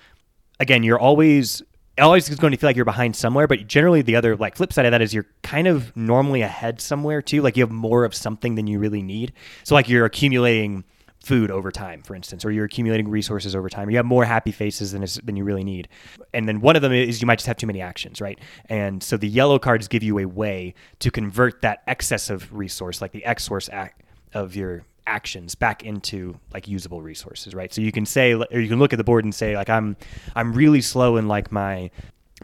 again, 0.60 0.82
you're 0.82 0.98
always 0.98 1.62
always 1.98 2.28
is 2.28 2.38
going 2.38 2.52
to 2.52 2.56
feel 2.56 2.68
like 2.68 2.76
you're 2.76 2.84
behind 2.84 3.16
somewhere, 3.16 3.46
but 3.46 3.66
generally 3.66 4.02
the 4.02 4.16
other 4.16 4.36
like 4.36 4.56
flip 4.56 4.72
side 4.72 4.84
of 4.84 4.90
that 4.90 5.00
is 5.00 5.14
you're 5.14 5.26
kind 5.42 5.66
of 5.66 5.94
normally 5.96 6.42
ahead 6.42 6.80
somewhere 6.80 7.22
too. 7.22 7.40
Like 7.40 7.56
you 7.56 7.62
have 7.62 7.70
more 7.70 8.04
of 8.04 8.14
something 8.14 8.54
than 8.54 8.66
you 8.66 8.78
really 8.78 9.02
need. 9.02 9.32
So 9.64 9.74
like 9.74 9.88
you're 9.88 10.04
accumulating 10.04 10.84
food 11.22 11.50
over 11.50 11.70
time, 11.70 12.02
for 12.02 12.14
instance, 12.14 12.44
or 12.44 12.50
you're 12.50 12.64
accumulating 12.64 13.08
resources 13.08 13.54
over 13.56 13.68
time. 13.68 13.90
You 13.90 13.96
have 13.96 14.06
more 14.06 14.24
happy 14.24 14.52
faces 14.52 14.92
than 14.92 15.02
is, 15.02 15.20
than 15.24 15.36
you 15.36 15.44
really 15.44 15.64
need. 15.64 15.88
And 16.34 16.48
then 16.48 16.60
one 16.60 16.76
of 16.76 16.82
them 16.82 16.92
is 16.92 17.20
you 17.20 17.26
might 17.26 17.38
just 17.38 17.46
have 17.46 17.56
too 17.56 17.66
many 17.66 17.80
actions, 17.80 18.20
right? 18.20 18.38
And 18.66 19.02
so 19.02 19.16
the 19.16 19.28
yellow 19.28 19.58
cards 19.58 19.88
give 19.88 20.02
you 20.02 20.18
a 20.18 20.26
way 20.26 20.74
to 21.00 21.10
convert 21.10 21.62
that 21.62 21.82
excess 21.86 22.30
of 22.30 22.52
resource, 22.52 23.00
like 23.00 23.12
the 23.12 23.24
X 23.24 23.44
source 23.44 23.68
act 23.72 24.02
of 24.34 24.56
your 24.56 24.84
actions 25.06 25.54
back 25.54 25.82
into 25.82 26.38
like 26.52 26.68
usable 26.68 27.02
resources 27.02 27.56
right 27.56 27.74
so 27.74 27.80
you 27.80 27.90
can 27.90 28.06
say 28.06 28.34
or 28.34 28.60
you 28.60 28.68
can 28.68 28.78
look 28.78 28.92
at 28.92 28.96
the 28.96 29.04
board 29.04 29.24
and 29.24 29.34
say 29.34 29.56
like 29.56 29.68
i'm 29.68 29.96
i'm 30.36 30.52
really 30.52 30.80
slow 30.80 31.16
in 31.16 31.26
like 31.26 31.50
my 31.50 31.90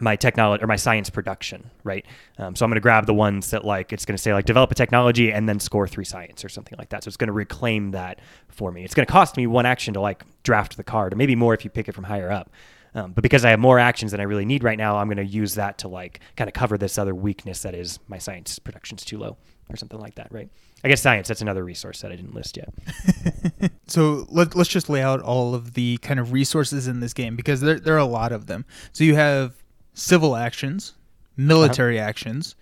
my 0.01 0.15
technology 0.15 0.63
or 0.63 0.67
my 0.67 0.75
science 0.75 1.09
production 1.09 1.69
right 1.83 2.05
um, 2.37 2.55
so 2.55 2.65
i'm 2.65 2.69
going 2.69 2.75
to 2.75 2.81
grab 2.81 3.05
the 3.05 3.13
ones 3.13 3.51
that 3.51 3.65
like 3.65 3.93
it's 3.93 4.05
going 4.05 4.15
to 4.15 4.21
say 4.21 4.33
like 4.33 4.45
develop 4.45 4.71
a 4.71 4.75
technology 4.75 5.31
and 5.31 5.47
then 5.47 5.59
score 5.59 5.87
three 5.87 6.05
science 6.05 6.43
or 6.43 6.49
something 6.49 6.77
like 6.77 6.89
that 6.89 7.03
so 7.03 7.07
it's 7.07 7.17
going 7.17 7.27
to 7.27 7.33
reclaim 7.33 7.91
that 7.91 8.19
for 8.47 8.71
me 8.71 8.83
it's 8.83 8.93
going 8.93 9.05
to 9.05 9.11
cost 9.11 9.37
me 9.37 9.47
one 9.47 9.65
action 9.65 9.93
to 9.93 10.01
like 10.01 10.23
draft 10.43 10.77
the 10.77 10.83
card 10.83 11.13
or 11.13 11.15
maybe 11.15 11.35
more 11.35 11.53
if 11.53 11.63
you 11.63 11.69
pick 11.69 11.87
it 11.87 11.93
from 11.93 12.05
higher 12.05 12.31
up 12.31 12.51
um, 12.95 13.11
but 13.11 13.21
because 13.21 13.45
I 13.45 13.51
have 13.51 13.59
more 13.59 13.77
actions 13.77 14.11
than 14.11 14.19
I 14.19 14.23
really 14.23 14.45
need 14.45 14.63
right 14.63 14.77
now, 14.77 14.97
I'm 14.97 15.05
going 15.05 15.17
to 15.17 15.23
use 15.23 15.53
that 15.53 15.77
to 15.79 15.87
like 15.87 16.21
kind 16.35 16.47
of 16.47 16.55
cover 16.55 16.75
this 16.75 16.97
other 16.97 17.13
weakness 17.13 17.61
that 17.61 17.75
is 17.75 17.99
my 18.07 18.17
science 18.17 18.57
production's 18.57 19.05
too 19.05 19.19
low 19.19 19.37
or 19.69 19.75
something 19.75 19.99
like 19.99 20.15
that, 20.15 20.31
right? 20.31 20.49
I 20.83 20.87
guess 20.87 20.99
science 20.99 21.27
that's 21.27 21.41
another 21.41 21.63
resource 21.63 22.01
that 22.01 22.11
I 22.11 22.15
didn't 22.15 22.33
list 22.33 22.57
yet. 22.57 22.73
So 23.89 24.27
let, 24.29 24.55
let's 24.55 24.69
just 24.69 24.89
lay 24.89 25.01
out 25.01 25.21
all 25.21 25.55
of 25.55 25.73
the 25.73 25.97
kind 25.97 26.19
of 26.19 26.31
resources 26.31 26.87
in 26.87 26.99
this 26.99 27.13
game 27.13 27.35
because 27.35 27.61
there, 27.61 27.79
there 27.79 27.95
are 27.95 27.97
a 27.97 28.05
lot 28.05 28.31
of 28.31 28.45
them. 28.45 28.65
So 28.91 29.03
you 29.03 29.15
have 29.15 29.55
civil 29.93 30.35
actions, 30.35 30.93
military 31.35 31.99
actions, 31.99 32.55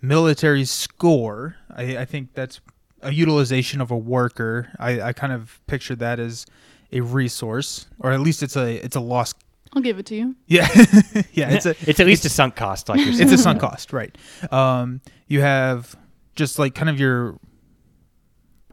military 0.00 0.64
score. 0.64 1.56
I, 1.74 1.98
I 1.98 2.04
think 2.04 2.34
that's 2.34 2.60
a 3.02 3.12
utilization 3.12 3.80
of 3.80 3.90
a 3.90 3.96
worker. 3.96 4.68
I, 4.78 5.00
I 5.00 5.12
kind 5.12 5.32
of 5.32 5.60
picture 5.66 5.94
that 5.96 6.18
as 6.18 6.46
a 6.92 7.00
resource, 7.00 7.86
or 7.98 8.12
at 8.12 8.20
least 8.20 8.42
it's 8.42 8.56
a 8.56 8.84
it's 8.84 8.96
a 8.96 9.00
lost. 9.00 9.36
I'll 9.72 9.82
give 9.82 9.98
it 9.98 10.06
to 10.06 10.16
you. 10.16 10.34
Yeah, 10.46 10.68
yeah. 11.32 11.50
It's 11.50 11.66
a 11.66 11.74
it's 11.86 12.00
at 12.00 12.06
least 12.06 12.24
a 12.24 12.28
sunk 12.28 12.56
cost, 12.56 12.88
like 12.88 13.00
you're 13.00 13.12
saying. 13.12 13.22
it's 13.30 13.40
a 13.40 13.42
sunk 13.42 13.60
cost, 13.60 13.92
right? 13.92 14.16
Um, 14.50 15.00
you 15.28 15.40
have 15.42 15.94
just 16.34 16.58
like 16.58 16.74
kind 16.74 16.88
of 16.90 16.98
your 16.98 17.38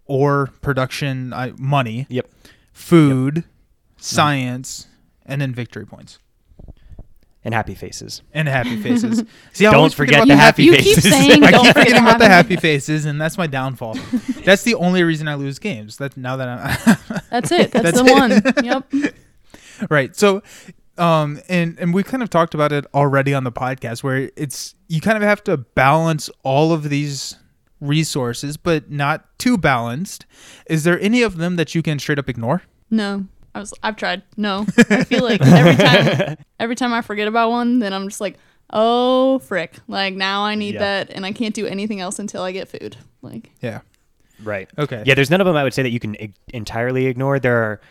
ore 0.06 0.50
production 0.62 1.34
uh, 1.34 1.52
money, 1.60 2.08
Yep. 2.10 2.30
food, 2.74 3.44
science, 3.98 4.88
and 5.26 5.42
then 5.42 5.54
victory 5.54 5.86
points 5.86 6.20
And 7.48 7.54
happy 7.54 7.76
faces. 7.76 8.22
and 8.34 8.46
happy 8.46 8.76
faces. 8.84 9.24
See, 9.54 9.66
I 9.66 9.72
Don't 9.72 9.78
always 9.78 9.94
forget 9.94 10.20
the 10.20 10.26
the 10.28 10.36
happy 10.36 10.66
you 10.66 10.74
faces. 10.74 11.02
keep 11.04 11.14
saying 11.14 11.44
I 11.46 11.52
don't 11.52 11.64
keep 11.64 11.74
forgetting 11.76 11.94
to 11.94 12.00
about 12.02 12.20
the 12.20 12.28
happy 12.28 12.58
faces, 12.58 13.06
and 13.06 13.22
that's 13.22 13.38
my 13.38 13.48
downfall. 13.48 13.96
that's 14.44 14.64
the 14.64 14.76
only 14.76 15.04
reason 15.04 15.30
I 15.30 15.36
lose 15.36 15.58
games. 15.58 15.96
That 15.96 16.18
now 16.18 16.36
that 16.36 16.50
I'm 16.50 17.22
That's 17.32 17.52
it. 17.54 17.72
That's, 17.72 17.92
That's 17.94 18.02
the 18.02 18.06
it. 18.06 18.56
one. 18.66 18.66
Yep. 19.02 19.90
right. 19.90 20.14
So, 20.14 20.44
um, 20.98 21.40
and 21.48 21.80
and 21.80 21.94
we 21.94 22.04
kind 22.04 22.22
of 22.22 22.30
talked 22.30 22.54
about 22.54 22.74
it 22.74 22.86
already 22.94 23.34
on 23.34 23.46
the 23.46 23.52
podcast, 23.52 24.04
where 24.04 24.30
it's 24.36 24.76
you 24.90 25.00
kind 25.00 25.16
of 25.16 25.24
have 25.24 25.42
to 25.46 25.56
balance 25.56 26.30
all 26.44 26.74
of 26.74 26.90
these 26.90 27.38
resources, 27.80 28.58
but 28.58 28.92
not 28.92 29.26
too 29.40 29.58
balanced. 29.58 30.26
Is 30.70 30.84
there 30.84 31.00
any 31.00 31.22
of 31.22 31.38
them 31.38 31.56
that 31.56 31.74
you 31.76 31.82
can 31.82 31.98
straight 32.00 32.20
up 32.20 32.28
ignore? 32.28 32.64
No. 32.90 33.26
I 33.58 33.60
was 33.60 33.74
I've 33.84 33.96
tried. 33.96 34.24
No. 34.38 34.66
I 34.90 35.04
feel 35.04 35.24
like 35.24 35.42
every 35.46 35.76
time 35.76 36.38
every 36.60 36.76
time 36.76 36.94
I 36.94 37.02
forget 37.02 37.28
about 37.28 37.50
one, 37.52 37.80
then 37.80 37.94
I'm 37.94 38.08
just 38.08 38.22
like, 38.22 38.38
"Oh, 38.72 39.40
frick. 39.40 39.76
Like 39.88 40.14
now 40.14 40.44
I 40.44 40.56
need 40.56 40.76
Yeah. 40.76 40.80
that 40.82 41.10
and 41.12 41.26
I 41.26 41.32
can't 41.32 41.54
do 41.56 41.66
anything 41.68 42.00
else 42.00 42.20
until 42.20 42.44
I 42.44 42.52
get 42.52 42.68
food." 42.70 42.98
Like 43.22 43.52
Yeah. 43.62 43.82
Right. 44.44 44.70
Okay. 44.78 45.02
Yeah, 45.06 45.16
there's 45.16 45.32
none 45.32 45.42
of 45.42 45.48
them 45.48 45.56
I 45.56 45.64
would 45.64 45.74
say 45.74 45.82
that 45.84 45.90
you 45.90 46.00
can 46.00 46.16
ig- 46.16 46.36
entirely 46.50 47.08
ignore. 47.08 47.40
There 47.40 47.58
are 47.64 47.82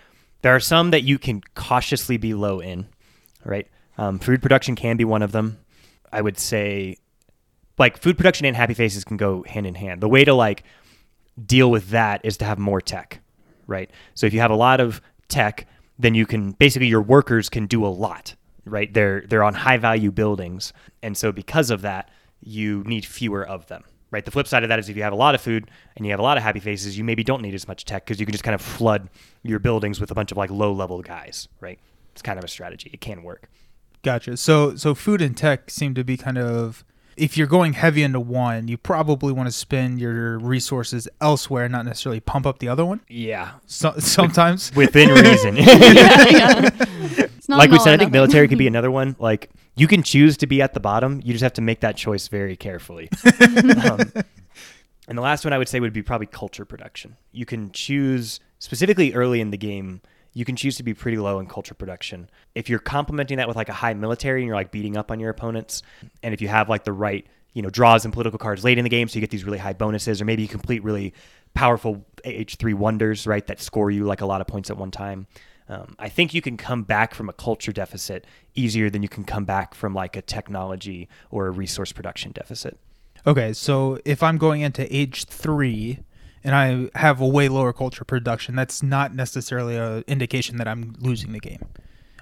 there 0.42 0.54
are 0.54 0.60
some 0.60 0.90
that 0.92 1.02
you 1.02 1.18
can 1.18 1.40
cautiously 1.54 2.16
be 2.18 2.32
low 2.34 2.60
in, 2.60 2.86
right? 3.44 3.66
Um, 3.98 4.18
food 4.20 4.40
production 4.42 4.76
can 4.76 4.96
be 4.96 5.04
one 5.04 5.22
of 5.22 5.32
them. 5.32 5.58
I 6.12 6.20
would 6.20 6.38
say, 6.38 6.98
like 7.78 7.96
food 7.98 8.16
production 8.16 8.46
and 8.46 8.54
happy 8.56 8.74
faces 8.74 9.04
can 9.04 9.16
go 9.16 9.42
hand 9.42 9.66
in 9.66 9.74
hand. 9.74 10.00
The 10.00 10.08
way 10.08 10.24
to 10.24 10.34
like 10.34 10.62
deal 11.44 11.70
with 11.70 11.88
that 11.90 12.20
is 12.24 12.36
to 12.36 12.44
have 12.44 12.58
more 12.58 12.80
tech, 12.80 13.20
right? 13.66 13.90
So 14.14 14.26
if 14.26 14.32
you 14.32 14.40
have 14.40 14.50
a 14.52 14.56
lot 14.56 14.80
of 14.80 15.00
tech, 15.28 15.66
then 15.98 16.14
you 16.14 16.26
can 16.26 16.52
basically 16.52 16.88
your 16.88 17.02
workers 17.02 17.48
can 17.48 17.66
do 17.66 17.84
a 17.84 17.88
lot, 17.88 18.34
right? 18.64 18.92
They're 18.92 19.22
they're 19.22 19.44
on 19.44 19.54
high 19.54 19.76
value 19.76 20.10
buildings, 20.10 20.72
and 21.02 21.16
so 21.16 21.32
because 21.32 21.70
of 21.70 21.82
that, 21.82 22.10
you 22.40 22.82
need 22.84 23.04
fewer 23.04 23.44
of 23.46 23.66
them, 23.66 23.84
right? 24.10 24.24
The 24.24 24.30
flip 24.30 24.46
side 24.46 24.62
of 24.62 24.68
that 24.68 24.78
is 24.78 24.88
if 24.88 24.96
you 24.96 25.02
have 25.02 25.12
a 25.12 25.16
lot 25.16 25.34
of 25.34 25.40
food 25.40 25.70
and 25.96 26.04
you 26.04 26.12
have 26.12 26.20
a 26.20 26.24
lot 26.24 26.36
of 26.36 26.42
happy 26.42 26.60
faces, 26.60 26.96
you 26.98 27.04
maybe 27.04 27.24
don't 27.24 27.42
need 27.42 27.54
as 27.54 27.66
much 27.66 27.84
tech 27.84 28.04
because 28.04 28.20
you 28.20 28.26
can 28.26 28.32
just 28.32 28.44
kind 28.44 28.54
of 28.54 28.60
flood 28.60 29.08
your 29.42 29.58
buildings 29.58 30.00
with 30.00 30.10
a 30.10 30.14
bunch 30.14 30.30
of 30.30 30.38
like 30.38 30.50
low 30.50 30.72
level 30.72 31.02
guys, 31.02 31.48
right? 31.60 31.78
It's 32.12 32.22
kind 32.22 32.38
of 32.38 32.44
a 32.44 32.48
strategy. 32.48 32.90
It 32.92 33.00
can 33.00 33.22
work. 33.22 33.48
Gotcha. 34.02 34.36
So 34.36 34.76
so 34.76 34.94
food 34.94 35.20
and 35.20 35.36
tech 35.36 35.70
seem 35.70 35.94
to 35.94 36.04
be 36.04 36.16
kind 36.16 36.38
of 36.38 36.84
if 37.16 37.36
you're 37.38 37.46
going 37.46 37.72
heavy 37.72 38.02
into 38.02 38.20
one, 38.20 38.68
you 38.68 38.76
probably 38.76 39.32
want 39.32 39.46
to 39.48 39.52
spend 39.52 39.98
your 40.00 40.38
resources 40.38 41.08
elsewhere, 41.20 41.68
not 41.68 41.84
necessarily 41.84 42.20
pump 42.20 42.46
up 42.46 42.58
the 42.58 42.68
other 42.68 42.84
one. 42.84 43.00
Yeah, 43.08 43.52
So, 43.66 43.94
sometimes 43.98 44.72
within 44.76 45.08
reason. 45.24 45.56
yeah, 45.56 46.70
yeah. 46.76 47.26
Like 47.48 47.70
we 47.70 47.78
said, 47.78 47.94
I 47.94 47.96
think 47.96 48.12
military 48.12 48.48
could 48.48 48.58
be 48.58 48.66
another 48.66 48.90
one. 48.90 49.16
Like 49.18 49.50
you 49.76 49.86
can 49.86 50.02
choose 50.02 50.36
to 50.38 50.46
be 50.46 50.60
at 50.60 50.74
the 50.74 50.80
bottom. 50.80 51.20
You 51.24 51.32
just 51.32 51.42
have 51.42 51.54
to 51.54 51.62
make 51.62 51.80
that 51.80 51.96
choice 51.96 52.28
very 52.28 52.56
carefully. 52.56 53.08
um, 53.84 54.00
and 55.08 55.16
the 55.16 55.22
last 55.22 55.44
one 55.44 55.52
I 55.52 55.58
would 55.58 55.68
say 55.68 55.78
would 55.80 55.92
be 55.92 56.02
probably 56.02 56.26
culture 56.26 56.64
production. 56.64 57.16
You 57.32 57.46
can 57.46 57.70
choose 57.70 58.40
specifically 58.58 59.14
early 59.14 59.40
in 59.40 59.50
the 59.50 59.56
game. 59.56 60.00
You 60.36 60.44
can 60.44 60.54
choose 60.54 60.76
to 60.76 60.82
be 60.82 60.92
pretty 60.92 61.16
low 61.16 61.38
in 61.38 61.46
culture 61.46 61.72
production. 61.72 62.28
If 62.54 62.68
you're 62.68 62.78
complementing 62.78 63.38
that 63.38 63.48
with 63.48 63.56
like 63.56 63.70
a 63.70 63.72
high 63.72 63.94
military 63.94 64.42
and 64.42 64.46
you're 64.46 64.54
like 64.54 64.70
beating 64.70 64.94
up 64.94 65.10
on 65.10 65.18
your 65.18 65.30
opponents, 65.30 65.82
and 66.22 66.34
if 66.34 66.42
you 66.42 66.48
have 66.48 66.68
like 66.68 66.84
the 66.84 66.92
right, 66.92 67.26
you 67.54 67.62
know, 67.62 67.70
draws 67.70 68.04
and 68.04 68.12
political 68.12 68.38
cards 68.38 68.62
late 68.62 68.76
in 68.76 68.84
the 68.84 68.90
game, 68.90 69.08
so 69.08 69.14
you 69.14 69.22
get 69.22 69.30
these 69.30 69.44
really 69.44 69.56
high 69.56 69.72
bonuses, 69.72 70.20
or 70.20 70.26
maybe 70.26 70.42
you 70.42 70.48
complete 70.48 70.84
really 70.84 71.14
powerful 71.54 72.04
age 72.26 72.56
three 72.56 72.74
wonders, 72.74 73.26
right, 73.26 73.46
that 73.46 73.62
score 73.62 73.90
you 73.90 74.04
like 74.04 74.20
a 74.20 74.26
lot 74.26 74.42
of 74.42 74.46
points 74.46 74.68
at 74.68 74.76
one 74.76 74.90
time. 74.90 75.26
Um, 75.70 75.94
I 75.98 76.10
think 76.10 76.34
you 76.34 76.42
can 76.42 76.58
come 76.58 76.82
back 76.82 77.14
from 77.14 77.30
a 77.30 77.32
culture 77.32 77.72
deficit 77.72 78.26
easier 78.54 78.90
than 78.90 79.02
you 79.02 79.08
can 79.08 79.24
come 79.24 79.46
back 79.46 79.74
from 79.74 79.94
like 79.94 80.16
a 80.16 80.22
technology 80.22 81.08
or 81.30 81.46
a 81.46 81.50
resource 81.50 81.92
production 81.92 82.32
deficit. 82.32 82.78
Okay, 83.26 83.54
so 83.54 83.98
if 84.04 84.22
I'm 84.22 84.36
going 84.36 84.60
into 84.60 84.86
age 84.94 85.24
three 85.24 86.00
and 86.46 86.54
I 86.54 86.98
have 86.98 87.20
a 87.20 87.26
way 87.26 87.48
lower 87.50 87.72
culture 87.74 88.04
production, 88.04 88.54
that's 88.56 88.82
not 88.82 89.14
necessarily 89.14 89.76
a 89.76 89.98
indication 90.06 90.56
that 90.56 90.66
I'm 90.66 90.94
losing 90.98 91.32
the 91.32 91.40
game. 91.40 91.60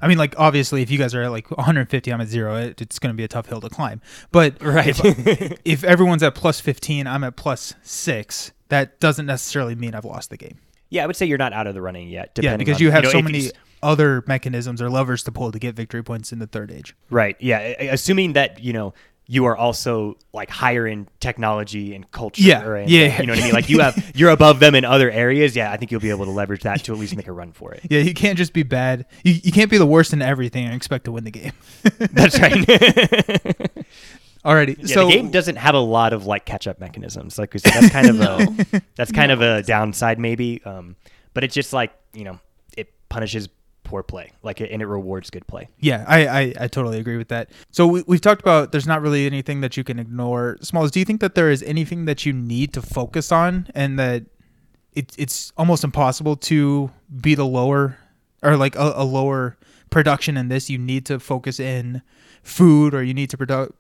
I 0.02 0.08
mean, 0.08 0.18
like 0.18 0.34
obviously, 0.38 0.82
if 0.82 0.90
you 0.90 0.98
guys 0.98 1.14
are 1.14 1.22
at 1.22 1.30
like 1.30 1.50
150, 1.50 2.12
I'm 2.12 2.20
at 2.20 2.26
zero. 2.28 2.56
It, 2.56 2.80
it's 2.82 2.98
going 2.98 3.12
to 3.12 3.16
be 3.16 3.22
a 3.24 3.28
tough 3.28 3.46
hill 3.46 3.60
to 3.60 3.68
climb. 3.70 4.00
But 4.32 4.60
Right. 4.62 4.88
if, 5.02 5.60
if 5.64 5.84
everyone's 5.84 6.22
at 6.22 6.34
plus 6.34 6.60
15, 6.60 7.06
I'm 7.06 7.22
at 7.22 7.36
plus 7.36 7.74
six. 7.82 8.50
That 8.70 8.98
doesn't 8.98 9.26
necessarily 9.26 9.74
mean 9.76 9.94
I've 9.94 10.04
lost 10.04 10.30
the 10.30 10.36
game. 10.36 10.58
Yeah, 10.90 11.04
I 11.04 11.06
would 11.06 11.16
say 11.16 11.26
you're 11.26 11.38
not 11.38 11.52
out 11.52 11.66
of 11.66 11.74
the 11.74 11.80
running 11.82 12.08
yet. 12.08 12.36
Yeah, 12.40 12.56
because 12.56 12.76
on- 12.76 12.82
you 12.82 12.90
have 12.90 13.04
know, 13.04 13.10
so 13.10 13.22
many 13.22 13.50
other 13.82 14.24
mechanisms 14.26 14.80
or 14.82 14.90
levers 14.90 15.22
to 15.24 15.32
pull 15.32 15.52
to 15.52 15.58
get 15.58 15.74
victory 15.76 16.02
points 16.02 16.32
in 16.32 16.38
the 16.38 16.46
third 16.46 16.70
age. 16.72 16.96
Right. 17.10 17.36
Yeah. 17.38 17.58
Assuming 17.58 18.32
that 18.32 18.62
you 18.62 18.72
know 18.72 18.94
you 19.26 19.46
are 19.46 19.56
also 19.56 20.16
like 20.34 20.50
higher 20.50 20.86
in 20.86 21.08
technology 21.18 21.94
and 21.94 22.10
culture. 22.10 22.42
Yeah, 22.42 22.74
And, 22.74 22.90
yeah. 22.90 23.20
You 23.20 23.26
know 23.26 23.32
what 23.32 23.40
I 23.40 23.44
mean? 23.44 23.54
Like 23.54 23.68
you 23.70 23.80
have 23.80 24.12
you're 24.14 24.30
above 24.30 24.60
them 24.60 24.74
in 24.74 24.84
other 24.84 25.10
areas. 25.10 25.56
Yeah, 25.56 25.72
I 25.72 25.76
think 25.78 25.90
you'll 25.90 26.00
be 26.02 26.10
able 26.10 26.26
to 26.26 26.30
leverage 26.30 26.62
that 26.64 26.84
to 26.84 26.92
at 26.92 26.98
least 26.98 27.16
make 27.16 27.26
a 27.26 27.32
run 27.32 27.52
for 27.52 27.72
it. 27.72 27.80
Yeah, 27.88 28.00
you 28.00 28.12
can't 28.14 28.36
just 28.36 28.52
be 28.52 28.62
bad. 28.64 29.06
You, 29.22 29.34
you 29.42 29.50
can't 29.52 29.70
be 29.70 29.78
the 29.78 29.86
worst 29.86 30.12
in 30.12 30.20
everything 30.20 30.66
and 30.66 30.74
expect 30.74 31.06
to 31.06 31.12
win 31.12 31.24
the 31.24 31.30
game. 31.30 31.52
That's 31.98 32.38
right. 32.38 32.52
Alrighty, 34.44 34.76
Yeah, 34.78 34.94
so 34.94 35.06
the 35.06 35.12
game 35.14 35.30
doesn't 35.30 35.56
have 35.56 35.74
a 35.74 35.78
lot 35.80 36.12
of 36.12 36.26
like 36.26 36.44
catch 36.44 36.66
up 36.66 36.78
mechanisms. 36.78 37.38
Like 37.38 37.54
we 37.54 37.60
said, 37.60 37.72
that's 37.72 37.88
kind 37.90 38.08
of 38.10 38.16
No. 38.18 38.38
a 38.74 38.82
that's 38.94 39.10
kind 39.10 39.32
of 39.32 39.40
a 39.40 39.62
downside 39.62 40.18
maybe. 40.18 40.62
Um, 40.64 40.96
but 41.32 41.44
it's 41.44 41.54
just 41.54 41.72
like 41.72 41.92
you 42.12 42.24
know 42.24 42.38
it 42.76 42.92
punishes 43.08 43.48
poor 43.84 44.02
play, 44.02 44.32
like 44.42 44.60
it, 44.60 44.70
and 44.70 44.82
it 44.82 44.86
rewards 44.86 45.30
good 45.30 45.46
play. 45.46 45.68
Yeah, 45.78 46.04
I, 46.08 46.26
I, 46.26 46.54
I 46.62 46.68
totally 46.68 46.98
agree 46.98 47.16
with 47.16 47.28
that. 47.28 47.50
So 47.70 47.86
we, 47.86 48.02
we've 48.06 48.20
talked 48.20 48.40
about 48.40 48.72
there's 48.72 48.86
not 48.86 49.02
really 49.02 49.26
anything 49.26 49.60
that 49.60 49.76
you 49.76 49.84
can 49.84 49.98
ignore. 49.98 50.56
Smalls, 50.62 50.90
do 50.90 50.98
you 50.98 51.04
think 51.04 51.20
that 51.20 51.34
there 51.34 51.50
is 51.50 51.62
anything 51.62 52.06
that 52.06 52.26
you 52.26 52.32
need 52.32 52.72
to 52.74 52.82
focus 52.82 53.30
on 53.30 53.68
and 53.74 53.98
that 53.98 54.24
it, 54.94 55.14
it's 55.18 55.52
almost 55.56 55.84
impossible 55.84 56.36
to 56.36 56.90
beat 57.20 57.38
a 57.38 57.44
lower 57.44 57.98
or 58.42 58.56
like 58.56 58.74
a, 58.76 58.92
a 58.96 59.04
lower 59.04 59.56
production 59.90 60.36
in 60.36 60.48
this? 60.48 60.68
You 60.68 60.78
need 60.78 61.06
to 61.06 61.20
focus 61.20 61.60
in 61.60 62.02
food 62.42 62.94
or 62.94 63.02
you 63.02 63.14
need 63.14 63.30
to 63.30 63.36
produ- 63.36 63.72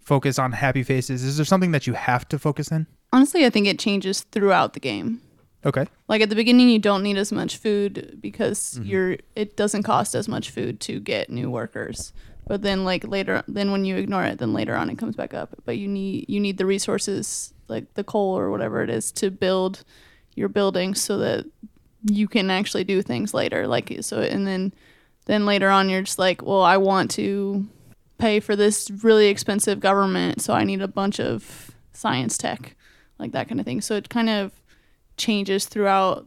focus 0.00 0.38
on 0.38 0.52
happy 0.52 0.82
faces. 0.82 1.22
Is 1.24 1.36
there 1.36 1.44
something 1.44 1.72
that 1.72 1.86
you 1.86 1.92
have 1.92 2.28
to 2.28 2.38
focus 2.38 2.70
in? 2.70 2.86
Honestly, 3.12 3.44
I 3.44 3.50
think 3.50 3.66
it 3.66 3.78
changes 3.78 4.22
throughout 4.22 4.72
the 4.72 4.80
game. 4.80 5.20
Okay. 5.64 5.86
Like 6.08 6.20
at 6.22 6.28
the 6.30 6.36
beginning, 6.36 6.68
you 6.68 6.78
don't 6.78 7.02
need 7.02 7.16
as 7.16 7.32
much 7.32 7.56
food 7.56 8.18
because 8.20 8.74
Mm-hmm. 8.74 8.88
you're 8.88 9.16
it 9.34 9.56
doesn't 9.56 9.82
cost 9.82 10.14
as 10.14 10.28
much 10.28 10.50
food 10.50 10.80
to 10.80 11.00
get 11.00 11.30
new 11.30 11.50
workers. 11.50 12.12
But 12.46 12.62
then 12.62 12.84
like 12.84 13.04
later, 13.06 13.42
then 13.48 13.72
when 13.72 13.84
you 13.84 13.96
ignore 13.96 14.24
it, 14.24 14.38
then 14.38 14.52
later 14.52 14.76
on 14.76 14.88
it 14.90 14.98
comes 14.98 15.16
back 15.16 15.34
up. 15.34 15.50
But 15.64 15.78
you 15.78 15.88
need 15.88 16.26
you 16.28 16.38
need 16.38 16.58
the 16.58 16.66
resources 16.66 17.52
like 17.68 17.94
the 17.94 18.04
coal 18.04 18.38
or 18.38 18.50
whatever 18.50 18.82
it 18.82 18.90
is 18.90 19.10
to 19.12 19.30
build 19.30 19.82
your 20.36 20.48
building 20.48 20.94
so 20.94 21.18
that 21.18 21.46
you 22.08 22.28
can 22.28 22.50
actually 22.50 22.84
do 22.84 23.02
things 23.02 23.34
later. 23.34 23.66
Like 23.66 23.92
so, 24.02 24.20
and 24.20 24.46
then 24.46 24.72
then 25.24 25.44
later 25.46 25.68
on 25.70 25.90
you're 25.90 26.02
just 26.02 26.20
like, 26.20 26.42
well, 26.42 26.62
I 26.62 26.76
want 26.76 27.10
to 27.12 27.66
pay 28.18 28.38
for 28.38 28.54
this 28.54 28.88
really 29.02 29.26
expensive 29.26 29.80
government, 29.80 30.40
so 30.40 30.54
I 30.54 30.62
need 30.62 30.80
a 30.80 30.86
bunch 30.88 31.18
of 31.18 31.72
science 31.92 32.38
tech, 32.38 32.76
like 33.18 33.32
that 33.32 33.48
kind 33.48 33.58
of 33.58 33.66
thing. 33.66 33.80
So 33.80 33.96
it 33.96 34.08
kind 34.08 34.28
of 34.30 34.52
changes 35.16 35.66
throughout 35.66 36.26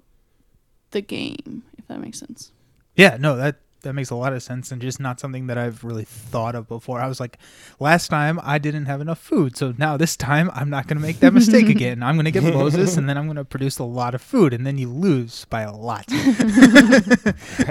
the 0.92 1.02
game, 1.02 1.64
if 1.78 1.88
that 1.88 2.00
makes 2.00 2.20
sense. 2.20 2.52
Yeah, 2.96 3.18
no, 3.20 3.36
that 3.38 3.58
that 3.82 3.94
makes 3.94 4.10
a 4.10 4.16
lot 4.16 4.34
of 4.34 4.44
sense 4.44 4.72
and 4.72 4.82
just 4.82 5.00
not 5.00 5.20
something 5.20 5.48
that 5.48 5.58
I've 5.58 5.84
really 5.84 6.04
thought 6.04 6.54
of 6.54 6.68
before. 6.68 7.00
I 7.00 7.08
was 7.08 7.20
like, 7.20 7.38
last 7.80 8.10
time 8.10 8.38
I 8.44 8.58
didn't 8.58 8.86
have 8.86 9.00
enough 9.00 9.20
food, 9.20 9.56
so 9.56 9.74
now 9.78 9.96
this 9.96 10.18
time 10.18 10.52
I'm 10.54 10.70
not 10.70 10.88
going 10.88 10.98
to 10.98 11.02
make 11.02 11.20
that 11.20 11.34
mistake 11.34 11.70
again. 11.70 12.04
I'm 12.04 12.16
going 12.16 12.26
to 12.26 12.32
get 12.32 12.44
Moses 12.44 12.98
and 12.98 13.08
then 13.08 13.18
I'm 13.18 13.26
going 13.26 13.38
to 13.38 13.46
produce 13.46 13.80
a 13.80 13.86
lot 13.86 14.16
of 14.16 14.22
food 14.22 14.54
and 14.54 14.68
then 14.68 14.78
you 14.78 14.90
lose 14.90 15.46
by 15.46 15.62
a 15.62 15.74
lot. 15.74 16.06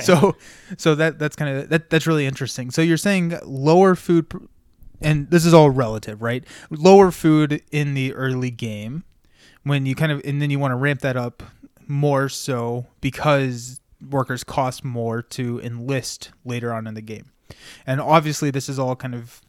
So 0.00 0.36
so 0.76 0.94
that 0.94 1.18
that's 1.18 1.36
kind 1.36 1.58
of 1.58 1.68
that 1.68 1.90
that's 1.90 2.06
really 2.06 2.24
interesting. 2.26 2.70
So 2.70 2.80
you're 2.82 2.96
saying 2.96 3.38
lower 3.44 3.94
food 3.94 4.30
pr- 4.30 4.38
and 5.00 5.30
this 5.30 5.44
is 5.44 5.52
all 5.52 5.70
relative, 5.70 6.22
right? 6.22 6.44
Lower 6.70 7.10
food 7.10 7.62
in 7.70 7.94
the 7.94 8.14
early 8.14 8.50
game 8.50 9.04
when 9.68 9.86
you 9.86 9.94
kind 9.94 10.12
of 10.12 10.20
and 10.24 10.40
then 10.40 10.50
you 10.50 10.58
want 10.58 10.72
to 10.72 10.76
ramp 10.76 11.00
that 11.00 11.16
up 11.16 11.42
more 11.86 12.28
so 12.28 12.86
because 13.00 13.80
workers 14.10 14.44
cost 14.44 14.84
more 14.84 15.22
to 15.22 15.60
enlist 15.60 16.30
later 16.44 16.72
on 16.72 16.86
in 16.86 16.94
the 16.94 17.02
game. 17.02 17.32
And 17.86 18.00
obviously 18.00 18.50
this 18.50 18.68
is 18.68 18.78
all 18.78 18.94
kind 18.94 19.14
of 19.14 19.40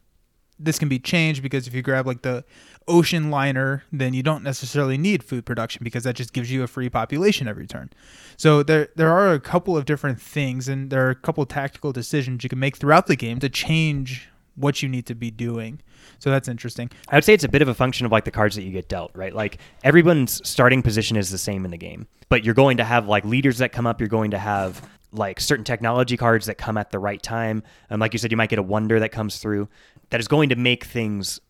this 0.58 0.78
can 0.78 0.88
be 0.88 0.98
changed 0.98 1.42
because 1.42 1.66
if 1.66 1.74
you 1.74 1.82
grab 1.82 2.06
like 2.06 2.22
the 2.22 2.44
ocean 2.86 3.30
liner, 3.30 3.84
then 3.92 4.12
you 4.12 4.22
don't 4.22 4.42
necessarily 4.42 4.98
need 4.98 5.22
food 5.22 5.46
production 5.46 5.82
because 5.84 6.04
that 6.04 6.16
just 6.16 6.32
gives 6.32 6.50
you 6.50 6.62
a 6.62 6.66
free 6.66 6.90
population 6.90 7.48
every 7.48 7.66
turn. 7.66 7.90
So 8.36 8.62
there 8.62 8.88
there 8.96 9.10
are 9.10 9.32
a 9.32 9.40
couple 9.40 9.76
of 9.76 9.84
different 9.84 10.20
things 10.20 10.68
and 10.68 10.90
there 10.90 11.06
are 11.06 11.10
a 11.10 11.14
couple 11.14 11.42
of 11.42 11.48
tactical 11.48 11.92
decisions 11.92 12.42
you 12.42 12.48
can 12.50 12.58
make 12.58 12.76
throughout 12.76 13.06
the 13.06 13.16
game 13.16 13.38
to 13.40 13.48
change 13.48 14.29
what 14.56 14.82
you 14.82 14.88
need 14.88 15.06
to 15.06 15.14
be 15.14 15.30
doing. 15.30 15.80
So 16.18 16.30
that's 16.30 16.48
interesting. 16.48 16.90
I 17.08 17.16
would 17.16 17.24
say 17.24 17.34
it's 17.34 17.44
a 17.44 17.48
bit 17.48 17.62
of 17.62 17.68
a 17.68 17.74
function 17.74 18.06
of 18.06 18.12
like 18.12 18.24
the 18.24 18.30
cards 18.30 18.56
that 18.56 18.62
you 18.62 18.72
get 18.72 18.88
dealt, 18.88 19.10
right? 19.14 19.34
Like 19.34 19.58
everyone's 19.84 20.46
starting 20.48 20.82
position 20.82 21.16
is 21.16 21.30
the 21.30 21.38
same 21.38 21.64
in 21.64 21.70
the 21.70 21.78
game, 21.78 22.06
but 22.28 22.44
you're 22.44 22.54
going 22.54 22.76
to 22.78 22.84
have 22.84 23.06
like 23.06 23.24
leaders 23.24 23.58
that 23.58 23.72
come 23.72 23.86
up. 23.86 24.00
You're 24.00 24.08
going 24.08 24.32
to 24.32 24.38
have 24.38 24.86
like 25.12 25.40
certain 25.40 25.64
technology 25.64 26.16
cards 26.16 26.46
that 26.46 26.56
come 26.56 26.76
at 26.76 26.90
the 26.90 26.98
right 26.98 27.22
time. 27.22 27.62
And 27.88 28.00
like 28.00 28.12
you 28.12 28.18
said, 28.18 28.30
you 28.30 28.36
might 28.36 28.50
get 28.50 28.58
a 28.58 28.62
wonder 28.62 29.00
that 29.00 29.10
comes 29.10 29.38
through 29.38 29.68
that 30.10 30.20
is 30.20 30.28
going 30.28 30.50
to 30.50 30.56
make 30.56 30.84
things, 30.84 31.40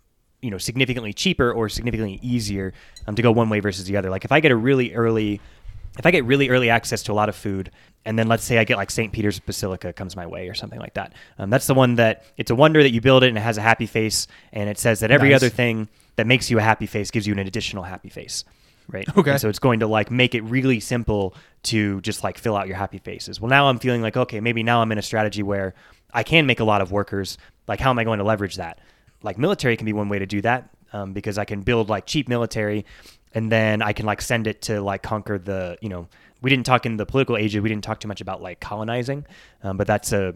you 0.41 0.51
know, 0.51 0.59
significantly 0.59 1.13
cheaper 1.13 1.53
or 1.53 1.69
significantly 1.69 2.19
easier 2.23 2.73
um, 3.07 3.15
to 3.15 3.23
go 3.23 3.33
one 3.33 3.49
way 3.49 3.61
versus 3.61 3.85
the 3.85 3.97
other. 3.97 4.11
Like 4.11 4.25
if 4.25 4.33
I 4.33 4.41
get 4.41 4.51
a 4.51 4.57
really 4.57 4.95
early 4.95 5.41
if 6.01 6.07
I 6.07 6.11
get 6.13 6.25
really 6.25 6.49
early 6.49 6.71
access 6.71 7.03
to 7.05 7.13
a 7.13 7.15
lot 7.15 7.29
of 7.29 7.37
food, 7.37 7.71
and 8.07 8.19
then 8.19 8.27
let's 8.27 8.43
say 8.43 8.57
I 8.57 8.65
get 8.65 8.79
like 8.79 8.91
St. 8.91 9.13
Peter's 9.13 9.39
Basilica 9.39 9.93
comes 9.93 10.17
my 10.17 10.27
way 10.27 10.49
or 10.49 10.55
something 10.55 10.81
like 10.81 10.95
that, 10.95 11.13
um, 11.39 11.51
that's 11.51 11.67
the 11.67 11.75
one 11.75 11.97
that 11.97 12.25
it's 12.39 12.51
a 12.51 12.55
wonder 12.55 12.83
that 12.83 12.91
you 12.91 13.03
build 13.03 13.23
it 13.23 13.29
and 13.29 13.37
it 13.37 13.43
has 13.43 13.59
a 13.59 13.61
happy 13.61 13.85
face, 13.85 14.27
and 14.51 14.71
it 14.71 14.79
says 14.79 15.01
that 15.01 15.11
every 15.11 15.29
Nice. 15.29 15.37
other 15.37 15.51
thing 15.51 15.91
that 16.17 16.27
makes 16.27 16.51
you 16.51 16.59
a 16.59 16.63
happy 16.63 16.87
face 16.87 17.11
gives 17.11 17.27
you 17.27 17.35
an 17.35 17.39
additional 17.39 17.83
happy 17.83 18.09
face, 18.09 18.45
right? 18.89 19.07
Okay. 19.15 19.33
And 19.33 19.41
so 19.41 19.51
it's 19.51 19.59
going 19.59 19.81
to 19.81 19.87
like 19.87 20.11
make 20.11 20.35
it 20.35 20.41
really 20.41 20.81
simple 20.81 21.35
to 21.65 22.01
just 22.01 22.25
like 22.25 22.39
fill 22.39 22.57
out 22.57 22.67
your 22.67 22.79
happy 22.79 22.99
faces. 22.99 23.39
Well, 23.39 23.51
now 23.51 23.69
I'm 23.69 23.79
feeling 23.79 24.01
like 24.01 24.17
okay, 24.17 24.41
maybe 24.41 24.63
now 24.63 24.81
I'm 24.81 24.91
in 24.93 24.97
a 24.97 25.03
strategy 25.03 25.43
where 25.43 25.75
I 26.15 26.23
can 26.23 26.47
make 26.47 26.61
a 26.61 26.65
lot 26.65 26.81
of 26.81 26.91
workers. 26.91 27.37
Like, 27.69 27.79
how 27.79 27.91
am 27.91 27.99
I 27.99 28.05
going 28.05 28.21
to 28.21 28.25
leverage 28.25 28.57
that? 28.57 28.79
Like 29.23 29.37
military 29.37 29.77
can 29.77 29.85
be 29.85 29.93
one 29.93 30.09
way 30.09 30.19
to 30.19 30.27
do 30.27 30.41
that 30.41 30.71
um, 30.95 31.13
because 31.13 31.37
I 31.37 31.45
can 31.45 31.61
build 31.61 31.91
like 31.91 32.07
cheap 32.07 32.27
military 32.27 32.87
and 33.35 33.51
then 33.51 33.83
I 33.83 33.93
can 33.93 34.07
like 34.07 34.23
send 34.23 34.47
it 34.47 34.63
to 34.63 34.81
like 34.81 35.03
conquer 35.03 35.39
the 35.39 35.79
you 35.81 35.89
know 35.89 36.09
we 36.43 36.51
didn't 36.51 36.67
talk 36.67 36.87
in 36.87 36.97
the 36.97 37.07
political 37.07 37.37
age 37.37 37.55
we 37.57 37.69
didn't 37.69 37.85
talk 37.85 38.01
too 38.01 38.09
much 38.09 38.21
about 38.21 38.43
like 38.43 38.61
colonizing 38.61 39.27
um, 39.63 39.77
but 39.77 39.87
that's 39.87 40.13
a 40.13 40.35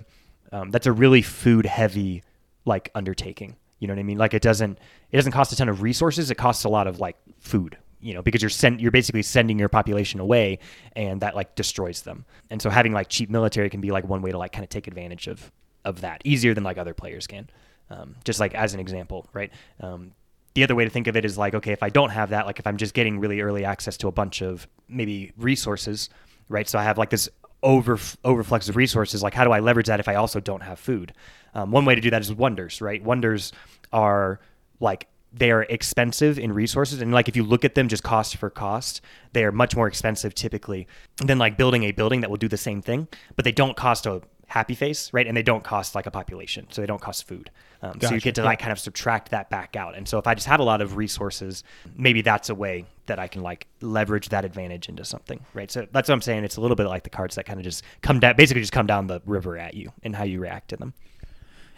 um, 0.53 0.71
that's 0.71 0.87
a 0.87 0.93
really 0.93 1.23
food 1.23 1.67
heavy 1.67 2.23
like 2.65 2.91
undertaking. 2.95 3.57
You 3.81 3.89
know 3.89 3.95
what 3.95 4.01
I 4.01 4.05
mean? 4.05 4.19
Like 4.19 4.35
it 4.35 4.43
doesn't 4.43 4.79
it 5.11 5.17
doesn't 5.17 5.33
cost 5.33 5.53
a 5.53 5.57
ton 5.57 5.69
of 5.69 5.83
resources 5.83 6.31
it 6.31 6.37
costs 6.37 6.65
a 6.65 6.69
lot 6.69 6.87
of 6.87 7.01
like 7.01 7.17
food 7.39 7.77
you 8.01 8.15
know 8.15 8.23
because 8.23 8.43
you're 8.43 8.49
send 8.51 8.81
you're 8.81 8.91
basically 8.91 9.23
sending 9.23 9.59
your 9.59 9.69
population 9.69 10.21
away 10.21 10.59
and 10.95 11.21
that 11.21 11.35
like 11.35 11.55
destroys 11.55 12.03
them. 12.03 12.25
And 12.51 12.63
so 12.63 12.71
having 12.71 12.93
like 12.93 13.09
cheap 13.09 13.31
military 13.31 13.69
can 13.69 13.81
be 13.81 13.91
like 13.91 14.05
one 14.05 14.23
way 14.23 14.31
to 14.31 14.39
like 14.39 14.53
kind 14.53 14.63
of 14.65 14.71
take 14.71 14.87
advantage 14.87 15.27
of 15.27 15.51
of 15.85 16.01
that 16.01 16.23
easier 16.25 16.55
than 16.55 16.65
like 16.65 16.79
other 16.79 16.95
players 16.95 17.27
can 17.27 17.51
um, 17.91 18.15
just 18.25 18.41
like 18.41 18.55
as 18.55 18.75
an 18.75 18.81
example 18.81 19.29
right? 19.33 19.53
Um, 19.81 20.13
the 20.55 20.63
other 20.63 20.75
way 20.75 20.85
to 20.85 20.91
think 20.91 21.07
of 21.07 21.17
it 21.17 21.25
is 21.25 21.37
like 21.37 21.55
okay 21.55 21.73
if 21.73 21.83
i 21.83 21.89
don't 21.89 22.11
have 22.11 22.31
that 22.31 22.47
like 22.47 22.59
if 22.59 22.67
i'm 22.67 22.77
just 22.77 22.95
getting 22.95 23.19
really 23.19 23.41
early 23.41 23.65
access 23.65 23.97
to 23.97 24.09
a 24.09 24.13
bunch 24.13 24.43
of 24.43 24.67
maybe 24.89 25.33
resources 25.37 26.09
right? 26.49 26.69
So 26.69 26.79
i 26.79 26.83
have 26.83 26.99
like 26.99 27.11
this 27.11 27.29
over 27.63 27.97
overflux 27.97 28.69
of 28.69 28.77
resources 28.77 29.23
like 29.23 29.35
how 29.35 29.45
do 29.45 29.51
i 29.51 29.59
leverage 29.59 29.87
that 29.87 30.01
if 30.01 30.09
i 30.09 30.15
also 30.15 30.41
don't 30.41 30.63
have 30.63 30.79
food? 30.79 31.13
Um, 31.55 31.71
one 31.71 31.85
way 31.85 31.95
to 31.95 32.01
do 32.01 32.11
that 32.11 32.21
is 32.21 32.33
wonders 32.33 32.81
right? 32.81 33.03
Wonders 33.03 33.53
are 33.93 34.41
like 34.81 35.09
they 35.33 35.51
are 35.51 35.63
expensive 35.63 36.39
in 36.39 36.53
resources 36.53 37.01
and 37.01 37.13
like 37.13 37.29
if 37.29 37.37
you 37.37 37.43
look 37.43 37.65
at 37.65 37.75
them 37.75 37.89
just 37.89 38.03
cost 38.03 38.37
for 38.37 38.51
cost 38.51 39.01
they 39.33 39.45
are 39.45 39.53
much 39.53 39.75
more 39.75 39.89
expensive 39.89 40.35
typically 40.35 40.87
than 41.17 41.39
like 41.39 41.57
building 41.57 41.85
a 41.85 41.93
building 41.93 42.21
that 42.21 42.31
will 42.31 42.37
do 42.37 42.49
the 42.49 42.57
same 42.57 42.83
thing 42.83 43.09
but 43.37 43.45
they 43.45 43.53
don't 43.53 43.77
cost 43.77 44.07
a 44.07 44.21
happy 44.49 44.75
face 44.75 45.13
right? 45.13 45.27
And 45.27 45.37
they 45.37 45.43
don't 45.43 45.65
cost 45.65 45.95
like 45.95 46.07
a 46.07 46.11
population 46.11 46.67
so 46.71 46.83
they 46.83 46.87
don't 46.87 47.01
cost 47.01 47.27
food 47.27 47.51
um, 47.85 48.01
so 48.01 48.15
you 48.15 48.21
get 48.21 48.35
to 48.37 48.43
like 48.45 48.59
kind 48.59 48.73
of 48.73 48.79
subtract 48.79 49.31
that 49.31 49.51
back 49.51 49.77
out 49.77 49.95
and 49.97 50.09
so 50.09 50.19
if 50.19 50.27
i 50.27 50.35
just 50.35 50.47
have 50.47 50.61
a 50.61 50.65
lot 50.65 50.81
of 50.81 50.97
resources 50.97 51.63
maybe 51.97 52.23
that's 52.23 52.49
a 52.49 52.55
way 52.55 52.85
that 53.07 53.19
i 53.19 53.27
can 53.29 53.43
like 53.43 53.67
leverage 53.81 54.29
that 54.31 54.45
advantage 54.45 54.89
into 54.89 55.05
something 55.05 55.41
right 55.55 55.71
so 55.71 55.87
that's 55.93 56.09
what 56.09 56.15
i'm 56.15 56.23
saying 56.23 56.45
it's 56.45 56.57
a 56.57 56.61
little 56.61 56.77
bit 56.77 56.87
like 56.87 57.03
the 57.05 57.11
cards 57.11 57.35
that 57.35 57.45
kind 57.47 57.59
of 57.61 57.65
just 57.65 57.83
come 58.03 58.19
down 58.21 58.35
basically 58.37 58.61
just 58.63 58.73
come 58.73 58.87
down 58.87 59.07
the 59.07 59.21
river 59.27 59.59
at 59.59 59.75
you 59.75 59.93
and 60.03 60.17
how 60.17 60.25
you 60.25 60.41
react 60.41 60.69
to 60.69 60.77
them 60.77 60.95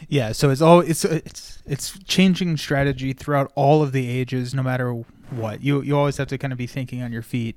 Yeah, 0.09 0.33
so 0.33 0.51
it's 0.51 0.61
all 0.61 0.81
it's 0.81 1.07
it's 1.07 1.63
it's 1.65 1.99
changing 2.05 2.59
strategy 2.59 3.15
throughout 3.15 3.51
all 3.55 3.83
of 3.83 3.93
the 3.93 4.07
ages, 4.11 4.53
no 4.53 4.63
matter 4.63 4.93
what. 5.31 5.63
You 5.63 5.81
you 5.81 5.97
always 5.97 6.19
have 6.19 6.29
to 6.29 6.37
kind 6.37 6.53
of 6.53 6.59
be 6.59 6.67
thinking 6.67 7.01
on 7.03 7.13
your 7.13 7.23
feet, 7.23 7.57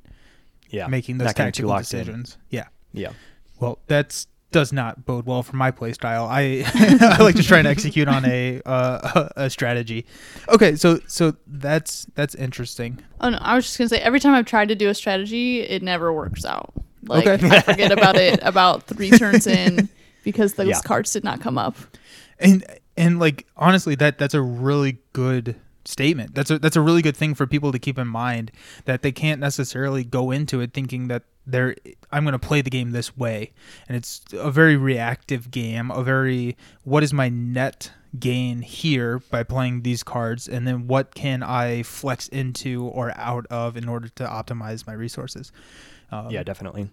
yeah 0.69 0.87
making 0.87 1.17
those 1.17 1.25
Not 1.25 1.35
getting 1.35 1.51
too 1.51 1.63
tactical 1.63 1.69
locked 1.69 1.93
in. 1.93 1.99
decisions. 1.99 2.37
Yeah. 2.49 2.67
yeah 2.93 3.11
Well, 3.59 3.79
that's 3.87 4.27
does 4.51 4.73
not 4.73 5.05
bode 5.05 5.25
well 5.25 5.43
for 5.43 5.55
my 5.55 5.69
play 5.71 5.93
style. 5.93 6.25
I 6.29 6.63
I 7.01 7.21
like 7.21 7.35
to 7.35 7.43
try 7.43 7.59
and 7.59 7.67
execute 7.67 8.07
on 8.07 8.25
a 8.25 8.61
uh, 8.65 9.29
a 9.35 9.49
strategy. 9.49 10.05
Okay, 10.47 10.75
so 10.75 10.99
so 11.07 11.35
that's 11.47 12.05
that's 12.15 12.35
interesting. 12.35 12.99
Oh 13.21 13.29
no, 13.29 13.37
I 13.41 13.55
was 13.55 13.65
just 13.65 13.77
gonna 13.77 13.89
say 13.89 13.99
every 13.99 14.19
time 14.19 14.33
I've 14.33 14.45
tried 14.45 14.69
to 14.69 14.75
do 14.75 14.89
a 14.89 14.93
strategy, 14.95 15.61
it 15.61 15.83
never 15.83 16.11
works 16.11 16.45
out. 16.45 16.73
Like 17.03 17.27
Okay. 17.27 17.49
I 17.57 17.61
forget 17.61 17.91
about 17.91 18.15
it 18.15 18.39
about 18.43 18.83
three 18.87 19.09
turns 19.11 19.47
in 19.47 19.87
because 20.23 20.55
those 20.55 20.67
Yeah. 20.67 20.81
cards 20.83 21.13
did 21.13 21.23
not 21.23 21.41
come 21.41 21.57
up. 21.57 21.75
And 22.39 22.65
and 22.97 23.19
like 23.19 23.45
honestly, 23.55 23.95
that 23.95 24.17
that's 24.17 24.33
a 24.33 24.41
really 24.41 24.97
good 25.13 25.55
statement. 25.89 26.35
That's 26.35 26.51
a 26.51 26.59
that's 26.59 26.75
a 26.75 26.81
really 26.81 27.01
good 27.01 27.17
thing 27.17 27.33
for 27.33 27.47
people 27.47 27.71
to 27.71 27.79
keep 27.79 27.97
in 27.97 28.07
mind 28.07 28.51
that 28.85 29.01
they 29.01 29.11
can't 29.11 29.39
necessarily 29.39 30.03
go 30.03 30.31
into 30.31 30.61
it 30.61 30.73
thinking 30.73 31.07
that 31.07 31.23
they're 31.45 31.75
I'm 32.11 32.23
going 32.23 32.33
to 32.33 32.39
play 32.39 32.61
the 32.61 32.69
game 32.69 32.91
this 32.91 33.17
way, 33.17 33.51
and 33.87 33.97
it's 33.97 34.21
a 34.33 34.51
very 34.51 34.77
reactive 34.77 35.51
game. 35.51 35.91
A 35.91 36.03
very 36.03 36.55
what 36.83 37.03
is 37.03 37.13
my 37.13 37.29
net 37.29 37.91
gain 38.17 38.61
here 38.61 39.19
by 39.31 39.43
playing 39.43 39.81
these 39.81 40.03
cards, 40.03 40.47
and 40.47 40.67
then 40.67 40.87
what 40.87 41.13
can 41.15 41.43
I 41.43 41.83
flex 41.83 42.27
into 42.27 42.85
or 42.85 43.11
out 43.17 43.45
of 43.47 43.77
in 43.77 43.89
order 43.89 44.07
to 44.09 44.23
optimize 44.25 44.87
my 44.87 44.93
resources. 44.93 45.51
Um, 46.11 46.31
yeah, 46.31 46.43
definitely. 46.43 46.89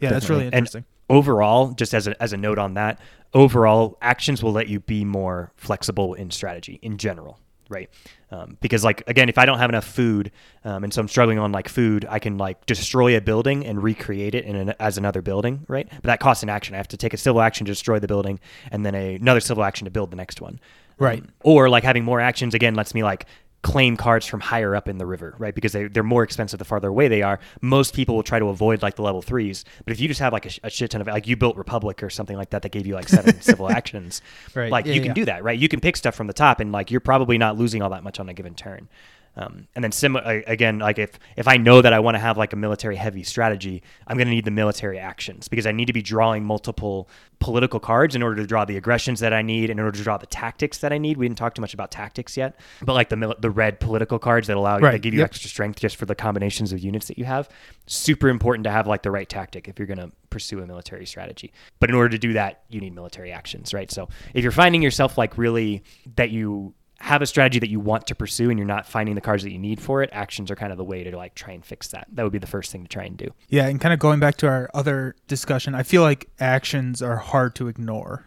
yeah, 0.00 0.10
that's 0.10 0.28
really 0.28 0.44
definitely. 0.44 0.46
And- 0.46 0.54
interesting. 0.54 0.84
overall, 1.10 1.72
just 1.72 1.94
as 1.94 2.06
a, 2.08 2.20
as 2.22 2.32
a 2.32 2.36
note 2.36 2.58
on 2.58 2.74
that, 2.74 2.98
overall 3.34 3.96
actions 4.02 4.42
will 4.42 4.52
let 4.52 4.68
you 4.68 4.80
be 4.80 5.04
more 5.04 5.52
flexible 5.56 6.14
in 6.14 6.30
strategy 6.30 6.78
in 6.82 6.98
general, 6.98 7.38
right? 7.72 7.90
Um, 8.30 8.56
because 8.60 8.84
like 8.84 9.02
again, 9.08 9.28
if 9.28 9.38
I 9.38 9.46
don't 9.46 9.58
have 9.58 9.70
enough 9.70 9.86
food, 9.86 10.30
um, 10.64 10.84
and 10.84 10.92
so 10.92 11.00
I'm 11.00 11.08
struggling 11.08 11.38
on 11.38 11.50
like 11.50 11.68
food, 11.68 12.06
I 12.08 12.18
can 12.18 12.38
like 12.38 12.64
destroy 12.66 13.16
a 13.16 13.20
building 13.20 13.66
and 13.66 13.82
recreate 13.82 14.34
it 14.34 14.44
in 14.44 14.56
an, 14.56 14.74
as 14.78 14.98
another 14.98 15.22
building, 15.22 15.64
right? 15.68 15.88
But 15.90 16.04
that 16.04 16.20
costs 16.20 16.42
an 16.42 16.48
action. 16.48 16.74
I 16.74 16.78
have 16.78 16.88
to 16.88 16.96
take 16.96 17.14
a 17.14 17.18
civil 17.18 17.40
action 17.40 17.66
to 17.66 17.72
destroy 17.72 17.98
the 17.98 18.08
building, 18.08 18.38
and 18.70 18.86
then 18.86 18.94
a, 18.94 19.16
another 19.16 19.40
civil 19.40 19.64
action 19.64 19.86
to 19.86 19.90
build 19.90 20.10
the 20.10 20.16
next 20.16 20.40
one. 20.40 20.60
Right. 20.98 21.24
Or 21.42 21.68
like 21.68 21.82
having 21.82 22.04
more 22.04 22.20
actions 22.20 22.54
again 22.54 22.74
lets 22.74 22.94
me 22.94 23.02
like 23.02 23.26
claim 23.62 23.96
cards 23.96 24.26
from 24.26 24.40
higher 24.40 24.74
up 24.74 24.88
in 24.88 24.98
the 24.98 25.06
river, 25.06 25.34
right? 25.38 25.54
Because 25.54 25.72
they, 25.72 25.86
they're 25.86 26.02
more 26.02 26.24
expensive 26.24 26.58
the 26.58 26.64
farther 26.64 26.88
away 26.88 27.06
they 27.08 27.22
are. 27.22 27.38
Most 27.60 27.94
people 27.94 28.16
will 28.16 28.24
try 28.24 28.38
to 28.40 28.46
avoid 28.48 28.82
like 28.82 28.96
the 28.96 29.02
level 29.02 29.22
threes. 29.22 29.64
But 29.84 29.92
if 29.92 30.00
you 30.00 30.08
just 30.08 30.18
have 30.20 30.32
like 30.32 30.46
a, 30.46 30.50
a 30.64 30.70
shit 30.70 30.90
ton 30.90 31.00
of 31.00 31.06
like 31.06 31.28
you 31.28 31.36
built 31.36 31.56
Republic 31.56 32.02
or 32.02 32.10
something 32.10 32.36
like 32.36 32.50
that 32.50 32.62
that 32.62 32.72
gave 32.72 32.86
you 32.86 32.94
like 32.94 33.08
seven 33.08 33.40
civil 33.40 33.70
actions, 33.70 34.20
Right. 34.54 34.70
like 34.70 34.86
Yeah, 34.86 34.94
you 34.94 35.00
can 35.00 35.14
do 35.14 35.24
that, 35.26 35.44
right? 35.44 35.58
You 35.58 35.68
can 35.68 35.78
pick 35.80 35.96
stuff 35.96 36.14
from 36.16 36.26
the 36.26 36.32
top 36.32 36.58
and 36.60 36.72
like 36.72 36.90
you're 36.90 37.00
probably 37.00 37.38
not 37.38 37.56
losing 37.56 37.82
all 37.82 37.90
that 37.90 38.02
much 38.02 38.18
on 38.18 38.28
a 38.28 38.34
given 38.34 38.54
turn. 38.54 38.88
Um, 39.34 39.66
and 39.74 39.82
then 39.82 39.92
sim- 39.92 40.16
a- 40.16 40.42
again, 40.46 40.78
like 40.78 40.98
if 40.98 41.18
if 41.36 41.48
I 41.48 41.56
know 41.56 41.80
that 41.80 41.92
I 41.94 42.00
want 42.00 42.16
to 42.16 42.18
have 42.18 42.36
like 42.36 42.52
a 42.52 42.56
military 42.56 42.96
heavy 42.96 43.22
strategy, 43.22 43.82
I'm 44.06 44.18
going 44.18 44.28
to 44.28 44.34
need 44.34 44.44
the 44.44 44.50
military 44.50 44.98
actions 44.98 45.48
because 45.48 45.66
I 45.66 45.72
need 45.72 45.86
to 45.86 45.92
be 45.94 46.02
drawing 46.02 46.44
multiple 46.44 47.08
political 47.38 47.80
cards 47.80 48.14
in 48.14 48.22
order 48.22 48.36
to 48.36 48.46
draw 48.46 48.64
the 48.66 48.76
aggressions 48.76 49.20
that 49.20 49.32
I 49.32 49.40
need, 49.42 49.70
in 49.70 49.80
order 49.80 49.96
to 49.96 50.02
draw 50.04 50.16
the 50.18 50.26
tactics 50.26 50.78
that 50.78 50.92
I 50.92 50.98
need. 50.98 51.16
We 51.16 51.26
didn't 51.26 51.38
talk 51.38 51.54
too 51.54 51.62
much 51.62 51.72
about 51.74 51.90
tactics 51.90 52.36
yet, 52.36 52.60
but 52.82 52.92
like 52.92 53.08
the 53.08 53.16
mil- 53.16 53.34
the 53.38 53.50
red 53.50 53.80
political 53.80 54.18
cards 54.18 54.48
that 54.48 54.56
allow 54.58 54.76
you 54.76 54.84
Right, 54.84 54.92
that 54.92 54.98
give 55.02 55.14
you 55.14 55.20
yep. 55.20 55.30
extra 55.30 55.48
strength 55.48 55.80
just 55.80 55.96
for 55.96 56.04
the 56.04 56.14
combinations 56.14 56.72
of 56.72 56.80
units 56.80 57.06
that 57.08 57.16
you 57.18 57.24
have. 57.24 57.48
Super 57.86 58.28
important 58.28 58.64
to 58.64 58.70
have 58.70 58.86
like 58.86 59.02
the 59.02 59.10
right 59.10 59.28
tactic 59.28 59.66
if 59.66 59.78
you're 59.78 59.86
going 59.86 59.98
to 59.98 60.12
pursue 60.28 60.60
a 60.62 60.66
military 60.66 61.06
strategy. 61.06 61.52
But 61.80 61.88
in 61.88 61.96
order 61.96 62.10
to 62.10 62.18
do 62.18 62.34
that, 62.34 62.62
you 62.68 62.80
need 62.80 62.94
military 62.94 63.32
actions, 63.32 63.72
right? 63.72 63.90
So 63.90 64.08
if 64.34 64.42
you're 64.42 64.52
finding 64.52 64.82
yourself 64.82 65.16
like 65.16 65.38
really 65.38 65.82
that 66.16 66.30
you 66.30 66.74
have 67.02 67.20
a 67.20 67.26
strategy 67.26 67.58
that 67.58 67.68
you 67.68 67.80
want 67.80 68.06
to 68.06 68.14
pursue 68.14 68.48
and 68.48 68.56
you're 68.56 68.64
not 68.66 68.86
finding 68.86 69.16
the 69.16 69.20
cards 69.20 69.42
that 69.42 69.50
you 69.50 69.58
need 69.58 69.80
for 69.80 70.04
it, 70.04 70.10
actions 70.12 70.52
are 70.52 70.54
kind 70.54 70.70
of 70.70 70.78
the 70.78 70.84
way 70.84 71.02
to 71.02 71.16
like 71.16 71.34
try 71.34 71.52
and 71.52 71.64
fix 71.64 71.88
that. 71.88 72.06
That 72.12 72.22
would 72.22 72.30
be 72.30 72.38
the 72.38 72.46
first 72.46 72.70
thing 72.70 72.84
to 72.84 72.88
try 72.88 73.02
and 73.02 73.16
do. 73.16 73.26
Yeah, 73.48 73.66
and 73.66 73.80
kind 73.80 73.92
of 73.92 73.98
going 73.98 74.20
back 74.20 74.36
to 74.36 74.46
our 74.46 74.70
other 74.72 75.16
discussion, 75.26 75.74
I 75.74 75.82
feel 75.82 76.02
like 76.02 76.28
actions 76.38 77.02
are 77.02 77.16
hard 77.16 77.56
to 77.56 77.66
ignore. 77.66 78.24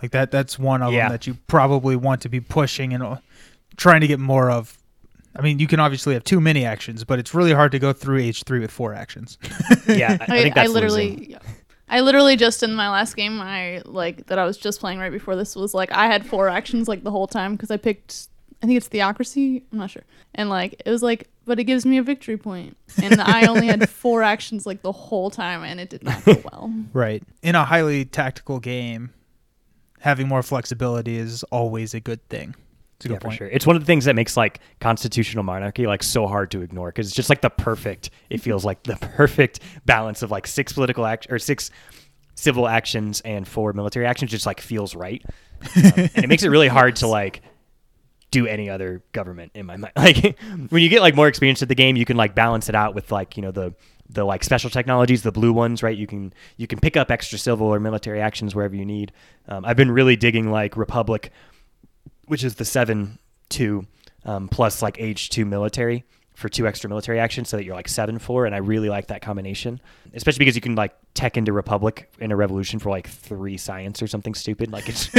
Like 0.00 0.12
that 0.12 0.30
that's 0.30 0.56
one 0.56 0.82
of 0.82 0.92
Yeah. 0.92 1.04
them 1.08 1.12
that 1.14 1.26
you 1.26 1.34
probably 1.48 1.96
want 1.96 2.20
to 2.22 2.28
be 2.28 2.38
pushing 2.40 2.92
and 2.94 3.02
uh, 3.02 3.16
trying 3.76 4.02
to 4.02 4.06
get 4.06 4.20
more 4.20 4.50
of. 4.52 4.78
I 5.36 5.42
mean, 5.42 5.58
you 5.58 5.66
can 5.66 5.80
obviously 5.80 6.14
have 6.14 6.22
too 6.22 6.40
many 6.40 6.64
actions, 6.64 7.02
but 7.02 7.18
it's 7.18 7.34
really 7.34 7.52
hard 7.52 7.72
to 7.72 7.80
go 7.80 7.92
through 7.92 8.18
age 8.20 8.44
three 8.44 8.60
with 8.60 8.70
four 8.70 8.94
actions. 8.94 9.36
Yeah, 9.88 10.16
I, 10.20 10.24
I 10.36 10.42
think 10.42 10.54
that's 10.54 10.70
literally, 10.70 11.10
losing. 11.10 11.36
I 11.94 12.00
literally 12.00 12.34
just 12.34 12.64
in 12.64 12.74
my 12.74 12.90
last 12.90 13.14
game, 13.14 13.40
I 13.40 13.80
like 13.84 14.26
that 14.26 14.36
I 14.36 14.44
was 14.44 14.56
just 14.56 14.80
playing 14.80 14.98
right 14.98 15.12
before 15.12 15.36
this 15.36 15.54
was 15.54 15.74
like 15.74 15.92
I 15.92 16.06
had 16.06 16.26
four 16.26 16.48
actions 16.48 16.88
like 16.88 17.04
the 17.04 17.12
whole 17.12 17.28
time 17.28 17.52
because 17.52 17.70
I 17.70 17.76
picked. 17.76 18.26
I 18.60 18.66
think 18.66 18.78
it's 18.78 18.88
theocracy. 18.88 19.62
I'm 19.70 19.78
not 19.78 19.90
sure. 19.90 20.02
And 20.34 20.50
like 20.50 20.82
it 20.84 20.90
was 20.90 21.04
like, 21.04 21.28
but 21.44 21.60
it 21.60 21.64
gives 21.64 21.86
me 21.86 21.98
a 21.98 22.02
victory 22.02 22.36
point, 22.36 22.76
and 23.00 23.20
I 23.20 23.46
only 23.46 23.68
had 23.68 23.88
four 24.02 24.24
actions 24.24 24.66
like 24.66 24.82
the 24.82 24.90
whole 24.90 25.30
time, 25.30 25.62
and 25.62 25.78
it 25.78 25.88
did 25.88 26.02
not 26.02 26.24
go 26.24 26.42
well. 26.50 26.74
right. 26.92 27.22
In 27.42 27.54
a 27.54 27.64
highly 27.64 28.04
tactical 28.04 28.58
game, 28.58 29.12
having 30.00 30.26
more 30.26 30.42
flexibility 30.42 31.16
is 31.16 31.44
always 31.44 31.94
a 31.94 32.00
good 32.00 32.28
thing. 32.28 32.56
It's 32.96 33.06
Yeah, 33.06 33.18
for 33.18 33.30
sure. 33.30 33.48
It's 33.48 33.66
one 33.66 33.76
of 33.76 33.82
the 33.82 33.86
things 33.86 34.04
that 34.04 34.14
makes 34.14 34.36
like 34.36 34.60
constitutional 34.80 35.44
monarchy 35.44 35.86
like 35.86 36.02
so 36.02 36.26
hard 36.26 36.50
to 36.52 36.62
ignore 36.62 36.88
because 36.88 37.06
it's 37.08 37.16
just 37.16 37.28
like 37.28 37.40
the 37.40 37.50
perfect. 37.50 38.10
It 38.30 38.40
feels 38.40 38.64
like 38.64 38.82
the 38.84 38.96
perfect 39.16 39.60
balance 39.84 40.22
of 40.22 40.30
like 40.30 40.46
six 40.46 40.72
political 40.72 41.04
act 41.06 41.26
or 41.30 41.38
six 41.38 41.70
civil 42.34 42.68
actions 42.68 43.20
and 43.22 43.46
four 43.46 43.72
military 43.72 44.06
actions. 44.06 44.30
Just 44.30 44.46
like 44.46 44.60
feels 44.60 44.94
right, 44.94 45.22
um, 45.76 45.92
and 45.96 46.24
it 46.24 46.28
makes 46.28 46.42
it 46.42 46.48
really 46.48 46.68
hard 46.68 46.96
to 46.96 47.06
like 47.08 47.42
do 48.30 48.46
any 48.48 48.68
other 48.68 49.02
government 49.12 49.52
in 49.54 49.66
my 49.66 49.76
mind. 49.76 49.92
Like 49.96 50.38
when 50.70 50.82
you 50.82 50.88
get 50.88 51.00
like 51.00 51.14
more 51.14 51.28
experience 51.28 51.62
at 51.62 51.68
the 51.68 51.74
game, 51.74 51.96
you 51.96 52.04
can 52.04 52.16
like 52.16 52.34
balance 52.34 52.68
it 52.68 52.74
out 52.74 52.94
with 52.94 53.12
like 53.12 53.36
you 53.36 53.42
know 53.42 53.50
the 53.50 53.74
the 54.08 54.24
like 54.24 54.44
special 54.44 54.70
technologies, 54.70 55.22
the 55.22 55.32
blue 55.32 55.52
ones, 55.52 55.82
right? 55.82 55.96
You 55.96 56.06
can 56.06 56.32
you 56.56 56.66
can 56.66 56.78
pick 56.78 56.96
up 56.96 57.10
extra 57.10 57.38
civil 57.38 57.66
or 57.66 57.80
military 57.80 58.20
actions 58.20 58.54
wherever 58.54 58.74
you 58.74 58.84
need. 58.84 59.12
Um, 59.48 59.64
I've 59.64 59.76
been 59.76 59.90
really 59.90 60.16
digging 60.16 60.50
like 60.50 60.76
Republic 60.76 61.30
which 62.26 62.44
is 62.44 62.56
the 62.56 62.64
seven 62.64 63.18
two 63.48 63.86
um, 64.24 64.48
plus 64.48 64.82
like 64.82 65.00
age 65.00 65.30
two 65.30 65.44
military 65.44 66.04
for 66.34 66.48
two 66.48 66.66
extra 66.66 66.90
military 66.90 67.20
actions, 67.20 67.48
so 67.48 67.56
that 67.56 67.64
you're 67.64 67.76
like 67.76 67.88
seven 67.88 68.18
four, 68.18 68.46
and 68.46 68.54
I 68.54 68.58
really 68.58 68.88
like 68.88 69.06
that 69.08 69.22
combination, 69.22 69.80
especially 70.14 70.40
because 70.40 70.56
you 70.56 70.60
can 70.60 70.74
like 70.74 70.94
tech 71.14 71.36
into 71.36 71.52
Republic 71.52 72.12
in 72.18 72.32
a 72.32 72.36
revolution 72.36 72.80
for 72.80 72.90
like 72.90 73.08
three 73.08 73.56
science 73.56 74.02
or 74.02 74.06
something 74.06 74.34
stupid. 74.34 74.72
Like 74.72 74.88
it's 74.88 75.10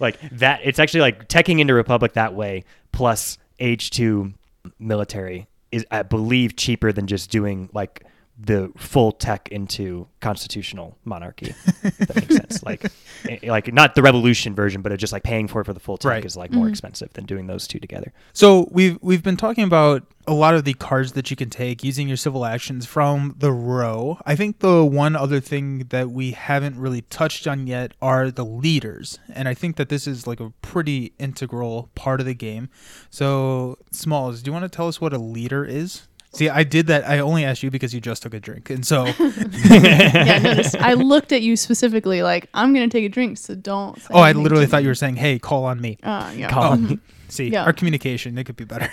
like 0.00 0.18
that. 0.32 0.60
It's 0.64 0.78
actually 0.78 1.02
like 1.02 1.28
teching 1.28 1.60
into 1.60 1.74
Republic 1.74 2.14
that 2.14 2.34
way 2.34 2.64
plus 2.92 3.38
age 3.60 3.90
two 3.90 4.32
military 4.78 5.46
is 5.70 5.86
I 5.90 6.02
believe 6.02 6.56
cheaper 6.56 6.92
than 6.92 7.06
just 7.06 7.30
doing 7.30 7.68
like 7.72 8.04
the 8.42 8.72
full 8.76 9.12
tech 9.12 9.48
into 9.50 10.06
constitutional 10.20 10.96
monarchy. 11.04 11.54
if 11.82 11.98
that 11.98 12.16
makes 12.16 12.34
sense. 12.36 12.62
Like, 12.70 12.84
eh, 13.28 13.38
like 13.44 13.72
not 13.72 13.94
the 13.94 14.02
revolution 14.02 14.54
version, 14.54 14.80
but 14.82 14.96
just 14.98 15.12
like 15.12 15.22
paying 15.22 15.46
for 15.48 15.60
it 15.60 15.64
for 15.64 15.72
the 15.72 15.80
full 15.80 15.96
tech 15.98 16.10
Right. 16.10 16.24
is 16.24 16.36
like 16.36 16.50
more 16.52 16.68
expensive 16.68 17.12
than 17.14 17.24
doing 17.26 17.46
those 17.46 17.66
two 17.66 17.78
together. 17.78 18.12
So 18.32 18.68
we've 18.70 18.98
we've 19.02 19.22
been 19.22 19.36
talking 19.36 19.64
about 19.64 20.04
a 20.26 20.34
lot 20.34 20.54
of 20.54 20.64
the 20.64 20.74
cards 20.74 21.12
that 21.12 21.30
you 21.30 21.36
can 21.36 21.50
take 21.50 21.82
using 21.82 22.06
your 22.06 22.16
civil 22.16 22.44
actions 22.44 22.86
from 22.86 23.34
the 23.38 23.50
row. 23.52 24.18
I 24.26 24.36
think 24.36 24.60
the 24.60 24.84
one 24.84 25.16
other 25.16 25.40
thing 25.40 25.86
that 25.88 26.10
we 26.10 26.32
haven't 26.32 26.76
really 26.78 27.02
touched 27.02 27.46
on 27.46 27.66
yet 27.66 27.92
are 28.00 28.30
the 28.30 28.44
leaders, 28.44 29.18
and 29.34 29.48
I 29.48 29.54
think 29.54 29.76
that 29.76 29.88
this 29.88 30.06
is 30.06 30.26
like 30.26 30.40
a 30.40 30.50
pretty 30.62 31.12
integral 31.18 31.90
part 31.94 32.20
of 32.20 32.26
the 32.26 32.34
game. 32.34 32.68
So 33.10 33.78
Smalls, 33.90 34.42
do 34.42 34.48
you 34.48 34.52
want 34.52 34.64
to 34.70 34.74
tell 34.74 34.88
us 34.88 35.00
what 35.00 35.12
a 35.12 35.18
leader 35.18 35.64
is? 35.64 36.06
See, 36.32 36.48
I 36.48 36.62
did 36.62 36.86
that. 36.86 37.08
I 37.08 37.18
only 37.18 37.44
asked 37.44 37.62
you 37.62 37.70
because 37.72 37.92
you 37.92 38.00
just 38.00 38.22
took 38.22 38.34
a 38.34 38.40
drink, 38.40 38.70
and 38.70 38.86
so 38.86 39.04
yeah, 39.64 40.34
I 40.36 40.38
noticed. 40.38 40.76
I 40.76 40.94
looked 40.94 41.32
at 41.32 41.42
you 41.42 41.56
specifically, 41.56 42.22
like 42.22 42.48
I'm 42.54 42.72
gonna 42.72 42.88
take 42.88 43.04
a 43.04 43.08
drink, 43.08 43.36
so 43.38 43.54
don't. 43.56 43.98
say 44.00 44.06
oh, 44.10 44.20
I 44.20 44.32
literally 44.32 44.66
thought 44.66 44.78
me. 44.78 44.82
you 44.84 44.88
were 44.90 44.94
saying, 44.94 45.16
"Hey, 45.16 45.38
call 45.40 45.64
on 45.64 45.80
me." 45.80 45.98
Uh, 46.02 46.32
yeah. 46.36 46.48
Call 46.50 46.72
on 46.72 46.86
me. 46.86 46.98
See, 47.28 47.48
Yeah. 47.48 47.64
our 47.64 47.72
communication 47.72 48.36
it 48.38 48.44
could 48.44 48.56
be 48.56 48.64
better. 48.64 48.90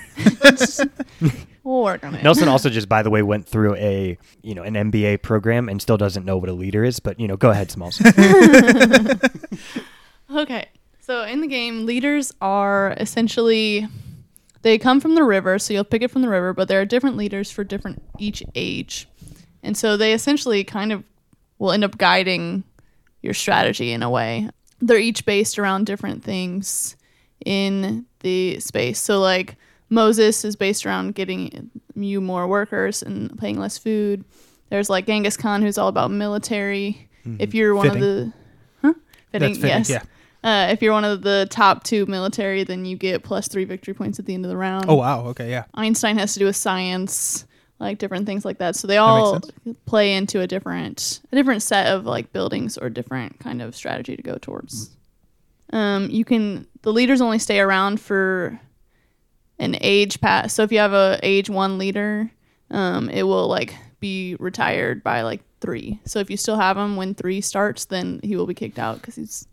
We'll 1.64 1.84
work 1.84 2.04
on 2.06 2.14
it. 2.16 2.24
Nelson 2.24 2.48
also 2.48 2.70
just, 2.70 2.88
by 2.88 3.02
the 3.02 3.10
way, 3.10 3.24
went 3.24 3.48
through 3.48 3.76
a 3.76 4.18
you 4.42 4.56
know 4.56 4.64
an 4.64 4.74
MBA 4.76 5.22
program 5.22 5.70
and 5.70 5.82
still 5.82 5.98
doesn't 5.98 6.24
know 6.26 6.38
what 6.38 6.50
a 6.50 6.54
leader 6.54 6.84
is. 6.84 7.00
But 7.00 7.20
you 7.20 7.28
know, 7.28 7.36
go 7.38 7.50
ahead, 7.52 7.70
Smalls. 7.72 8.00
Okay. 10.30 10.68
So 11.02 11.24
in 11.24 11.42
the 11.42 11.48
game, 11.48 11.86
leaders 11.86 12.34
are 12.42 12.94
essentially 13.00 13.88
they 14.62 14.78
come 14.78 14.99
from 14.99 15.16
the 15.16 15.24
river, 15.24 15.60
so 15.60 15.74
you'll 15.74 15.84
pick 15.84 16.01
it 16.01 16.12
from 16.12 16.22
the 16.22 16.30
river, 16.30 16.53
but 16.53 16.68
there 16.68 16.82
are 16.82 16.86
different 16.86 17.18
leaders 17.18 17.51
for 17.51 17.64
different 17.64 18.01
each 18.18 18.43
age. 18.55 19.08
And 19.64 19.78
so 19.78 19.97
they 19.97 20.14
essentially 20.14 20.64
kind 20.64 20.91
of 20.91 21.03
will 21.60 21.72
end 21.72 21.84
up 21.84 21.97
guiding 21.97 22.64
your 23.22 23.34
strategy 23.34 23.91
in 23.91 24.03
a 24.03 24.10
way. 24.10 24.49
They're 24.80 24.97
each 24.97 25.26
based 25.26 25.58
around 25.58 25.86
different 25.86 26.24
things 26.24 26.95
in 27.45 28.05
the 28.20 28.60
space. 28.60 28.99
So 28.99 29.20
like 29.20 29.55
Moses 29.89 30.45
is 30.45 30.55
based 30.55 30.86
around 30.86 31.16
getting 31.16 31.72
you 31.95 32.22
more 32.22 32.47
workers 32.47 33.01
and 33.01 33.38
paying 33.39 33.60
less 33.60 33.78
food. 33.78 34.24
There's 34.70 34.89
like 34.89 35.05
Genghis 35.05 35.38
Khan 35.38 35.62
who's 35.62 35.78
all 35.78 35.88
about 35.88 36.12
military. 36.12 37.10
Mm-hmm. 37.26 37.38
If 37.39 37.53
you're 37.53 37.74
one 37.74 37.88
Fitting. 37.88 38.03
of 38.03 38.08
the 38.08 38.34
huh? 38.82 38.93
Fitting, 39.32 39.49
That's 39.49 39.60
fitting, 39.60 39.78
yes. 39.78 39.89
yeah. 39.89 40.01
Uh, 40.48 40.68
if 40.72 40.82
you're 40.82 40.93
one 40.93 41.04
of 41.04 41.24
the 41.24 41.45
top 41.50 41.84
two 41.84 42.06
military, 42.06 42.64
then 42.64 42.86
you 42.86 42.95
get 42.95 43.22
plus 43.22 43.50
three 43.50 43.66
victory 43.66 43.93
points 43.93 44.18
at 44.18 44.26
the 44.26 44.34
end 44.34 44.45
of 44.45 44.50
the 44.50 44.56
round. 44.56 44.86
Oh 44.88 44.95
wow, 44.95 45.26
okay, 45.28 45.50
yeah. 45.50 45.66
Einstein 45.74 46.18
has 46.18 46.34
to 46.34 46.39
do 46.39 46.45
with 46.45 46.56
science. 46.56 47.45
like 47.80 47.98
different 47.98 48.26
things 48.26 48.45
like 48.45 48.58
that. 48.60 48.76
So 48.76 48.88
they 48.88 48.98
all 48.98 49.41
play 49.86 50.14
into 50.14 50.39
a 50.39 50.48
different 50.48 51.20
a 51.32 51.36
different 51.36 51.64
set 51.64 51.88
of 51.88 52.06
like 52.06 52.32
buildings 52.32 52.78
or 52.78 52.89
different 52.89 53.39
kind 53.39 53.62
of 53.62 53.76
strategy 53.76 54.16
to 54.16 54.24
go 54.24 54.38
towards. 54.38 54.95
Um, 55.74 56.10
you 56.10 56.24
can 56.24 56.66
the 56.82 56.93
leaders 56.93 57.20
only 57.20 57.39
stay 57.39 57.60
around 57.60 58.00
for 58.00 58.60
an 59.60 59.76
age 59.82 60.22
pass. 60.22 60.54
So 60.54 60.64
if 60.64 60.72
you 60.72 60.80
have 60.80 60.93
a 60.93 61.20
age 61.24 61.50
one 61.50 61.78
leader, 61.78 62.32
um, 62.72 63.10
it 63.10 63.24
will 63.24 63.48
like 63.48 63.76
be 64.00 64.36
retired 64.39 65.04
by 65.04 65.24
like 65.24 65.41
three. 65.60 66.00
So 66.06 66.20
if 66.20 66.30
you 66.30 66.38
still 66.38 66.58
have 66.58 66.78
him 66.78 66.95
when 66.95 67.16
three 67.16 67.41
starts, 67.41 67.86
then 67.86 68.22
he 68.24 68.36
will 68.36 68.48
be 68.48 68.54
kicked 68.54 68.80
out 68.80 69.02
because 69.02 69.16
he's 69.16 69.48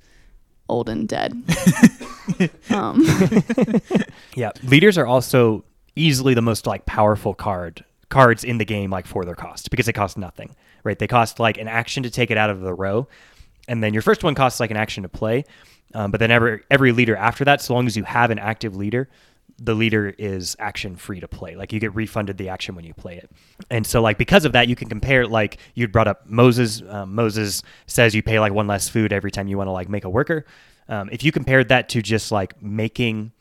old 0.69 0.89
and 0.89 1.09
dead. 1.09 1.33
um, 2.71 3.05
Yeah, 4.35 4.51
leaders 4.65 4.99
are 4.99 5.07
also 5.07 5.65
easily 5.97 6.35
the 6.35 6.43
most 6.43 6.67
like 6.67 6.87
powerful 6.87 7.35
card 7.35 7.85
cards 8.09 8.45
in 8.45 8.59
the 8.59 8.65
game, 8.65 8.91
like 8.91 9.07
for 9.07 9.25
their 9.25 9.35
cost 9.35 9.71
because 9.71 9.87
they 9.87 9.93
cost 9.93 10.19
nothing, 10.19 10.55
right? 10.83 10.99
They 10.99 11.07
cost 11.07 11.39
like 11.39 11.59
an 11.59 11.69
action 11.69 12.03
to 12.05 12.11
take 12.11 12.31
it 12.31 12.37
out 12.37 12.51
of 12.51 12.61
the 12.61 12.75
row, 12.75 13.09
and 13.69 13.83
then 13.83 13.93
your 13.93 14.03
first 14.03 14.25
one 14.25 14.35
costs 14.35 14.61
like 14.61 14.71
an 14.71 14.77
action 14.77 15.03
to 15.03 15.09
play. 15.09 15.45
Um, 15.95 16.11
but 16.11 16.19
then 16.19 16.31
every 16.31 16.63
every 16.71 16.93
leader 16.93 17.15
after 17.17 17.45
that, 17.45 17.61
so 17.61 17.75
long 17.75 17.87
as 17.87 17.97
you 17.97 18.05
have 18.05 18.31
an 18.31 18.39
active 18.39 18.75
leader, 18.75 19.09
the 19.59 19.75
leader 19.75 20.15
is 20.19 20.57
action 20.59 20.97
free 20.97 21.21
to 21.21 21.29
play. 21.29 21.55
Like 21.55 21.73
you 21.73 21.81
get 21.81 21.95
refunded 21.95 22.39
the 22.39 22.49
action 22.49 22.75
when 22.75 22.85
you 22.85 22.95
play 22.95 23.17
it. 23.17 23.31
And 23.71 23.87
so 23.87 24.03
like 24.03 24.19
because 24.19 24.45
of 24.45 24.53
that, 24.53 24.69
you 24.69 24.77
can 24.77 24.89
compare 24.89 25.27
like 25.27 25.59
you 25.75 25.87
brought 25.89 26.09
up 26.09 26.27
Moses. 26.27 26.83
Um, 26.89 27.15
Moses 27.15 27.63
says 27.87 28.15
you 28.15 28.23
pay 28.23 28.41
like 28.41 28.53
one 28.53 28.67
less 28.67 28.89
food 28.89 29.13
every 29.13 29.31
time 29.31 29.49
you 29.49 29.57
want 29.57 29.69
to 29.69 29.73
like 29.73 29.89
make 29.89 30.05
a 30.05 30.11
worker. 30.11 30.45
Um, 30.89 31.09
if 31.13 31.23
you 31.23 31.33
compared 31.33 31.69
that 31.69 31.89
to 31.91 32.03
just 32.03 32.33
like 32.33 32.61
making 32.63 33.33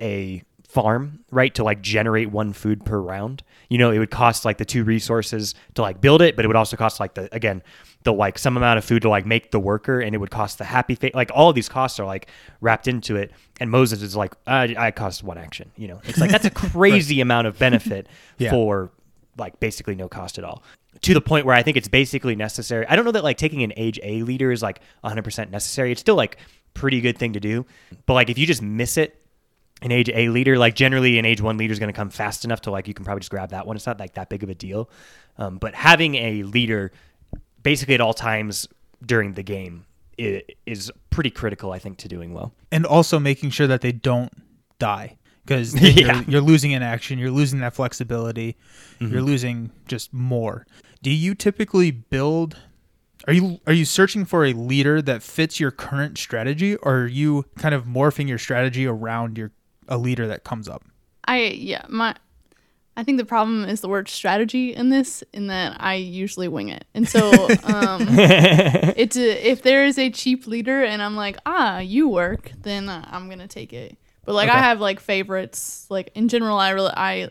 a 0.00 0.42
farm, 0.68 1.20
right, 1.30 1.54
to 1.54 1.64
like 1.64 1.80
generate 1.80 2.30
one 2.30 2.52
food 2.52 2.84
per 2.84 2.98
round, 2.98 3.42
you 3.68 3.78
know, 3.78 3.90
it 3.90 3.98
would 3.98 4.10
cost 4.10 4.44
like 4.44 4.58
the 4.58 4.64
two 4.64 4.84
resources 4.84 5.54
to 5.74 5.82
like 5.82 6.00
build 6.00 6.22
it, 6.22 6.36
but 6.36 6.44
it 6.44 6.48
would 6.48 6.56
also 6.56 6.76
cost 6.76 7.00
like 7.00 7.14
the 7.14 7.34
again 7.34 7.62
the 8.04 8.12
like 8.12 8.38
some 8.38 8.56
amount 8.56 8.78
of 8.78 8.84
food 8.84 9.02
to 9.02 9.08
like 9.08 9.26
make 9.26 9.50
the 9.50 9.60
worker, 9.60 10.00
and 10.00 10.14
it 10.14 10.18
would 10.18 10.30
cost 10.30 10.58
the 10.58 10.64
happy 10.64 10.94
face. 10.94 11.14
Like 11.14 11.30
all 11.34 11.48
of 11.48 11.54
these 11.54 11.68
costs 11.68 11.98
are 11.98 12.06
like 12.06 12.28
wrapped 12.60 12.88
into 12.88 13.16
it. 13.16 13.32
And 13.60 13.70
Moses 13.70 14.02
is 14.02 14.14
like, 14.16 14.34
I, 14.46 14.74
I 14.78 14.90
cost 14.92 15.22
one 15.24 15.36
action. 15.36 15.70
You 15.76 15.88
know, 15.88 16.00
it's 16.04 16.18
like 16.18 16.30
that's 16.30 16.44
a 16.44 16.50
crazy 16.70 17.20
amount 17.20 17.46
of 17.46 17.58
benefit 17.58 18.06
Yeah. 18.38 18.50
for 18.50 18.90
like 19.36 19.58
basically 19.60 19.94
no 19.94 20.08
cost 20.08 20.38
at 20.38 20.44
all. 20.44 20.62
To 21.02 21.14
the 21.14 21.20
point 21.20 21.46
where 21.46 21.54
I 21.54 21.62
think 21.62 21.76
it's 21.76 21.88
basically 21.88 22.34
necessary. 22.34 22.86
I 22.88 22.96
don't 22.96 23.04
know 23.04 23.12
that 23.12 23.22
like 23.24 23.36
taking 23.36 23.62
an 23.62 23.72
age 23.76 24.00
A 24.02 24.22
leader 24.22 24.50
is 24.50 24.62
like 24.62 24.80
100% 25.04 25.50
necessary. 25.50 25.92
It's 25.92 26.00
still 26.00 26.16
like 26.16 26.38
pretty 26.74 27.00
good 27.00 27.18
thing 27.18 27.34
to 27.34 27.40
do. 27.40 27.66
But 28.06 28.14
like 28.14 28.30
if 28.30 28.38
you 28.38 28.46
just 28.46 28.62
miss 28.62 28.96
it, 28.96 29.20
an 29.80 29.92
age 29.92 30.08
A 30.12 30.28
leader, 30.28 30.58
like 30.58 30.74
generally 30.74 31.18
an 31.20 31.24
age 31.24 31.40
one 31.40 31.56
leader 31.56 31.72
is 31.72 31.78
going 31.78 31.92
to 31.92 31.96
come 31.96 32.10
fast 32.10 32.44
enough 32.44 32.62
to 32.62 32.72
like 32.72 32.88
you 32.88 32.94
can 32.94 33.04
probably 33.04 33.20
just 33.20 33.30
grab 33.30 33.50
that 33.50 33.64
one. 33.66 33.76
It's 33.76 33.86
not 33.86 34.00
like 34.00 34.14
that 34.14 34.28
big 34.28 34.42
of 34.42 34.48
a 34.48 34.54
deal. 34.54 34.90
Um, 35.36 35.58
but 35.58 35.72
having 35.74 36.16
a 36.16 36.42
leader 36.42 36.90
basically 37.62 37.94
at 37.94 38.00
all 38.00 38.14
times 38.14 38.68
during 39.04 39.34
the 39.34 39.42
game 39.42 39.84
i- 40.18 40.42
is 40.66 40.90
pretty 41.10 41.30
critical, 41.30 41.72
I 41.72 41.78
think, 41.78 41.98
to 41.98 42.08
doing 42.08 42.32
well. 42.34 42.52
and 42.72 42.84
also 42.86 43.18
making 43.18 43.50
sure 43.50 43.66
that 43.66 43.80
they 43.80 43.92
don't 43.92 44.32
die 44.78 45.16
because 45.44 45.74
Yeah. 45.80 46.14
you're, 46.16 46.22
you're 46.24 46.40
losing 46.40 46.74
an 46.74 46.82
action 46.82 47.18
you're 47.18 47.30
losing 47.30 47.60
that 47.60 47.74
flexibility 47.74 48.56
Mm-hmm. 49.00 49.12
you're 49.12 49.22
losing 49.22 49.70
just 49.86 50.12
more 50.12 50.66
do 51.02 51.10
you 51.10 51.34
typically 51.34 51.90
build 51.92 52.56
are 53.26 53.32
you 53.32 53.60
are 53.66 53.72
you 53.72 53.84
searching 53.84 54.24
for 54.24 54.44
a 54.44 54.52
leader 54.52 55.00
that 55.02 55.22
fits 55.22 55.58
your 55.60 55.70
current 55.70 56.18
strategy 56.18 56.74
or 56.76 56.94
are 57.02 57.06
you 57.06 57.44
kind 57.56 57.74
of 57.74 57.84
morphing 57.84 58.28
your 58.28 58.38
strategy 58.38 58.86
around 58.86 59.38
your 59.38 59.50
a 59.88 59.96
leader 59.98 60.26
that 60.28 60.42
comes 60.44 60.68
up 60.68 60.84
I 61.24 61.42
yeah, 61.42 61.82
my 61.88 62.14
I 62.98 63.04
think 63.04 63.16
the 63.16 63.24
problem 63.24 63.64
is 63.64 63.80
the 63.80 63.88
word 63.88 64.08
strategy 64.08 64.74
in 64.74 64.88
this, 64.88 65.22
in 65.32 65.46
that 65.46 65.76
I 65.78 65.94
usually 65.94 66.48
wing 66.48 66.68
it, 66.68 66.84
and 66.94 67.08
so 67.08 67.30
um, 67.62 68.06
it's 68.10 69.16
a, 69.16 69.48
if 69.48 69.62
there 69.62 69.84
is 69.86 70.00
a 70.00 70.10
cheap 70.10 70.48
leader 70.48 70.82
and 70.82 71.00
I'm 71.00 71.14
like 71.14 71.36
ah 71.46 71.78
you 71.78 72.08
work, 72.08 72.50
then 72.60 72.88
I'm 72.88 73.28
gonna 73.28 73.46
take 73.46 73.72
it. 73.72 73.96
But 74.24 74.34
like 74.34 74.50
I 74.50 74.58
have 74.58 74.80
like 74.80 74.98
favorites. 74.98 75.86
Like 75.88 76.10
in 76.16 76.26
general, 76.26 76.58
I 76.58 76.70
really 76.70 76.92
I 76.94 77.30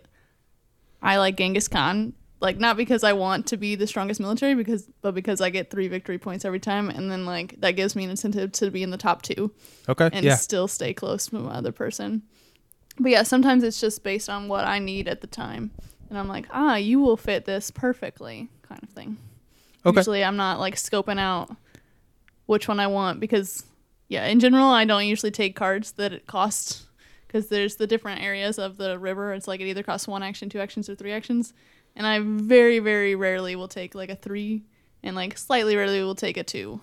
I 1.02 1.18
like 1.18 1.36
Genghis 1.36 1.68
Khan. 1.68 2.14
Like 2.40 2.60
not 2.60 2.78
because 2.78 3.04
I 3.04 3.12
want 3.14 3.48
to 3.48 3.58
be 3.58 3.76
the 3.76 3.88
strongest 3.88 4.22
military, 4.22 4.56
because 4.56 4.88
but 5.02 5.14
because 5.14 5.42
I 5.42 5.50
get 5.50 5.70
three 5.70 5.90
victory 5.90 6.18
points 6.18 6.46
every 6.46 6.62
time, 6.62 6.90
and 6.90 7.12
then 7.12 7.26
like 7.26 7.60
that 7.60 7.72
gives 7.72 7.94
me 7.94 8.06
an 8.06 8.10
incentive 8.10 8.54
to 8.54 8.72
be 8.72 8.84
in 8.84 8.90
the 8.92 8.98
top 8.98 9.22
two 9.22 9.52
okay 9.90 10.10
and 10.14 10.24
yeah 10.24 10.36
still 10.36 10.68
stay 10.70 10.94
close 10.94 11.28
to 11.28 11.36
my 11.36 11.56
other 11.56 11.74
person. 11.74 12.24
But 13.00 13.12
yeah, 13.12 13.24
sometimes 13.24 13.64
it's 13.64 13.80
just 13.80 14.04
based 14.04 14.30
on 14.30 14.48
what 14.48 14.66
I 14.66 14.80
need 14.80 15.08
at 15.08 15.22
the 15.22 15.28
time. 15.28 15.72
And 16.10 16.18
I'm 16.18 16.28
like, 16.28 16.48
ah, 16.52 16.76
you 16.76 17.00
will 17.00 17.18
fit 17.18 17.46
this 17.46 17.70
perfectly, 17.70 18.50
kind 18.64 18.82
of 18.82 18.90
thing. 18.90 19.18
Okay. 19.86 20.00
Usually 20.00 20.24
I'm 20.24 20.38
not 20.38 20.60
like 20.60 20.76
scoping 20.76 21.20
out 21.20 21.56
which 22.46 22.68
one 22.68 22.80
I 22.80 22.88
want 22.88 23.20
because, 23.20 23.66
yeah, 24.08 24.26
in 24.26 24.40
general, 24.40 24.68
I 24.68 24.86
don't 24.86 25.06
usually 25.06 25.32
take 25.32 25.56
cards 25.56 25.94
that 25.94 26.14
it 26.14 26.28
costs 26.28 26.88
because 27.28 27.50
there's 27.50 27.76
the 27.76 27.88
different 27.88 28.22
areas 28.22 28.58
of 28.58 28.78
the 28.78 28.98
river. 28.98 29.34
It's 29.34 29.48
like 29.48 29.60
it 29.60 29.68
either 29.68 29.84
costs 29.84 30.08
one 30.08 30.24
action, 30.24 30.50
two 30.50 30.60
actions, 30.60 30.90
or 30.90 30.96
three 30.96 31.12
actions. 31.12 31.54
And 31.96 32.08
I 32.08 32.20
very, 32.20 32.80
very 32.80 33.16
rarely 33.16 33.56
will 33.56 33.68
take 33.68 33.96
like 33.96 34.10
a 34.10 34.16
three 34.16 34.64
and 35.04 35.16
like 35.16 35.38
slightly 35.38 35.76
rarely 35.76 36.02
will 36.02 36.16
take 36.16 36.38
a 36.38 36.44
two. 36.44 36.80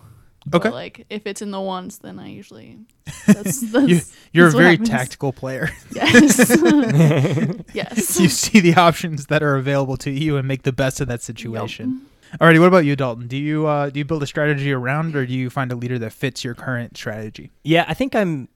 Okay. 0.53 0.69
But, 0.69 0.75
like 0.75 1.07
if 1.09 1.27
it's 1.27 1.41
in 1.43 1.51
the 1.51 1.61
ones, 1.61 1.99
then 1.99 2.19
I 2.19 2.29
usually 2.29 2.79
that's, 3.27 3.61
that's 3.73 3.89
you, 3.89 4.01
you're 4.33 4.49
a 4.49 4.51
that's 4.51 4.55
what 4.55 4.61
very 4.61 4.71
happens. 4.73 4.89
tactical 4.91 5.33
player 5.33 5.71
Yes. 5.95 6.39
yes. 7.75 8.21
you 8.21 8.29
see 8.29 8.61
the 8.61 8.75
options 8.75 9.27
that 9.27 9.43
are 9.43 9.57
available 9.57 9.97
to 9.99 10.11
you 10.11 10.37
and 10.37 10.47
make 10.47 10.63
the 10.63 10.73
best 10.73 11.01
of 11.01 11.09
that 11.09 11.23
situation 11.23 12.03
Alrighty, 12.41 12.59
what 12.59 12.67
about 12.67 12.85
you, 12.85 12.97
Dalton? 12.97 13.29
Do 13.29 13.37
you 13.37 13.67
uh, 13.69 13.91
do 13.91 13.99
you 14.01 14.05
build 14.05 14.23
a 14.25 14.27
strategy 14.27 14.73
around, 14.73 15.15
or 15.15 15.25
do 15.25 15.33
you 15.33 15.51
find 15.51 15.71
a 15.71 15.77
leader 15.77 16.01
that 16.01 16.13
fits 16.13 16.43
your 16.43 16.55
current 16.55 16.97
strategy? 16.97 17.53
Yeah, 17.63 17.85
I 17.87 17.95
think 17.95 18.17
I'm 18.17 18.49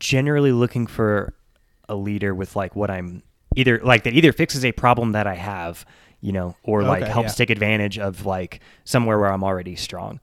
generally 0.00 0.50
looking 0.50 0.88
for 0.88 1.32
a 1.88 1.94
leader 1.94 2.34
with 2.34 2.56
like 2.56 2.74
what 2.74 2.90
I'm 2.90 3.22
either 3.54 3.78
like 3.84 4.02
that 4.02 4.14
either 4.14 4.32
fixes 4.32 4.64
a 4.64 4.72
problem 4.72 5.12
that 5.12 5.28
I 5.28 5.34
have, 5.36 5.86
you 6.20 6.32
know, 6.32 6.56
or 6.64 6.82
like 6.82 7.02
Okay, 7.02 7.12
helps 7.12 7.34
yeah. 7.34 7.44
take 7.44 7.50
advantage 7.50 8.00
of 8.00 8.26
like 8.26 8.58
somewhere 8.84 9.16
where 9.20 9.32
I'm 9.32 9.44
already 9.44 9.76
strong. 9.76 10.18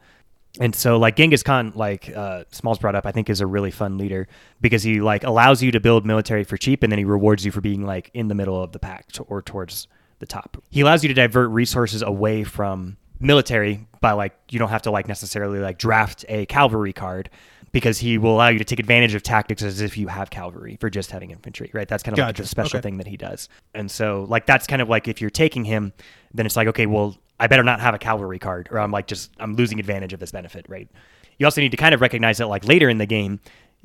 And 0.60 0.74
so 0.76 0.98
like 0.98 1.16
Genghis 1.16 1.44
Khan, 1.44 1.72
like 1.76 2.10
uh, 2.16 2.44
Smalls 2.52 2.80
brought 2.80 2.96
up, 2.96 3.06
I 3.06 3.12
think 3.12 3.30
is 3.30 3.42
a 3.42 3.48
really 3.48 3.72
fun 3.72 3.98
leader 3.98 4.28
because 4.62 4.84
he 4.84 5.02
like 5.02 5.24
allows 5.24 5.62
you 5.62 5.72
to 5.72 5.80
build 5.80 6.06
military 6.06 6.44
for 6.44 6.58
cheap, 6.58 6.84
and 6.84 6.92
then 6.92 6.98
he 7.00 7.06
rewards 7.06 7.46
you 7.46 7.52
for 7.52 7.62
being 7.62 7.86
like 7.86 8.10
in 8.14 8.28
the 8.28 8.36
middle 8.36 8.62
of 8.62 8.72
the 8.72 8.80
pack 8.80 9.12
to, 9.14 9.24
or 9.24 9.42
towards 9.42 9.88
the 10.20 10.26
top. 10.26 10.58
He 10.70 10.82
allows 10.82 11.04
you 11.04 11.08
to 11.10 11.14
divert 11.14 11.50
resources 11.52 12.02
away 12.02 12.44
from 12.44 12.98
military 13.20 13.88
by 14.02 14.12
like 14.12 14.38
you 14.50 14.60
don't 14.60 14.70
have 14.70 14.84
to 14.84 14.92
like 14.92 15.08
necessarily 15.08 15.60
like 15.60 15.78
draft 15.80 16.24
a 16.30 16.46
cavalry 16.48 16.94
card 16.94 17.30
because 17.72 17.98
he 18.00 18.18
will 18.18 18.34
allow 18.36 18.48
you 18.48 18.58
to 18.60 18.64
take 18.66 18.80
advantage 18.80 19.14
of 19.14 19.22
tactics 19.22 19.62
as 19.62 19.82
if 19.82 19.98
you 19.98 20.08
have 20.08 20.30
cavalry 20.30 20.78
for 20.80 20.90
just 20.90 21.12
having 21.12 21.32
infantry, 21.32 21.70
right? 21.74 21.88
That's 21.88 22.02
kind 22.02 22.14
of 22.14 22.20
like 22.20 22.28
Gotcha. 22.30 22.44
the 22.44 22.48
special 22.48 22.78
Okay. 22.78 22.82
thing 22.84 22.98
that 22.98 23.08
he 23.08 23.18
does. 23.18 23.50
And 23.76 23.92
so 23.92 24.26
like 24.30 24.46
that's 24.46 24.66
kind 24.66 24.82
of 24.82 24.90
like 24.90 25.08
if 25.08 25.20
you're 25.20 25.30
taking 25.30 25.66
him, 25.66 25.94
then 26.34 26.46
it's 26.46 26.56
like, 26.56 26.68
okay, 26.70 26.86
well, 26.86 27.18
I 27.40 27.48
better 27.48 27.64
not 27.64 27.80
have 27.80 27.94
a 27.94 28.00
cavalry 28.00 28.40
card 28.40 28.70
or 28.72 28.80
I'm 28.80 28.92
like 28.92 29.08
just 29.08 29.32
I'm 29.40 29.56
losing 29.56 29.80
advantage 29.80 30.14
of 30.14 30.20
this 30.20 30.32
benefit, 30.32 30.66
right? 30.68 30.90
You 31.38 31.46
also 31.46 31.62
need 31.62 31.72
to 31.72 31.78
kind 31.78 31.94
of 31.94 32.02
recognize 32.02 32.40
that 32.40 32.48
like 32.48 32.66
later 32.66 32.90
in 32.90 32.98
the 32.98 33.06
game, 33.06 33.40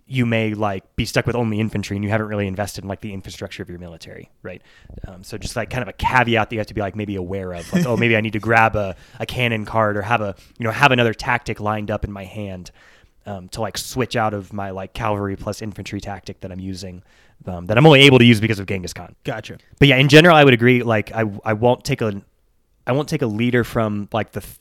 you 0.06 0.24
may 0.26 0.54
like 0.54 0.96
be 0.96 1.04
stuck 1.04 1.26
with 1.26 1.36
only 1.36 1.60
infantry 1.60 1.96
and 1.96 2.04
you 2.04 2.10
haven't 2.10 2.28
really 2.28 2.46
invested 2.46 2.82
in 2.82 2.88
like 2.88 3.00
the 3.00 3.12
infrastructure 3.12 3.62
of 3.62 3.68
your 3.68 3.78
military, 3.78 4.30
right? 4.42 4.62
Um, 5.06 5.22
so 5.22 5.36
just 5.36 5.54
like 5.54 5.70
kind 5.70 5.82
of 5.82 5.88
a 5.88 5.92
caveat 5.92 6.48
that 6.48 6.54
you 6.54 6.60
have 6.60 6.66
to 6.68 6.74
be 6.74 6.80
like 6.80 6.96
maybe 6.96 7.16
aware 7.16 7.52
of, 7.52 7.70
like 7.72 7.86
oh 7.86 7.96
maybe 7.96 8.16
I 8.16 8.20
need 8.20 8.32
to 8.32 8.40
grab 8.40 8.74
a, 8.74 8.96
a 9.20 9.26
cannon 9.26 9.64
card 9.64 9.96
or 9.96 10.02
have 10.02 10.20
a 10.20 10.34
you 10.58 10.64
know 10.64 10.70
have 10.70 10.92
another 10.92 11.14
tactic 11.14 11.60
lined 11.60 11.90
up 11.90 12.04
in 12.04 12.12
my 12.12 12.24
hand 12.24 12.70
um, 13.26 13.48
to 13.50 13.60
like 13.60 13.78
switch 13.78 14.16
out 14.16 14.34
of 14.34 14.52
my 14.52 14.70
like 14.70 14.94
cavalry 14.94 15.36
plus 15.36 15.62
infantry 15.62 16.00
tactic 16.00 16.40
that 16.40 16.50
I'm 16.50 16.60
using 16.60 17.02
um, 17.46 17.66
that 17.66 17.76
I'm 17.76 17.86
only 17.86 18.00
able 18.02 18.18
to 18.18 18.24
use 18.24 18.40
because 18.40 18.58
of 18.58 18.66
Genghis 18.66 18.92
Khan. 18.92 19.14
Gotcha. 19.24 19.58
But 19.78 19.88
yeah, 19.88 19.96
in 19.96 20.08
general, 20.08 20.36
I 20.36 20.44
would 20.44 20.54
agree. 20.54 20.82
Like 20.82 21.12
I 21.12 21.24
I 21.44 21.52
won't 21.52 21.84
take 21.84 22.00
a 22.00 22.22
I 22.86 22.92
won't 22.92 23.08
take 23.08 23.22
a 23.22 23.26
leader 23.26 23.64
from 23.64 24.08
like 24.12 24.32
the 24.32 24.40
th- 24.40 24.58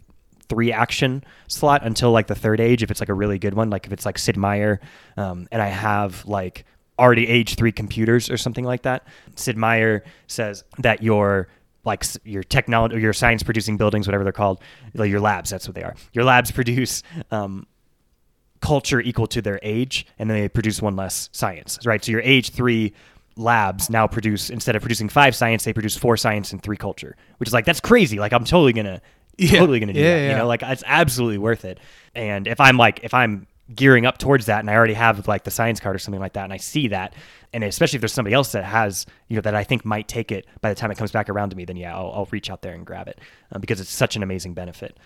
three 0.47 0.71
action 0.71 1.23
slot 1.47 1.85
until 1.85 2.11
like 2.11 2.27
the 2.27 2.35
third 2.35 2.59
age 2.59 2.83
if 2.83 2.91
it's 2.91 2.99
like 2.99 3.09
a 3.09 3.13
really 3.13 3.39
good 3.39 3.53
one. 3.53 3.69
Like 3.69 3.85
if 3.85 3.93
it's 3.93 4.05
like 4.05 4.17
Sid 4.17 4.37
Meier, 4.37 4.79
um, 5.17 5.47
and 5.51 5.61
I 5.61 5.67
have 5.67 6.25
like 6.25 6.65
already 6.99 7.27
age 7.27 7.55
three 7.55 7.71
computers 7.71 8.29
or 8.29 8.37
something 8.37 8.65
like 8.65 8.83
that. 8.83 9.07
Sid 9.35 9.57
Meier 9.57 10.03
says 10.27 10.63
that 10.79 11.01
your 11.01 11.47
like 11.83 12.05
your 12.23 12.43
technology, 12.43 12.99
your 12.99 13.13
science 13.13 13.43
producing 13.43 13.77
buildings, 13.77 14.07
whatever 14.07 14.23
they're 14.23 14.33
called, 14.33 14.61
like 14.93 15.09
your 15.09 15.19
labs. 15.19 15.49
That's 15.49 15.67
what 15.67 15.75
they 15.75 15.83
are. 15.83 15.95
Your 16.13 16.25
labs 16.25 16.51
produce. 16.59 17.03
Um, 17.31 17.65
culture 18.61 19.01
equal 19.01 19.25
to 19.25 19.41
their 19.41 19.59
age, 19.63 20.05
and 20.19 20.29
then 20.29 20.39
they 20.39 20.47
produce 20.47 20.83
one 20.83 20.95
less 20.95 21.29
science, 21.31 21.79
right? 21.83 22.05
So 22.05 22.11
your 22.11 22.21
age 22.21 22.51
three 22.51 22.93
labs 23.41 23.89
now 23.89 24.07
produce 24.07 24.49
instead 24.49 24.75
of 24.75 24.81
producing 24.81 25.09
five 25.09 25.35
science, 25.35 25.63
they 25.65 25.73
produce 25.73 25.97
four 25.97 26.15
science 26.17 26.51
and 26.53 26.61
three 26.63 26.77
culture, 26.77 27.15
which 27.37 27.49
is 27.49 27.53
like 27.53 27.65
that's 27.65 27.81
crazy. 27.81 28.19
Like 28.19 28.31
I'm 28.33 28.45
totally 28.45 28.73
gonna 28.73 29.01
Yeah. 29.37 29.59
totally 29.59 29.79
gonna 29.79 29.93
do 29.93 29.99
Yeah, 29.99 30.15
that. 30.15 30.21
yeah. 30.23 30.29
You 30.31 30.35
know, 30.37 30.47
like 30.47 30.61
it's 30.63 30.83
absolutely 30.85 31.37
worth 31.39 31.65
it. 31.65 31.79
And 32.15 32.47
if 32.47 32.59
I'm 32.59 32.77
like 32.77 32.99
if 33.03 33.13
I'm 33.13 33.47
gearing 33.73 34.05
up 34.05 34.17
towards 34.17 34.47
that 34.47 34.59
and 34.59 34.69
I 34.69 34.75
already 34.75 34.93
have 34.95 35.27
like 35.29 35.43
the 35.45 35.51
science 35.51 35.79
card 35.79 35.95
or 35.95 35.99
something 35.99 36.19
like 36.19 36.33
that 36.33 36.43
and 36.43 36.51
I 36.51 36.57
see 36.57 36.89
that 36.89 37.13
and 37.53 37.63
especially 37.63 37.95
if 37.97 38.01
there's 38.01 38.11
somebody 38.11 38.33
else 38.33 38.51
that 38.51 38.65
has 38.65 39.05
you 39.29 39.35
know 39.37 39.41
that 39.43 39.55
I 39.55 39.63
think 39.63 39.85
might 39.85 40.09
take 40.09 40.29
it 40.29 40.45
by 40.59 40.67
the 40.67 40.75
time 40.75 40.91
it 40.91 40.97
comes 40.97 41.13
back 41.13 41.29
around 41.29 41.51
to 41.51 41.55
me 41.55 41.63
then 41.63 41.77
yeah 41.77 41.95
I'll, 41.95 42.11
I'll 42.13 42.27
reach 42.31 42.49
out 42.49 42.63
there 42.63 42.73
and 42.73 42.85
grab 42.85 43.07
it 43.07 43.19
um, 43.53 43.61
because 43.61 43.79
it's 43.79 43.89
such 43.89 44.17
an 44.17 44.23
amazing 44.23 44.53
benefit 44.55 44.97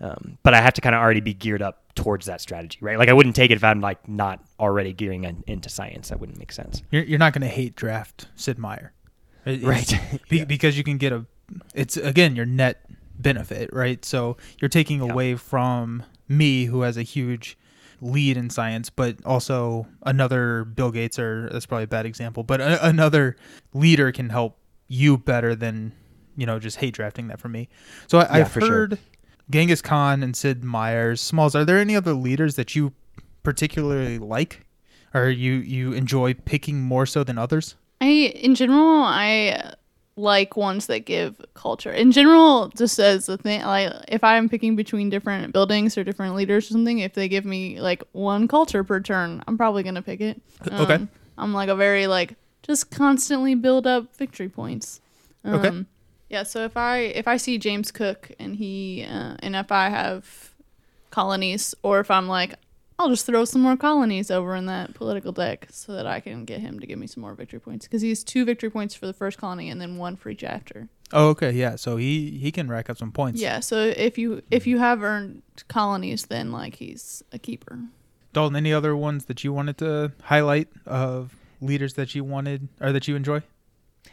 um, 0.00 0.38
but 0.42 0.54
I 0.54 0.60
have 0.60 0.72
to 0.74 0.80
kind 0.80 0.94
of 0.94 1.00
already 1.02 1.20
be 1.20 1.34
geared 1.34 1.62
up 1.62 1.94
towards 1.94 2.26
that 2.26 2.40
strategy 2.40 2.78
right 2.80 2.98
like 2.98 3.08
I 3.08 3.12
wouldn't 3.12 3.36
take 3.36 3.50
it 3.50 3.54
if 3.56 3.64
I'm 3.64 3.80
like 3.80 4.08
not 4.08 4.42
already 4.58 4.92
gearing 4.92 5.24
in, 5.24 5.42
into 5.46 5.68
science 5.68 6.08
that 6.08 6.20
wouldn't 6.20 6.38
make 6.38 6.52
sense 6.52 6.82
You're, 6.90 7.02
you're 7.04 7.18
not 7.18 7.32
going 7.32 7.42
to 7.42 7.48
hate 7.48 7.76
draft 7.76 8.28
Sid 8.36 8.58
Meier, 8.58 8.92
it's- 9.44 9.62
Right. 9.64 10.20
be- 10.28 10.44
Because 10.44 10.76
you 10.78 10.84
can 10.84 10.98
get 10.98 11.12
a, 11.12 11.26
it's 11.74 11.96
again 11.96 12.36
your 12.36 12.46
net 12.46 12.84
benefit, 13.18 13.70
right? 13.72 14.02
So 14.04 14.36
you're 14.60 14.68
taking 14.68 15.02
Yeah. 15.02 15.12
away 15.12 15.34
from 15.34 16.04
me, 16.28 16.64
who 16.66 16.82
has 16.82 16.96
a 16.96 17.02
huge 17.02 17.58
lead 18.00 18.36
in 18.38 18.48
science, 18.48 18.88
but 18.88 19.16
also 19.26 19.86
another 20.04 20.64
Bill 20.64 20.90
Gates, 20.90 21.18
or 21.18 21.50
that's 21.52 21.66
probably 21.66 21.84
a 21.84 21.88
bad 21.88 22.06
example, 22.06 22.42
but 22.44 22.60
a, 22.62 22.86
another 22.86 23.36
leader 23.74 24.10
can 24.12 24.30
help 24.30 24.56
you 24.88 25.18
better 25.18 25.54
than 25.54 25.92
you 26.36 26.46
know 26.46 26.58
just 26.58 26.78
hate 26.78 26.94
drafting 26.94 27.28
that 27.28 27.38
from 27.40 27.52
me. 27.52 27.68
So 28.06 28.20
I, 28.20 28.22
Yeah, 28.22 28.44
I've 28.44 28.52
for 28.52 28.60
sure. 28.62 28.88
Genghis 29.50 29.82
Khan 29.82 30.22
and 30.22 30.36
Sid 30.36 30.62
Meier's 30.64 31.20
Smalls. 31.20 31.54
Are 31.54 31.64
there 31.64 31.78
any 31.78 31.96
other 31.96 32.12
leaders 32.14 32.56
that 32.56 32.74
you 32.76 32.92
particularly 33.42 34.18
like, 34.18 34.64
or 35.14 35.28
you 35.28 35.54
you 35.54 35.92
enjoy 35.92 36.34
picking 36.34 36.80
more 36.80 37.06
so 37.06 37.24
than 37.24 37.38
others? 37.38 37.74
I 38.00 38.06
in 38.06 38.54
general 38.54 39.02
I 39.02 39.74
like 40.16 40.56
ones 40.56 40.86
that 40.86 41.06
give 41.06 41.40
culture. 41.54 41.90
In 41.92 42.12
general, 42.12 42.68
just 42.76 42.98
as 42.98 43.28
a 43.28 43.38
thing, 43.38 43.62
like 43.62 43.92
if 44.08 44.22
I'm 44.22 44.48
picking 44.48 44.76
between 44.76 45.08
different 45.08 45.52
buildings 45.52 45.96
or 45.96 46.04
different 46.04 46.34
leaders 46.36 46.66
or 46.70 46.72
something, 46.72 46.98
if 46.98 47.14
they 47.14 47.28
give 47.28 47.44
me 47.44 47.80
like 47.80 48.02
one 48.12 48.46
culture 48.46 48.84
per 48.84 49.00
turn, 49.00 49.42
I'm 49.48 49.56
probably 49.56 49.82
gonna 49.82 50.02
pick 50.02 50.20
it. 50.20 50.40
Okay. 50.70 50.94
Um, 50.94 51.08
I'm 51.38 51.54
like 51.54 51.68
a 51.70 51.74
very 51.76 52.06
like 52.06 52.36
just 52.62 52.90
constantly 52.90 53.54
build 53.54 53.86
up 53.86 54.14
victory 54.16 54.48
points. 54.48 55.00
Um, 55.44 55.54
Okay. 55.54 55.84
Yeah. 56.30 56.44
So 56.44 56.64
if 56.64 56.76
I 56.76 56.98
if 56.98 57.28
I 57.28 57.36
see 57.36 57.58
James 57.58 57.90
Cook 57.90 58.30
and 58.38 58.56
he 58.56 59.06
uh, 59.08 59.36
and 59.40 59.54
if 59.54 59.70
I 59.70 59.90
have 59.90 60.54
colonies 61.10 61.74
or 61.82 62.00
if 62.00 62.10
I'm 62.10 62.28
like 62.28 62.54
I'll 63.00 63.08
just 63.08 63.24
throw 63.24 63.46
some 63.46 63.62
more 63.62 63.78
colonies 63.78 64.30
over 64.30 64.54
in 64.54 64.66
that 64.66 64.92
political 64.92 65.32
deck 65.32 65.68
so 65.70 65.94
that 65.94 66.06
I 66.06 66.20
can 66.20 66.44
get 66.44 66.60
him 66.60 66.78
to 66.80 66.86
give 66.86 66.98
me 66.98 67.06
some 67.06 67.22
more 67.22 67.34
victory 67.34 67.58
points 67.58 67.86
because 67.86 68.02
he 68.02 68.10
has 68.10 68.22
two 68.22 68.44
victory 68.44 68.68
points 68.68 68.94
for 68.94 69.06
the 69.06 69.14
first 69.14 69.38
colony 69.38 69.70
and 69.70 69.80
then 69.80 69.96
one 69.96 70.16
for 70.16 70.28
each 70.28 70.44
after. 70.44 70.88
Oh, 71.10 71.28
okay, 71.28 71.50
yeah. 71.50 71.76
So 71.76 71.96
he 71.96 72.38
he 72.38 72.52
can 72.52 72.68
rack 72.68 72.90
up 72.90 72.98
some 72.98 73.10
points. 73.10 73.40
Yeah, 73.40 73.60
so 73.60 73.78
if 73.78 74.18
you 74.18 74.42
if 74.50 74.66
you 74.66 74.78
have 74.78 75.02
earned 75.02 75.42
colonies, 75.66 76.26
then 76.26 76.52
like 76.52 76.76
he's 76.76 77.24
a 77.32 77.38
keeper. 77.38 77.80
Dalton, 78.34 78.54
any 78.54 78.72
other 78.72 78.94
ones 78.94 79.24
that 79.24 79.42
you 79.42 79.52
wanted 79.52 79.78
to 79.78 80.12
highlight 80.22 80.68
of 80.86 81.34
leaders 81.60 81.94
that 81.94 82.14
you 82.14 82.22
wanted 82.22 82.68
or 82.80 82.92
that 82.92 83.08
you 83.08 83.16
enjoy? 83.16 83.42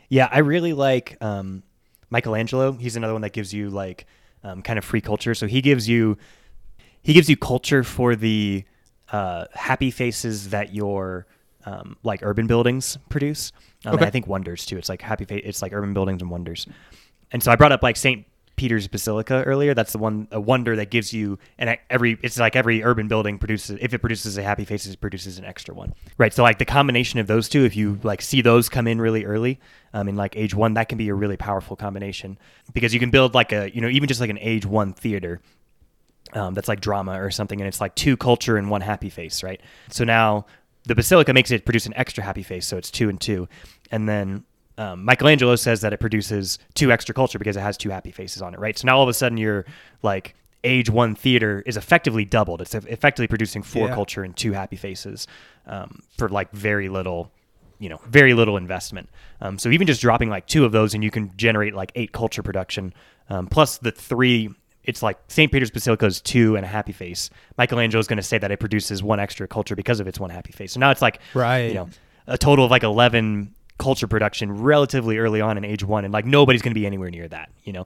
Yeah, 0.09 0.29
I 0.31 0.39
really 0.39 0.73
like 0.73 1.17
um, 1.21 1.61
Michelangelo. 2.09 2.73
He's 2.73 2.95
another 2.95 3.13
one 3.13 3.21
that 3.21 3.33
gives 3.33 3.53
you 3.53 3.69
like 3.69 4.05
um, 4.43 4.61
kind 4.61 4.77
of 4.79 4.85
free 4.85 5.01
culture. 5.01 5.33
So 5.33 5.47
he 5.47 5.61
gives 5.61 5.87
you 5.89 6.17
he 7.01 7.13
gives 7.13 7.29
you 7.29 7.37
culture 7.37 7.83
for 7.83 8.15
the 8.15 8.63
uh, 9.11 9.45
happy 9.53 9.91
faces 9.91 10.49
that 10.49 10.73
your 10.73 11.25
um, 11.65 11.97
like 12.03 12.19
urban 12.23 12.47
buildings 12.47 12.97
produce. 13.09 13.51
Um, 13.85 13.95
Okay. 13.95 14.05
I 14.05 14.09
think 14.09 14.27
wonders 14.27 14.65
too. 14.65 14.77
It's 14.77 14.89
like 14.89 15.01
happy 15.01 15.25
fa- 15.25 15.47
It's 15.47 15.61
like 15.61 15.71
urban 15.73 15.93
buildings 15.93 16.21
and 16.21 16.29
wonders. 16.31 16.67
And 17.31 17.41
so 17.43 17.51
I 17.51 17.55
brought 17.55 17.71
up 17.71 17.83
like 17.83 17.95
Saint 17.97 18.25
Peter's 18.57 18.87
Basilica 18.87 19.43
earlier. 19.43 19.73
That's 19.73 19.93
the 19.93 19.99
one 19.99 20.27
a 20.31 20.41
wonder 20.41 20.75
that 20.75 20.89
gives 20.89 21.13
you 21.13 21.37
and 21.57 21.77
every 21.89 22.17
it's 22.23 22.37
like 22.39 22.55
every 22.55 22.83
urban 22.83 23.07
building 23.07 23.37
produces 23.37 23.77
if 23.79 23.93
it 23.93 23.99
produces 23.99 24.37
a 24.37 24.43
happy 24.43 24.65
faces 24.65 24.93
it 24.93 24.99
produces 24.99 25.37
an 25.37 25.45
extra 25.45 25.73
one. 25.73 25.93
Right. 26.17 26.33
So 26.33 26.43
like 26.43 26.57
the 26.57 26.65
combination 26.65 27.19
of 27.19 27.27
those 27.27 27.47
two, 27.47 27.63
if 27.63 27.75
you 27.75 27.99
like 28.03 28.21
see 28.21 28.41
those 28.41 28.67
come 28.67 28.87
in 28.87 28.99
really 28.99 29.25
early, 29.25 29.59
um, 29.93 30.09
in 30.09 30.15
like 30.15 30.35
age 30.35 30.55
one, 30.55 30.73
that 30.73 30.89
can 30.89 30.97
be 30.97 31.07
a 31.07 31.13
really 31.13 31.37
powerful 31.37 31.75
combination 31.75 32.37
because 32.73 32.93
you 32.93 32.99
can 32.99 33.11
build 33.11 33.33
like 33.33 33.53
a 33.53 33.73
you 33.73 33.79
know 33.79 33.87
even 33.87 34.07
just 34.07 34.19
like 34.19 34.31
an 34.31 34.39
age 34.39 34.65
one 34.65 34.91
theater 34.91 35.39
um, 36.33 36.53
that's 36.55 36.67
like 36.67 36.81
drama 36.81 37.21
or 37.21 37.31
something, 37.31 37.61
and 37.61 37.67
it's 37.67 37.79
like 37.79 37.95
two 37.95 38.17
culture 38.17 38.57
and 38.57 38.69
one 38.69 38.81
happy 38.81 39.09
face, 39.09 39.43
right? 39.43 39.61
So 39.89 40.03
now 40.03 40.47
the 40.83 40.95
basilica 40.95 41.31
makes 41.31 41.51
it 41.51 41.63
produce 41.63 41.85
an 41.85 41.93
extra 41.95 42.23
happy 42.23 42.43
face, 42.43 42.65
so 42.65 42.75
it's 42.75 42.89
two 42.89 43.07
and 43.07 43.21
two, 43.21 43.47
and 43.91 44.09
then 44.09 44.43
um, 44.77 45.03
Michelangelo 45.05 45.55
says 45.55 45.81
that 45.81 45.93
it 45.93 45.99
produces 45.99 46.59
two 46.75 46.91
extra 46.91 47.13
culture 47.15 47.39
because 47.39 47.57
it 47.57 47.61
has 47.61 47.77
two 47.77 47.89
happy 47.89 48.11
faces 48.11 48.41
on 48.41 48.53
it, 48.53 48.59
right? 48.59 48.77
So 48.77 48.85
now 48.85 48.97
all 48.97 49.03
of 49.03 49.09
a 49.09 49.13
sudden 49.13 49.37
you're 49.37 49.65
like 50.03 50.35
age 50.63 50.89
one 50.89 51.15
theater 51.15 51.63
is 51.65 51.77
effectively 51.77 52.25
doubled. 52.25 52.61
It's 52.61 52.73
effectively 52.75 53.27
producing 53.27 53.63
four 53.63 53.87
Yeah. 53.87 53.93
culture 53.95 54.23
and 54.23 54.35
two 54.35 54.51
happy 54.53 54.75
faces 54.75 55.27
um, 55.65 56.01
for 56.17 56.29
like 56.29 56.51
very 56.51 56.89
little 56.89 57.31
you 57.79 57.89
know 57.89 57.99
very 58.07 58.33
little 58.33 58.57
investment 58.57 59.07
um, 59.39 59.59
so 59.59 59.69
even 59.69 59.85
just 59.85 60.01
dropping 60.01 60.29
like 60.31 60.47
two 60.47 60.65
of 60.65 60.71
those 60.71 60.95
and 60.95 61.03
you 61.03 61.11
can 61.11 61.31
generate 61.37 61.75
like 61.75 61.91
eight 61.93 62.11
culture 62.11 62.41
production 62.41 62.91
um, 63.29 63.45
plus 63.45 63.77
the 63.77 63.91
three 63.91 64.49
it's 64.83 65.03
like 65.03 65.15
st 65.27 65.51
peter's 65.51 65.69
basilica 65.69 66.07
is 66.07 66.19
two 66.19 66.55
and 66.55 66.65
a 66.65 66.67
happy 66.67 66.91
face 66.91 67.29
michelangelo 67.55 67.99
is 67.99 68.07
going 68.07 68.17
to 68.17 68.23
say 68.23 68.39
that 68.39 68.49
it 68.49 68.59
produces 68.59 69.03
one 69.03 69.19
extra 69.19 69.47
culture 69.47 69.75
because 69.75 69.99
of 69.99 70.07
its 70.07 70.19
one 70.19 70.31
happy 70.31 70.51
face 70.51 70.71
so 70.71 70.79
now 70.79 70.89
it's 70.89 71.03
like 71.03 71.19
Right. 71.35 71.67
you 71.67 71.75
know 71.75 71.87
a 72.25 72.35
total 72.35 72.65
of 72.65 72.71
like 72.71 72.81
11 72.81 73.53
culture 73.77 74.07
production 74.07 74.51
relatively 74.51 75.17
early 75.17 75.41
on 75.41 75.57
in 75.57 75.65
age 75.65 75.83
one 75.83 76.03
and 76.05 76.13
like 76.13 76.25
nobody's 76.25 76.61
going 76.61 76.73
to 76.73 76.79
be 76.79 76.85
anywhere 76.85 77.09
near 77.09 77.27
that 77.27 77.49
you 77.63 77.73
know? 77.73 77.85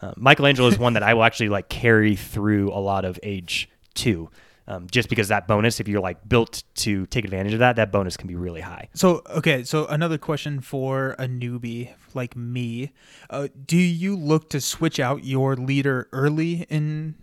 Uh, 0.00 0.12
michelangelo 0.16 0.68
is 0.68 0.78
one 0.78 0.94
that 0.94 1.02
i 1.02 1.14
will 1.14 1.24
actually 1.24 1.48
like 1.48 1.68
carry 1.68 2.16
through 2.16 2.72
a 2.72 2.80
lot 2.80 3.04
of 3.04 3.18
age 3.22 3.68
two 3.94 4.28
um, 4.68 4.86
just 4.90 5.08
because 5.08 5.28
that 5.28 5.48
bonus 5.48 5.80
if 5.80 5.88
you're 5.88 6.00
like 6.00 6.28
built 6.28 6.62
to 6.76 7.06
take 7.06 7.24
advantage 7.24 7.52
of 7.52 7.58
that 7.58 7.76
that 7.76 7.90
bonus 7.90 8.16
can 8.16 8.28
be 8.28 8.34
really 8.34 8.60
high. 8.60 8.88
So 8.94 9.22
okay, 9.30 9.64
so 9.64 9.86
another 9.86 10.18
question 10.18 10.60
for 10.60 11.10
a 11.18 11.26
newbie 11.26 11.90
like 12.14 12.36
me: 12.36 12.92
uh, 13.30 13.48
Do 13.66 13.76
you 13.76 14.16
look 14.16 14.50
to 14.50 14.60
switch 14.60 15.00
out 15.00 15.24
your 15.24 15.56
leader 15.56 16.08
early 16.12 16.66
in 16.70 17.16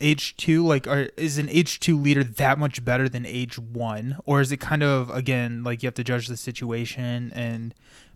age 0.00 0.36
two? 0.36 0.66
Like, 0.66 0.86
are, 0.86 1.08
is 1.16 1.38
an 1.38 1.48
age 1.48 1.80
two 1.80 1.98
leader 1.98 2.24
that 2.24 2.58
much 2.58 2.84
better 2.84 3.08
than 3.08 3.26
age 3.26 3.58
one, 3.58 4.18
or 4.24 4.40
is 4.40 4.52
it 4.52 4.58
kind 4.58 4.82
of 4.82 5.10
again 5.10 5.64
like 5.64 5.82
you 5.82 5.86
have 5.86 5.94
to 5.94 6.04
judge 6.04 6.28
the 6.28 6.36
situation 6.36 7.32
and 7.34 7.74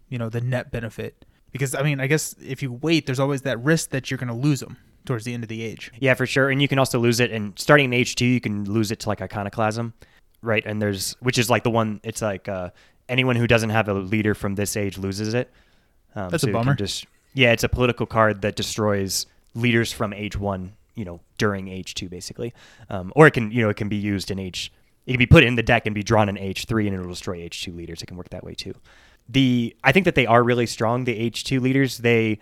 you 0.09 0.19
know 0.19 0.29
the 0.29 0.41
net 0.41 0.71
benefit? 0.71 1.25
Because 1.53 1.75
I 1.75 1.83
mean, 1.83 2.01
I 2.01 2.07
guess 2.07 2.35
if 2.45 2.63
you 2.63 2.73
wait, 2.73 3.07
there's 3.07 3.21
always 3.21 3.43
that 3.43 3.63
risk 3.63 3.91
that 3.91 4.11
you're 4.11 4.19
going 4.19 4.29
to 4.29 4.35
lose 4.35 4.61
them 4.61 4.77
towards 5.05 5.25
the 5.25 5.33
end 5.35 5.43
of 5.43 5.49
the 5.49 5.63
age. 5.63 5.91
Yeah, 5.99 6.15
for 6.15 6.27
sure. 6.27 6.51
And 6.51 6.61
you 6.61 6.69
can 6.69 6.79
also 6.79 6.99
lose 6.99 7.19
it. 7.21 7.33
And 7.33 7.59
starting 7.59 7.87
in 7.87 7.93
age 7.95 8.15
two, 8.15 8.27
you 8.27 8.41
can 8.41 8.65
lose 8.65 8.91
it 8.91 9.01
to 9.01 9.09
like 9.09 9.23
iconoclasm, 9.23 9.95
right? 10.43 10.63
And 10.67 10.81
there's 10.81 11.17
which 11.21 11.39
is 11.39 11.49
like 11.49 11.65
the 11.65 11.71
one. 11.71 12.01
It's 12.05 12.23
like 12.23 12.49
uh, 12.49 12.71
anyone 13.09 13.37
who 13.37 13.47
doesn't 13.47 13.71
have 13.71 13.89
a 13.89 13.95
leader 13.95 14.35
from 14.35 14.55
this 14.55 14.77
age 14.77 14.99
loses 14.99 15.35
it. 15.35 15.51
Um, 16.15 16.29
That's 16.31 16.45
a 16.45 16.53
bummer. 16.53 16.75
Just 16.75 17.07
yeah, 17.35 17.53
it's 17.53 17.65
a 17.65 17.69
political 17.69 18.07
card 18.07 18.43
that 18.43 18.57
destroys 18.57 19.27
leaders 19.55 19.93
from 19.93 20.13
age 20.13 20.37
one. 20.37 20.75
You 20.99 21.05
know, 21.05 21.21
during 21.39 21.69
age 21.69 21.95
two 21.95 22.09
basically, 22.09 22.53
um, 22.91 23.13
or 23.15 23.27
it 23.27 23.33
can 23.33 23.51
you 23.51 23.63
know 23.63 23.71
it 23.71 23.77
can 23.77 23.89
be 23.89 23.97
used 23.97 24.31
in 24.31 24.39
H. 24.39 24.73
It 25.07 25.13
can 25.13 25.19
be 25.19 25.27
put 25.27 25.45
in 25.45 25.55
the 25.55 25.63
deck 25.63 25.87
and 25.87 25.95
be 25.95 26.03
drawn 26.03 26.29
in 26.29 26.37
age 26.37 26.67
three, 26.67 26.87
and 26.87 26.95
it'll 26.95 27.09
destroy 27.09 27.37
age 27.37 27.63
two 27.63 27.73
leaders. 27.73 28.03
It 28.03 28.07
can 28.07 28.17
work 28.17 28.31
that 28.31 28.45
way 28.45 28.55
too. 28.55 28.75
The 29.29 29.77
I 29.85 29.93
think 29.93 30.05
that 30.05 30.15
they 30.15 30.27
are 30.27 30.43
really 30.43 30.67
strong. 30.67 31.05
The 31.05 31.17
age 31.17 31.45
two 31.45 31.61
leaders, 31.61 31.99
they 31.99 32.41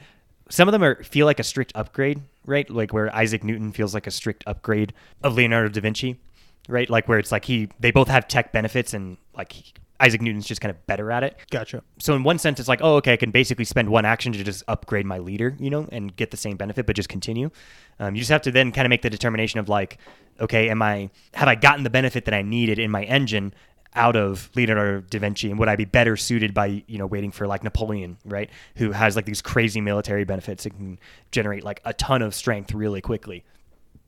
some 0.49 0.69
of 0.69 0.73
them 0.73 0.83
are 0.83 1.03
feel 1.03 1.27
like 1.27 1.41
a 1.41 1.45
strict 1.45 1.73
upgrade, 1.75 2.23
right? 2.45 2.69
Like 2.71 2.93
where 2.93 3.15
Isaac 3.15 3.45
Newton 3.45 3.73
feels 3.73 3.95
like 3.95 4.07
a 4.07 4.11
strict 4.11 4.45
upgrade 4.47 4.93
of 5.23 5.35
Leonardo 5.35 5.69
da 5.69 5.81
Vinci, 5.81 6.21
right? 6.69 6.89
Like 6.89 7.09
where 7.09 7.19
it's 7.19 7.33
like 7.33 7.45
he 7.45 7.69
they 7.81 7.91
both 7.91 8.09
have 8.09 8.29
tech 8.29 8.53
benefits 8.53 8.95
and 8.95 9.17
like 9.37 9.53
Isaac 10.01 10.21
Newton's 10.21 10.47
just 10.47 10.61
kind 10.61 10.71
of 10.71 10.87
better 10.87 11.11
at 11.11 11.23
it. 11.23 11.37
Gotcha. 11.51 11.83
So 11.99 12.15
in 12.15 12.23
one 12.23 12.39
sense, 12.39 12.61
it's 12.61 12.69
like, 12.69 12.81
oh, 12.83 12.97
okay, 12.97 13.15
I 13.15 13.17
can 13.17 13.31
basically 13.31 13.65
spend 13.65 13.89
one 13.89 14.05
action 14.05 14.33
to 14.33 14.45
just 14.45 14.63
upgrade 14.69 15.07
my 15.07 15.19
leader, 15.19 15.57
you 15.59 15.71
know, 15.71 15.89
and 15.91 16.15
get 16.15 16.31
the 16.31 16.37
same 16.37 16.57
benefit, 16.57 16.87
but 16.87 16.97
just 16.97 17.09
continue. 17.09 17.51
Um, 17.99 18.15
you 18.15 18.21
just 18.21 18.31
have 18.31 18.43
to 18.43 18.51
then 18.51 18.73
kind 18.73 18.87
of 18.87 18.91
make 18.91 19.03
the 19.03 19.11
determination 19.11 19.59
of 19.61 19.69
like, 19.69 19.99
okay, 20.41 20.69
am 20.69 20.83
I 20.83 21.11
have 21.35 21.49
I 21.49 21.55
gotten 21.55 21.85
the 21.85 21.91
benefit 21.91 22.27
that 22.27 22.35
I 22.35 22.43
needed 22.43 22.79
in 22.79 22.91
my 22.91 23.05
engine 23.05 23.55
out 23.95 24.15
of 24.15 24.51
Leonardo 24.55 25.01
da 25.01 25.19
Vinci, 25.19 25.51
and 25.51 25.59
would 25.59 25.69
I 25.69 25.77
be 25.77 25.87
better 25.87 26.17
suited 26.17 26.53
by 26.53 26.85
you 26.87 26.99
know 26.99 27.07
waiting 27.07 27.33
for 27.33 27.47
like 27.47 27.65
Napoleon, 27.65 28.19
right, 28.25 28.51
who 28.77 28.93
has 28.93 29.17
like 29.17 29.25
these 29.25 29.43
crazy 29.43 29.81
military 29.81 30.25
benefits 30.25 30.67
and 30.67 30.75
can 30.77 30.99
generate 31.33 31.65
like 31.65 31.81
a 31.85 31.95
ton 31.95 32.23
of 32.23 32.35
strength 32.35 32.73
really 32.73 33.01
quickly. 33.01 33.45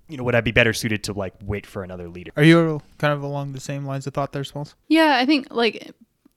You 0.09 0.17
know, 0.17 0.25
would 0.25 0.35
I 0.35 0.41
be 0.41 0.53
better 0.53 0.73
suited 0.73 1.05
to 1.05 1.13
like 1.13 1.35
wait 1.43 1.67
for 1.67 1.83
another 1.83 2.09
leader? 2.09 2.33
Are 2.37 2.43
you 2.43 2.81
kind 2.99 3.13
of 3.13 3.23
along 3.23 3.53
the 3.53 3.61
same 3.61 3.85
lines 3.85 4.07
of 4.07 4.15
thought 4.15 4.33
there, 4.33 4.45
Smalls? 4.45 4.75
Yeah, 4.89 5.17
I 5.17 5.27
think 5.27 5.49
like 5.51 5.93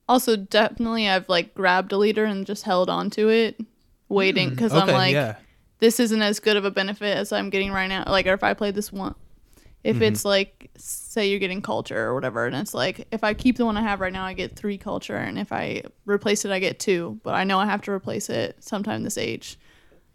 also 0.09 0.35
definitely 0.35 1.07
I've 1.07 1.29
like 1.29 1.53
grabbed 1.53 1.93
a 1.93 1.97
leader 1.97 2.25
and 2.25 2.45
just 2.45 2.63
held 2.63 2.89
on 2.89 3.09
to 3.11 3.29
it, 3.29 3.59
waiting 4.09 4.49
because 4.49 4.73
I'm 4.73 4.87
like 4.89 5.13
yeah. 5.13 5.37
this 5.79 5.99
isn't 6.01 6.21
as 6.21 6.39
good 6.39 6.57
of 6.57 6.65
a 6.65 6.71
benefit 6.71 7.15
as 7.15 7.31
I'm 7.31 7.49
getting 7.49 7.71
right 7.71 7.87
now. 7.87 8.03
Like, 8.07 8.27
or 8.27 8.33
if 8.33 8.43
I 8.43 8.53
play 8.53 8.71
this 8.71 8.91
one, 8.91 9.15
if 9.83 9.95
Mm-hmm. 9.95 10.03
it's 10.03 10.25
like, 10.25 10.69
say 10.77 11.29
you're 11.29 11.39
getting 11.39 11.61
culture 11.61 11.97
or 11.97 12.13
whatever, 12.13 12.45
and 12.45 12.55
it's 12.55 12.73
like, 12.73 13.07
if 13.11 13.23
I 13.23 13.33
keep 13.33 13.57
the 13.57 13.65
one 13.65 13.77
I 13.77 13.81
have 13.81 13.99
right 14.01 14.13
now, 14.13 14.25
I 14.25 14.33
get 14.33 14.55
three 14.55 14.77
culture, 14.77 15.15
and 15.15 15.39
if 15.39 15.51
I 15.51 15.83
replace 16.05 16.45
it, 16.45 16.51
I 16.51 16.59
get 16.59 16.77
two. 16.79 17.19
But 17.23 17.35
I 17.35 17.45
know 17.45 17.57
I 17.57 17.65
have 17.65 17.81
to 17.83 17.91
replace 17.91 18.29
it 18.29 18.63
sometime 18.63 19.03
this 19.03 19.17
age. 19.17 19.57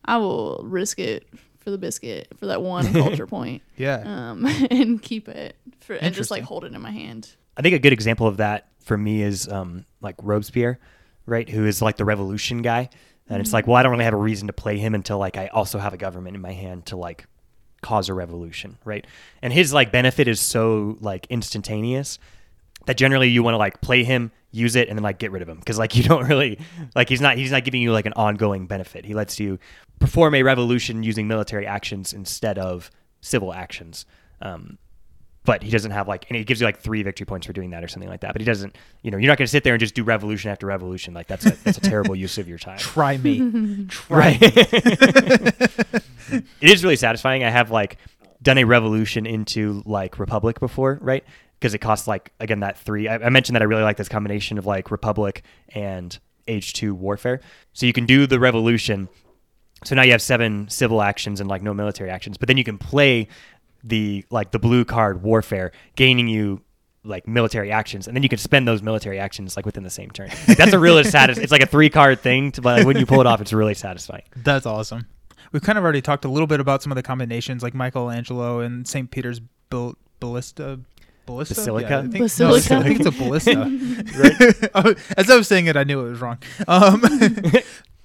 I 0.05 0.19
will 0.19 0.61
risk 0.63 1.01
it 1.01 1.27
for 1.67 1.73
the 1.73 1.79
biscuit 1.79 2.29
for 2.39 2.47
that 2.47 2.63
one 2.63 2.93
culture 2.93 3.27
point. 3.27 3.61
Yeah. 3.77 4.05
Um, 4.07 4.47
and 4.71 5.03
keep 5.03 5.29
it 5.29 5.57
for 5.81 5.95
and 5.95 6.15
just 6.15 6.31
like 6.31 6.45
hold 6.45 6.65
it 6.65 6.73
in 6.73 6.81
my 6.81 6.93
hand. 6.93 7.35
I 7.57 7.63
think 7.63 7.75
a 7.75 7.81
good 7.81 7.93
example 7.93 8.29
of 8.29 8.37
that 8.37 8.69
for 8.85 8.97
me 8.97 9.21
is 9.21 9.49
um, 9.49 9.85
like 10.01 10.15
Robespierre, 10.23 10.79
right? 11.27 11.49
Who 11.49 11.67
is 11.67 11.83
like 11.83 11.97
the 11.97 12.05
revolution 12.05 12.63
guy, 12.63 12.89
and 13.29 13.41
it's 13.41 13.53
like, 13.53 13.67
well, 13.67 13.75
I 13.75 13.83
don't 13.83 13.91
really 13.91 14.05
have 14.05 14.15
a 14.15 14.19
reason 14.19 14.47
to 14.47 14.53
play 14.53 14.79
him 14.79 14.95
until 14.95 15.19
like 15.19 15.37
I 15.37 15.49
also 15.49 15.81
have 15.81 15.93
a 15.93 15.97
government 15.97 16.37
in 16.37 16.41
my 16.41 16.53
hand 16.53 16.87
to 16.87 16.97
like 16.97 17.27
cause 17.83 18.09
a 18.09 18.15
revolution, 18.15 18.79
right? 18.85 19.05
And 19.43 19.53
his 19.53 19.73
like 19.73 19.91
benefit 19.91 20.29
is 20.29 20.41
so 20.41 20.97
like 21.01 21.27
instantaneous 21.31 22.21
that 22.85 22.97
generally 22.97 23.29
you 23.29 23.43
want 23.43 23.55
to 23.55 23.59
like 23.59 23.81
play 23.81 24.05
him, 24.05 24.31
use 24.57 24.75
it, 24.77 24.89
and 24.89 24.99
then 24.99 25.03
like 25.03 25.19
get 25.19 25.31
rid 25.31 25.43
of 25.43 25.49
him 25.49 25.59
because 25.59 25.79
like 25.79 25.95
you 25.97 26.03
don't 26.03 26.27
really 26.27 26.59
like 26.95 27.09
he's 27.09 27.21
not 27.21 27.37
he's 27.37 27.53
not 27.53 27.65
giving 27.65 27.83
you 27.83 27.93
like 27.93 28.07
an 28.07 28.15
ongoing 28.15 28.67
benefit. 28.67 29.05
He 29.05 29.15
lets 29.15 29.39
you 29.39 29.59
perform 30.01 30.35
a 30.35 30.43
revolution 30.43 31.03
using 31.03 31.29
military 31.29 31.67
actions 31.67 32.13
instead 32.13 32.59
of 32.59 32.91
civil 33.21 33.53
actions. 33.53 34.07
Um, 34.41 34.79
but 35.45 35.63
he 35.63 35.71
doesn't 35.71 35.93
have 35.93 36.09
like 36.09 36.27
and 36.29 36.37
he 36.37 36.45
gives 36.45 36.61
you 36.61 36.67
like 36.67 36.79
three 36.81 37.03
victory 37.05 37.25
points 37.25 37.47
for 37.47 37.53
doing 37.53 37.71
that 37.71 37.83
or 37.85 37.89
something 37.89 38.09
like 38.09 38.21
that 38.21 38.33
but 38.35 38.41
he 38.43 38.45
doesn't 38.45 38.77
you 39.03 39.13
know 39.13 39.17
you're 39.17 39.29
not 39.29 39.39
going 39.39 39.47
to 39.47 39.51
sit 39.51 39.63
there 39.63 39.75
and 39.75 39.81
just 39.81 39.95
do 39.95 40.03
revolution 40.03 40.51
after 40.51 40.67
revolution 40.67 41.15
like 41.15 41.29
that's 41.29 41.47
a, 41.47 41.51
that's 41.63 41.79
a 41.79 41.81
terrible 41.81 42.17
use 42.27 42.37
of 42.37 42.49
your 42.49 42.59
time 42.59 42.79
Try 42.79 43.17
me. 43.17 43.87
Try 43.89 44.19
right 44.19 44.41
me. 44.41 44.49
it 46.61 46.69
is 46.69 46.83
really 46.83 46.97
satisfying 46.97 47.45
i 47.45 47.49
have 47.51 47.71
like 47.71 47.97
done 48.43 48.59
a 48.59 48.65
revolution 48.65 49.25
into 49.25 49.83
like 49.87 50.19
republic 50.19 50.59
before 50.59 50.99
right 51.01 51.25
because 51.59 51.75
it 51.75 51.79
costs 51.79 52.07
like 52.07 52.33
again 52.41 52.61
that 52.61 52.79
three 52.79 53.09
I, 53.09 53.15
I 53.17 53.29
mentioned 53.31 53.57
that 53.57 53.63
i 53.63 53.65
really 53.65 53.83
like 53.83 53.97
this 53.97 54.09
combination 54.09 54.59
of 54.59 54.67
like 54.67 54.91
republic 54.91 55.43
and 55.71 56.19
age 56.49 56.73
2 56.75 56.95
warfare 56.95 57.41
so 57.73 57.87
you 57.87 57.93
can 57.93 58.07
do 58.07 58.27
the 58.27 58.39
revolution 58.39 59.09
so 59.85 59.95
now 59.95 60.03
you 60.03 60.13
have 60.13 60.23
seven 60.23 60.69
civil 60.69 61.03
actions 61.03 61.41
and 61.41 61.49
like 61.49 61.63
no 61.63 61.75
military 61.75 62.11
actions 62.11 62.37
but 62.39 62.49
then 62.49 62.57
you 62.57 62.65
can 62.65 62.79
play 62.79 63.29
the 63.85 64.25
like 64.31 64.51
the 64.53 64.59
blue 64.59 64.85
card 64.85 65.23
warfare 65.23 65.73
gaining 65.97 66.29
you 66.29 66.61
like 67.05 67.29
military 67.29 67.71
actions 67.71 68.09
and 68.09 68.17
then 68.17 68.23
you 68.23 68.29
can 68.29 68.39
spend 68.39 68.67
those 68.67 68.83
military 68.83 69.19
actions 69.19 69.57
like 69.57 69.65
within 69.65 69.85
the 69.85 69.91
same 69.91 70.11
turn 70.11 70.29
like, 70.49 70.57
that's 70.57 70.73
a 70.73 70.79
really 70.79 71.05
satis- 71.15 71.39
it's 71.39 71.53
like 71.53 71.63
a 71.63 71.67
three 71.67 71.89
card 71.89 72.19
thing 72.21 72.51
to, 72.51 72.61
but 72.61 72.79
like, 72.79 72.87
when 72.87 72.97
you 72.97 73.07
pull 73.07 73.21
it 73.21 73.27
off 73.27 73.41
it's 73.41 73.53
really 73.53 73.75
satisfying 73.75 74.23
That's 74.37 74.67
awesome. 74.67 75.07
We've 75.53 75.63
kind 75.63 75.79
of 75.79 75.85
already 75.85 76.03
talked 76.03 76.25
a 76.25 76.29
little 76.29 76.47
bit 76.47 76.61
about 76.61 76.83
some 76.83 76.93
of 76.93 76.97
the 76.97 77.03
combinations, 77.03 77.63
like 77.63 77.75
Michelangelo 77.75 78.61
and 78.61 78.87
St. 78.87 79.11
Peter's 79.11 79.41
Ballista. 80.21 80.81
Ballista? 81.27 81.55
Basilica? 81.55 81.89
Yeah, 81.89 81.99
I 81.99 82.03
think, 82.03 82.19
Basilica? 82.19 82.75
No, 82.75 82.81
I 82.81 82.83
think 82.83 83.01
it's 83.01 83.09
a 83.09 83.13
ballista. 83.13 84.97
As 85.17 85.31
I 85.31 85.37
was 85.37 85.49
saying 85.49 85.67
it, 85.67 85.77
I 85.77 85.85
knew 85.85 86.01
it 86.07 86.11
was 86.11 86.21
wrong. 86.21 86.39
Um, 86.67 87.03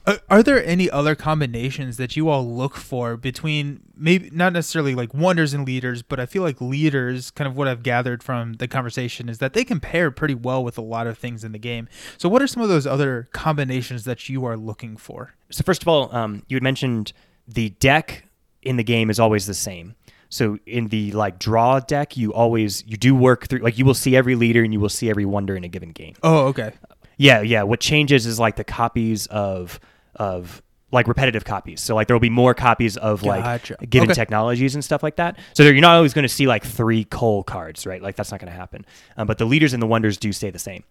are 0.29 0.41
there 0.41 0.65
any 0.65 0.89
other 0.89 1.13
combinations 1.15 1.97
that 1.97 2.15
you 2.15 2.27
all 2.29 2.45
look 2.45 2.75
for 2.75 3.15
between 3.15 3.81
maybe 3.95 4.29
not 4.31 4.51
necessarily 4.53 4.95
like 4.95 5.13
wonders 5.13 5.53
and 5.53 5.65
leaders, 5.65 6.01
but 6.01 6.19
I 6.19 6.25
feel 6.25 6.41
like 6.41 6.59
leaders, 6.59 7.31
kind 7.31 7.47
of 7.47 7.55
what 7.55 7.67
I've 7.67 7.83
gathered 7.83 8.23
from 8.23 8.53
the 8.53 8.67
conversation, 8.67 9.29
is 9.29 9.37
that 9.37 9.53
they 9.53 9.63
can 9.63 9.79
pair 9.79 10.09
pretty 10.11 10.35
well 10.35 10.63
with 10.63 10.77
a 10.77 10.81
lot 10.81 11.07
of 11.07 11.17
things 11.17 11.43
in 11.43 11.51
the 11.51 11.59
game. 11.59 11.87
So, 12.17 12.27
what 12.27 12.41
are 12.41 12.47
some 12.47 12.63
of 12.63 12.69
those 12.69 12.87
other 12.87 13.29
combinations 13.31 14.03
that 14.05 14.27
you 14.27 14.43
are 14.43 14.57
looking 14.57 14.97
for? 14.97 15.35
so 15.51 15.63
first 15.63 15.81
of 15.81 15.87
all 15.87 16.13
um, 16.15 16.43
you 16.47 16.55
had 16.55 16.63
mentioned 16.63 17.13
the 17.47 17.69
deck 17.71 18.25
in 18.63 18.77
the 18.77 18.83
game 18.83 19.09
is 19.09 19.19
always 19.19 19.45
the 19.45 19.53
same 19.53 19.95
so 20.31 20.57
in 20.65 20.87
the 20.87 21.11
like 21.11 21.37
draw 21.37 21.79
deck 21.79 22.17
you 22.17 22.33
always 22.33 22.83
you 22.87 22.97
do 22.97 23.13
work 23.13 23.47
through 23.47 23.59
like 23.59 23.77
you 23.77 23.85
will 23.85 23.93
see 23.93 24.15
every 24.15 24.33
leader 24.35 24.63
and 24.63 24.73
you 24.73 24.79
will 24.79 24.89
see 24.89 25.09
every 25.11 25.25
wonder 25.25 25.55
in 25.55 25.63
a 25.63 25.67
given 25.67 25.91
game 25.91 26.15
Oh, 26.23 26.47
okay. 26.47 26.71
Yeah, 27.17 27.41
yeah. 27.41 27.61
What 27.61 27.79
changes 27.79 28.25
is 28.25 28.39
like 28.39 28.55
the 28.55 28.63
copies 28.63 29.27
of 29.27 29.79
of 30.15 30.63
like 30.91 31.07
repetitive 31.07 31.45
copies. 31.45 31.79
So 31.79 31.93
like 31.93 32.07
there 32.07 32.15
will 32.15 32.19
be 32.21 32.31
more 32.31 32.53
copies 32.55 32.97
of 32.97 33.21
like 33.23 33.43
Gotcha. 33.43 33.77
given 33.87 34.09
Okay. 34.09 34.15
technologies 34.15 34.73
and 34.73 34.83
stuff 34.83 35.03
like 35.03 35.17
that. 35.17 35.37
So 35.53 35.61
you're 35.63 35.75
not 35.75 35.95
always 35.97 36.13
going 36.15 36.23
to 36.23 36.29
see 36.29 36.47
like 36.47 36.65
three 36.65 37.03
coal 37.05 37.43
cards, 37.43 37.85
right? 37.85 38.01
Like 38.01 38.15
that's 38.15 38.31
not 38.31 38.39
going 38.39 38.51
to 38.51 38.57
happen. 38.57 38.85
Um, 39.17 39.27
but 39.27 39.37
the 39.37 39.45
leaders 39.45 39.71
and 39.73 39.81
the 39.83 39.87
wonders 39.87 40.17
do 40.17 40.31
stay 40.33 40.49
the 40.49 40.59
same. 40.59 40.83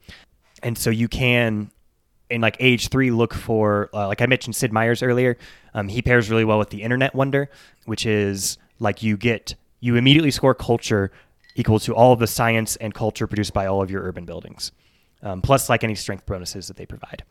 And 0.62 0.78
so 0.78 0.88
you 0.90 1.08
can 1.08 1.70
in 2.30 2.40
like 2.40 2.56
age 2.60 2.88
three 2.90 3.10
look 3.10 3.34
for 3.34 3.90
uh, 3.92 4.06
like 4.06 4.22
I 4.22 4.26
mentioned 4.26 4.54
Sid 4.54 4.72
Meier's 4.72 5.02
earlier. 5.02 5.36
Um, 5.74 5.88
he 5.88 6.00
pairs 6.00 6.30
really 6.30 6.44
well 6.44 6.58
with 6.60 6.70
the 6.70 6.82
internet 6.82 7.12
wonder, 7.14 7.50
which 7.86 8.06
is 8.06 8.56
like 8.80 9.02
you 9.02 9.16
get 9.16 9.54
you 9.80 9.94
immediately 9.96 10.30
score 10.32 10.54
culture 10.54 11.12
equal 11.54 11.78
to 11.80 11.94
all 11.94 12.12
of 12.12 12.18
the 12.18 12.26
science 12.26 12.76
and 12.76 12.92
culture 12.92 13.26
produced 13.26 13.52
by 13.54 13.66
all 13.66 13.82
of 13.82 13.90
your 13.90 14.02
urban 14.02 14.24
buildings, 14.24 14.72
um, 15.22 15.40
plus 15.42 15.68
like 15.68 15.84
any 15.84 15.94
strength 15.94 16.26
bonuses 16.26 16.66
that 16.68 16.76
they 16.76 16.86
provide. 16.86 17.22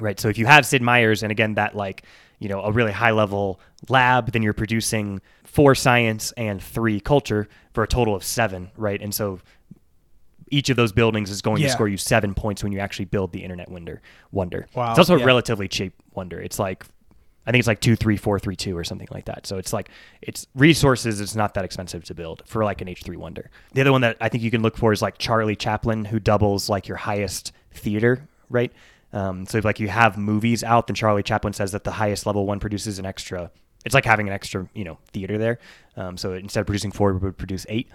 Right. 0.00 0.18
So 0.20 0.28
if 0.28 0.38
you 0.38 0.46
have 0.46 0.66
Sid 0.66 0.82
Meier's 0.82 1.22
and 1.22 1.30
again 1.32 1.54
that 1.54 1.76
like 1.76 2.02
you 2.40 2.48
know 2.48 2.60
a 2.62 2.72
really 2.72 2.90
high 2.92 3.12
level 3.12 3.60
lab, 3.88 4.32
then 4.32 4.42
you're 4.42 4.52
producing 4.52 5.20
four 5.44 5.74
science 5.76 6.32
and 6.36 6.60
three 6.62 6.98
culture 7.00 7.48
for 7.72 7.84
a 7.84 7.88
total 7.88 8.14
of 8.14 8.24
seven. 8.24 8.70
Right. 8.76 9.00
And 9.00 9.14
so 9.14 9.38
each 10.50 10.68
of 10.68 10.76
those 10.76 10.92
buildings 10.92 11.30
is 11.30 11.42
going 11.42 11.60
Yeah. 11.62 11.68
to 11.68 11.72
score 11.72 11.88
you 11.88 11.96
seven 11.96 12.34
points 12.34 12.62
when 12.62 12.72
you 12.72 12.78
actually 12.80 13.06
build 13.06 13.32
the 13.32 13.42
internet 13.42 13.70
wonder. 13.70 14.02
Wonder. 14.30 14.66
Wow, 14.74 14.90
It's 14.90 14.98
also 14.98 15.16
yeah. 15.16 15.22
a 15.22 15.26
relatively 15.26 15.68
cheap 15.68 15.94
wonder. 16.12 16.40
It's 16.40 16.58
like 16.58 16.84
I 17.46 17.50
think 17.50 17.60
it's 17.60 17.68
like 17.68 17.80
two, 17.80 17.96
three, 17.96 18.16
four, 18.16 18.38
three, 18.38 18.56
two, 18.56 18.76
or 18.76 18.84
something 18.84 19.08
like 19.10 19.26
that. 19.26 19.46
So 19.46 19.58
it's 19.58 19.72
like 19.72 19.90
it's 20.22 20.46
resources. 20.54 21.20
It's 21.20 21.34
not 21.34 21.54
that 21.54 21.64
expensive 21.64 22.04
to 22.04 22.14
build 22.14 22.42
for 22.46 22.64
like 22.64 22.80
an 22.80 22.88
age 22.88 23.02
three 23.02 23.16
wonder. 23.16 23.50
The 23.72 23.82
other 23.82 23.92
one 23.92 24.00
that 24.00 24.16
I 24.20 24.28
think 24.28 24.42
you 24.42 24.50
can 24.50 24.62
look 24.62 24.76
for 24.76 24.92
is 24.92 25.02
like 25.02 25.18
Charlie 25.18 25.56
Chaplin, 25.56 26.04
who 26.06 26.18
doubles 26.18 26.68
like 26.68 26.88
your 26.88 26.96
highest 26.96 27.52
theater, 27.72 28.26
right? 28.48 28.72
Um, 29.12 29.46
so 29.46 29.58
if 29.58 29.64
like 29.64 29.78
you 29.78 29.88
have 29.88 30.16
movies 30.18 30.64
out, 30.64 30.86
then 30.86 30.94
Charlie 30.94 31.22
Chaplin 31.22 31.52
says 31.52 31.72
that 31.72 31.84
the 31.84 31.92
highest 31.92 32.26
level 32.26 32.46
one 32.46 32.60
produces 32.60 32.98
an 32.98 33.06
extra. 33.06 33.50
It's 33.84 33.94
like 33.94 34.04
having 34.04 34.26
an 34.26 34.34
extra, 34.34 34.68
you 34.74 34.84
know, 34.84 34.98
theater 35.12 35.38
there. 35.38 35.58
Um, 35.96 36.16
so 36.16 36.32
instead 36.32 36.60
of 36.60 36.66
producing 36.66 36.90
four, 36.90 37.12
we 37.12 37.18
would 37.20 37.36
produce 37.36 37.66
eight. 37.68 37.88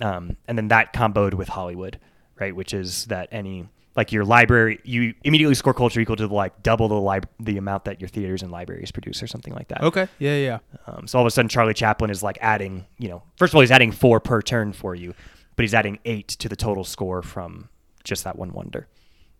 Um, 0.00 0.36
and 0.46 0.56
then 0.56 0.68
that 0.68 0.92
comboed 0.92 1.34
with 1.34 1.48
Hollywood, 1.48 1.98
right? 2.38 2.54
Which 2.54 2.72
is 2.74 3.06
that 3.06 3.28
any 3.32 3.68
like 3.96 4.12
your 4.12 4.24
library, 4.24 4.78
you 4.84 5.14
immediately 5.24 5.54
score 5.54 5.74
culture 5.74 6.00
equal 6.00 6.16
to 6.16 6.26
like 6.26 6.62
double 6.62 6.88
the 6.88 7.00
lib- 7.00 7.28
the 7.40 7.56
amount 7.58 7.84
that 7.86 8.00
your 8.00 8.08
theaters 8.08 8.42
and 8.42 8.50
libraries 8.52 8.90
produce, 8.92 9.22
or 9.22 9.26
something 9.26 9.52
like 9.54 9.68
that. 9.68 9.82
Okay. 9.82 10.06
Yeah, 10.18 10.36
yeah. 10.36 10.58
Um, 10.86 11.06
so 11.06 11.18
all 11.18 11.24
of 11.24 11.26
a 11.26 11.30
sudden, 11.30 11.48
Charlie 11.48 11.74
Chaplin 11.74 12.10
is 12.10 12.22
like 12.22 12.38
adding, 12.40 12.86
you 12.98 13.08
know, 13.08 13.22
first 13.36 13.52
of 13.52 13.56
all, 13.56 13.60
he's 13.62 13.70
adding 13.72 13.90
four 13.92 14.20
per 14.20 14.40
turn 14.42 14.72
for 14.72 14.94
you, 14.94 15.14
but 15.56 15.64
he's 15.64 15.74
adding 15.74 15.98
eight 16.04 16.28
to 16.28 16.48
the 16.48 16.56
total 16.56 16.84
score 16.84 17.20
from 17.22 17.68
just 18.04 18.24
that 18.24 18.36
one 18.36 18.52
wonder. 18.52 18.86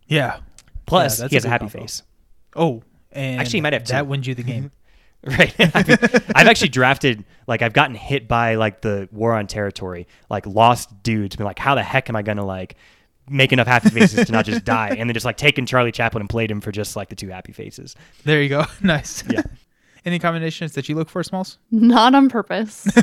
Yeah. 0.07 0.39
Plus, 0.85 1.21
Yeah, 1.21 1.27
he 1.29 1.35
has 1.35 1.45
a 1.45 1.47
a 1.47 1.51
happy 1.51 1.65
combo. 1.69 1.79
face. 1.79 2.03
Oh, 2.55 2.83
and 3.13 3.39
Actually, 3.39 3.57
he 3.57 3.61
might 3.61 3.73
have 3.73 3.85
that 3.87 3.99
two. 4.01 4.05
wins 4.05 4.27
you 4.27 4.35
the 4.35 4.43
game. 4.43 4.71
Right. 5.23 5.53
I've 5.59 6.47
actually 6.47 6.69
drafted, 6.69 7.23
like, 7.45 7.61
I've 7.61 7.73
gotten 7.73 7.93
hit 7.93 8.27
by, 8.27 8.55
like, 8.55 8.81
the 8.81 9.07
war 9.11 9.33
on 9.33 9.45
territory, 9.45 10.07
like, 10.31 10.47
lost 10.47 11.03
dudes, 11.03 11.35
been 11.35 11.45
like, 11.45 11.59
how 11.59 11.75
the 11.75 11.83
heck 11.83 12.09
am 12.09 12.15
I 12.15 12.23
going 12.23 12.37
to, 12.37 12.43
like, 12.43 12.75
make 13.29 13.51
enough 13.53 13.67
happy 13.67 13.89
faces 13.89 14.25
to 14.25 14.31
not 14.31 14.45
just 14.45 14.63
die? 14.65 14.89
And 14.97 15.09
then 15.09 15.13
just, 15.13 15.25
like, 15.25 15.37
taken 15.37 15.65
Charlie 15.65 15.91
Chaplin 15.91 16.21
and 16.21 16.29
played 16.29 16.49
him 16.51 16.61
for 16.61 16.71
just, 16.71 16.95
like, 16.95 17.09
the 17.09 17.15
two 17.15 17.29
happy 17.29 17.51
faces. 17.51 17.95
there 18.25 18.41
you 18.41 18.49
go. 18.49 18.65
nice. 18.81 19.23
Yeah. 19.29 19.43
Any 20.05 20.17
combinations 20.17 20.73
that 20.73 20.89
you 20.89 20.95
look 20.95 21.09
for, 21.09 21.21
Smalls? 21.23 21.59
Not 21.69 22.15
on 22.15 22.29
purpose. 22.29 22.87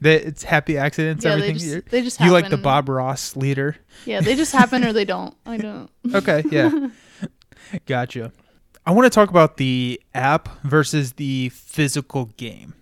That 0.00 0.26
it's 0.26 0.42
happy 0.42 0.76
accidents. 0.76 1.24
Yeah, 1.24 1.30
they 1.30 1.34
everything. 1.36 1.54
just- 1.54 1.66
You're- 1.66 1.82
they 1.90 2.02
just 2.02 2.18
you 2.20 2.32
like 2.32 2.48
the. 2.50 2.56
Bob 2.56 2.88
Ross 2.88 3.36
leader. 3.36 3.76
yeah, 4.04 4.20
they 4.20 4.34
just 4.34 4.50
happen 4.52 4.82
or 4.84 4.92
they 4.92 5.04
don't. 5.04 5.32
I 5.46 5.58
don't. 5.58 5.88
Okay. 6.12 6.42
Yeah. 6.50 6.88
gotcha. 7.86 8.32
I 8.84 8.90
want 8.90 9.06
to 9.06 9.10
talk 9.10 9.30
about 9.30 9.58
the 9.58 10.00
app 10.12 10.48
versus 10.64 11.12
the 11.12 11.50
physical 11.50 12.26
game. 12.36 12.74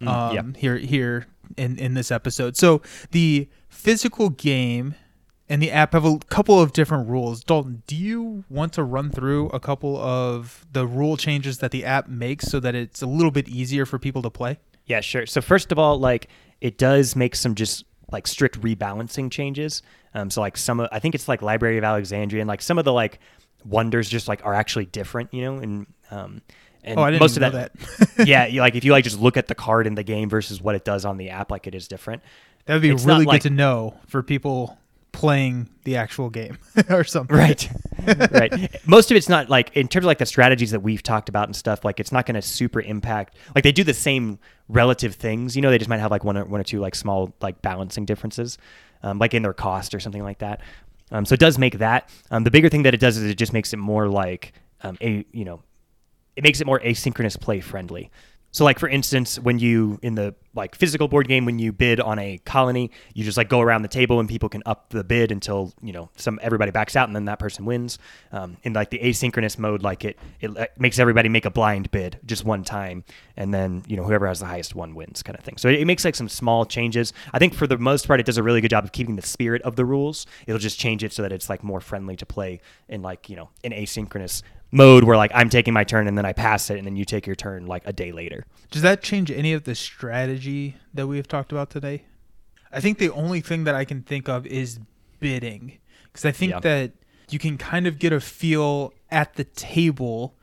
Mm, 0.00 0.06
um, 0.08 0.34
yeah. 0.34 0.42
here 0.60 0.76
here 0.76 1.26
in 1.56 1.78
in 1.80 1.94
this 1.94 2.12
episode. 2.12 2.56
So 2.56 2.80
the 3.10 3.48
physical 3.68 4.30
game 4.30 4.94
and 5.48 5.60
the 5.62 5.70
app 5.70 5.92
have 5.92 6.04
a 6.04 6.18
couple 6.30 6.60
of 6.60 6.72
different 6.72 7.08
rules. 7.08 7.42
Dalton, 7.44 7.82
do 7.86 7.96
you 7.96 8.44
want 8.48 8.72
to 8.74 8.82
run 8.82 9.10
through 9.10 9.48
a 9.48 9.60
couple 9.60 9.96
of 9.98 10.64
the 10.72 10.86
rule 10.86 11.16
changes 11.16 11.58
that 11.58 11.70
the 11.72 11.84
app 11.84 12.08
makes 12.08 12.46
so 12.46 12.60
that 12.60 12.74
it's 12.74 13.02
a 13.02 13.06
little 13.06 13.30
bit 13.30 13.48
easier 13.48 13.84
for 13.84 13.98
people 13.98 14.22
to 14.22 14.30
play? 14.30 14.58
Yeah, 14.86 15.00
sure. 15.00 15.26
So 15.26 15.40
first 15.40 15.72
of 15.72 15.78
all, 15.78 15.98
like 15.98 16.28
it 16.60 16.78
does 16.78 17.14
make 17.16 17.34
some 17.36 17.54
just 17.54 17.84
like 18.10 18.26
strict 18.26 18.60
rebalancing 18.60 19.30
changes. 19.30 19.82
Um, 20.14 20.30
so 20.30 20.40
like 20.40 20.56
some 20.56 20.80
of 20.80 20.88
I 20.92 20.98
think 20.98 21.14
it's 21.14 21.28
like 21.28 21.42
Library 21.42 21.78
of 21.78 21.84
Alexandria 21.84 22.40
and 22.42 22.48
like 22.48 22.62
some 22.62 22.78
of 22.78 22.84
the 22.84 22.92
like 22.92 23.18
wonders 23.64 24.08
just 24.08 24.28
like 24.28 24.44
are 24.44 24.54
actually 24.54 24.86
different, 24.86 25.32
you 25.34 25.42
know, 25.42 25.58
and 25.58 25.86
um 26.10 26.42
and 26.84 26.98
Oh, 26.98 27.02
I 27.02 27.10
didn't 27.10 27.20
most 27.22 27.36
of 27.36 27.42
know 27.42 27.50
that, 27.50 27.72
yeah, 28.26 28.46
you, 28.46 28.60
like 28.66 28.74
if 28.74 28.84
you 28.84 28.92
like 28.92 29.04
just 29.04 29.20
look 29.20 29.36
at 29.36 29.46
the 29.48 29.54
card 29.54 29.86
in 29.86 29.94
the 29.94 30.02
game 30.02 30.28
versus 30.28 30.60
what 30.60 30.74
it 30.74 30.84
does 30.84 31.04
on 31.04 31.16
the 31.16 31.30
app, 31.30 31.50
like 31.50 31.66
it 31.66 31.74
is 31.74 31.88
different. 31.88 32.22
That 32.66 32.74
would 32.74 32.82
be 32.82 32.90
It's 32.90 33.04
really 33.04 33.24
like- 33.24 33.42
good 33.42 33.48
to 33.48 33.54
know 33.54 33.94
for 34.06 34.22
people 34.22 34.78
playing 35.12 35.68
the 35.84 35.96
actual 35.96 36.30
game 36.30 36.58
or 36.90 37.04
something. 37.04 37.36
Right. 37.36 37.68
right. 38.32 38.86
Most 38.86 39.10
of 39.10 39.16
it's 39.16 39.28
not 39.28 39.48
like 39.48 39.76
in 39.76 39.88
terms 39.88 40.04
of 40.04 40.08
like 40.08 40.18
the 40.18 40.26
strategies 40.26 40.70
that 40.72 40.80
we've 40.80 41.02
talked 41.02 41.28
about 41.28 41.48
and 41.48 41.54
stuff, 41.54 41.84
like 41.84 42.00
it's 42.00 42.12
not 42.12 42.26
going 42.26 42.34
to 42.34 42.42
super 42.42 42.80
impact 42.80 43.36
like 43.54 43.64
they 43.64 43.72
do 43.72 43.84
the 43.84 43.94
same 43.94 44.38
relative 44.68 45.14
things, 45.14 45.54
you 45.54 45.62
know, 45.62 45.70
they 45.70 45.78
just 45.78 45.90
might 45.90 46.00
have 46.00 46.10
like 46.10 46.24
one 46.24 46.36
or 46.36 46.44
one 46.44 46.60
or 46.60 46.64
two 46.64 46.80
like 46.80 46.94
small 46.94 47.34
like 47.40 47.62
balancing 47.62 48.04
differences. 48.04 48.58
Um, 49.04 49.18
like 49.18 49.34
in 49.34 49.42
their 49.42 49.52
cost 49.52 49.94
or 49.94 50.00
something 50.00 50.22
like 50.22 50.38
that. 50.38 50.60
Um, 51.10 51.26
so 51.26 51.34
it 51.34 51.40
does 51.40 51.58
make 51.58 51.78
that. 51.78 52.08
Um, 52.30 52.44
the 52.44 52.52
bigger 52.52 52.68
thing 52.68 52.84
that 52.84 52.94
it 52.94 53.00
does 53.00 53.16
is 53.16 53.28
it 53.28 53.34
just 53.34 53.52
makes 53.52 53.72
it 53.72 53.78
more 53.78 54.08
like 54.08 54.52
um, 54.82 54.96
a 55.00 55.24
you 55.32 55.44
know, 55.44 55.60
it 56.36 56.44
makes 56.44 56.60
it 56.60 56.66
more 56.66 56.80
asynchronous 56.80 57.38
play 57.38 57.60
friendly. 57.60 58.10
So 58.52 58.64
like 58.64 58.78
for 58.78 58.88
instance, 58.88 59.38
when 59.38 59.58
you 59.58 59.98
in 60.02 60.14
the 60.14 60.34
like 60.54 60.74
physical 60.74 61.08
board 61.08 61.26
game, 61.26 61.46
when 61.46 61.58
you 61.58 61.72
bid 61.72 62.00
on 62.00 62.18
a 62.18 62.38
colony, 62.44 62.90
you 63.14 63.24
just 63.24 63.38
like 63.38 63.48
go 63.48 63.60
around 63.60 63.80
the 63.80 63.88
table 63.88 64.20
and 64.20 64.28
people 64.28 64.50
can 64.50 64.62
up 64.66 64.90
the 64.90 65.02
bid 65.02 65.32
until 65.32 65.72
you 65.82 65.92
know 65.92 66.10
some 66.16 66.38
everybody 66.42 66.70
backs 66.70 66.94
out 66.94 67.08
and 67.08 67.16
then 67.16 67.24
that 67.24 67.38
person 67.38 67.64
wins. 67.64 67.98
Um, 68.30 68.58
in 68.62 68.74
like 68.74 68.90
the 68.90 68.98
asynchronous 68.98 69.58
mode, 69.58 69.82
like 69.82 70.04
it 70.04 70.18
it 70.40 70.70
makes 70.78 70.98
everybody 70.98 71.30
make 71.30 71.46
a 71.46 71.50
blind 71.50 71.90
bid 71.90 72.20
just 72.26 72.44
one 72.44 72.62
time, 72.62 73.04
and 73.38 73.54
then 73.54 73.82
you 73.86 73.96
know 73.96 74.04
whoever 74.04 74.26
has 74.26 74.40
the 74.40 74.46
highest 74.46 74.74
one 74.74 74.94
wins, 74.94 75.22
kind 75.22 75.38
of 75.38 75.44
thing. 75.44 75.56
So 75.56 75.68
it, 75.68 75.80
it 75.80 75.86
makes 75.86 76.04
like 76.04 76.14
some 76.14 76.28
small 76.28 76.66
changes. 76.66 77.14
I 77.32 77.38
think 77.38 77.54
for 77.54 77.66
the 77.66 77.78
most 77.78 78.06
part, 78.06 78.20
it 78.20 78.26
does 78.26 78.36
a 78.36 78.42
really 78.42 78.60
good 78.60 78.70
job 78.70 78.84
of 78.84 78.92
keeping 78.92 79.16
the 79.16 79.22
spirit 79.22 79.62
of 79.62 79.76
the 79.76 79.86
rules. 79.86 80.26
It'll 80.46 80.58
just 80.58 80.78
change 80.78 81.02
it 81.02 81.14
so 81.14 81.22
that 81.22 81.32
it's 81.32 81.48
like 81.48 81.64
more 81.64 81.80
friendly 81.80 82.16
to 82.16 82.26
play 82.26 82.60
in 82.86 83.00
like 83.00 83.30
you 83.30 83.36
know 83.36 83.48
an 83.64 83.72
asynchronous 83.72 84.42
mode 84.72 85.04
where 85.04 85.16
like 85.16 85.30
I'm 85.34 85.48
taking 85.48 85.72
my 85.74 85.84
turn 85.84 86.08
and 86.08 86.18
then 86.18 86.24
I 86.24 86.32
pass 86.32 86.70
it 86.70 86.78
and 86.78 86.86
then 86.86 86.96
you 86.96 87.04
take 87.04 87.26
your 87.26 87.36
turn 87.36 87.66
like 87.66 87.82
a 87.86 87.92
day 87.92 88.10
later. 88.10 88.46
Does 88.70 88.82
that 88.82 89.02
change 89.02 89.30
any 89.30 89.52
of 89.52 89.64
the 89.64 89.74
strategy 89.74 90.76
that 90.94 91.06
we 91.06 91.18
have 91.18 91.28
talked 91.28 91.52
about 91.52 91.70
today? 91.70 92.04
I 92.72 92.80
think 92.80 92.98
the 92.98 93.10
only 93.10 93.40
thing 93.42 93.64
that 93.64 93.74
I 93.74 93.84
can 93.84 94.02
think 94.02 94.28
of 94.28 94.46
is 94.46 94.80
bidding. 95.20 95.78
Because 96.04 96.24
I 96.24 96.32
think 96.32 96.52
Yeah. 96.52 96.60
that 96.60 96.92
you 97.28 97.38
can 97.38 97.58
kind 97.58 97.86
of 97.86 97.98
get 97.98 98.12
a 98.12 98.20
feel 98.20 98.92
at 99.10 99.34
the 99.34 99.44
table 99.44 100.34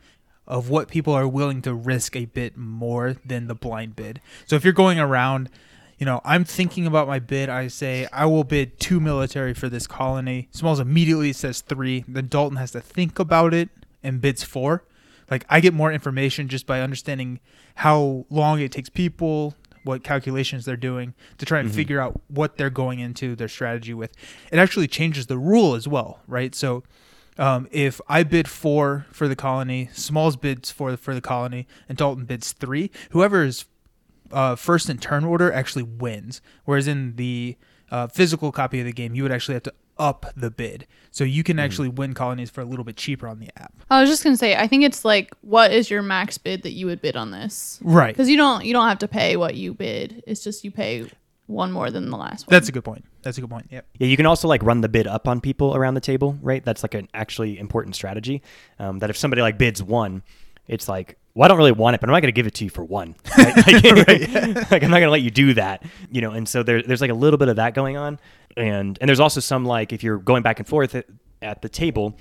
of 0.46 0.68
what 0.70 0.88
people 0.88 1.12
are 1.12 1.28
willing 1.28 1.60
to 1.62 1.74
risk 1.74 2.16
a 2.16 2.24
bit 2.24 2.56
more 2.56 3.16
than 3.24 3.46
the 3.48 3.54
blind 3.54 3.94
bid. 3.96 4.20
So 4.46 4.56
if 4.56 4.64
you're 4.64 4.72
going 4.72 4.98
around, 4.98 5.48
you 5.98 6.06
know, 6.06 6.20
I'm 6.24 6.44
thinking 6.44 6.86
about 6.86 7.06
my 7.06 7.18
bid. 7.18 7.48
I 7.48 7.68
say 7.68 8.08
I 8.12 8.26
will 8.26 8.42
bid 8.44 8.80
two 8.80 9.00
military 9.00 9.54
for 9.54 9.68
this 9.68 9.86
colony. 9.86 10.48
Smalls 10.50 10.80
immediately 10.80 11.32
says 11.32 11.60
three. 11.60 12.04
Then 12.08 12.28
Dalton 12.28 12.56
has 12.56 12.70
to 12.72 12.80
think 12.80 13.18
about 13.18 13.52
it 13.54 13.68
and 14.02 14.20
bids 14.20 14.42
four. 14.42 14.84
Like 15.30 15.44
I 15.48 15.60
get 15.60 15.74
more 15.74 15.92
information 15.92 16.48
just 16.48 16.66
by 16.66 16.80
understanding 16.80 17.40
how 17.76 18.26
long 18.30 18.60
it 18.60 18.72
takes 18.72 18.88
people, 18.88 19.54
what 19.84 20.04
calculations 20.04 20.64
they're 20.64 20.76
doing 20.76 21.14
to 21.38 21.46
try 21.46 21.60
and 21.60 21.72
figure 21.72 22.00
out 22.00 22.20
what 22.28 22.56
they're 22.56 22.70
going 22.70 22.98
into 22.98 23.34
their 23.36 23.48
strategy 23.48 23.94
with. 23.94 24.12
It 24.52 24.58
actually 24.58 24.88
changes 24.88 25.26
the 25.26 25.38
rule 25.38 25.74
as 25.74 25.88
well, 25.88 26.20
right? 26.26 26.54
So 26.54 26.82
um, 27.38 27.68
if 27.70 28.00
I 28.08 28.22
bid 28.22 28.48
four 28.48 29.06
for 29.12 29.28
the 29.28 29.36
colony, 29.36 29.88
Smalls 29.92 30.36
bids 30.36 30.70
four 30.70 30.96
for 30.96 31.14
the 31.14 31.20
colony, 31.20 31.66
and 31.88 31.96
Dalton 31.96 32.24
bids 32.24 32.52
three, 32.52 32.90
whoever 33.10 33.44
is 33.44 33.64
uh, 34.32 34.56
first 34.56 34.90
in 34.90 34.98
turn 34.98 35.24
order 35.24 35.52
actually 35.52 35.82
wins. 35.82 36.42
Whereas 36.64 36.86
in 36.86 37.16
the 37.16 37.56
uh, 37.90 38.08
physical 38.08 38.52
copy 38.52 38.80
of 38.80 38.86
the 38.86 38.92
game, 38.92 39.14
you 39.14 39.22
would 39.22 39.32
actually 39.32 39.54
have 39.54 39.62
to 39.64 39.74
up 40.00 40.26
the 40.34 40.50
bid, 40.50 40.86
so 41.12 41.22
you 41.22 41.44
can 41.44 41.60
actually 41.60 41.88
win 41.88 42.14
colonies 42.14 42.50
for 42.50 42.62
a 42.62 42.64
little 42.64 42.84
bit 42.84 42.96
cheaper 42.96 43.28
on 43.28 43.38
the 43.38 43.50
app. 43.56 43.74
I 43.90 44.00
was 44.00 44.10
just 44.10 44.24
gonna 44.24 44.36
say, 44.36 44.56
I 44.56 44.66
think 44.66 44.82
it's 44.82 45.04
like, 45.04 45.32
what 45.42 45.70
is 45.70 45.90
your 45.90 46.02
max 46.02 46.38
bid 46.38 46.62
that 46.62 46.72
you 46.72 46.86
would 46.86 47.00
bid 47.00 47.16
on 47.16 47.30
this? 47.30 47.78
Right. 47.82 48.12
Because 48.12 48.28
you 48.28 48.36
don't 48.36 48.64
you 48.64 48.72
don't 48.72 48.88
have 48.88 48.98
to 49.00 49.08
pay 49.08 49.36
what 49.36 49.54
you 49.54 49.74
bid. 49.74 50.24
It's 50.26 50.42
just 50.42 50.64
you 50.64 50.70
pay 50.72 51.06
one 51.46 51.70
more 51.72 51.90
than 51.90 52.08
the 52.10 52.16
last 52.16 52.46
one. 52.46 52.52
That's 52.52 52.68
a 52.68 52.72
good 52.72 52.84
point. 52.84 53.04
That's 53.22 53.36
a 53.36 53.40
good 53.40 53.50
point. 53.50 53.66
Yep. 53.70 53.86
Yeah, 53.98 54.06
you 54.06 54.16
can 54.16 54.26
also 54.26 54.48
like 54.48 54.62
run 54.62 54.80
the 54.80 54.88
bid 54.88 55.06
up 55.06 55.28
on 55.28 55.40
people 55.40 55.76
around 55.76 55.94
the 55.94 56.00
table, 56.00 56.38
right? 56.40 56.64
That's 56.64 56.82
like 56.82 56.94
an 56.94 57.08
actually 57.12 57.58
important 57.58 57.94
strategy. 57.94 58.42
Um, 58.78 59.00
that 59.00 59.10
if 59.10 59.16
somebody 59.16 59.42
like 59.42 59.58
bids 59.58 59.82
one, 59.82 60.22
it's 60.68 60.88
like, 60.88 61.18
well, 61.34 61.44
I 61.44 61.48
don't 61.48 61.58
really 61.58 61.72
want 61.72 61.94
it, 61.94 62.00
but 62.00 62.08
I'm 62.08 62.12
not 62.12 62.20
going 62.20 62.32
to 62.32 62.36
give 62.36 62.46
it 62.46 62.54
to 62.54 62.64
you 62.64 62.70
for 62.70 62.84
one. 62.84 63.14
Right? 63.36 64.30
Like, 64.30 64.70
like, 64.70 64.82
I'm 64.84 64.90
not 64.90 64.98
going 64.98 65.08
to 65.08 65.10
let 65.10 65.22
you 65.22 65.30
do 65.30 65.54
that, 65.54 65.82
you 66.10 66.20
know. 66.20 66.30
And 66.30 66.48
so 66.48 66.62
there, 66.62 66.82
there's 66.82 67.00
like 67.00 67.10
a 67.10 67.14
little 67.14 67.38
bit 67.38 67.48
of 67.48 67.56
that 67.56 67.74
going 67.74 67.96
on, 67.96 68.18
and 68.56 68.98
and 69.00 69.08
there's 69.08 69.20
also 69.20 69.40
some 69.40 69.64
like 69.64 69.92
if 69.92 70.02
you're 70.02 70.18
going 70.18 70.42
back 70.42 70.58
and 70.58 70.68
forth 70.68 70.94
at, 70.94 71.06
at 71.42 71.62
the 71.62 71.68
table, 71.68 72.16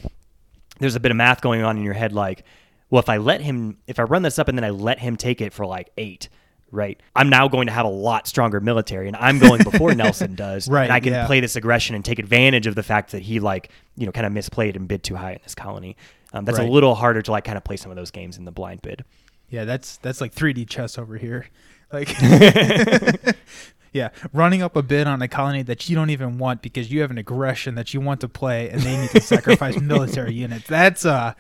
there's 0.80 0.96
a 0.96 1.00
bit 1.00 1.12
of 1.12 1.18
math 1.18 1.42
going 1.42 1.62
on 1.64 1.78
in 1.78 1.84
your 1.84 1.94
head, 1.94 2.14
like, 2.14 2.44
well, 2.90 3.00
if 3.00 3.10
I 3.10 3.18
let 3.18 3.42
him, 3.42 3.78
if 3.88 4.00
I 4.00 4.04
run 4.04 4.22
this 4.22 4.40
up 4.40 4.48
and 4.48 4.58
then 4.58 4.64
I 4.66 4.70
let 4.70 5.00
him 5.00 5.16
take 5.18 5.42
it 5.42 5.54
for 5.54 5.66
like 5.66 5.90
eight. 5.98 6.30
Right, 6.72 7.02
I'm 7.16 7.30
now 7.30 7.48
going 7.48 7.66
to 7.66 7.74
have 7.74 7.88
a 7.88 7.90
lot 7.90 8.28
stronger 8.28 8.60
military, 8.60 9.08
and 9.08 9.18
I'm 9.18 9.40
going 9.40 9.64
before 9.64 9.96
Nelson 9.96 10.36
does. 10.36 10.68
Right, 10.70 10.84
and 10.84 10.94
I 10.94 11.00
can 11.00 11.14
yeah. 11.14 11.26
play 11.26 11.40
this 11.40 11.56
aggression 11.56 11.96
and 11.96 12.06
take 12.06 12.20
advantage 12.20 12.68
of 12.68 12.76
the 12.76 12.84
fact 12.84 13.14
that 13.14 13.24
he 13.24 13.40
like 13.40 13.72
you 13.98 14.06
know 14.06 14.12
kind 14.12 14.28
of 14.28 14.32
misplayed 14.34 14.76
and 14.76 14.88
bid 14.88 15.02
too 15.02 15.16
high 15.16 15.32
in 15.32 15.40
this 15.42 15.56
colony. 15.56 15.98
Um, 16.32 16.46
that's 16.46 16.60
Right. 16.60 16.70
a 16.70 16.72
little 16.72 16.94
harder 16.94 17.24
to 17.24 17.32
like 17.32 17.44
kind 17.44 17.58
of 17.58 17.64
play 17.64 17.76
some 17.76 17.90
of 17.90 17.98
those 17.98 18.12
games 18.12 18.38
in 18.38 18.46
the 18.46 18.52
blind 18.52 18.84
bid. 18.84 19.04
Yeah, 19.50 19.66
that's 19.66 19.98
that's 19.98 20.22
like 20.22 20.36
3D 20.36 20.70
chess 20.70 21.00
over 21.00 21.18
here. 21.18 21.48
Like 21.92 22.10
Yeah, 23.94 24.10
running 24.34 24.62
up 24.62 24.76
a 24.76 24.82
bid 24.84 25.08
on 25.08 25.22
a 25.22 25.28
colony 25.28 25.64
that 25.64 25.90
you 25.90 25.96
don't 25.96 26.10
even 26.10 26.38
want 26.38 26.62
because 26.62 26.92
you 26.92 27.02
have 27.02 27.12
an 27.12 27.18
aggression 27.18 27.76
that 27.76 27.94
you 27.94 28.02
want 28.02 28.22
to 28.22 28.28
play 28.30 28.70
and 28.70 28.82
they 28.82 28.98
need 29.00 29.10
to 29.12 29.22
sacrifice 29.22 29.80
military 29.82 30.34
units. 30.34 30.68
That's 30.68 31.06
a 31.06 31.36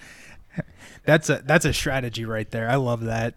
that's 1.05 1.29
a 1.29 1.41
that's 1.45 1.65
a 1.65 1.73
strategy 1.73 2.25
right 2.25 2.49
there. 2.49 2.69
I 2.69 2.75
love 2.75 3.01
that. 3.05 3.35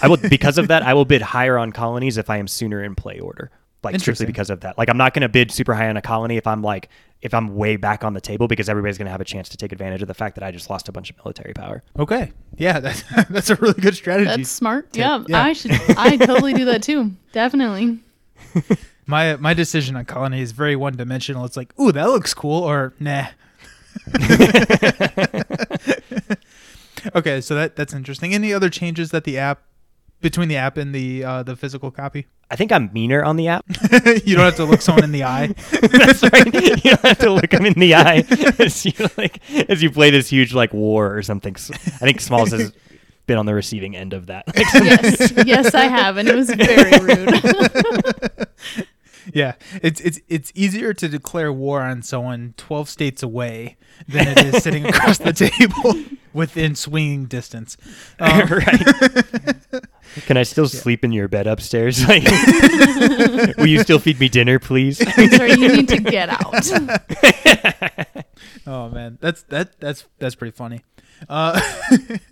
I 0.00 0.08
will 0.08 0.16
because 0.16 0.58
of 0.58 0.68
that 0.68 0.82
I 0.82 0.94
will 0.94 1.04
bid 1.04 1.22
higher 1.22 1.58
on 1.58 1.72
colonies 1.72 2.16
if 2.16 2.30
I 2.30 2.38
am 2.38 2.48
sooner 2.48 2.82
in 2.82 2.94
play 2.94 3.18
order. 3.20 3.50
Like 3.84 3.98
strictly 3.98 4.26
because 4.26 4.48
of 4.48 4.60
that. 4.60 4.78
Like 4.78 4.88
I'm 4.88 4.96
not 4.96 5.12
going 5.12 5.22
to 5.22 5.28
bid 5.28 5.50
super 5.50 5.74
high 5.74 5.88
on 5.88 5.96
a 5.96 6.02
colony 6.02 6.36
if 6.36 6.46
I'm 6.46 6.62
like 6.62 6.88
if 7.20 7.34
I'm 7.34 7.56
way 7.56 7.76
back 7.76 8.04
on 8.04 8.14
the 8.14 8.20
table 8.20 8.46
because 8.46 8.68
everybody's 8.68 8.96
going 8.96 9.06
to 9.06 9.12
have 9.12 9.20
a 9.20 9.24
chance 9.24 9.48
to 9.50 9.56
take 9.56 9.72
advantage 9.72 10.02
of 10.02 10.08
the 10.08 10.14
fact 10.14 10.36
that 10.36 10.44
I 10.44 10.52
just 10.52 10.70
lost 10.70 10.88
a 10.88 10.92
bunch 10.92 11.10
of 11.10 11.16
military 11.18 11.52
power. 11.52 11.82
Okay. 11.98 12.32
Yeah, 12.56 12.78
that's 12.78 13.02
that's 13.28 13.50
a 13.50 13.56
really 13.56 13.80
good 13.80 13.96
strategy. 13.96 14.28
That's 14.28 14.50
smart. 14.50 14.92
tip. 14.92 15.00
Yeah, 15.00 15.24
Yeah. 15.26 15.42
I 15.42 15.52
should. 15.52 15.72
I 15.96 16.16
totally 16.16 16.52
do 16.54 16.66
that 16.66 16.82
too. 16.82 17.12
Definitely. 17.32 17.98
My 19.06 19.36
my 19.36 19.52
decision 19.52 19.96
on 19.96 20.04
colony 20.04 20.40
is 20.40 20.52
very 20.52 20.76
one 20.76 20.96
dimensional. 20.96 21.44
It's 21.44 21.56
like, 21.56 21.78
ooh, 21.78 21.90
that 21.90 22.04
looks 22.04 22.32
cool, 22.34 22.62
or 22.62 22.94
nah. 23.00 23.26
okay, 27.16 27.40
so 27.40 27.56
that 27.56 27.74
that's 27.74 27.92
interesting. 27.92 28.32
Any 28.32 28.54
other 28.54 28.70
changes 28.70 29.10
that 29.10 29.24
the 29.24 29.38
app 29.38 29.62
between 30.20 30.48
the 30.48 30.56
app 30.56 30.76
and 30.76 30.94
the 30.94 31.24
uh, 31.24 31.42
the 31.42 31.56
physical 31.56 31.90
copy? 31.90 32.28
I 32.48 32.54
think 32.54 32.70
I'm 32.70 32.92
meaner 32.92 33.24
on 33.24 33.36
the 33.36 33.48
app. 33.48 33.64
you 34.24 34.36
don't 34.36 34.44
have 34.44 34.56
to 34.56 34.64
look 34.64 34.82
someone 34.82 35.04
in 35.04 35.12
the 35.12 35.24
eye. 35.24 35.48
That's 35.48 36.22
right. 36.22 36.54
You 36.54 36.92
don't 36.92 37.04
have 37.04 37.18
to 37.18 37.32
look 37.32 37.50
them 37.50 37.66
in 37.66 37.74
the 37.74 37.94
eye 37.94 38.24
as 38.58 38.86
you 38.86 38.92
like 39.16 39.40
as 39.68 39.82
you 39.82 39.90
play 39.90 40.10
this 40.10 40.28
huge 40.28 40.54
like 40.54 40.72
war 40.72 41.16
or 41.16 41.22
something. 41.22 41.56
I 41.56 41.78
think 41.78 42.20
Smalls 42.20 42.52
has 42.52 42.72
been 43.26 43.38
on 43.38 43.46
the 43.46 43.54
receiving 43.54 43.96
end 43.96 44.12
of 44.12 44.26
that. 44.26 44.44
Yes, 44.54 45.32
yes, 45.46 45.74
I 45.74 45.84
have, 45.84 46.16
and 46.16 46.28
it 46.28 46.34
was 46.34 46.50
very 46.50 46.98
rude. 46.98 47.28
Yeah, 49.32 49.54
it's 49.82 50.00
it's 50.00 50.20
it's 50.28 50.50
easier 50.54 50.92
to 50.94 51.08
declare 51.08 51.52
war 51.52 51.80
on 51.82 52.02
someone 52.02 52.54
twelve 52.56 52.88
states 52.88 53.22
away 53.22 53.76
than 54.08 54.26
it 54.26 54.38
is 54.38 54.62
sitting 54.62 54.84
across 54.84 55.18
the 55.18 55.32
table 55.32 55.94
within 56.32 56.74
swinging 56.74 57.26
distance. 57.26 57.76
Um, 58.18 58.46
right. 58.48 59.84
Can 60.26 60.36
I 60.36 60.42
still 60.44 60.68
sleep 60.68 61.02
in 61.04 61.10
your 61.12 61.26
bed 61.26 61.46
upstairs? 61.46 62.04
Like, 62.08 62.24
will 63.56 63.66
you 63.66 63.80
still 63.80 63.98
feed 63.98 64.20
me 64.20 64.28
dinner, 64.28 64.58
please? 64.58 64.98
Sorry, 64.98 65.52
you 65.52 65.68
need 65.68 65.88
to 65.88 65.98
get 65.98 66.28
out. 66.28 66.66
oh 68.66 68.88
man, 68.90 69.18
that's 69.20 69.42
that 69.44 69.80
that's 69.80 70.04
that's 70.18 70.34
pretty 70.34 70.54
funny. 70.56 70.82
Uh, 71.28 71.60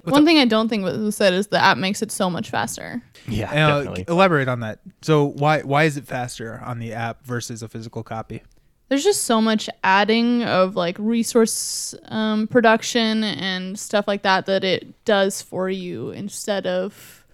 One 0.04 0.24
thing 0.24 0.38
I 0.38 0.44
don't 0.44 0.68
think 0.68 0.82
was 0.84 1.16
said 1.16 1.32
is 1.32 1.46
the 1.48 1.62
app 1.62 1.78
makes 1.78 2.02
it 2.02 2.10
so 2.12 2.28
much 2.28 2.50
faster. 2.50 3.02
Yeah, 3.28 3.50
uh, 3.50 3.78
definitely. 3.78 4.04
elaborate 4.08 4.48
on 4.48 4.60
that. 4.60 4.80
So 5.02 5.24
why 5.26 5.62
why 5.62 5.84
is 5.84 5.96
it 5.96 6.06
faster 6.06 6.60
on 6.64 6.78
the 6.78 6.92
app 6.92 7.24
versus 7.24 7.62
a 7.62 7.68
physical 7.68 8.02
copy? 8.02 8.42
There's 8.90 9.04
just 9.04 9.22
so 9.22 9.40
much 9.40 9.70
adding 9.82 10.42
of 10.42 10.76
like 10.76 10.96
resource 10.98 11.94
um, 12.08 12.46
production 12.48 13.24
and 13.24 13.78
stuff 13.78 14.06
like 14.06 14.22
that 14.22 14.46
that 14.46 14.64
it 14.64 15.04
does 15.04 15.40
for 15.40 15.70
you 15.70 16.10
instead 16.10 16.66
of 16.66 17.24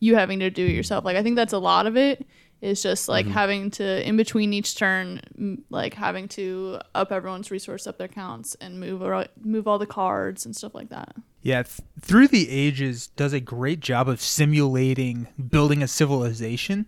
you 0.00 0.16
having 0.16 0.40
to 0.40 0.50
do 0.50 0.66
it 0.66 0.72
yourself. 0.72 1.04
Like 1.04 1.16
I 1.16 1.22
think 1.22 1.36
that's 1.36 1.52
a 1.52 1.58
lot 1.58 1.86
of 1.86 1.96
it. 1.96 2.26
Is 2.62 2.80
just 2.80 3.08
like 3.08 3.26
having 3.26 3.72
to 3.72 4.08
in 4.08 4.16
between 4.16 4.52
each 4.52 4.76
turn, 4.76 5.64
like 5.68 5.94
having 5.94 6.28
to 6.28 6.78
up 6.94 7.10
everyone's 7.10 7.50
resource 7.50 7.88
up 7.88 7.98
their 7.98 8.06
counts 8.06 8.54
and 8.60 8.78
move 8.78 9.02
ar- 9.02 9.26
move 9.42 9.66
all 9.66 9.80
the 9.80 9.86
cards 9.86 10.46
and 10.46 10.54
stuff 10.54 10.72
like 10.72 10.88
that. 10.90 11.16
Yeah, 11.42 11.64
th- 11.64 11.80
through 12.00 12.28
the 12.28 12.48
ages 12.48 13.08
does 13.08 13.32
a 13.32 13.40
great 13.40 13.80
job 13.80 14.08
of 14.08 14.20
simulating 14.20 15.26
building 15.50 15.82
a 15.82 15.88
civilization. 15.88 16.86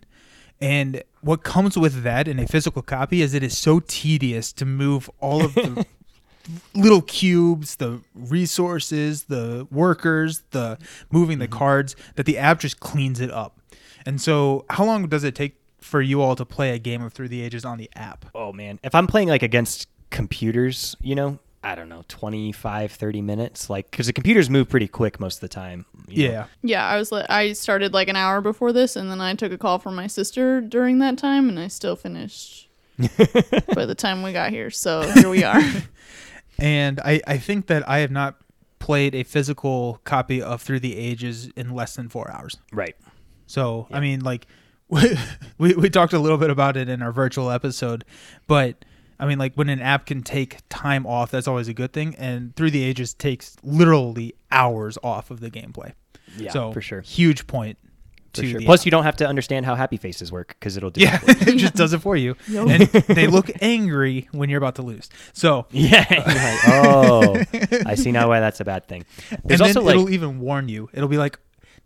And 0.65 1.03
what 1.21 1.43
comes 1.43 1.77
with 1.77 2.01
that 2.01 2.27
in 2.27 2.39
a 2.39 2.47
physical 2.47 2.81
copy 2.81 3.21
is 3.21 3.35
it 3.35 3.43
is 3.43 3.55
so 3.55 3.81
tedious 3.81 4.51
to 4.53 4.65
move 4.65 5.11
all 5.19 5.45
of 5.45 5.53
the 5.53 5.85
little 6.73 7.03
cubes, 7.03 7.75
the 7.75 8.01
resources, 8.15 9.25
the 9.25 9.67
workers, 9.69 10.41
the 10.49 10.79
moving 11.11 11.37
the 11.37 11.45
mm-hmm. 11.45 11.55
cards 11.55 11.95
that 12.15 12.25
the 12.25 12.39
app 12.39 12.61
just 12.61 12.79
cleans 12.79 13.19
it 13.19 13.29
up. 13.29 13.59
And 14.07 14.19
so, 14.19 14.65
how 14.71 14.85
long 14.85 15.07
does 15.07 15.23
it 15.23 15.35
take 15.35 15.55
for 15.77 16.01
you 16.01 16.19
all 16.19 16.35
to 16.35 16.45
play 16.45 16.71
a 16.71 16.79
game 16.79 17.03
of 17.03 17.13
Through 17.13 17.29
the 17.29 17.43
Ages 17.43 17.63
on 17.63 17.77
the 17.77 17.91
app? 17.95 18.25
oh 18.33 18.51
man, 18.51 18.79
if 18.81 18.95
I'm 18.95 19.05
playing 19.05 19.27
like 19.27 19.43
against 19.43 19.87
computers, 20.09 20.95
you 20.99 21.13
know, 21.13 21.37
I 21.65 21.73
don't 21.75 21.89
know, 21.89 22.03
25, 22.07 22.91
30 22.91 23.21
minutes, 23.21 23.69
like 23.69 23.89
because 23.89 24.05
the 24.07 24.13
computers 24.13 24.49
move 24.49 24.69
pretty 24.69 24.87
quick 24.87 25.19
most 25.19 25.37
of 25.37 25.41
the 25.41 25.47
time. 25.47 25.85
you 26.07 26.27
know. 26.27 26.33
Yeah. 26.33 26.45
Yeah, 26.61 26.87
I 26.87 26.97
was 26.97 27.11
li- 27.11 27.25
I 27.27 27.53
started 27.53 27.91
like 27.93 28.07
an 28.07 28.15
hour 28.15 28.39
before 28.39 28.71
this, 28.71 28.95
and 28.95 29.09
then 29.09 29.19
I 29.19 29.33
took 29.33 29.51
a 29.51 29.57
call 29.57 29.79
from 29.79 29.95
my 29.95 30.05
sister 30.07 30.61
during 30.61 30.99
that 30.99 31.17
time, 31.17 31.49
and 31.49 31.59
I 31.59 31.67
still 31.67 31.95
finished 31.95 32.69
by 33.75 33.85
the 33.85 33.95
time 33.97 34.21
we 34.21 34.31
got 34.31 34.51
here. 34.51 34.69
So 34.69 35.01
here 35.11 35.29
we 35.29 35.43
are. 35.43 35.61
And 36.57 37.01
I, 37.01 37.19
I 37.27 37.37
think 37.37 37.67
that 37.67 37.87
I 37.89 37.97
have 37.99 38.11
not 38.11 38.37
played 38.79 39.13
a 39.13 39.23
physical 39.23 39.99
copy 40.05 40.41
of 40.41 40.61
Through 40.61 40.79
the 40.79 40.95
Ages 40.97 41.49
in 41.57 41.71
less 41.71 41.97
than 41.97 42.07
four 42.07 42.31
hours. 42.31 42.55
Right. 42.71 42.95
So 43.45 43.87
I 43.91 43.99
mean, 43.99 44.21
like 44.21 44.47
we, 44.89 45.73
we 45.73 45.89
talked 45.89 46.13
a 46.13 46.19
little 46.19 46.37
bit 46.37 46.49
about 46.49 46.77
it 46.77 46.87
in 46.87 47.01
our 47.01 47.11
virtual 47.11 47.51
episode, 47.51 48.05
but 48.47 48.85
I 49.19 49.25
mean, 49.25 49.37
like 49.39 49.53
when 49.55 49.69
an 49.69 49.79
app 49.81 50.05
can 50.05 50.21
take 50.23 50.57
time 50.69 51.05
off, 51.05 51.31
that's 51.31 51.47
always 51.47 51.67
a 51.67 51.73
good 51.73 51.93
thing. 51.93 52.15
And 52.17 52.55
Through 52.55 52.71
the 52.71 52.83
Ages 52.83 53.13
takes 53.13 53.55
literally 53.63 54.33
hours 54.51 54.97
off 55.03 55.31
of 55.31 55.39
the 55.39 55.49
gameplay. 55.49 55.93
Yeah, 56.37 56.51
so 56.51 56.71
for 56.73 56.81
sure. 56.81 57.01
Huge 57.01 57.47
point. 57.47 57.77
For 58.33 58.41
to 58.41 58.47
sure. 58.49 58.59
the 58.59 58.65
Plus, 58.65 58.81
app. 58.81 58.85
you 58.85 58.91
don't 58.91 59.03
have 59.05 59.15
to 59.17 59.27
understand 59.27 59.65
how 59.65 59.75
happy 59.75 59.95
faces 59.95 60.29
work 60.29 60.57
because 60.59 60.75
it'll 60.75 60.89
do 60.89 60.99
yeah, 60.99 61.21
it. 61.23 61.37
for 61.37 61.45
you. 61.49 61.53
it 61.55 61.57
just 61.57 61.75
does 61.75 61.93
it 61.93 61.99
for 61.99 62.17
you, 62.17 62.35
Yup. 62.49 62.67
and 62.67 62.81
they 62.83 63.27
look 63.27 63.49
angry 63.61 64.27
when 64.33 64.49
you're 64.49 64.57
about 64.57 64.75
to 64.75 64.81
lose. 64.81 65.09
So 65.31 65.67
Yeah. 65.71 66.05
you're 66.09 66.19
like, 66.25 66.59
oh, 66.67 67.83
I 67.85 67.95
see 67.95 68.11
now 68.11 68.27
why 68.27 68.41
that's 68.41 68.59
a 68.59 68.65
bad 68.65 68.87
thing. 68.87 69.05
There's 69.45 69.61
and 69.61 69.69
also 69.69 69.79
then 69.79 69.85
like 69.85 69.95
it'll 69.95 70.09
even 70.09 70.39
warn 70.41 70.67
you. 70.67 70.89
It'll 70.91 71.07
be 71.07 71.17
like, 71.17 71.39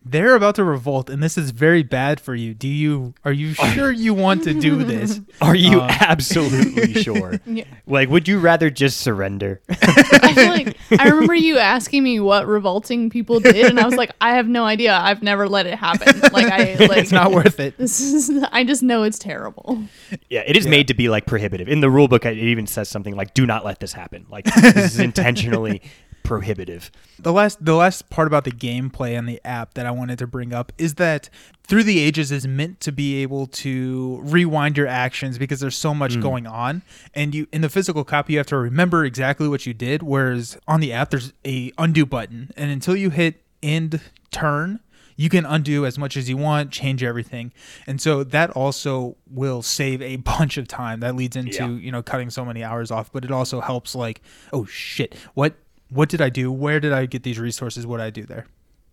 they're 0.06 0.34
about 0.36 0.56
to 0.56 0.64
revolt, 0.64 1.10
and 1.10 1.22
this 1.22 1.38
is 1.38 1.52
very 1.52 1.84
bad 1.84 2.20
for 2.22 2.34
you. 2.34 2.54
Do 2.54 2.68
you 2.68 3.14
are 3.26 3.32
you 3.34 3.54
sure 3.74 3.92
you 3.92 4.14
want 4.14 4.44
to 4.46 4.54
do 4.54 4.84
this? 4.84 5.20
Are 5.42 5.56
you 5.56 5.82
Uh, 5.82 5.88
absolutely 6.02 6.94
sure? 7.04 7.40
Yeah. 7.46 7.64
Like, 7.88 8.10
would 8.10 8.28
you 8.28 8.40
rather 8.40 8.70
just 8.70 9.00
surrender? 9.02 9.62
I 9.70 10.34
feel 10.34 10.50
like 10.50 10.78
I 11.00 11.10
remember 11.10 11.34
you 11.36 11.58
asking 11.58 12.04
me 12.04 12.20
what 12.20 12.48
revolting 12.48 13.10
people 13.10 13.40
did, 13.40 13.66
and 13.68 13.80
I 13.80 13.86
was 13.86 13.96
like, 13.96 14.12
I 14.22 14.36
have 14.36 14.48
no 14.48 14.66
idea. 14.66 14.94
I've 14.94 15.22
never 15.24 15.48
let 15.48 15.66
it 15.66 15.76
happen. 15.76 16.20
Like 16.32 16.52
I 16.52 16.76
like 16.86 16.98
it's 16.98 17.12
not 17.12 17.32
worth 17.32 17.60
it. 17.60 17.78
This 17.78 18.00
is. 18.02 18.30
I 18.52 18.64
just 18.64 18.82
know 18.84 19.04
it's 19.04 19.20
terrible. 19.20 19.84
yeah, 20.30 20.44
it 20.46 20.56
is 20.58 20.66
Yeah. 20.66 20.72
made 20.72 20.88
to 20.90 20.94
be 20.94 21.10
like 21.10 21.26
prohibitive. 21.26 21.68
In 21.68 21.82
the 21.82 21.90
rule 21.90 22.08
book, 22.08 22.26
it 22.26 22.38
even 22.38 22.68
says 22.68 22.90
something 22.90 23.16
like, 23.16 23.34
"Do 23.34 23.46
not 23.46 23.64
let 23.66 23.80
this 23.80 23.94
happen." 23.94 24.26
Like, 24.30 24.46
this 24.46 24.94
is 24.96 25.00
intentionally 25.00 25.82
prohibitive. 26.30 26.92
The 27.18 27.34
last 27.34 27.66
the 27.66 27.74
last 27.74 28.12
part 28.12 28.28
about 28.28 28.44
the 28.44 28.52
gameplay 28.52 29.18
and 29.18 29.28
the 29.28 29.42
app 29.44 29.74
that 29.74 29.88
I 29.88 29.92
wanted 29.92 30.20
to 30.20 30.28
bring 30.28 30.54
up 30.54 30.72
is 30.78 30.94
that 30.96 31.28
Through 31.64 31.86
the 31.86 31.98
Ages 31.98 32.32
is 32.32 32.46
meant 32.46 32.80
to 32.82 32.92
be 32.92 33.24
able 33.24 33.48
to 33.48 34.20
rewind 34.22 34.78
your 34.78 34.86
actions 34.86 35.40
because 35.40 35.60
there's 35.60 35.76
so 35.76 35.96
much 35.96 36.14
hmm. 36.14 36.22
going 36.22 36.46
on 36.46 36.84
and 37.16 37.34
you 37.34 37.48
in 37.52 37.62
the 37.62 37.70
physical 37.70 38.04
copy 38.04 38.34
you 38.34 38.40
have 38.40 38.46
to 38.48 38.58
remember 38.58 39.06
exactly 39.06 39.48
what 39.48 39.66
you 39.66 39.74
did 39.74 40.04
whereas 40.04 40.56
on 40.68 40.82
the 40.82 40.94
app 40.94 41.10
there's 41.10 41.34
a 41.48 41.72
undo 41.80 42.06
button 42.06 42.52
and 42.56 42.70
until 42.70 42.96
you 42.96 43.10
hit 43.10 43.42
end 43.64 44.00
turn 44.30 44.80
you 45.16 45.28
can 45.28 45.46
undo 45.46 45.86
as 45.86 45.98
much 45.98 46.16
as 46.16 46.30
you 46.30 46.38
want, 46.38 46.72
change 46.72 47.04
everything. 47.04 47.52
And 47.86 48.00
so 48.00 48.24
that 48.24 48.52
also 48.52 49.18
will 49.30 49.62
save 49.62 50.02
a 50.02 50.16
bunch 50.38 50.56
of 50.56 50.66
time. 50.66 51.02
That 51.02 51.14
leads 51.14 51.36
into, 51.36 51.58
Yeah. 51.58 51.68
you 51.68 51.92
know, 51.92 52.02
cutting 52.02 52.30
so 52.30 52.46
many 52.46 52.64
hours 52.64 52.90
off, 52.90 53.12
but 53.12 53.26
it 53.26 53.32
also 53.32 53.60
helps 53.60 53.94
like, 53.96 54.22
oh 54.54 54.64
shit, 54.64 55.16
what 55.34 55.56
what 55.90 56.10
did 56.10 56.22
I 56.22 56.30
do? 56.30 56.52
Where 56.52 56.80
did 56.80 56.94
I 56.94 57.06
get 57.06 57.24
these 57.24 57.40
resources? 57.40 57.86
What 57.86 57.98
did 57.98 58.04
I 58.06 58.10
do 58.10 58.24
there? 58.26 58.46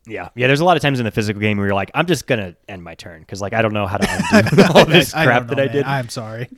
Yeah, 0.09 0.29
yeah. 0.37 0.47
There's 0.47 0.61
a 0.61 0.65
lot 0.65 0.77
of 0.77 0.83
times 0.85 1.01
in 1.01 1.05
the 1.05 1.11
physical 1.11 1.41
game 1.41 1.59
where 1.59 1.67
you're 1.67 1.75
like, 1.75 1.91
"I'm 1.93 2.07
just 2.07 2.29
gonna 2.29 2.55
end 2.69 2.85
my 2.85 2.95
turn" 2.95 3.21
because 3.23 3.41
like 3.41 3.53
I 3.53 3.61
don't 3.61 3.73
know 3.73 3.89
how 3.89 3.97
to 3.97 4.09
undo 4.33 4.63
all 4.73 4.85
this 4.87 5.13
I- 5.13 5.23
I 5.23 5.27
crap 5.27 5.49
that 5.49 5.57
know, 5.57 5.63
I 5.65 5.67
man. 5.67 5.75
did. 5.75 5.85
I'm 5.85 6.09
sorry. 6.09 6.49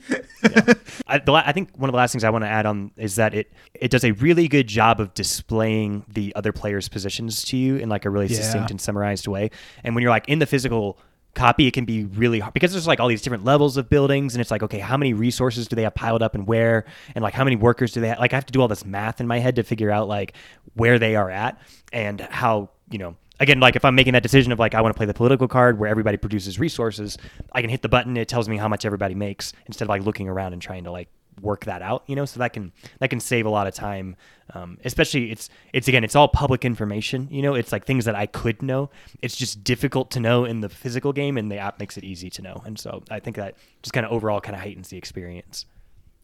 I, 1.07 1.17
the, 1.17 1.33
I 1.33 1.51
think 1.51 1.75
one 1.75 1.89
of 1.89 1.93
the 1.93 1.97
last 1.97 2.11
things 2.11 2.23
I 2.23 2.29
want 2.29 2.43
to 2.43 2.47
add 2.47 2.67
on 2.67 2.91
is 2.95 3.15
that 3.15 3.33
it 3.33 3.51
it 3.73 3.89
does 3.89 4.03
a 4.03 4.11
really 4.11 4.47
good 4.47 4.67
job 4.67 4.99
of 4.99 5.15
displaying 5.15 6.05
the 6.07 6.31
other 6.35 6.51
players' 6.51 6.89
positions 6.89 7.43
to 7.45 7.57
you 7.57 7.77
in 7.77 7.89
like 7.89 8.05
a 8.05 8.09
really 8.11 8.27
Yeah. 8.27 8.41
succinct 8.41 8.69
and 8.71 8.79
summarized 8.79 9.27
way. 9.27 9.49
And 9.83 9.95
when 9.95 10.03
you're 10.03 10.11
like 10.11 10.29
in 10.29 10.37
the 10.37 10.45
physical 10.45 10.99
copy, 11.35 11.67
it 11.67 11.71
can 11.71 11.85
be 11.85 12.05
really 12.05 12.39
hard 12.39 12.53
because 12.53 12.71
there's 12.71 12.87
like 12.87 12.99
all 12.99 13.07
these 13.07 13.21
different 13.21 13.45
levels 13.45 13.77
of 13.77 13.89
buildings, 13.89 14.35
and 14.35 14.41
it's 14.41 14.51
like, 14.51 14.63
okay, 14.63 14.79
how 14.79 14.97
many 14.97 15.13
resources 15.13 15.67
do 15.67 15.75
they 15.75 15.83
have 15.83 15.95
piled 15.95 16.21
up 16.21 16.35
and 16.35 16.47
where, 16.47 16.85
and 17.15 17.23
like 17.23 17.33
how 17.33 17.43
many 17.43 17.55
workers 17.55 17.91
do 17.93 18.01
they 18.01 18.09
have? 18.09 18.19
Like 18.19 18.33
I 18.33 18.37
have 18.37 18.45
to 18.47 18.53
do 18.53 18.61
all 18.61 18.67
this 18.67 18.85
math 18.85 19.21
in 19.21 19.27
my 19.27 19.39
head 19.39 19.55
to 19.57 19.63
figure 19.63 19.91
out 19.91 20.07
like 20.07 20.33
where 20.73 20.99
they 20.99 21.15
are 21.15 21.29
at 21.29 21.61
and 21.91 22.21
how 22.21 22.69
you 22.91 22.97
know 22.97 23.15
again, 23.39 23.59
like 23.59 23.75
if 23.75 23.85
I'm 23.85 23.95
making 23.95 24.13
that 24.13 24.23
decision 24.23 24.51
of 24.51 24.59
like 24.59 24.75
I 24.75 24.81
want 24.81 24.93
to 24.93 24.97
play 24.97 25.05
the 25.05 25.13
political 25.13 25.47
card 25.47 25.79
where 25.79 25.89
everybody 25.89 26.17
produces 26.17 26.59
resources, 26.59 27.17
I 27.53 27.61
can 27.61 27.69
hit 27.69 27.81
the 27.81 27.89
button. 27.89 28.17
It 28.17 28.27
tells 28.27 28.49
me 28.49 28.57
how 28.57 28.67
much 28.67 28.85
everybody 28.85 29.15
makes 29.15 29.53
instead 29.65 29.85
of 29.85 29.89
like 29.89 30.03
looking 30.03 30.27
around 30.27 30.53
and 30.53 30.61
trying 30.61 30.83
to 30.83 30.91
like 30.91 31.07
work 31.41 31.65
that 31.65 31.81
out. 31.81 32.03
You 32.07 32.15
know, 32.15 32.25
so 32.25 32.39
that 32.39 32.53
can 32.53 32.71
that 32.99 33.09
can 33.09 33.19
save 33.19 33.45
a 33.45 33.49
lot 33.49 33.67
of 33.67 33.73
time. 33.73 34.15
Um, 34.53 34.77
especially 34.83 35.31
it's 35.31 35.49
it's 35.73 35.87
again 35.87 36.03
it's 36.03 36.15
all 36.15 36.27
public 36.27 36.65
information. 36.65 37.27
You 37.31 37.41
know, 37.41 37.53
it's 37.55 37.71
like 37.71 37.85
things 37.85 38.05
that 38.05 38.15
I 38.15 38.25
could 38.25 38.61
know. 38.61 38.89
It's 39.21 39.35
just 39.35 39.63
difficult 39.63 40.11
to 40.11 40.19
know 40.19 40.45
in 40.45 40.61
the 40.61 40.69
physical 40.69 41.13
game, 41.13 41.37
and 41.37 41.51
the 41.51 41.57
app 41.57 41.79
makes 41.79 41.97
it 41.97 42.03
easy 42.03 42.29
to 42.31 42.41
know. 42.41 42.61
And 42.65 42.79
so 42.79 43.03
I 43.09 43.19
think 43.19 43.35
that 43.35 43.55
just 43.83 43.93
kind 43.93 44.05
of 44.05 44.11
overall 44.11 44.41
kind 44.41 44.55
of 44.55 44.61
heightens 44.61 44.89
the 44.89 44.97
experience. 44.97 45.65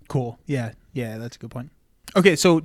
Cool. 0.07 0.39
Yeah. 0.45 0.73
Yeah, 0.93 1.17
that's 1.17 1.35
a 1.35 1.39
good 1.39 1.51
point. 1.51 1.71
Okay, 2.15 2.35
so 2.35 2.61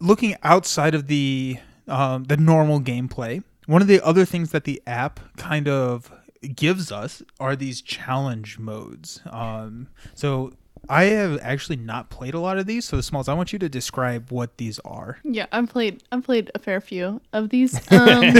looking 0.00 0.36
outside 0.42 0.94
of 0.94 1.06
the 1.06 1.58
um, 1.86 2.24
the 2.24 2.36
normal 2.36 2.80
gameplay, 2.80 3.42
one 3.66 3.82
of 3.82 3.88
the 3.88 4.00
other 4.04 4.24
things 4.24 4.50
that 4.52 4.64
the 4.64 4.82
app 4.86 5.20
kind 5.36 5.68
of 5.68 6.12
gives 6.54 6.92
us 6.92 7.22
are 7.40 7.56
these 7.56 7.80
challenge 7.82 8.58
modes. 8.58 9.20
Um, 9.30 9.88
so 10.14 10.52
I 10.88 11.04
have 11.04 11.38
actually 11.42 11.76
not 11.76 12.10
played 12.10 12.34
a 12.34 12.40
lot 12.40 12.58
of 12.58 12.66
these. 12.66 12.84
So 12.84 12.96
the 12.96 13.02
Smalls, 13.02 13.28
I 13.28 13.34
want 13.34 13.52
you 13.52 13.58
to 13.58 13.68
describe 13.68 14.30
what 14.30 14.56
these 14.58 14.78
are. 14.80 15.18
Yeah, 15.24 15.46
I've 15.52 15.68
played. 15.68 16.02
I've 16.12 16.24
played 16.24 16.50
a 16.54 16.58
fair 16.58 16.80
few 16.80 17.20
of 17.32 17.50
these. 17.50 17.74
Um, 17.90 18.22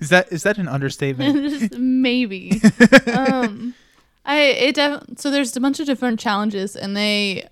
Is 0.00 0.08
that 0.10 0.28
is 0.30 0.42
that 0.42 0.58
an 0.58 0.68
understatement? 0.68 1.72
maybe. 1.78 2.60
um, 3.14 3.74
I 4.24 4.40
it 4.42 4.74
def- 4.74 5.04
so 5.16 5.30
there's 5.30 5.56
a 5.56 5.60
bunch 5.60 5.80
of 5.80 5.86
different 5.86 6.18
challenges, 6.20 6.76
and 6.76 6.96
they, 6.96 7.48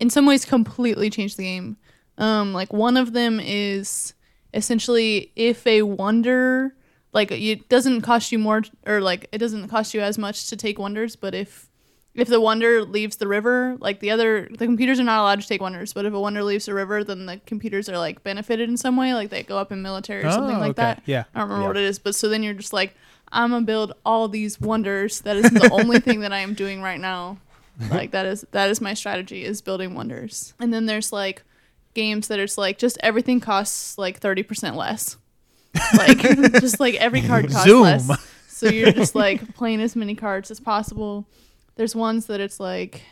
in 0.00 0.10
some 0.10 0.26
ways, 0.26 0.44
completely 0.44 1.10
change 1.10 1.36
the 1.36 1.44
game. 1.44 1.76
Um, 2.18 2.52
like 2.52 2.72
one 2.72 2.96
of 2.96 3.12
them 3.12 3.40
is 3.40 4.14
essentially 4.54 5.32
if 5.36 5.66
a 5.66 5.82
wonder, 5.82 6.74
like 7.12 7.30
it 7.30 7.68
doesn't 7.68 8.00
cost 8.02 8.32
you 8.32 8.38
more, 8.38 8.62
or 8.86 9.00
like 9.00 9.28
it 9.32 9.38
doesn't 9.38 9.68
cost 9.68 9.94
you 9.94 10.00
as 10.00 10.18
much 10.18 10.48
to 10.48 10.56
take 10.56 10.78
wonders, 10.78 11.16
but 11.16 11.34
if 11.34 11.68
if 12.16 12.28
the 12.28 12.40
wonder 12.40 12.84
leaves 12.84 13.16
the 13.16 13.28
river, 13.28 13.76
like 13.80 14.00
the 14.00 14.10
other, 14.10 14.48
the 14.50 14.64
computers 14.66 14.98
are 15.00 15.04
not 15.04 15.20
allowed 15.20 15.40
to 15.42 15.46
take 15.48 15.60
wonders. 15.60 15.92
But 15.92 16.04
if 16.06 16.12
a 16.14 16.20
wonder 16.20 16.42
leaves 16.42 16.66
the 16.66 16.74
river, 16.74 17.04
then 17.04 17.26
the 17.26 17.40
computers 17.46 17.88
are 17.88 17.98
like 17.98 18.22
benefited 18.24 18.68
in 18.68 18.76
some 18.76 18.96
way, 18.96 19.14
like 19.14 19.30
they 19.30 19.42
go 19.42 19.58
up 19.58 19.72
in 19.72 19.82
military 19.82 20.24
or 20.24 20.30
something 20.30 20.56
Oh, 20.56 20.60
like 20.60 20.70
okay. 20.70 20.82
that. 20.82 21.02
Yeah. 21.06 21.24
I 21.34 21.40
don't 21.40 21.48
remember 21.48 21.62
Yeah. 21.64 21.68
what 21.68 21.76
it 21.76 21.84
is, 21.84 21.98
but 21.98 22.14
so 22.14 22.28
then 22.28 22.42
you're 22.42 22.54
just 22.54 22.72
like, 22.72 22.94
I'm 23.32 23.50
gonna 23.50 23.64
build 23.66 23.92
all 24.04 24.28
these 24.28 24.60
wonders. 24.60 25.20
That 25.22 25.36
is 25.36 25.50
the 25.50 25.68
only 25.72 25.98
thing 26.00 26.20
that 26.20 26.32
I 26.32 26.38
am 26.38 26.54
doing 26.54 26.80
right 26.82 27.00
now. 27.00 27.38
Like 27.90 28.12
that 28.12 28.24
is 28.24 28.46
that 28.52 28.70
is 28.70 28.80
my 28.80 28.94
strategy 28.94 29.44
is 29.44 29.60
building 29.60 29.94
wonders. 29.94 30.54
And 30.58 30.72
then 30.72 30.86
there's 30.86 31.12
like 31.12 31.42
games 31.92 32.28
that 32.28 32.38
it's 32.38 32.56
like 32.56 32.78
just 32.78 32.96
everything 33.02 33.40
costs 33.40 33.98
like 33.98 34.18
thirty 34.20 34.42
percent 34.42 34.76
less. 34.76 35.16
Like 35.98 36.18
just 36.60 36.80
like 36.80 36.94
every 36.94 37.20
card 37.20 37.50
costs 37.50 37.64
Zoom. 37.68 37.82
less. 37.82 38.08
So 38.48 38.68
you're 38.70 38.92
just 38.92 39.14
like 39.14 39.54
playing 39.54 39.82
as 39.82 39.94
many 39.94 40.14
cards 40.14 40.50
as 40.50 40.58
possible. 40.60 41.26
There's 41.76 41.94
ones 41.94 42.26
that 42.26 42.40
it's 42.40 42.58
like 42.60 43.02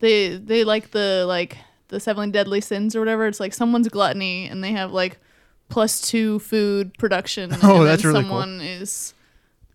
they 0.00 0.36
they 0.36 0.64
like 0.64 0.90
the 0.90 1.24
like 1.28 1.56
the 1.88 2.00
seven 2.00 2.30
deadly 2.30 2.60
sins 2.60 2.96
or 2.96 3.00
whatever. 3.00 3.26
It's 3.26 3.40
like 3.40 3.54
someone's 3.54 3.88
gluttony 3.88 4.46
and 4.46 4.62
they 4.64 4.72
have 4.72 4.92
like 4.92 5.18
plus 5.68 6.00
two 6.00 6.38
food 6.40 6.92
production. 6.98 7.50
Oh, 7.62 7.78
and 7.78 7.86
that's 7.86 8.02
then 8.02 8.12
really 8.12 8.24
cool. 8.24 8.30
someone 8.40 8.60
is 8.60 9.14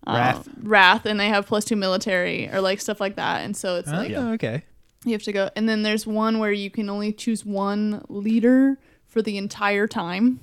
uh, 0.06 0.12
Wrath. 0.12 0.48
wrath, 0.62 1.06
and 1.06 1.18
they 1.20 1.28
have 1.28 1.46
plus 1.46 1.64
two 1.64 1.76
military 1.76 2.48
or 2.50 2.60
like 2.60 2.80
stuff 2.80 3.00
like 3.00 3.16
that. 3.16 3.44
And 3.44 3.56
so 3.56 3.76
it's 3.76 3.88
Oh, 3.90 3.96
like 3.96 4.12
okay. 4.12 4.62
you 5.04 5.12
have 5.12 5.22
to 5.24 5.32
go. 5.32 5.50
And 5.56 5.68
then 5.68 5.82
there's 5.82 6.06
one 6.06 6.38
where 6.38 6.52
you 6.52 6.70
can 6.70 6.88
only 6.90 7.12
choose 7.12 7.44
one 7.44 8.04
leader 8.08 8.78
for 9.06 9.22
the 9.22 9.36
entire 9.38 9.86
time, 9.86 10.40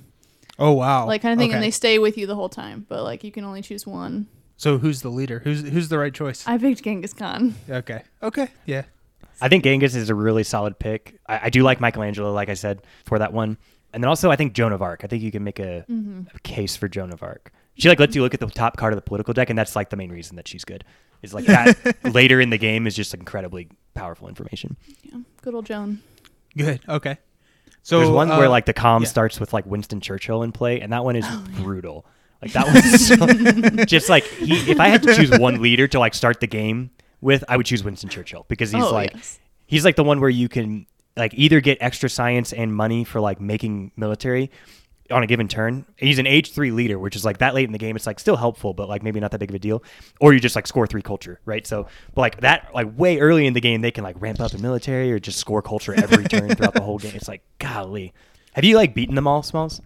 Oh 0.58 0.72
wow. 0.72 1.06
like 1.06 1.22
kind 1.22 1.32
of 1.32 1.38
thing, 1.38 1.52
and 1.54 1.62
they 1.62 1.70
stay 1.70 1.98
with 1.98 2.16
you 2.18 2.26
the 2.26 2.34
whole 2.34 2.48
time. 2.50 2.86
But 2.88 3.02
like 3.04 3.24
you 3.24 3.32
can 3.32 3.44
only 3.44 3.62
choose 3.62 3.86
one. 3.86 4.26
So 4.58 4.76
who's 4.76 5.02
the 5.02 5.08
leader? 5.08 5.38
Who's 5.38 5.62
who's 5.62 5.88
the 5.88 5.98
right 5.98 6.12
choice? 6.12 6.46
I 6.46 6.58
picked 6.58 6.82
Genghis 6.82 7.14
Khan. 7.14 7.54
Okay. 7.70 8.02
Okay. 8.22 8.48
Yeah. 8.66 8.82
I 9.40 9.48
think 9.48 9.62
Genghis 9.62 9.94
is 9.94 10.10
a 10.10 10.16
really 10.16 10.42
solid 10.42 10.78
pick. 10.80 11.18
I, 11.26 11.40
I 11.44 11.50
do 11.50 11.62
like 11.62 11.80
Michelangelo, 11.80 12.32
like 12.32 12.48
I 12.48 12.54
said, 12.54 12.82
for 13.04 13.20
that 13.20 13.32
one. 13.32 13.56
And 13.92 14.02
then 14.02 14.08
also, 14.08 14.32
I 14.32 14.36
think 14.36 14.52
Joan 14.52 14.72
of 14.72 14.82
Arc. 14.82 15.04
I 15.04 15.06
think 15.06 15.22
you 15.22 15.30
can 15.30 15.44
make 15.44 15.60
a, 15.60 15.86
a 16.34 16.38
case 16.40 16.76
for 16.76 16.88
Joan 16.88 17.12
of 17.12 17.22
Arc. 17.22 17.52
She 17.76 17.88
like 17.88 18.00
lets 18.00 18.16
you 18.16 18.22
look 18.22 18.34
at 18.34 18.40
the 18.40 18.46
top 18.48 18.76
card 18.76 18.92
of 18.92 18.96
the 18.96 19.02
political 19.02 19.32
deck, 19.32 19.48
and 19.48 19.58
that's 19.58 19.76
like 19.76 19.90
the 19.90 19.96
main 19.96 20.10
reason 20.10 20.34
that 20.36 20.48
she's 20.48 20.64
good. 20.64 20.84
Is 21.22 21.32
like 21.32 21.46
that 21.46 21.96
later 22.12 22.40
in 22.40 22.50
the 22.50 22.58
game 22.58 22.86
is 22.88 22.96
just 22.96 23.14
incredibly 23.14 23.68
powerful 23.94 24.28
information. 24.28 24.76
Yeah, 25.02 25.18
good 25.40 25.54
old 25.54 25.66
Joan. 25.66 26.02
Good. 26.56 26.80
Okay. 26.88 27.18
So 27.82 27.98
There's 27.98 28.10
one 28.10 28.30
uh, 28.30 28.38
where 28.38 28.48
like 28.48 28.66
the 28.66 28.74
comm 28.74 29.02
yeah. 29.02 29.06
starts 29.06 29.38
with 29.38 29.52
like 29.52 29.64
Winston 29.66 30.00
Churchill 30.00 30.42
in 30.42 30.50
play, 30.50 30.80
and 30.80 30.92
that 30.92 31.04
one 31.04 31.14
is 31.14 31.26
brutal. 31.56 32.04
Like 32.42 32.52
that 32.52 32.66
was 32.72 33.06
so, 33.78 33.84
just 33.86 34.08
like 34.08 34.24
he. 34.24 34.70
If 34.70 34.78
I 34.80 34.88
had 34.88 35.02
to 35.02 35.14
choose 35.14 35.30
one 35.38 35.60
leader 35.60 35.88
to 35.88 35.98
like 35.98 36.14
start 36.14 36.40
the 36.40 36.46
game 36.46 36.90
with, 37.20 37.42
I 37.48 37.56
would 37.56 37.66
choose 37.66 37.82
Winston 37.82 38.08
Churchill 38.08 38.44
because 38.48 38.70
he's 38.70 38.84
Oh, 38.84 38.92
like 38.92 39.12
yes. 39.14 39.38
he's 39.66 39.84
like 39.84 39.96
the 39.96 40.04
one 40.04 40.20
where 40.20 40.30
you 40.30 40.48
can 40.48 40.86
like 41.16 41.34
either 41.34 41.60
get 41.60 41.78
extra 41.80 42.08
science 42.08 42.52
and 42.52 42.72
money 42.74 43.02
for 43.02 43.20
like 43.20 43.40
making 43.40 43.90
military 43.96 44.50
on 45.10 45.22
a 45.22 45.26
given 45.26 45.48
turn. 45.48 45.84
He's 45.96 46.18
an 46.20 46.26
age 46.28 46.52
three 46.52 46.70
leader, 46.70 46.96
which 46.98 47.16
is 47.16 47.24
like 47.24 47.38
that 47.38 47.54
late 47.54 47.64
in 47.64 47.72
the 47.72 47.78
game. 47.78 47.96
It's 47.96 48.06
like 48.06 48.20
still 48.20 48.36
helpful, 48.36 48.72
but 48.74 48.88
like 48.88 49.02
maybe 49.02 49.18
not 49.18 49.32
that 49.32 49.38
big 49.38 49.50
of 49.50 49.54
a 49.56 49.58
deal. 49.58 49.82
Or 50.20 50.32
you 50.32 50.38
just 50.38 50.54
like 50.54 50.66
score 50.68 50.86
three 50.86 51.02
culture, 51.02 51.40
right? 51.44 51.66
So, 51.66 51.88
but 52.14 52.20
like 52.20 52.40
that, 52.42 52.70
like 52.72 52.96
way 52.96 53.18
early 53.18 53.46
in 53.46 53.54
the 53.54 53.60
game, 53.60 53.80
they 53.80 53.90
can 53.90 54.04
like 54.04 54.14
ramp 54.20 54.38
up 54.38 54.54
in 54.54 54.62
military 54.62 55.10
or 55.10 55.18
just 55.18 55.38
score 55.38 55.62
culture 55.62 55.92
every 55.94 56.24
turn 56.24 56.54
throughout 56.54 56.74
the 56.74 56.82
whole 56.82 56.98
game. 56.98 57.16
It's 57.16 57.26
like 57.26 57.42
golly. 57.58 58.12
Have 58.52 58.64
you 58.64 58.76
like 58.76 58.94
beaten 58.94 59.14
them 59.16 59.26
all, 59.26 59.42
Smalls? 59.42 59.80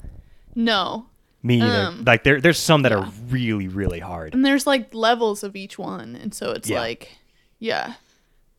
No, 0.55 1.07
Me 1.43 1.61
either. 1.61 1.87
Um, 1.89 2.05
like 2.07 2.23
there, 2.25 2.41
there's 2.41 2.59
some 2.59 2.83
that 2.83 2.93
yeah. 2.93 2.99
are 2.99 3.11
really, 3.29 3.67
really 3.69 3.99
hard. 4.01 4.35
And 4.35 4.45
there's 4.45 4.67
like 4.67 4.95
levels 4.95 5.43
of 5.43 5.57
each 5.57 5.79
one, 5.79 6.15
and 6.17 6.33
so 6.35 6.53
it's 6.53 6.69
Yeah. 6.71 6.79
like, 6.81 7.17
yeah, 7.59 7.95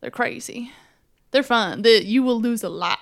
they're 0.00 0.10
crazy. 0.10 0.70
They're 1.30 1.42
fun. 1.42 1.82
The 1.82 2.04
you 2.04 2.22
will 2.22 2.40
lose 2.40 2.62
a 2.62 2.68
lot. 2.68 2.98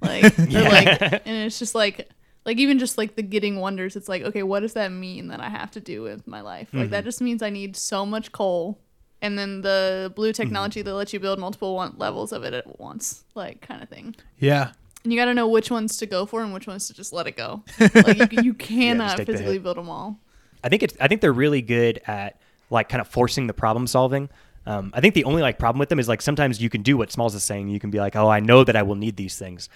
Like 0.00 0.34
they're 0.36 0.62
like, 0.70 1.02
and 1.26 1.46
it's 1.46 1.58
just 1.58 1.74
like, 1.74 2.08
like 2.44 2.58
even 2.58 2.78
just 2.78 2.96
like 2.98 3.16
the 3.16 3.22
getting 3.22 3.56
wonders. 3.60 3.96
It's 3.96 4.08
like, 4.08 4.22
okay, 4.22 4.42
what 4.44 4.60
does 4.60 4.74
that 4.74 4.92
mean 4.92 5.28
that 5.28 5.40
I 5.40 5.48
have 5.48 5.70
to 5.72 5.80
do 5.80 6.02
with 6.02 6.26
my 6.26 6.40
life? 6.40 6.68
Like 6.72 6.84
Mm-hmm. 6.84 6.90
that 6.92 7.04
just 7.04 7.20
means 7.20 7.42
I 7.42 7.50
need 7.50 7.76
so 7.76 8.06
much 8.06 8.30
coal, 8.32 8.78
and 9.20 9.36
then 9.38 9.62
the 9.62 10.12
blue 10.14 10.30
Mm-hmm. 10.30 10.42
technology 10.42 10.82
that 10.82 10.94
lets 10.94 11.12
you 11.12 11.18
build 11.20 11.38
multiple 11.40 11.74
one- 11.74 11.94
levels 11.98 12.30
of 12.32 12.44
it 12.44 12.54
at 12.54 12.78
once, 12.78 13.24
like 13.34 13.60
kind 13.60 13.82
of 13.82 13.88
thing. 13.88 14.14
Yeah. 14.38 14.70
And 15.06 15.12
you 15.12 15.20
got 15.20 15.26
to 15.26 15.34
know 15.34 15.46
which 15.46 15.70
ones 15.70 15.98
to 15.98 16.06
go 16.06 16.26
for 16.26 16.42
and 16.42 16.52
which 16.52 16.66
ones 16.66 16.88
to 16.88 16.92
just 16.92 17.12
let 17.12 17.28
it 17.28 17.36
go. 17.36 17.62
Like 17.94 18.32
you, 18.32 18.42
you 18.42 18.54
cannot 18.54 19.18
the 19.18 19.24
physically 19.24 19.52
hit. 19.52 19.62
build 19.62 19.76
them 19.76 19.88
all. 19.88 20.18
I 20.64 20.68
think 20.68 20.82
it's 20.82 20.96
I 21.00 21.06
think 21.06 21.20
they're 21.20 21.32
really 21.32 21.62
good 21.62 22.00
at 22.08 22.40
like 22.70 22.88
kind 22.88 23.00
of 23.00 23.06
forcing 23.06 23.46
the 23.46 23.54
problem 23.54 23.86
solving. 23.86 24.28
Um, 24.66 24.90
I 24.96 25.00
think 25.00 25.14
the 25.14 25.22
only 25.22 25.42
like 25.42 25.60
problem 25.60 25.78
with 25.78 25.90
them 25.90 26.00
is 26.00 26.08
like 26.08 26.20
sometimes 26.20 26.60
you 26.60 26.68
can 26.68 26.82
do 26.82 26.96
what 26.96 27.12
Smalls 27.12 27.36
is 27.36 27.44
saying. 27.44 27.68
You 27.68 27.78
can 27.78 27.92
be 27.92 28.00
like, 28.00 28.16
oh, 28.16 28.28
I 28.28 28.40
know 28.40 28.64
that 28.64 28.74
I 28.74 28.82
will 28.82 28.96
need 28.96 29.16
these 29.16 29.38
things, 29.38 29.68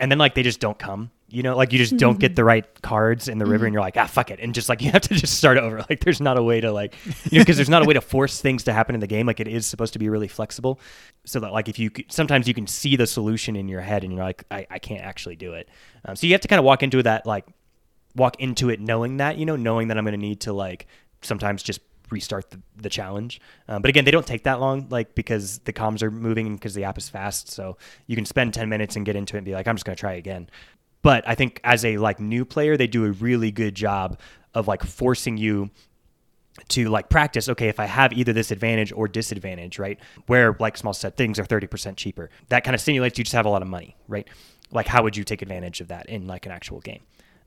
and 0.00 0.10
then 0.10 0.18
like 0.18 0.34
they 0.34 0.42
just 0.42 0.58
don't 0.58 0.80
come. 0.80 1.12
You 1.32 1.42
know, 1.42 1.56
like 1.56 1.72
you 1.72 1.78
just 1.78 1.96
don't 1.96 2.18
get 2.18 2.36
the 2.36 2.44
right 2.44 2.66
cards 2.82 3.26
in 3.28 3.38
the 3.38 3.46
river, 3.46 3.64
and 3.64 3.72
you're 3.72 3.82
like, 3.82 3.96
ah, 3.96 4.06
fuck 4.06 4.30
it, 4.30 4.38
and 4.40 4.54
just 4.54 4.68
like 4.68 4.82
you 4.82 4.90
have 4.90 5.02
to 5.02 5.14
just 5.14 5.38
start 5.38 5.58
over. 5.58 5.84
Like 5.88 6.04
there's 6.04 6.20
not 6.20 6.38
a 6.38 6.42
way 6.42 6.60
to 6.60 6.70
like, 6.70 6.94
you 7.30 7.38
know, 7.38 7.42
because 7.42 7.56
there's 7.56 7.68
not 7.68 7.82
a 7.82 7.86
way 7.86 7.94
to 7.94 8.00
force 8.00 8.40
things 8.40 8.64
to 8.64 8.72
happen 8.72 8.94
in 8.94 9.00
the 9.00 9.06
game. 9.06 9.26
Like 9.26 9.40
it 9.40 9.48
is 9.48 9.66
supposed 9.66 9.94
to 9.94 9.98
be 9.98 10.08
really 10.08 10.28
flexible, 10.28 10.78
so 11.24 11.40
that 11.40 11.52
like 11.52 11.68
if 11.68 11.78
you 11.78 11.90
sometimes 12.08 12.46
you 12.46 12.54
can 12.54 12.66
see 12.66 12.96
the 12.96 13.06
solution 13.06 13.56
in 13.56 13.68
your 13.68 13.80
head, 13.80 14.04
and 14.04 14.12
you're 14.12 14.22
like, 14.22 14.44
I, 14.50 14.66
I 14.70 14.78
can't 14.78 15.02
actually 15.02 15.36
do 15.36 15.54
it. 15.54 15.68
Um, 16.04 16.16
so 16.16 16.26
you 16.26 16.34
have 16.34 16.42
to 16.42 16.48
kind 16.48 16.58
of 16.58 16.64
walk 16.64 16.82
into 16.82 17.02
that 17.02 17.26
like 17.26 17.46
walk 18.14 18.40
into 18.40 18.70
it 18.70 18.80
knowing 18.80 19.18
that, 19.18 19.38
you 19.38 19.46
know, 19.46 19.56
knowing 19.56 19.88
that 19.88 19.98
I'm 19.98 20.04
going 20.04 20.12
to 20.12 20.18
need 20.18 20.40
to 20.42 20.52
like 20.52 20.86
sometimes 21.22 21.62
just 21.62 21.80
restart 22.10 22.50
the, 22.50 22.60
the 22.76 22.90
challenge. 22.90 23.40
Um, 23.68 23.82
but 23.82 23.88
again, 23.88 24.04
they 24.04 24.10
don't 24.10 24.26
take 24.26 24.44
that 24.44 24.60
long, 24.60 24.86
like 24.90 25.14
because 25.14 25.58
the 25.60 25.72
comms 25.72 26.02
are 26.02 26.10
moving 26.10 26.46
and 26.46 26.56
because 26.56 26.74
the 26.74 26.84
app 26.84 26.98
is 26.98 27.08
fast. 27.08 27.50
So 27.50 27.78
you 28.06 28.16
can 28.16 28.26
spend 28.26 28.54
10 28.54 28.68
minutes 28.68 28.96
and 28.96 29.06
get 29.06 29.16
into 29.16 29.36
it 29.36 29.38
and 29.38 29.44
be 29.44 29.52
like, 29.52 29.66
I'm 29.66 29.76
just 29.76 29.84
going 29.84 29.96
to 29.96 30.00
try 30.00 30.14
again. 30.14 30.48
But 31.02 31.26
I 31.26 31.34
think 31.34 31.60
as 31.64 31.84
a 31.84 31.98
like 31.98 32.20
new 32.20 32.44
player, 32.44 32.76
they 32.76 32.86
do 32.86 33.04
a 33.04 33.10
really 33.10 33.50
good 33.50 33.74
job 33.74 34.18
of 34.54 34.68
like 34.68 34.82
forcing 34.82 35.36
you 35.36 35.70
to 36.68 36.90
like 36.90 37.08
practice 37.08 37.48
okay 37.48 37.68
if 37.68 37.80
i 37.80 37.86
have 37.86 38.12
either 38.12 38.32
this 38.34 38.50
advantage 38.50 38.92
or 38.92 39.08
disadvantage 39.08 39.78
right? 39.78 39.98
Where 40.26 40.54
like 40.58 40.76
small 40.76 40.92
said 40.92 41.16
things 41.16 41.38
are 41.38 41.44
30% 41.44 41.96
cheaper. 41.96 42.28
That 42.48 42.62
kind 42.62 42.74
of 42.74 42.80
simulates 42.80 43.16
you 43.16 43.24
just 43.24 43.34
have 43.34 43.46
a 43.46 43.48
lot 43.48 43.62
of 43.62 43.68
money 43.68 43.96
right? 44.06 44.28
Like 44.70 44.86
how 44.86 45.02
would 45.02 45.16
you 45.16 45.24
take 45.24 45.42
advantage 45.42 45.80
of 45.80 45.88
that 45.88 46.08
in 46.08 46.26
like 46.26 46.46
an 46.46 46.52
actual 46.52 46.80
game? 46.80 47.02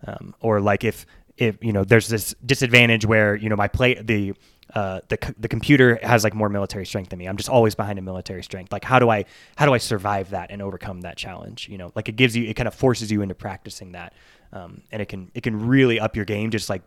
Um, 0.07 0.35
or 0.41 0.59
like 0.59 0.83
if 0.83 1.05
if 1.37 1.57
you 1.61 1.73
know 1.73 1.83
there's 1.83 2.07
this 2.07 2.33
disadvantage 2.45 3.05
where 3.05 3.35
you 3.35 3.49
know 3.49 3.55
my 3.55 3.67
play 3.67 3.95
the 3.95 4.33
uh, 4.73 4.99
the, 5.09 5.33
the 5.37 5.47
computer 5.47 5.99
has 6.01 6.23
like 6.23 6.33
more 6.33 6.49
military 6.49 6.85
strength 6.85 7.09
than 7.09 7.19
me. 7.19 7.27
I'm 7.27 7.37
just 7.37 7.49
always 7.49 7.75
behind 7.75 7.99
in 7.99 8.03
military 8.03 8.43
strength. 8.43 8.71
Like 8.71 8.83
how 8.83 8.99
do 8.99 9.09
I 9.09 9.25
how 9.55 9.65
do 9.65 9.73
I 9.73 9.77
survive 9.77 10.31
that 10.31 10.51
and 10.51 10.61
overcome 10.61 11.01
that 11.01 11.17
challenge? 11.17 11.69
You 11.69 11.77
know, 11.77 11.91
like 11.95 12.09
it 12.09 12.15
gives 12.15 12.35
you 12.35 12.45
it 12.45 12.55
kind 12.55 12.67
of 12.67 12.73
forces 12.73 13.11
you 13.11 13.21
into 13.21 13.35
practicing 13.35 13.93
that, 13.93 14.13
um, 14.51 14.81
and 14.91 15.01
it 15.01 15.07
can 15.07 15.31
it 15.33 15.43
can 15.43 15.67
really 15.67 15.99
up 15.99 16.15
your 16.15 16.25
game 16.25 16.51
just 16.51 16.69
like 16.69 16.81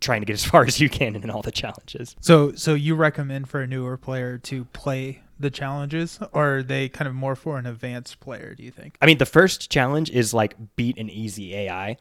trying 0.00 0.20
to 0.20 0.26
get 0.26 0.34
as 0.34 0.44
far 0.52 0.64
as 0.64 0.80
you 0.80 0.88
can 0.88 1.16
in 1.16 1.30
all 1.30 1.42
the 1.42 1.50
challenges. 1.50 2.14
So 2.20 2.52
so 2.52 2.74
you 2.74 2.94
recommend 2.94 3.48
for 3.48 3.62
a 3.62 3.66
newer 3.66 3.96
player 3.96 4.38
to 4.38 4.64
play 4.66 5.22
the 5.40 5.50
challenges, 5.50 6.18
or 6.32 6.58
are 6.58 6.62
they 6.62 6.88
kind 6.88 7.08
of 7.08 7.14
more 7.14 7.36
for 7.36 7.58
an 7.58 7.66
advanced 7.66 8.20
player? 8.20 8.54
Do 8.54 8.62
you 8.62 8.70
think? 8.70 8.96
I 9.00 9.06
mean, 9.06 9.18
the 9.18 9.26
first 9.26 9.70
challenge 9.70 10.10
is 10.10 10.34
like 10.34 10.56
beat 10.76 10.98
an 10.98 11.08
easy 11.08 11.54
AI, 11.54 11.96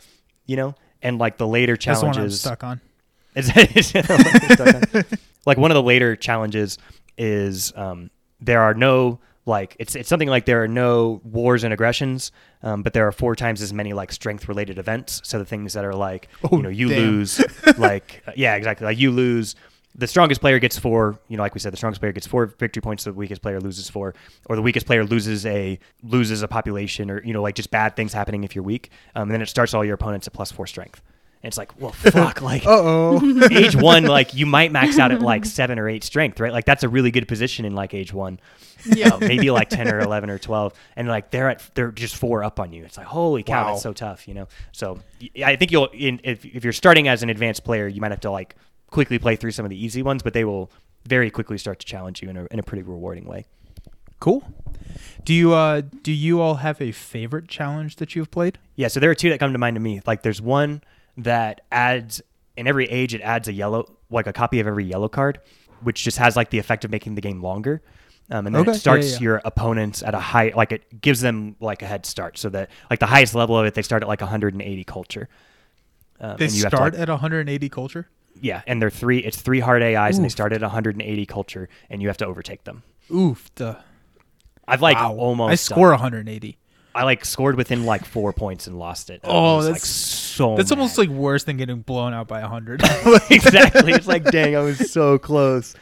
you 0.46 0.56
know, 0.56 0.76
and 1.08 1.18
like 1.20 1.38
the 1.38 1.48
later 1.48 1.78
That's 1.78 2.00
the 2.02 2.06
one 2.06 2.16
I'm 2.18 2.30
challenges. 2.30 2.42
stuck 2.42 2.64
on. 2.64 2.82
Like 5.46 5.58
one 5.58 5.72
of 5.72 5.76
the 5.76 5.84
later 5.84 6.16
challenges 6.18 6.78
is 7.18 7.72
um, 7.78 8.10
there 8.42 8.62
are 8.62 8.74
no 8.74 9.20
like 9.46 9.78
it's 9.80 9.96
it's 9.96 10.10
something 10.10 10.28
like 10.28 10.46
there 10.46 10.62
are 10.62 10.68
no 10.68 11.22
wars 11.24 11.64
and 11.64 11.74
aggressions, 11.74 12.34
um, 12.64 12.84
but 12.84 12.92
there 12.92 13.08
are 13.08 13.14
four 13.14 13.34
times 13.34 13.62
as 13.62 13.72
many 13.72 13.94
like 13.94 14.12
strength 14.12 14.50
related 14.50 14.78
events. 14.78 15.22
So 15.24 15.40
the 15.40 15.46
things 15.46 15.72
that 15.74 15.86
are 15.86 15.96
like 15.96 16.28
Oh, 16.44 16.58
you 16.58 16.64
know 16.64 16.70
you 16.70 16.90
damn. 16.90 17.00
lose 17.00 17.42
like 17.78 18.24
uh, 18.28 18.34
yeah 18.36 18.56
exactly 18.56 18.84
like 18.86 18.98
you 19.00 19.12
lose. 19.12 19.56
The 19.98 20.06
strongest 20.08 20.42
player 20.42 20.60
gets 20.60 20.78
four, 20.78 21.20
you 21.28 21.38
know, 21.38 21.44
like 21.44 21.56
we 21.56 21.60
said, 21.60 21.74
the 21.74 21.78
strongest 21.78 22.02
player 22.02 22.12
gets 22.12 22.28
four 22.28 22.46
victory 22.46 22.82
points. 22.82 23.04
The 23.06 23.14
weakest 23.14 23.42
player 23.42 23.60
loses 23.60 23.90
four, 23.90 24.14
or 24.46 24.56
the 24.56 24.62
weakest 24.62 24.86
player 24.86 25.04
loses 25.04 25.46
a 25.46 25.80
loses 26.04 26.44
a 26.44 26.48
population, 26.48 27.10
or 27.10 27.24
you 27.24 27.34
know, 27.34 27.42
like 27.42 27.56
just 27.56 27.72
bad 27.72 27.96
things 27.96 28.14
happening 28.14 28.44
if 28.44 28.54
you're 28.56 28.64
weak. 28.64 28.92
Um, 29.16 29.24
and 29.24 29.32
then 29.32 29.42
it 29.42 29.48
starts 29.48 29.74
all 29.74 29.84
your 29.84 29.96
opponents 29.96 30.28
at 30.28 30.34
plus 30.34 30.52
four 30.52 30.68
strength. 30.68 31.02
And 31.44 31.50
it's 31.50 31.58
like, 31.58 31.80
well, 31.80 31.92
fuck, 31.94 32.42
like 32.42 32.66
Uh 32.66 32.70
oh. 32.72 33.48
age 33.52 33.76
one, 33.76 34.04
like 34.06 34.34
you 34.34 34.46
might 34.46 34.72
max 34.72 35.00
out 35.00 35.12
at 35.12 35.22
like 35.22 35.46
seven 35.46 35.80
or 35.80 35.88
eight 35.90 36.04
strength, 36.04 36.40
right? 36.40 36.52
Like 36.54 36.66
that's 36.66 36.84
a 36.84 36.90
really 36.90 37.10
good 37.12 37.28
position 37.28 37.66
in 37.66 37.74
like 37.74 37.94
age 37.96 38.14
one. 38.14 38.40
Yeah. 38.86 39.18
Maybe 39.20 39.50
like 39.50 39.70
ten 39.70 39.88
or 39.88 40.00
eleven 40.00 40.30
or 40.30 40.38
twelve, 40.38 40.74
and 40.96 41.08
like 41.08 41.32
they're 41.32 41.50
at 41.50 41.68
they're 41.74 41.92
just 41.92 42.16
four 42.16 42.44
up 42.44 42.60
on 42.60 42.72
you. 42.72 42.86
It's 42.86 42.98
like 42.98 43.08
holy 43.08 43.42
cow, 43.42 43.66
Wow. 43.66 43.70
that's 43.72 43.82
so 43.84 43.94
tough, 43.94 44.28
you 44.28 44.36
know. 44.36 44.48
So 44.72 45.00
I 45.44 45.56
think 45.56 45.72
you'll 45.72 45.88
in, 45.88 46.22
if 46.24 46.46
if 46.46 46.64
you're 46.64 46.74
starting 46.74 47.08
as 47.08 47.24
an 47.24 47.30
advanced 47.30 47.64
player, 47.64 47.88
you 47.88 48.00
might 48.02 48.12
have 48.12 48.20
to 48.22 48.32
like 48.32 48.56
quickly 48.90 49.20
play 49.20 49.36
through 49.36 49.52
some 49.52 49.66
of 49.66 49.70
the 49.70 49.84
easy 49.84 50.02
ones, 50.02 50.24
but 50.24 50.34
they 50.34 50.44
will 50.46 50.72
very 51.06 51.30
quickly 51.30 51.58
start 51.58 51.80
to 51.80 51.86
challenge 51.86 52.22
you 52.22 52.30
in 52.30 52.38
a 52.38 52.48
in 52.52 52.60
a 52.60 52.64
pretty 52.64 52.84
rewarding 52.84 53.26
way. 53.26 53.46
cool. 54.20 54.44
Do 55.24 55.34
you 55.34 55.54
uh 55.54 55.82
do 56.02 56.12
you 56.12 56.42
all 56.42 56.56
have 56.56 56.82
a 56.82 56.92
favorite 56.92 57.48
challenge 57.48 57.98
that 57.98 58.16
you've 58.16 58.32
played? 58.32 58.58
Yeah, 58.76 58.88
so 58.88 59.00
there 59.00 59.10
are 59.12 59.16
two 59.16 59.30
that 59.30 59.40
come 59.40 59.52
to 59.54 59.60
mind 59.60 59.76
to 59.76 59.80
me. 59.82 60.02
Like 60.06 60.24
there's 60.24 60.42
one 60.42 60.82
that 61.18 61.62
adds 61.72 62.22
in 62.56 62.68
every 62.68 62.86
age 62.90 63.14
it 63.14 63.22
adds 63.22 63.48
a 63.48 63.54
yellow 63.54 63.86
like 64.10 64.26
a 64.28 64.34
copy 64.34 64.60
of 64.60 64.68
every 64.68 64.86
yellow 64.86 65.10
card, 65.10 65.40
which 65.82 66.04
just 66.04 66.18
has 66.18 66.36
like 66.36 66.50
the 66.50 66.58
effect 66.60 66.86
of 66.86 66.92
making 66.92 67.16
the 67.16 67.22
game 67.22 67.42
longer. 67.42 67.82
Um, 68.30 68.46
and 68.48 68.56
then 68.56 68.62
Okay, 68.64 68.72
it 68.72 68.74
yeah, 68.76 68.80
starts 68.80 69.14
yeah. 69.14 69.20
your 69.20 69.42
opponents 69.46 70.02
at 70.04 70.14
a 70.16 70.20
high 70.20 70.52
like 70.56 70.72
it 70.72 71.00
gives 71.02 71.22
them 71.22 71.56
like 71.60 71.82
a 71.82 71.86
head 71.86 72.06
start 72.06 72.38
so 72.38 72.50
that 72.50 72.70
like 72.90 73.00
the 73.00 73.06
highest 73.06 73.36
level 73.36 73.58
of 73.58 73.66
it 73.66 73.74
they 73.74 73.82
start 73.82 74.02
at 74.04 74.08
like 74.10 74.22
180 74.22 74.84
culture. 74.86 75.30
Um, 76.20 76.36
They 76.38 76.46
and 76.46 76.54
you 76.54 76.64
have 76.64 76.72
to, 76.72 76.78
start 76.78 76.94
like- 76.94 77.02
at 77.04 77.10
180 77.10 77.70
culture. 77.70 78.08
Yeah, 78.42 78.62
and 78.68 78.82
they're 78.82 78.90
three 78.90 79.20
it's 79.20 79.42
three 79.42 79.60
hard 79.60 79.82
AIs 79.82 80.18
and 80.18 80.26
they 80.26 80.30
start 80.30 80.54
at 80.54 80.62
180 80.62 81.26
culture 81.26 81.70
and 81.90 82.02
you 82.02 82.08
have 82.08 82.18
to 82.18 82.26
overtake 82.26 82.64
them. 82.64 82.84
Oof. 83.14 83.54
The, 83.56 83.78
I've 84.68 84.82
like 84.82 84.98
wow. 84.98 85.16
almost 85.16 85.52
I 85.52 85.56
score 85.56 85.90
180. 85.90 86.58
I 86.94 87.04
like 87.04 87.26
scored 87.26 87.56
within 87.56 87.86
like 87.86 88.06
four 88.06 88.34
points 88.34 88.66
and 88.66 88.80
lost 88.80 89.12
it. 89.12 89.22
Oh, 89.24 89.58
was, 89.58 89.66
like, 89.66 89.76
that's- 89.76 89.88
so. 89.88 90.56
That's 90.56 90.72
almost 90.72 90.98
like 90.98 91.10
worse 91.10 91.44
than 91.44 91.58
getting 91.58 91.82
blown 91.82 92.14
out 92.14 92.28
by 92.28 92.42
100. 92.42 92.82
exactly. 93.30 93.94
It's 93.94 94.08
like, 94.08 94.24
dang, 94.26 94.56
I 94.56 94.62
was 94.62 94.92
so 94.92 95.18
close. 95.20 95.76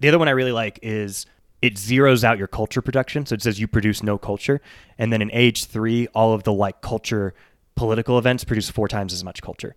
The 0.00 0.08
other 0.08 0.18
one 0.18 0.28
I 0.28 0.32
really 0.32 0.52
like 0.52 0.78
is 0.82 1.26
it 1.60 1.74
zeroes 1.74 2.24
out 2.24 2.38
your 2.38 2.48
culture 2.48 2.82
production. 2.82 3.26
So 3.26 3.34
it 3.34 3.42
says 3.42 3.60
you 3.60 3.68
produce 3.68 4.02
no 4.02 4.18
culture, 4.18 4.60
and 4.98 5.12
then 5.12 5.22
in 5.22 5.30
age 5.32 5.66
three, 5.66 6.08
all 6.08 6.32
of 6.32 6.42
the 6.42 6.52
like 6.52 6.80
culture 6.80 7.34
political 7.74 8.18
events 8.18 8.44
produce 8.44 8.68
four 8.68 8.88
times 8.88 9.12
as 9.12 9.22
much 9.22 9.42
culture. 9.42 9.74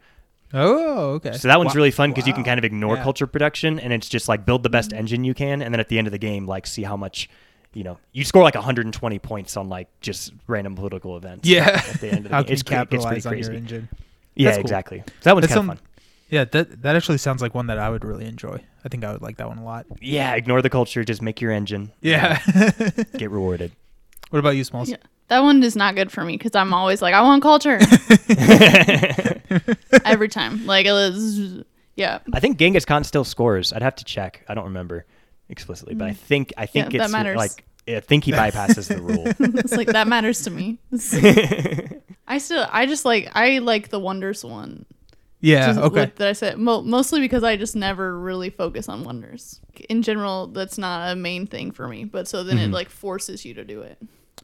Oh, 0.55 1.09
okay. 1.15 1.33
So 1.33 1.47
that 1.47 1.57
one's 1.57 1.69
Wow. 1.69 1.75
really 1.75 1.91
fun 1.91 2.09
because 2.11 2.25
you 2.27 2.33
can 2.33 2.43
kind 2.43 2.57
of 2.57 2.63
ignore 2.63 2.95
Yeah. 2.95 3.03
culture 3.03 3.27
production, 3.27 3.79
and 3.79 3.93
it's 3.93 4.09
just 4.09 4.27
like 4.27 4.45
build 4.45 4.63
the 4.63 4.69
best 4.69 4.89
mm-hmm. 4.89 4.99
engine 4.99 5.23
you 5.23 5.33
can, 5.33 5.61
and 5.61 5.73
then 5.73 5.79
at 5.79 5.89
the 5.89 5.97
end 5.97 6.07
of 6.07 6.11
the 6.11 6.17
game, 6.17 6.47
like 6.47 6.65
see 6.67 6.83
how 6.83 6.97
much. 6.97 7.29
You 7.73 7.83
know, 7.83 7.97
you 8.13 8.23
score 8.23 8.41
like 8.41 8.55
120 8.55 9.19
points 9.19 9.57
on 9.57 9.67
like 9.67 9.89
just 9.99 10.31
random 10.47 10.75
political 10.75 11.17
events. 11.17 11.45
Yeah. 11.45 11.81
At 11.93 11.99
the 11.99 12.07
end 12.07 12.17
of 12.19 12.23
the 12.23 12.29
How 12.29 12.41
game. 12.43 12.53
It's 12.53 12.61
you 12.61 12.63
cra- 12.63 12.83
it 12.83 12.89
gets 12.89 13.03
pretty 13.05 13.21
capitalize 13.21 13.25
on 13.25 13.33
your 13.37 13.47
crazy. 13.47 13.57
engine? 13.57 13.89
Yeah, 14.35 14.51
cool. 14.51 14.61
exactly. 14.61 15.03
So 15.05 15.13
that 15.23 15.35
one's 15.35 15.47
kind 15.47 15.59
of 15.59 15.65
fun. 15.65 15.79
Yeah, 16.29 16.45
that 16.45 16.81
that 16.83 16.95
actually 16.95 17.17
sounds 17.17 17.41
like 17.41 17.53
one 17.53 17.67
that 17.67 17.77
I 17.77 17.89
would 17.89 18.05
really 18.05 18.25
enjoy. 18.27 18.61
I 18.85 18.87
think 18.87 19.03
I 19.03 19.11
would 19.11 19.21
like 19.21 19.35
that 19.37 19.49
one 19.49 19.57
a 19.57 19.63
lot. 19.65 19.85
Yeah, 19.99 20.33
ignore 20.35 20.61
the 20.61 20.69
culture. 20.69 21.03
Just 21.03 21.21
make 21.21 21.41
your 21.41 21.51
engine. 21.51 21.91
Yeah. 22.01 22.39
Get 23.17 23.29
rewarded. 23.29 23.73
What 24.29 24.39
about 24.39 24.55
you, 24.55 24.63
Smalls? 24.63 24.89
Yeah. 24.89 24.97
That 25.27 25.39
one 25.41 25.61
is 25.63 25.75
not 25.75 25.95
good 25.95 26.11
for 26.11 26.23
me 26.23 26.37
because 26.37 26.53
I'm 26.55 26.71
always 26.73 27.01
like, 27.01 27.13
I 27.15 27.21
want 27.21 27.41
culture 27.41 27.79
every 30.05 30.29
time. 30.29 30.65
Like, 30.65 30.85
it 30.85 30.91
was, 30.91 31.63
yeah. 31.95 32.19
I 32.33 32.39
think 32.39 32.57
Genghis 32.57 32.85
Khan 32.85 33.03
still 33.03 33.23
scores. 33.23 33.73
I'd 33.73 33.81
have 33.81 33.95
to 33.95 34.05
check. 34.05 34.43
I 34.47 34.53
don't 34.53 34.65
remember 34.65 35.05
explicitly, 35.49 35.95
but 35.95 36.07
I 36.07 36.13
think 36.13 36.53
I 36.57 36.65
think 36.65 36.87
Mm. 36.87 36.93
Yeah, 36.93 36.97
that 36.99 37.03
it's 37.05 37.13
matters. 37.13 37.37
like 37.37 37.63
I 37.87 37.99
think 38.01 38.23
he 38.23 38.31
bypasses 38.31 38.87
the 38.87 39.01
rule. 39.01 39.23
it's 39.59 39.75
like 39.75 39.87
that 39.89 40.07
matters 40.07 40.43
to 40.43 40.51
me. 40.51 40.79
I 42.27 42.39
still, 42.39 42.65
I 42.71 42.87
just 42.87 43.05
like, 43.05 43.29
I 43.35 43.59
like 43.59 43.89
the 43.89 43.99
wonders 43.99 44.43
one. 44.43 44.85
Yeah. 45.45 45.67
Just 45.67 45.79
okay. 45.79 45.99
what 46.01 46.15
That 46.15 46.27
I 46.29 46.33
said 46.33 46.57
mo- 46.57 46.81
mostly 46.81 47.19
because 47.19 47.43
I 47.43 47.55
just 47.55 47.75
never 47.75 48.17
really 48.19 48.49
focus 48.49 48.89
on 48.89 49.03
wonders. 49.03 49.59
In 49.89 50.01
general, 50.01 50.47
that's 50.47 50.77
not 50.77 51.11
a 51.11 51.15
main 51.15 51.45
thing 51.47 51.71
for 51.71 51.87
me. 51.87 52.03
But 52.05 52.27
so 52.27 52.43
then 52.43 52.57
it 52.57 52.71
like 52.71 52.89
forces 52.89 53.45
you 53.45 53.53
to 53.53 53.63
do 53.63 53.81
it. 53.81 53.97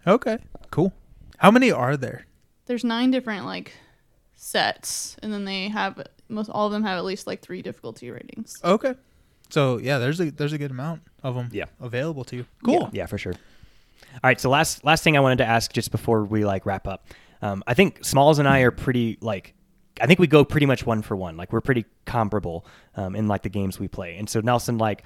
Okay. 0.06 0.38
Cool. 0.70 0.94
How 1.38 1.50
many 1.52 1.72
are 1.72 1.98
there? 1.98 2.26
There's 2.68 2.84
nine 2.84 3.10
different 3.12 3.46
like 3.46 3.74
sets, 4.36 5.18
and 5.22 5.32
then 5.34 5.46
they 5.46 5.70
have 5.70 6.02
most 6.30 6.50
all 6.50 6.68
of 6.68 6.72
them 6.72 6.84
have 6.84 6.98
at 6.98 7.04
least 7.06 7.28
like 7.28 7.42
three 7.42 7.62
difficulty 7.62 8.10
ratings. 8.12 8.60
Okay. 8.64 8.96
So 9.50 9.78
yeah, 9.80 9.98
there's 9.98 10.20
a 10.20 10.32
there's 10.32 10.54
a 10.54 10.58
good 10.58 10.72
amount 10.72 11.02
of 11.24 11.36
them 11.36 11.50
Yeah. 11.52 11.66
available 11.80 12.24
to 12.26 12.38
you. 12.38 12.46
Cool. 12.64 12.90
Yeah, 12.94 13.06
for 13.06 13.18
sure. 13.18 13.34
All 14.14 14.20
right, 14.24 14.40
so 14.40 14.50
last 14.50 14.84
last 14.84 15.04
thing 15.04 15.16
I 15.18 15.20
wanted 15.20 15.38
to 15.40 15.46
ask 15.46 15.72
just 15.74 15.92
before 15.92 16.24
we 16.24 16.46
like 16.46 16.66
wrap 16.66 16.88
up. 16.88 17.06
Um, 17.42 17.64
I 17.66 17.74
think 17.74 18.04
Smalls 18.06 18.40
and 18.40 18.48
I 18.48 18.60
are 18.62 18.72
pretty 18.72 19.18
like 19.22 19.54
I 20.00 20.08
think 20.08 20.20
we 20.20 20.28
go 20.28 20.46
pretty 20.46 20.66
much 20.66 20.86
one 20.86 21.02
for 21.02 21.16
one. 21.16 21.38
Like 21.38 21.52
we're 21.52 21.62
pretty 21.62 21.86
comparable 22.06 22.66
um, 22.96 23.16
in 23.16 23.28
like 23.28 23.44
the 23.44 23.50
games 23.50 23.80
we 23.80 23.88
play. 23.88 24.18
And 24.18 24.30
so 24.30 24.40
Nelson, 24.40 24.78
like 24.78 25.04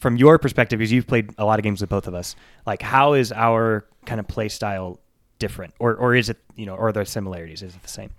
from 0.00 0.16
your 0.16 0.38
perspective, 0.38 0.78
because 0.78 0.92
you've 0.92 1.06
played 1.06 1.34
a 1.38 1.44
lot 1.44 1.58
of 1.58 1.62
games 1.62 1.80
with 1.80 1.90
both 1.90 2.06
of 2.06 2.14
us, 2.14 2.36
like 2.66 2.82
how 2.82 3.12
is 3.12 3.32
our 3.32 3.86
kind 4.06 4.20
of 4.20 4.28
play 4.28 4.48
style 4.48 5.00
different, 5.38 5.74
or 5.78 5.94
or 5.94 6.14
is 6.14 6.28
it 6.28 6.38
you 6.56 6.66
know, 6.66 6.74
or 6.74 6.88
are 6.88 6.92
there 6.92 7.04
similarities? 7.04 7.62
Is 7.62 7.74
it 7.74 7.82
the 7.82 7.88
same? 7.88 8.10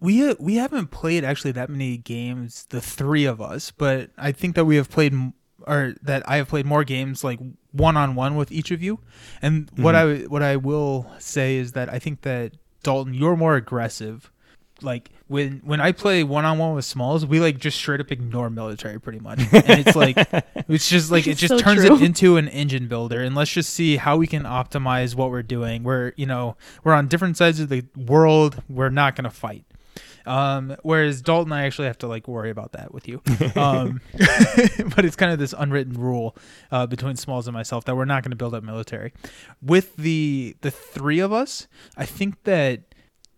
We 0.00 0.28
uh, 0.28 0.34
we 0.38 0.56
haven't 0.56 0.88
played 0.88 1.24
actually 1.24 1.52
that 1.52 1.70
many 1.70 1.96
games, 1.96 2.66
the 2.70 2.80
three 2.80 3.24
of 3.24 3.40
us, 3.40 3.70
but 3.70 4.10
I 4.18 4.32
think 4.32 4.54
that 4.56 4.64
we 4.64 4.76
have 4.76 4.90
played 4.90 5.12
m- 5.12 5.34
or 5.66 5.94
that 6.02 6.28
I 6.28 6.36
have 6.36 6.48
played 6.48 6.66
more 6.66 6.84
games 6.84 7.24
like 7.24 7.40
one 7.72 7.96
on 7.96 8.14
one 8.14 8.36
with 8.36 8.52
each 8.52 8.70
of 8.70 8.82
you. 8.82 9.00
And 9.40 9.70
what 9.76 9.94
I 9.94 10.16
what 10.24 10.42
I 10.42 10.56
will 10.56 11.10
say 11.18 11.56
is 11.56 11.72
that 11.72 11.88
I 11.88 11.98
think 11.98 12.22
that 12.22 12.52
Dalton, 12.82 13.14
you're 13.14 13.36
more 13.36 13.56
aggressive. 13.56 14.30
Like 14.82 15.10
when 15.28 15.60
when 15.64 15.80
I 15.80 15.92
play 15.92 16.24
one 16.24 16.44
on 16.44 16.58
one 16.58 16.74
with 16.74 16.84
Smalls, 16.84 17.24
we 17.24 17.38
like 17.40 17.58
just 17.58 17.78
straight 17.78 18.00
up 18.00 18.10
ignore 18.10 18.50
military 18.50 19.00
pretty 19.00 19.20
much, 19.20 19.38
and 19.52 19.86
it's 19.86 19.96
like 19.96 20.16
it's 20.68 20.88
just 20.88 21.10
like 21.10 21.26
it 21.26 21.36
just 21.36 21.50
So 21.50 21.58
turns 21.58 21.84
true. 21.84 21.96
it 21.96 22.02
into 22.02 22.36
an 22.36 22.48
engine 22.48 22.88
builder, 22.88 23.22
and 23.22 23.34
let's 23.34 23.52
just 23.52 23.70
see 23.72 23.96
how 23.96 24.16
we 24.16 24.26
can 24.26 24.42
optimize 24.42 25.14
what 25.14 25.30
we're 25.30 25.42
doing. 25.44 25.84
We're 25.84 26.12
you 26.16 26.26
know 26.26 26.56
we're 26.82 26.92
on 26.92 27.06
different 27.08 27.36
sides 27.36 27.60
of 27.60 27.68
the 27.68 27.84
world. 27.96 28.62
We're 28.68 28.90
not 28.90 29.14
gonna 29.16 29.30
fight. 29.30 29.64
Um, 30.26 30.74
whereas 30.82 31.20
Dalton, 31.20 31.52
I 31.52 31.64
actually 31.66 31.86
have 31.86 31.98
to 31.98 32.06
like 32.06 32.26
worry 32.26 32.50
about 32.50 32.72
that 32.72 32.92
with 32.94 33.06
you. 33.06 33.20
Um, 33.56 34.00
but 34.96 35.04
it's 35.04 35.16
kind 35.16 35.30
of 35.30 35.38
this 35.38 35.54
unwritten 35.56 35.92
rule 35.94 36.34
uh, 36.72 36.86
between 36.86 37.16
Smalls 37.16 37.46
and 37.46 37.54
myself 37.54 37.84
that 37.84 37.94
we're 37.94 38.06
not 38.06 38.22
going 38.22 38.30
to 38.30 38.36
build 38.36 38.54
up 38.54 38.64
military. 38.64 39.12
With 39.62 39.96
the 39.96 40.56
the 40.62 40.70
three 40.70 41.18
of 41.20 41.32
us, 41.32 41.68
I 41.96 42.06
think 42.06 42.42
that 42.44 42.93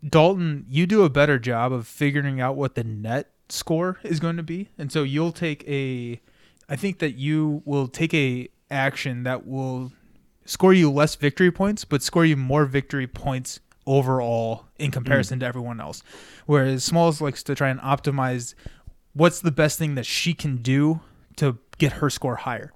Dalton, 0.09 0.67
you 0.69 0.87
do 0.87 1.03
a 1.03 1.11
better 1.11 1.39
job 1.39 1.73
of 1.73 1.87
figuring 1.87 2.41
out 2.41 2.57
what 2.57 2.75
the 2.75 2.85
net 2.85 3.31
score 3.49 3.99
is 4.03 4.21
going 4.21 4.37
to 4.37 4.43
be, 4.43 4.69
and 4.79 4.91
so 4.93 5.03
you'll 5.03 5.33
take 5.33 5.67
a. 5.69 6.21
I 6.69 6.77
think 6.77 6.99
that 6.99 7.15
you 7.17 7.63
will 7.65 7.89
take 7.89 8.13
a 8.13 8.49
action 8.71 9.23
that 9.23 9.47
will 9.47 9.93
score 10.45 10.75
you 10.75 10.91
less 10.91 11.15
victory 11.15 11.51
points, 11.51 11.85
but 11.85 12.03
score 12.03 12.25
you 12.25 12.37
more 12.37 12.65
victory 12.65 13.07
points 13.07 13.61
overall 13.87 14.67
in 14.79 14.91
comparison 14.91 15.39
mm. 15.39 15.41
to 15.41 15.47
everyone 15.47 15.81
else. 15.81 16.03
Whereas 16.47 16.85
Smalls 16.85 17.21
likes 17.21 17.43
to 17.45 17.55
try 17.55 17.69
and 17.69 17.81
optimize 17.81 18.55
what's 19.13 19.41
the 19.41 19.53
best 19.53 19.79
thing 19.79 19.95
that 19.95 20.07
she 20.07 20.35
can 20.35 20.57
do 20.57 21.01
to 21.37 21.59
get 21.79 21.93
her 21.95 22.11
score 22.11 22.37
higher. 22.37 22.73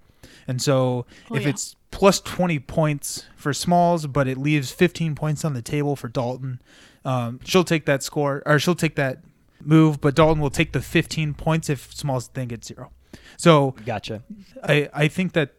And 0.48 0.60
so 0.60 1.06
Oh, 1.30 1.34
if 1.36 1.42
yeah. 1.42 1.48
it's 1.50 1.76
plus 1.90 2.20
20 2.20 2.58
points 2.60 3.26
for 3.36 3.52
Smalls, 3.52 4.06
but 4.06 4.28
it 4.28 4.38
leaves 4.38 4.70
15 4.72 5.14
points 5.14 5.44
on 5.44 5.54
the 5.54 5.62
table 5.62 5.96
for 5.96 6.08
Dalton, 6.08 6.60
um, 7.04 7.40
she'll 7.44 7.64
take 7.64 7.86
that 7.86 8.02
score 8.02 8.42
or 8.46 8.58
she'll 8.58 8.74
take 8.74 8.96
that 8.96 9.18
move, 9.62 10.00
but 10.00 10.14
Dalton 10.14 10.40
will 10.42 10.50
take 10.50 10.72
the 10.72 10.80
15 10.80 11.34
points 11.34 11.68
if 11.68 11.92
Smalls 11.94 12.28
then 12.34 12.48
gets 12.48 12.68
zero. 12.68 12.90
So 13.36 13.74
Gotcha. 13.84 14.22
I, 14.62 14.88
I 14.92 15.08
think 15.08 15.32
that 15.32 15.54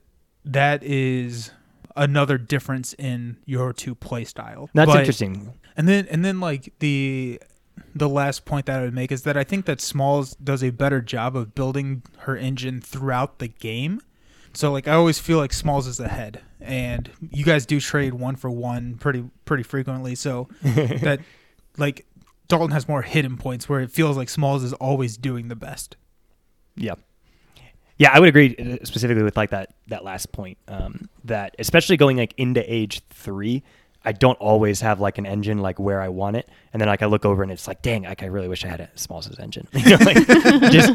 that 0.45 0.83
is 0.83 1.51
another 1.95 2.37
difference 2.37 2.93
in 2.93 3.37
your 3.45 3.73
two 3.73 3.93
play 3.95 4.23
style. 4.23 4.69
That's 4.73 4.91
But- 4.91 4.99
interesting. 4.99 5.53
and 5.77 5.87
then 5.87 6.07
and 6.09 6.23
then 6.23 6.39
like 6.39 6.73
the 6.79 7.41
the 7.95 8.07
last 8.09 8.45
point 8.45 8.65
that 8.67 8.79
I 8.79 8.83
would 8.83 8.93
make 8.93 9.11
is 9.11 9.23
that 9.23 9.35
I 9.35 9.43
think 9.43 9.65
that 9.65 9.81
Smalls 9.81 10.35
does 10.35 10.63
a 10.63 10.69
better 10.69 11.01
job 11.01 11.35
of 11.35 11.53
building 11.55 12.03
her 12.19 12.37
engine 12.37 12.79
throughout 12.81 13.39
the 13.39 13.47
game. 13.49 14.01
So 14.53 14.71
like 14.71 14.87
I 14.87 14.93
always 14.93 15.19
feel 15.19 15.37
like 15.37 15.53
Smalls 15.53 15.87
is 15.87 15.99
ahead, 15.99 16.41
and 16.59 17.09
you 17.31 17.43
guys 17.43 17.65
do 17.65 17.79
trade 17.79 18.13
one 18.13 18.35
for 18.35 18.49
one 18.49 18.95
pretty 18.95 19.23
pretty 19.45 19.63
frequently. 19.63 20.15
So 20.15 20.49
that 20.61 21.19
like 21.77 22.05
Dalton 22.47 22.71
has 22.71 22.87
more 22.87 23.01
hidden 23.01 23.37
points 23.37 23.69
where 23.69 23.79
it 23.79 23.91
feels 23.91 24.17
like 24.17 24.29
Smalls 24.29 24.63
is 24.63 24.73
always 24.73 25.17
doing 25.17 25.47
the 25.47 25.55
best. 25.55 25.95
Yeah. 26.75 26.95
Yeah, 27.97 28.09
I 28.13 28.19
would 28.19 28.29
agree 28.29 28.55
uh, 28.57 28.83
specifically 28.83 29.23
with 29.23 29.37
like 29.37 29.51
that 29.51 29.75
that 29.87 30.03
last 30.03 30.31
point. 30.31 30.57
Um, 30.67 31.07
that 31.23 31.55
especially 31.59 31.97
going 31.97 32.17
like 32.17 32.33
into 32.35 32.61
age 32.71 33.01
three, 33.09 33.63
I 34.03 34.13
don't 34.13 34.37
always 34.39 34.81
have 34.81 34.99
like 34.99 35.17
an 35.19 35.25
engine 35.25 35.59
like 35.59 35.79
where 35.79 36.01
I 36.01 36.09
want 36.09 36.35
it, 36.35 36.49
and 36.73 36.81
then 36.81 36.87
like 36.87 37.01
I 37.01 37.05
look 37.05 37.25
over 37.25 37.43
and 37.43 37.51
it's 37.51 37.67
like, 37.67 37.81
dang, 37.81 38.03
like 38.03 38.23
I 38.23 38.27
really 38.27 38.47
wish 38.47 38.65
I 38.65 38.67
had 38.67 38.79
a 38.79 38.89
Smalls' 38.95 39.37
engine. 39.39 39.67
You 39.73 39.91
know, 39.91 40.05
like, 40.05 40.17
just 40.71 40.93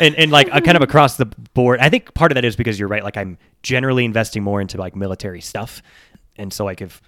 and, 0.00 0.14
and 0.14 0.30
like 0.30 0.48
kind 0.48 0.76
of 0.76 0.82
across 0.82 1.16
the 1.16 1.26
board. 1.26 1.80
I 1.80 1.88
think 1.90 2.14
part 2.14 2.32
of 2.32 2.36
that 2.36 2.44
is 2.44 2.56
because 2.56 2.78
you're 2.78 2.88
right. 2.88 3.04
Like 3.04 3.16
I'm 3.16 3.38
generally 3.62 4.04
investing 4.04 4.42
more 4.42 4.60
into 4.60 4.78
like 4.78 4.96
military 4.96 5.40
stuff, 5.40 5.82
and 6.36 6.52
so 6.52 6.64
like 6.64 6.80
if 6.80 7.02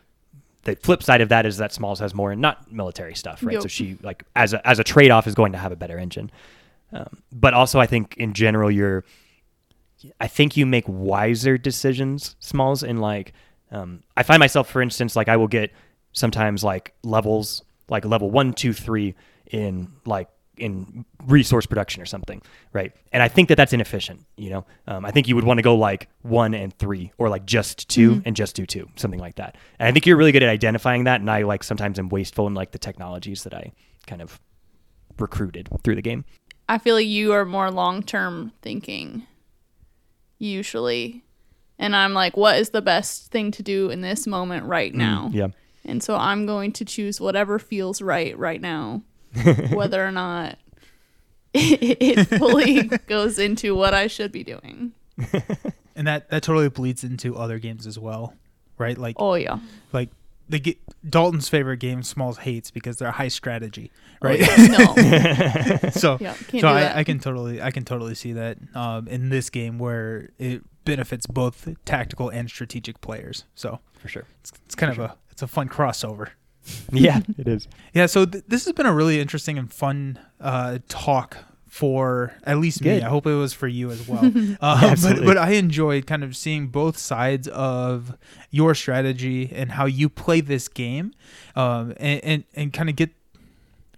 the 0.64 0.76
flip 0.76 1.02
side 1.02 1.20
of 1.20 1.30
that 1.30 1.46
is 1.46 1.56
that 1.56 1.72
Smalls 1.72 2.00
has 2.00 2.14
more 2.14 2.32
and 2.32 2.40
not 2.40 2.70
military 2.70 3.14
stuff, 3.14 3.42
right? 3.42 3.54
Yep. 3.54 3.62
So 3.62 3.68
she 3.68 3.96
like 4.02 4.24
as 4.36 4.52
a 4.52 4.66
as 4.66 4.78
a 4.78 4.84
trade 4.84 5.10
off 5.10 5.26
is 5.26 5.34
going 5.34 5.52
to 5.52 5.58
have 5.58 5.72
a 5.72 5.76
better 5.76 5.98
engine. 5.98 6.30
Um, 6.92 7.22
but 7.32 7.54
also, 7.54 7.80
I 7.80 7.86
think 7.86 8.16
in 8.16 8.34
general, 8.34 8.70
you're. 8.70 9.04
I 10.18 10.28
think 10.28 10.56
you 10.56 10.64
make 10.64 10.84
wiser 10.88 11.58
decisions, 11.58 12.36
Smalls, 12.40 12.82
in 12.82 12.98
like. 12.98 13.32
Um, 13.70 14.02
I 14.16 14.22
find 14.22 14.40
myself, 14.40 14.68
for 14.68 14.82
instance, 14.82 15.16
like 15.16 15.28
I 15.28 15.36
will 15.36 15.48
get 15.48 15.72
sometimes 16.12 16.64
like 16.64 16.94
levels, 17.02 17.62
like 17.88 18.04
level 18.04 18.30
one, 18.30 18.52
two, 18.52 18.72
three 18.72 19.14
in 19.46 19.92
like 20.04 20.28
in 20.60 21.04
resource 21.26 21.66
production 21.66 22.02
or 22.02 22.06
something, 22.06 22.42
right? 22.72 22.92
And 23.12 23.22
I 23.22 23.28
think 23.28 23.48
that 23.48 23.56
that's 23.56 23.72
inefficient. 23.72 24.24
You 24.36 24.50
know, 24.50 24.66
um, 24.86 25.04
I 25.04 25.10
think 25.10 25.26
you 25.26 25.34
would 25.34 25.44
want 25.44 25.58
to 25.58 25.62
go 25.62 25.74
like 25.74 26.08
one 26.22 26.54
and 26.54 26.76
three, 26.78 27.12
or 27.18 27.28
like 27.28 27.46
just 27.46 27.88
2 27.88 28.22
and 28.24 28.36
just 28.36 28.54
do 28.54 28.66
two, 28.66 28.88
something 28.96 29.18
like 29.18 29.36
that. 29.36 29.56
And 29.78 29.88
I 29.88 29.92
think 29.92 30.06
you're 30.06 30.16
really 30.16 30.32
good 30.32 30.42
at 30.42 30.48
identifying 30.48 31.04
that. 31.04 31.20
And 31.20 31.30
I 31.30 31.42
like 31.42 31.64
sometimes 31.64 31.98
am 31.98 32.08
wasteful 32.08 32.46
in 32.46 32.54
like 32.54 32.72
the 32.72 32.78
technologies 32.78 33.44
that 33.44 33.54
I 33.54 33.72
kind 34.06 34.22
of 34.22 34.38
recruited 35.18 35.68
through 35.82 35.96
the 35.96 36.02
game. 36.02 36.24
I 36.68 36.78
feel 36.78 36.94
like 36.94 37.06
you 37.06 37.32
are 37.32 37.44
more 37.44 37.70
long 37.70 38.02
term 38.02 38.52
thinking, 38.62 39.26
usually. 40.38 41.24
And 41.80 41.96
I'm 41.96 42.12
like, 42.12 42.36
what 42.36 42.58
is 42.58 42.70
the 42.70 42.82
best 42.82 43.32
thing 43.32 43.50
to 43.52 43.62
do 43.62 43.90
in 43.90 44.02
this 44.02 44.26
moment 44.26 44.66
right 44.66 44.94
now? 44.94 45.30
Yeah. 45.32 45.48
And 45.84 46.02
so 46.02 46.14
I'm 46.14 46.44
going 46.46 46.72
to 46.74 46.84
choose 46.84 47.20
whatever 47.20 47.58
feels 47.58 48.00
right 48.02 48.38
right 48.38 48.60
now, 48.60 49.02
whether 49.72 50.06
or 50.06 50.12
not 50.12 50.58
it 51.54 52.24
fully 52.26 52.82
goes 53.06 53.38
into 53.38 53.74
what 53.74 53.94
I 53.94 54.06
should 54.06 54.30
be 54.30 54.44
doing. 54.44 54.92
And 55.96 56.06
that 56.06 56.30
that 56.30 56.42
totally 56.42 56.68
bleeds 56.68 57.02
into 57.02 57.34
other 57.36 57.58
games 57.58 57.86
as 57.86 57.98
well, 57.98 58.34
right? 58.78 58.96
Like 58.96 59.16
Oh, 59.18 59.34
yeah. 59.34 59.58
like 59.92 60.10
the 60.48 60.58
ga- 60.60 60.78
Dalton's 61.08 61.48
favorite 61.48 61.78
game 61.78 62.02
Smalls 62.02 62.38
hates 62.38 62.70
because 62.70 62.96
they're 62.98 63.10
high 63.10 63.28
strategy, 63.28 63.90
right? 64.20 64.40
No. 64.40 64.94
so 65.90 66.18
Yeah, 66.20 66.34
so 66.34 66.44
can't 66.44 66.50
do 66.50 66.60
that. 66.60 66.96
I, 66.96 67.00
I 67.00 67.04
can 67.04 67.18
totally 67.20 67.62
I 67.62 67.70
can 67.70 67.84
totally 67.84 68.14
see 68.14 68.34
that 68.34 68.58
um, 68.74 69.08
in 69.08 69.28
this 69.30 69.48
game 69.50 69.78
where 69.78 70.30
it 70.38 70.62
benefits 70.84 71.26
both 71.26 71.68
tactical 71.84 72.28
and 72.28 72.48
strategic 72.48 73.00
players. 73.00 73.44
So 73.54 73.80
For 73.98 74.08
sure. 74.08 74.24
it's, 74.40 74.52
it's 74.66 74.74
kind 74.74 74.92
of 74.92 74.98
a 74.98 75.16
it's 75.30 75.42
a 75.42 75.46
fun 75.48 75.68
crossover. 75.68 76.30
Yeah, 76.92 77.20
it 77.38 77.48
is. 77.48 77.66
Yeah, 77.94 78.04
so 78.06 78.26
th- 78.26 78.44
this 78.46 78.66
has 78.66 78.74
been 78.74 78.84
a 78.84 78.92
really 78.92 79.18
interesting 79.18 79.56
and 79.58 79.72
fun 79.72 80.18
uh, 80.40 80.78
talk 80.88 81.38
for 81.66 82.34
at 82.44 82.58
least 82.58 82.84
me. 82.84 83.00
I 83.00 83.08
hope 83.08 83.26
it 83.26 83.34
was 83.34 83.52
for 83.54 83.66
you 83.66 83.90
as 83.90 84.06
well. 84.06 84.24
um, 84.24 84.56
but, 84.60 84.82
absolutely. 84.84 85.24
but 85.24 85.38
I 85.38 85.52
enjoyed 85.52 86.06
kind 86.06 86.22
of 86.22 86.36
seeing 86.36 86.66
both 86.66 86.98
sides 86.98 87.48
of 87.48 88.16
your 88.50 88.74
strategy 88.74 89.50
and 89.54 89.70
how 89.72 89.86
you 89.86 90.08
play 90.08 90.42
this 90.42 90.68
game, 90.68 91.12
um, 91.56 91.94
and, 91.96 92.20
and 92.24 92.44
and 92.54 92.72
kind 92.72 92.90
of 92.90 92.96
get 92.96 93.10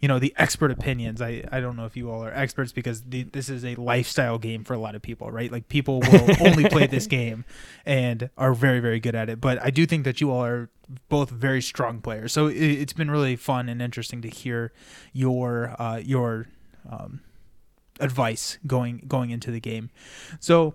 you 0.03 0.09
know 0.09 0.19
the 0.19 0.35
expert 0.37 0.73
opinions. 0.73 1.23
I 1.23 1.45
I 1.53 1.61
don't 1.61 1.77
know 1.77 1.87
if 1.87 1.97
you 1.97 2.11
all 2.11 2.25
are 2.25 2.35
experts 2.35 2.73
because 2.73 3.03
the, 3.03 3.23
this 3.23 3.49
is 3.49 3.65
a 3.65 3.77
lifestyle 3.77 4.37
game 4.37 4.65
for 4.65 4.75
a 4.75 4.79
lot 4.79 4.97
of 4.97 5.01
people, 5.01 5.31
right? 5.31 5.51
Like 5.51 5.69
people 5.69 6.01
will 6.01 6.29
only 6.41 6.69
play 6.69 6.89
this 6.89 7.07
game 7.19 7.45
and 7.87 8.29
are 8.37 8.53
very 8.53 8.81
very 8.81 8.99
good 8.99 9.15
at 9.15 9.31
it. 9.31 9.41
But 9.41 9.63
I 9.63 9.71
do 9.71 9.87
think 9.87 10.05
that 10.05 10.21
you 10.21 10.33
all 10.33 10.45
are 10.45 10.69
both 11.09 11.31
very 11.31 11.63
strong 11.63 12.01
players. 12.01 12.33
So 12.33 12.49
it, 12.49 12.57
it's 12.57 12.93
been 12.93 13.11
really 13.11 13.37
fun 13.37 13.69
and 13.69 13.81
interesting 13.81 14.21
to 14.23 14.29
hear 14.29 14.73
your 15.13 15.81
uh, 15.81 15.99
your 15.99 16.49
um, 16.91 17.21
advice 18.01 18.59
going 18.67 19.05
going 19.07 19.31
into 19.31 19.53
the 19.53 19.61
game. 19.61 19.91
So 20.41 20.75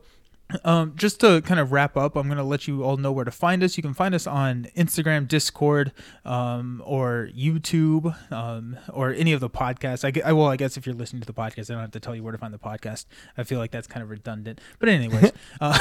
um, 0.64 0.94
just 0.96 1.20
to 1.20 1.42
kind 1.42 1.60
of 1.60 1.72
wrap 1.72 1.98
up, 1.98 2.16
I'm 2.16 2.28
going 2.28 2.38
to 2.38 2.44
let 2.44 2.68
you 2.68 2.84
all 2.84 2.96
know 2.96 3.12
where 3.12 3.26
to 3.26 3.32
find 3.32 3.62
us. 3.64 3.76
You 3.76 3.84
can 3.84 3.94
find 3.94 4.16
us 4.16 4.26
on 4.26 4.68
Instagram, 4.78 5.28
Discord, 5.28 5.92
um, 6.24 6.82
or 6.86 7.30
YouTube, 7.38 8.16
um, 8.32 8.78
or 8.94 9.12
any 9.12 9.34
of 9.34 9.42
the 9.42 9.50
podcasts. 9.50 10.06
I, 10.06 10.30
I 10.30 10.32
well, 10.32 10.48
I 10.48 10.56
guess 10.56 10.78
if 10.78 10.86
you're 10.86 10.96
listening 10.96 11.22
to 11.22 11.26
the 11.26 11.34
podcast, 11.34 11.70
I 11.70 11.74
don't 11.74 11.82
have 11.82 11.92
to 11.92 12.00
tell 12.00 12.16
you 12.16 12.24
where 12.24 12.32
to 12.32 12.38
find 12.38 12.54
the 12.54 12.60
podcast. 12.60 13.06
I 13.38 13.44
feel 13.44 13.60
like 13.60 13.72
that's 13.72 13.88
kind 13.88 14.02
of 14.02 14.10
redundant. 14.10 14.62
But 14.80 14.88
anyways, 14.88 15.32
uh, 15.62 15.78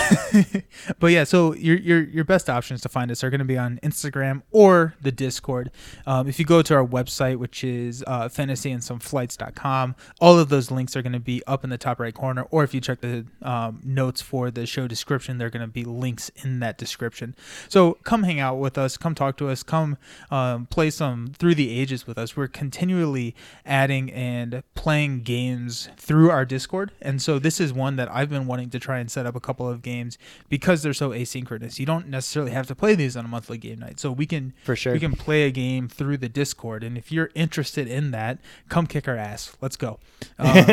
but 0.98 1.08
yeah, 1.08 1.22
so 1.22 1.54
your 1.54 1.76
your 1.76 2.02
your 2.02 2.24
best 2.24 2.50
options 2.50 2.80
to 2.80 2.88
find 2.88 3.10
us 3.12 3.22
are 3.22 3.30
going 3.30 3.38
to 3.38 3.44
be 3.44 3.58
on 3.58 3.78
Instagram 3.84 4.42
or 4.50 4.94
the 5.00 5.12
Discord. 5.12 5.70
Um, 6.06 6.28
if 6.28 6.40
you 6.40 6.44
go 6.44 6.62
to 6.62 6.74
our 6.74 6.86
website, 6.86 7.36
which 7.36 7.62
is 7.62 8.02
uh, 8.06 8.28
fantasyandsomeflights.com, 8.28 9.94
all 10.20 10.38
of 10.38 10.48
those 10.48 10.72
links 10.72 10.96
are 10.96 11.02
going 11.02 11.12
to 11.12 11.20
be 11.20 11.42
up 11.46 11.62
in 11.62 11.70
the 11.70 11.78
top 11.78 12.00
right 12.00 12.14
corner. 12.14 12.42
Or 12.50 12.64
if 12.64 12.74
you 12.74 12.80
check 12.80 13.00
the 13.00 13.26
um, 13.42 13.80
notes 13.84 14.20
for 14.20 14.50
the 14.56 14.66
show 14.66 14.88
description. 14.88 15.38
There 15.38 15.46
are 15.46 15.50
going 15.50 15.60
to 15.64 15.72
be 15.72 15.84
links 15.84 16.30
in 16.42 16.58
that 16.60 16.76
description. 16.78 17.36
So 17.68 17.94
come 18.02 18.24
hang 18.24 18.40
out 18.40 18.56
with 18.56 18.76
us. 18.76 18.96
Come 18.96 19.14
talk 19.14 19.36
to 19.36 19.48
us. 19.48 19.62
Come 19.62 19.96
um, 20.30 20.66
play 20.66 20.90
some 20.90 21.28
through 21.38 21.54
the 21.54 21.70
ages 21.78 22.06
with 22.08 22.18
us. 22.18 22.36
We're 22.36 22.48
continually 22.48 23.34
adding 23.64 24.10
and 24.12 24.62
playing 24.74 25.22
games 25.22 25.88
through 25.96 26.30
our 26.30 26.44
Discord, 26.44 26.90
and 27.00 27.22
so 27.22 27.38
this 27.38 27.60
is 27.60 27.72
one 27.72 27.94
that 27.96 28.10
I've 28.10 28.30
been 28.30 28.46
wanting 28.46 28.70
to 28.70 28.78
try 28.80 28.98
and 28.98 29.10
set 29.10 29.26
up 29.26 29.36
a 29.36 29.40
couple 29.40 29.68
of 29.68 29.82
games 29.82 30.18
because 30.48 30.82
they're 30.82 30.92
so 30.94 31.10
asynchronous. 31.10 31.78
You 31.78 31.86
don't 31.86 32.08
necessarily 32.08 32.52
have 32.52 32.66
to 32.68 32.74
play 32.74 32.94
these 32.96 33.16
on 33.16 33.24
a 33.24 33.28
monthly 33.28 33.58
game 33.58 33.78
night, 33.78 34.00
so 34.00 34.10
we 34.10 34.26
can 34.26 34.52
For 34.64 34.74
sure. 34.74 34.92
we 34.92 35.00
can 35.00 35.12
play 35.12 35.44
a 35.44 35.50
game 35.50 35.88
through 35.88 36.16
the 36.18 36.28
Discord. 36.28 36.82
And 36.82 36.96
if 36.98 37.12
you're 37.12 37.30
interested 37.34 37.86
in 37.88 38.10
that, 38.12 38.38
come 38.68 38.86
kick 38.86 39.06
our 39.06 39.16
ass. 39.16 39.56
Let's 39.60 39.76
go. 39.76 39.98
Uh, 40.38 40.72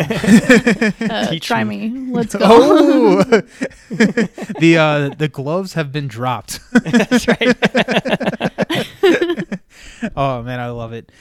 Uh, 1.10 1.35
try 1.41 1.64
me. 1.64 1.89
me. 1.89 2.11
Let's 2.14 2.34
go. 2.39 2.39
oh, 2.43 3.41
the 3.89 4.77
uh, 4.77 5.09
the 5.09 5.27
gloves 5.27 5.73
have 5.73 5.91
been 5.91 6.07
dropped. 6.07 6.59
That's 6.71 7.27
right. 7.27 7.55
oh 10.15 10.43
man, 10.43 10.59
I 10.59 10.69
love 10.69 10.93
it. 10.93 11.11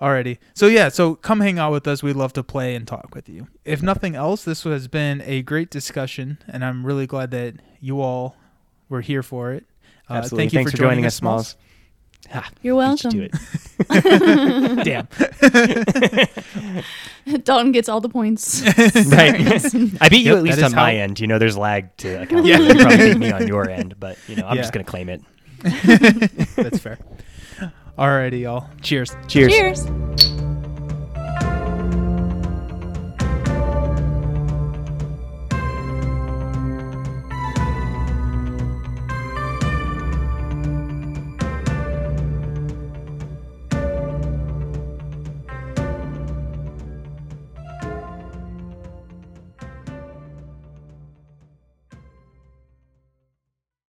Alrighty. 0.00 0.38
So 0.54 0.66
yeah, 0.66 0.88
so 0.88 1.14
come 1.14 1.40
hang 1.40 1.58
out 1.58 1.72
with 1.72 1.86
us. 1.88 2.02
We'd 2.02 2.16
love 2.16 2.32
to 2.34 2.42
play 2.42 2.74
and 2.74 2.86
talk 2.86 3.14
with 3.14 3.28
you. 3.28 3.48
If 3.64 3.82
nothing 3.82 4.14
else, 4.14 4.44
this 4.44 4.64
has 4.64 4.88
been 4.88 5.22
a 5.22 5.42
great 5.42 5.70
discussion, 5.70 6.38
and 6.46 6.64
I'm 6.64 6.84
really 6.84 7.06
glad 7.06 7.30
that 7.30 7.54
you 7.80 8.00
all 8.00 8.36
were 8.88 9.00
here 9.00 9.22
for 9.22 9.52
it. 9.52 9.64
Uh, 10.08 10.14
Absolutely. 10.14 10.42
Thank 10.42 10.52
you 10.52 10.58
Thanks 10.58 10.70
for 10.72 10.76
joining, 10.76 11.06
us, 11.06 11.14
Smalls. 11.16 11.56
Ah, 12.34 12.48
You're 12.62 12.74
beat 12.88 13.04
you 13.04 13.10
welcome. 13.10 13.10
to 13.10 13.22
it. 13.24 13.32
Damn. 17.26 17.42
Dalton 17.44 17.72
gets 17.72 17.88
all 17.88 18.00
the 18.00 18.08
points. 18.08 18.62
right. 19.06 19.34
I 20.00 20.08
beat 20.08 20.24
you 20.24 20.32
Yep, 20.32 20.36
at 20.38 20.42
least 20.42 20.56
that 20.58 20.64
on 20.64 20.70
is 20.70 20.74
my 20.74 20.92
how- 20.94 20.98
end. 20.98 21.20
You 21.20 21.26
know, 21.26 21.38
there's 21.38 21.56
lag 21.56 21.96
to 21.98 22.22
account. 22.22 22.46
Yeah. 22.46 22.58
Yeah. 22.58 22.68
You 22.72 22.74
probably 22.80 23.08
beat 23.10 23.18
me 23.18 23.32
on 23.32 23.46
your 23.46 23.68
end, 23.70 23.94
but 24.00 24.18
you 24.28 24.36
know, 24.36 24.46
I'm 24.46 24.56
Yeah. 24.56 24.62
just 24.62 24.72
gonna 24.72 24.84
claim 24.84 25.08
it. 25.08 25.22
That's 26.56 26.78
fair. 26.78 26.98
Alrighty, 27.98 28.40
y'all. 28.42 28.68
Cheers. 28.82 29.16
Cheers. 29.26 29.52
Cheers. 29.52 29.86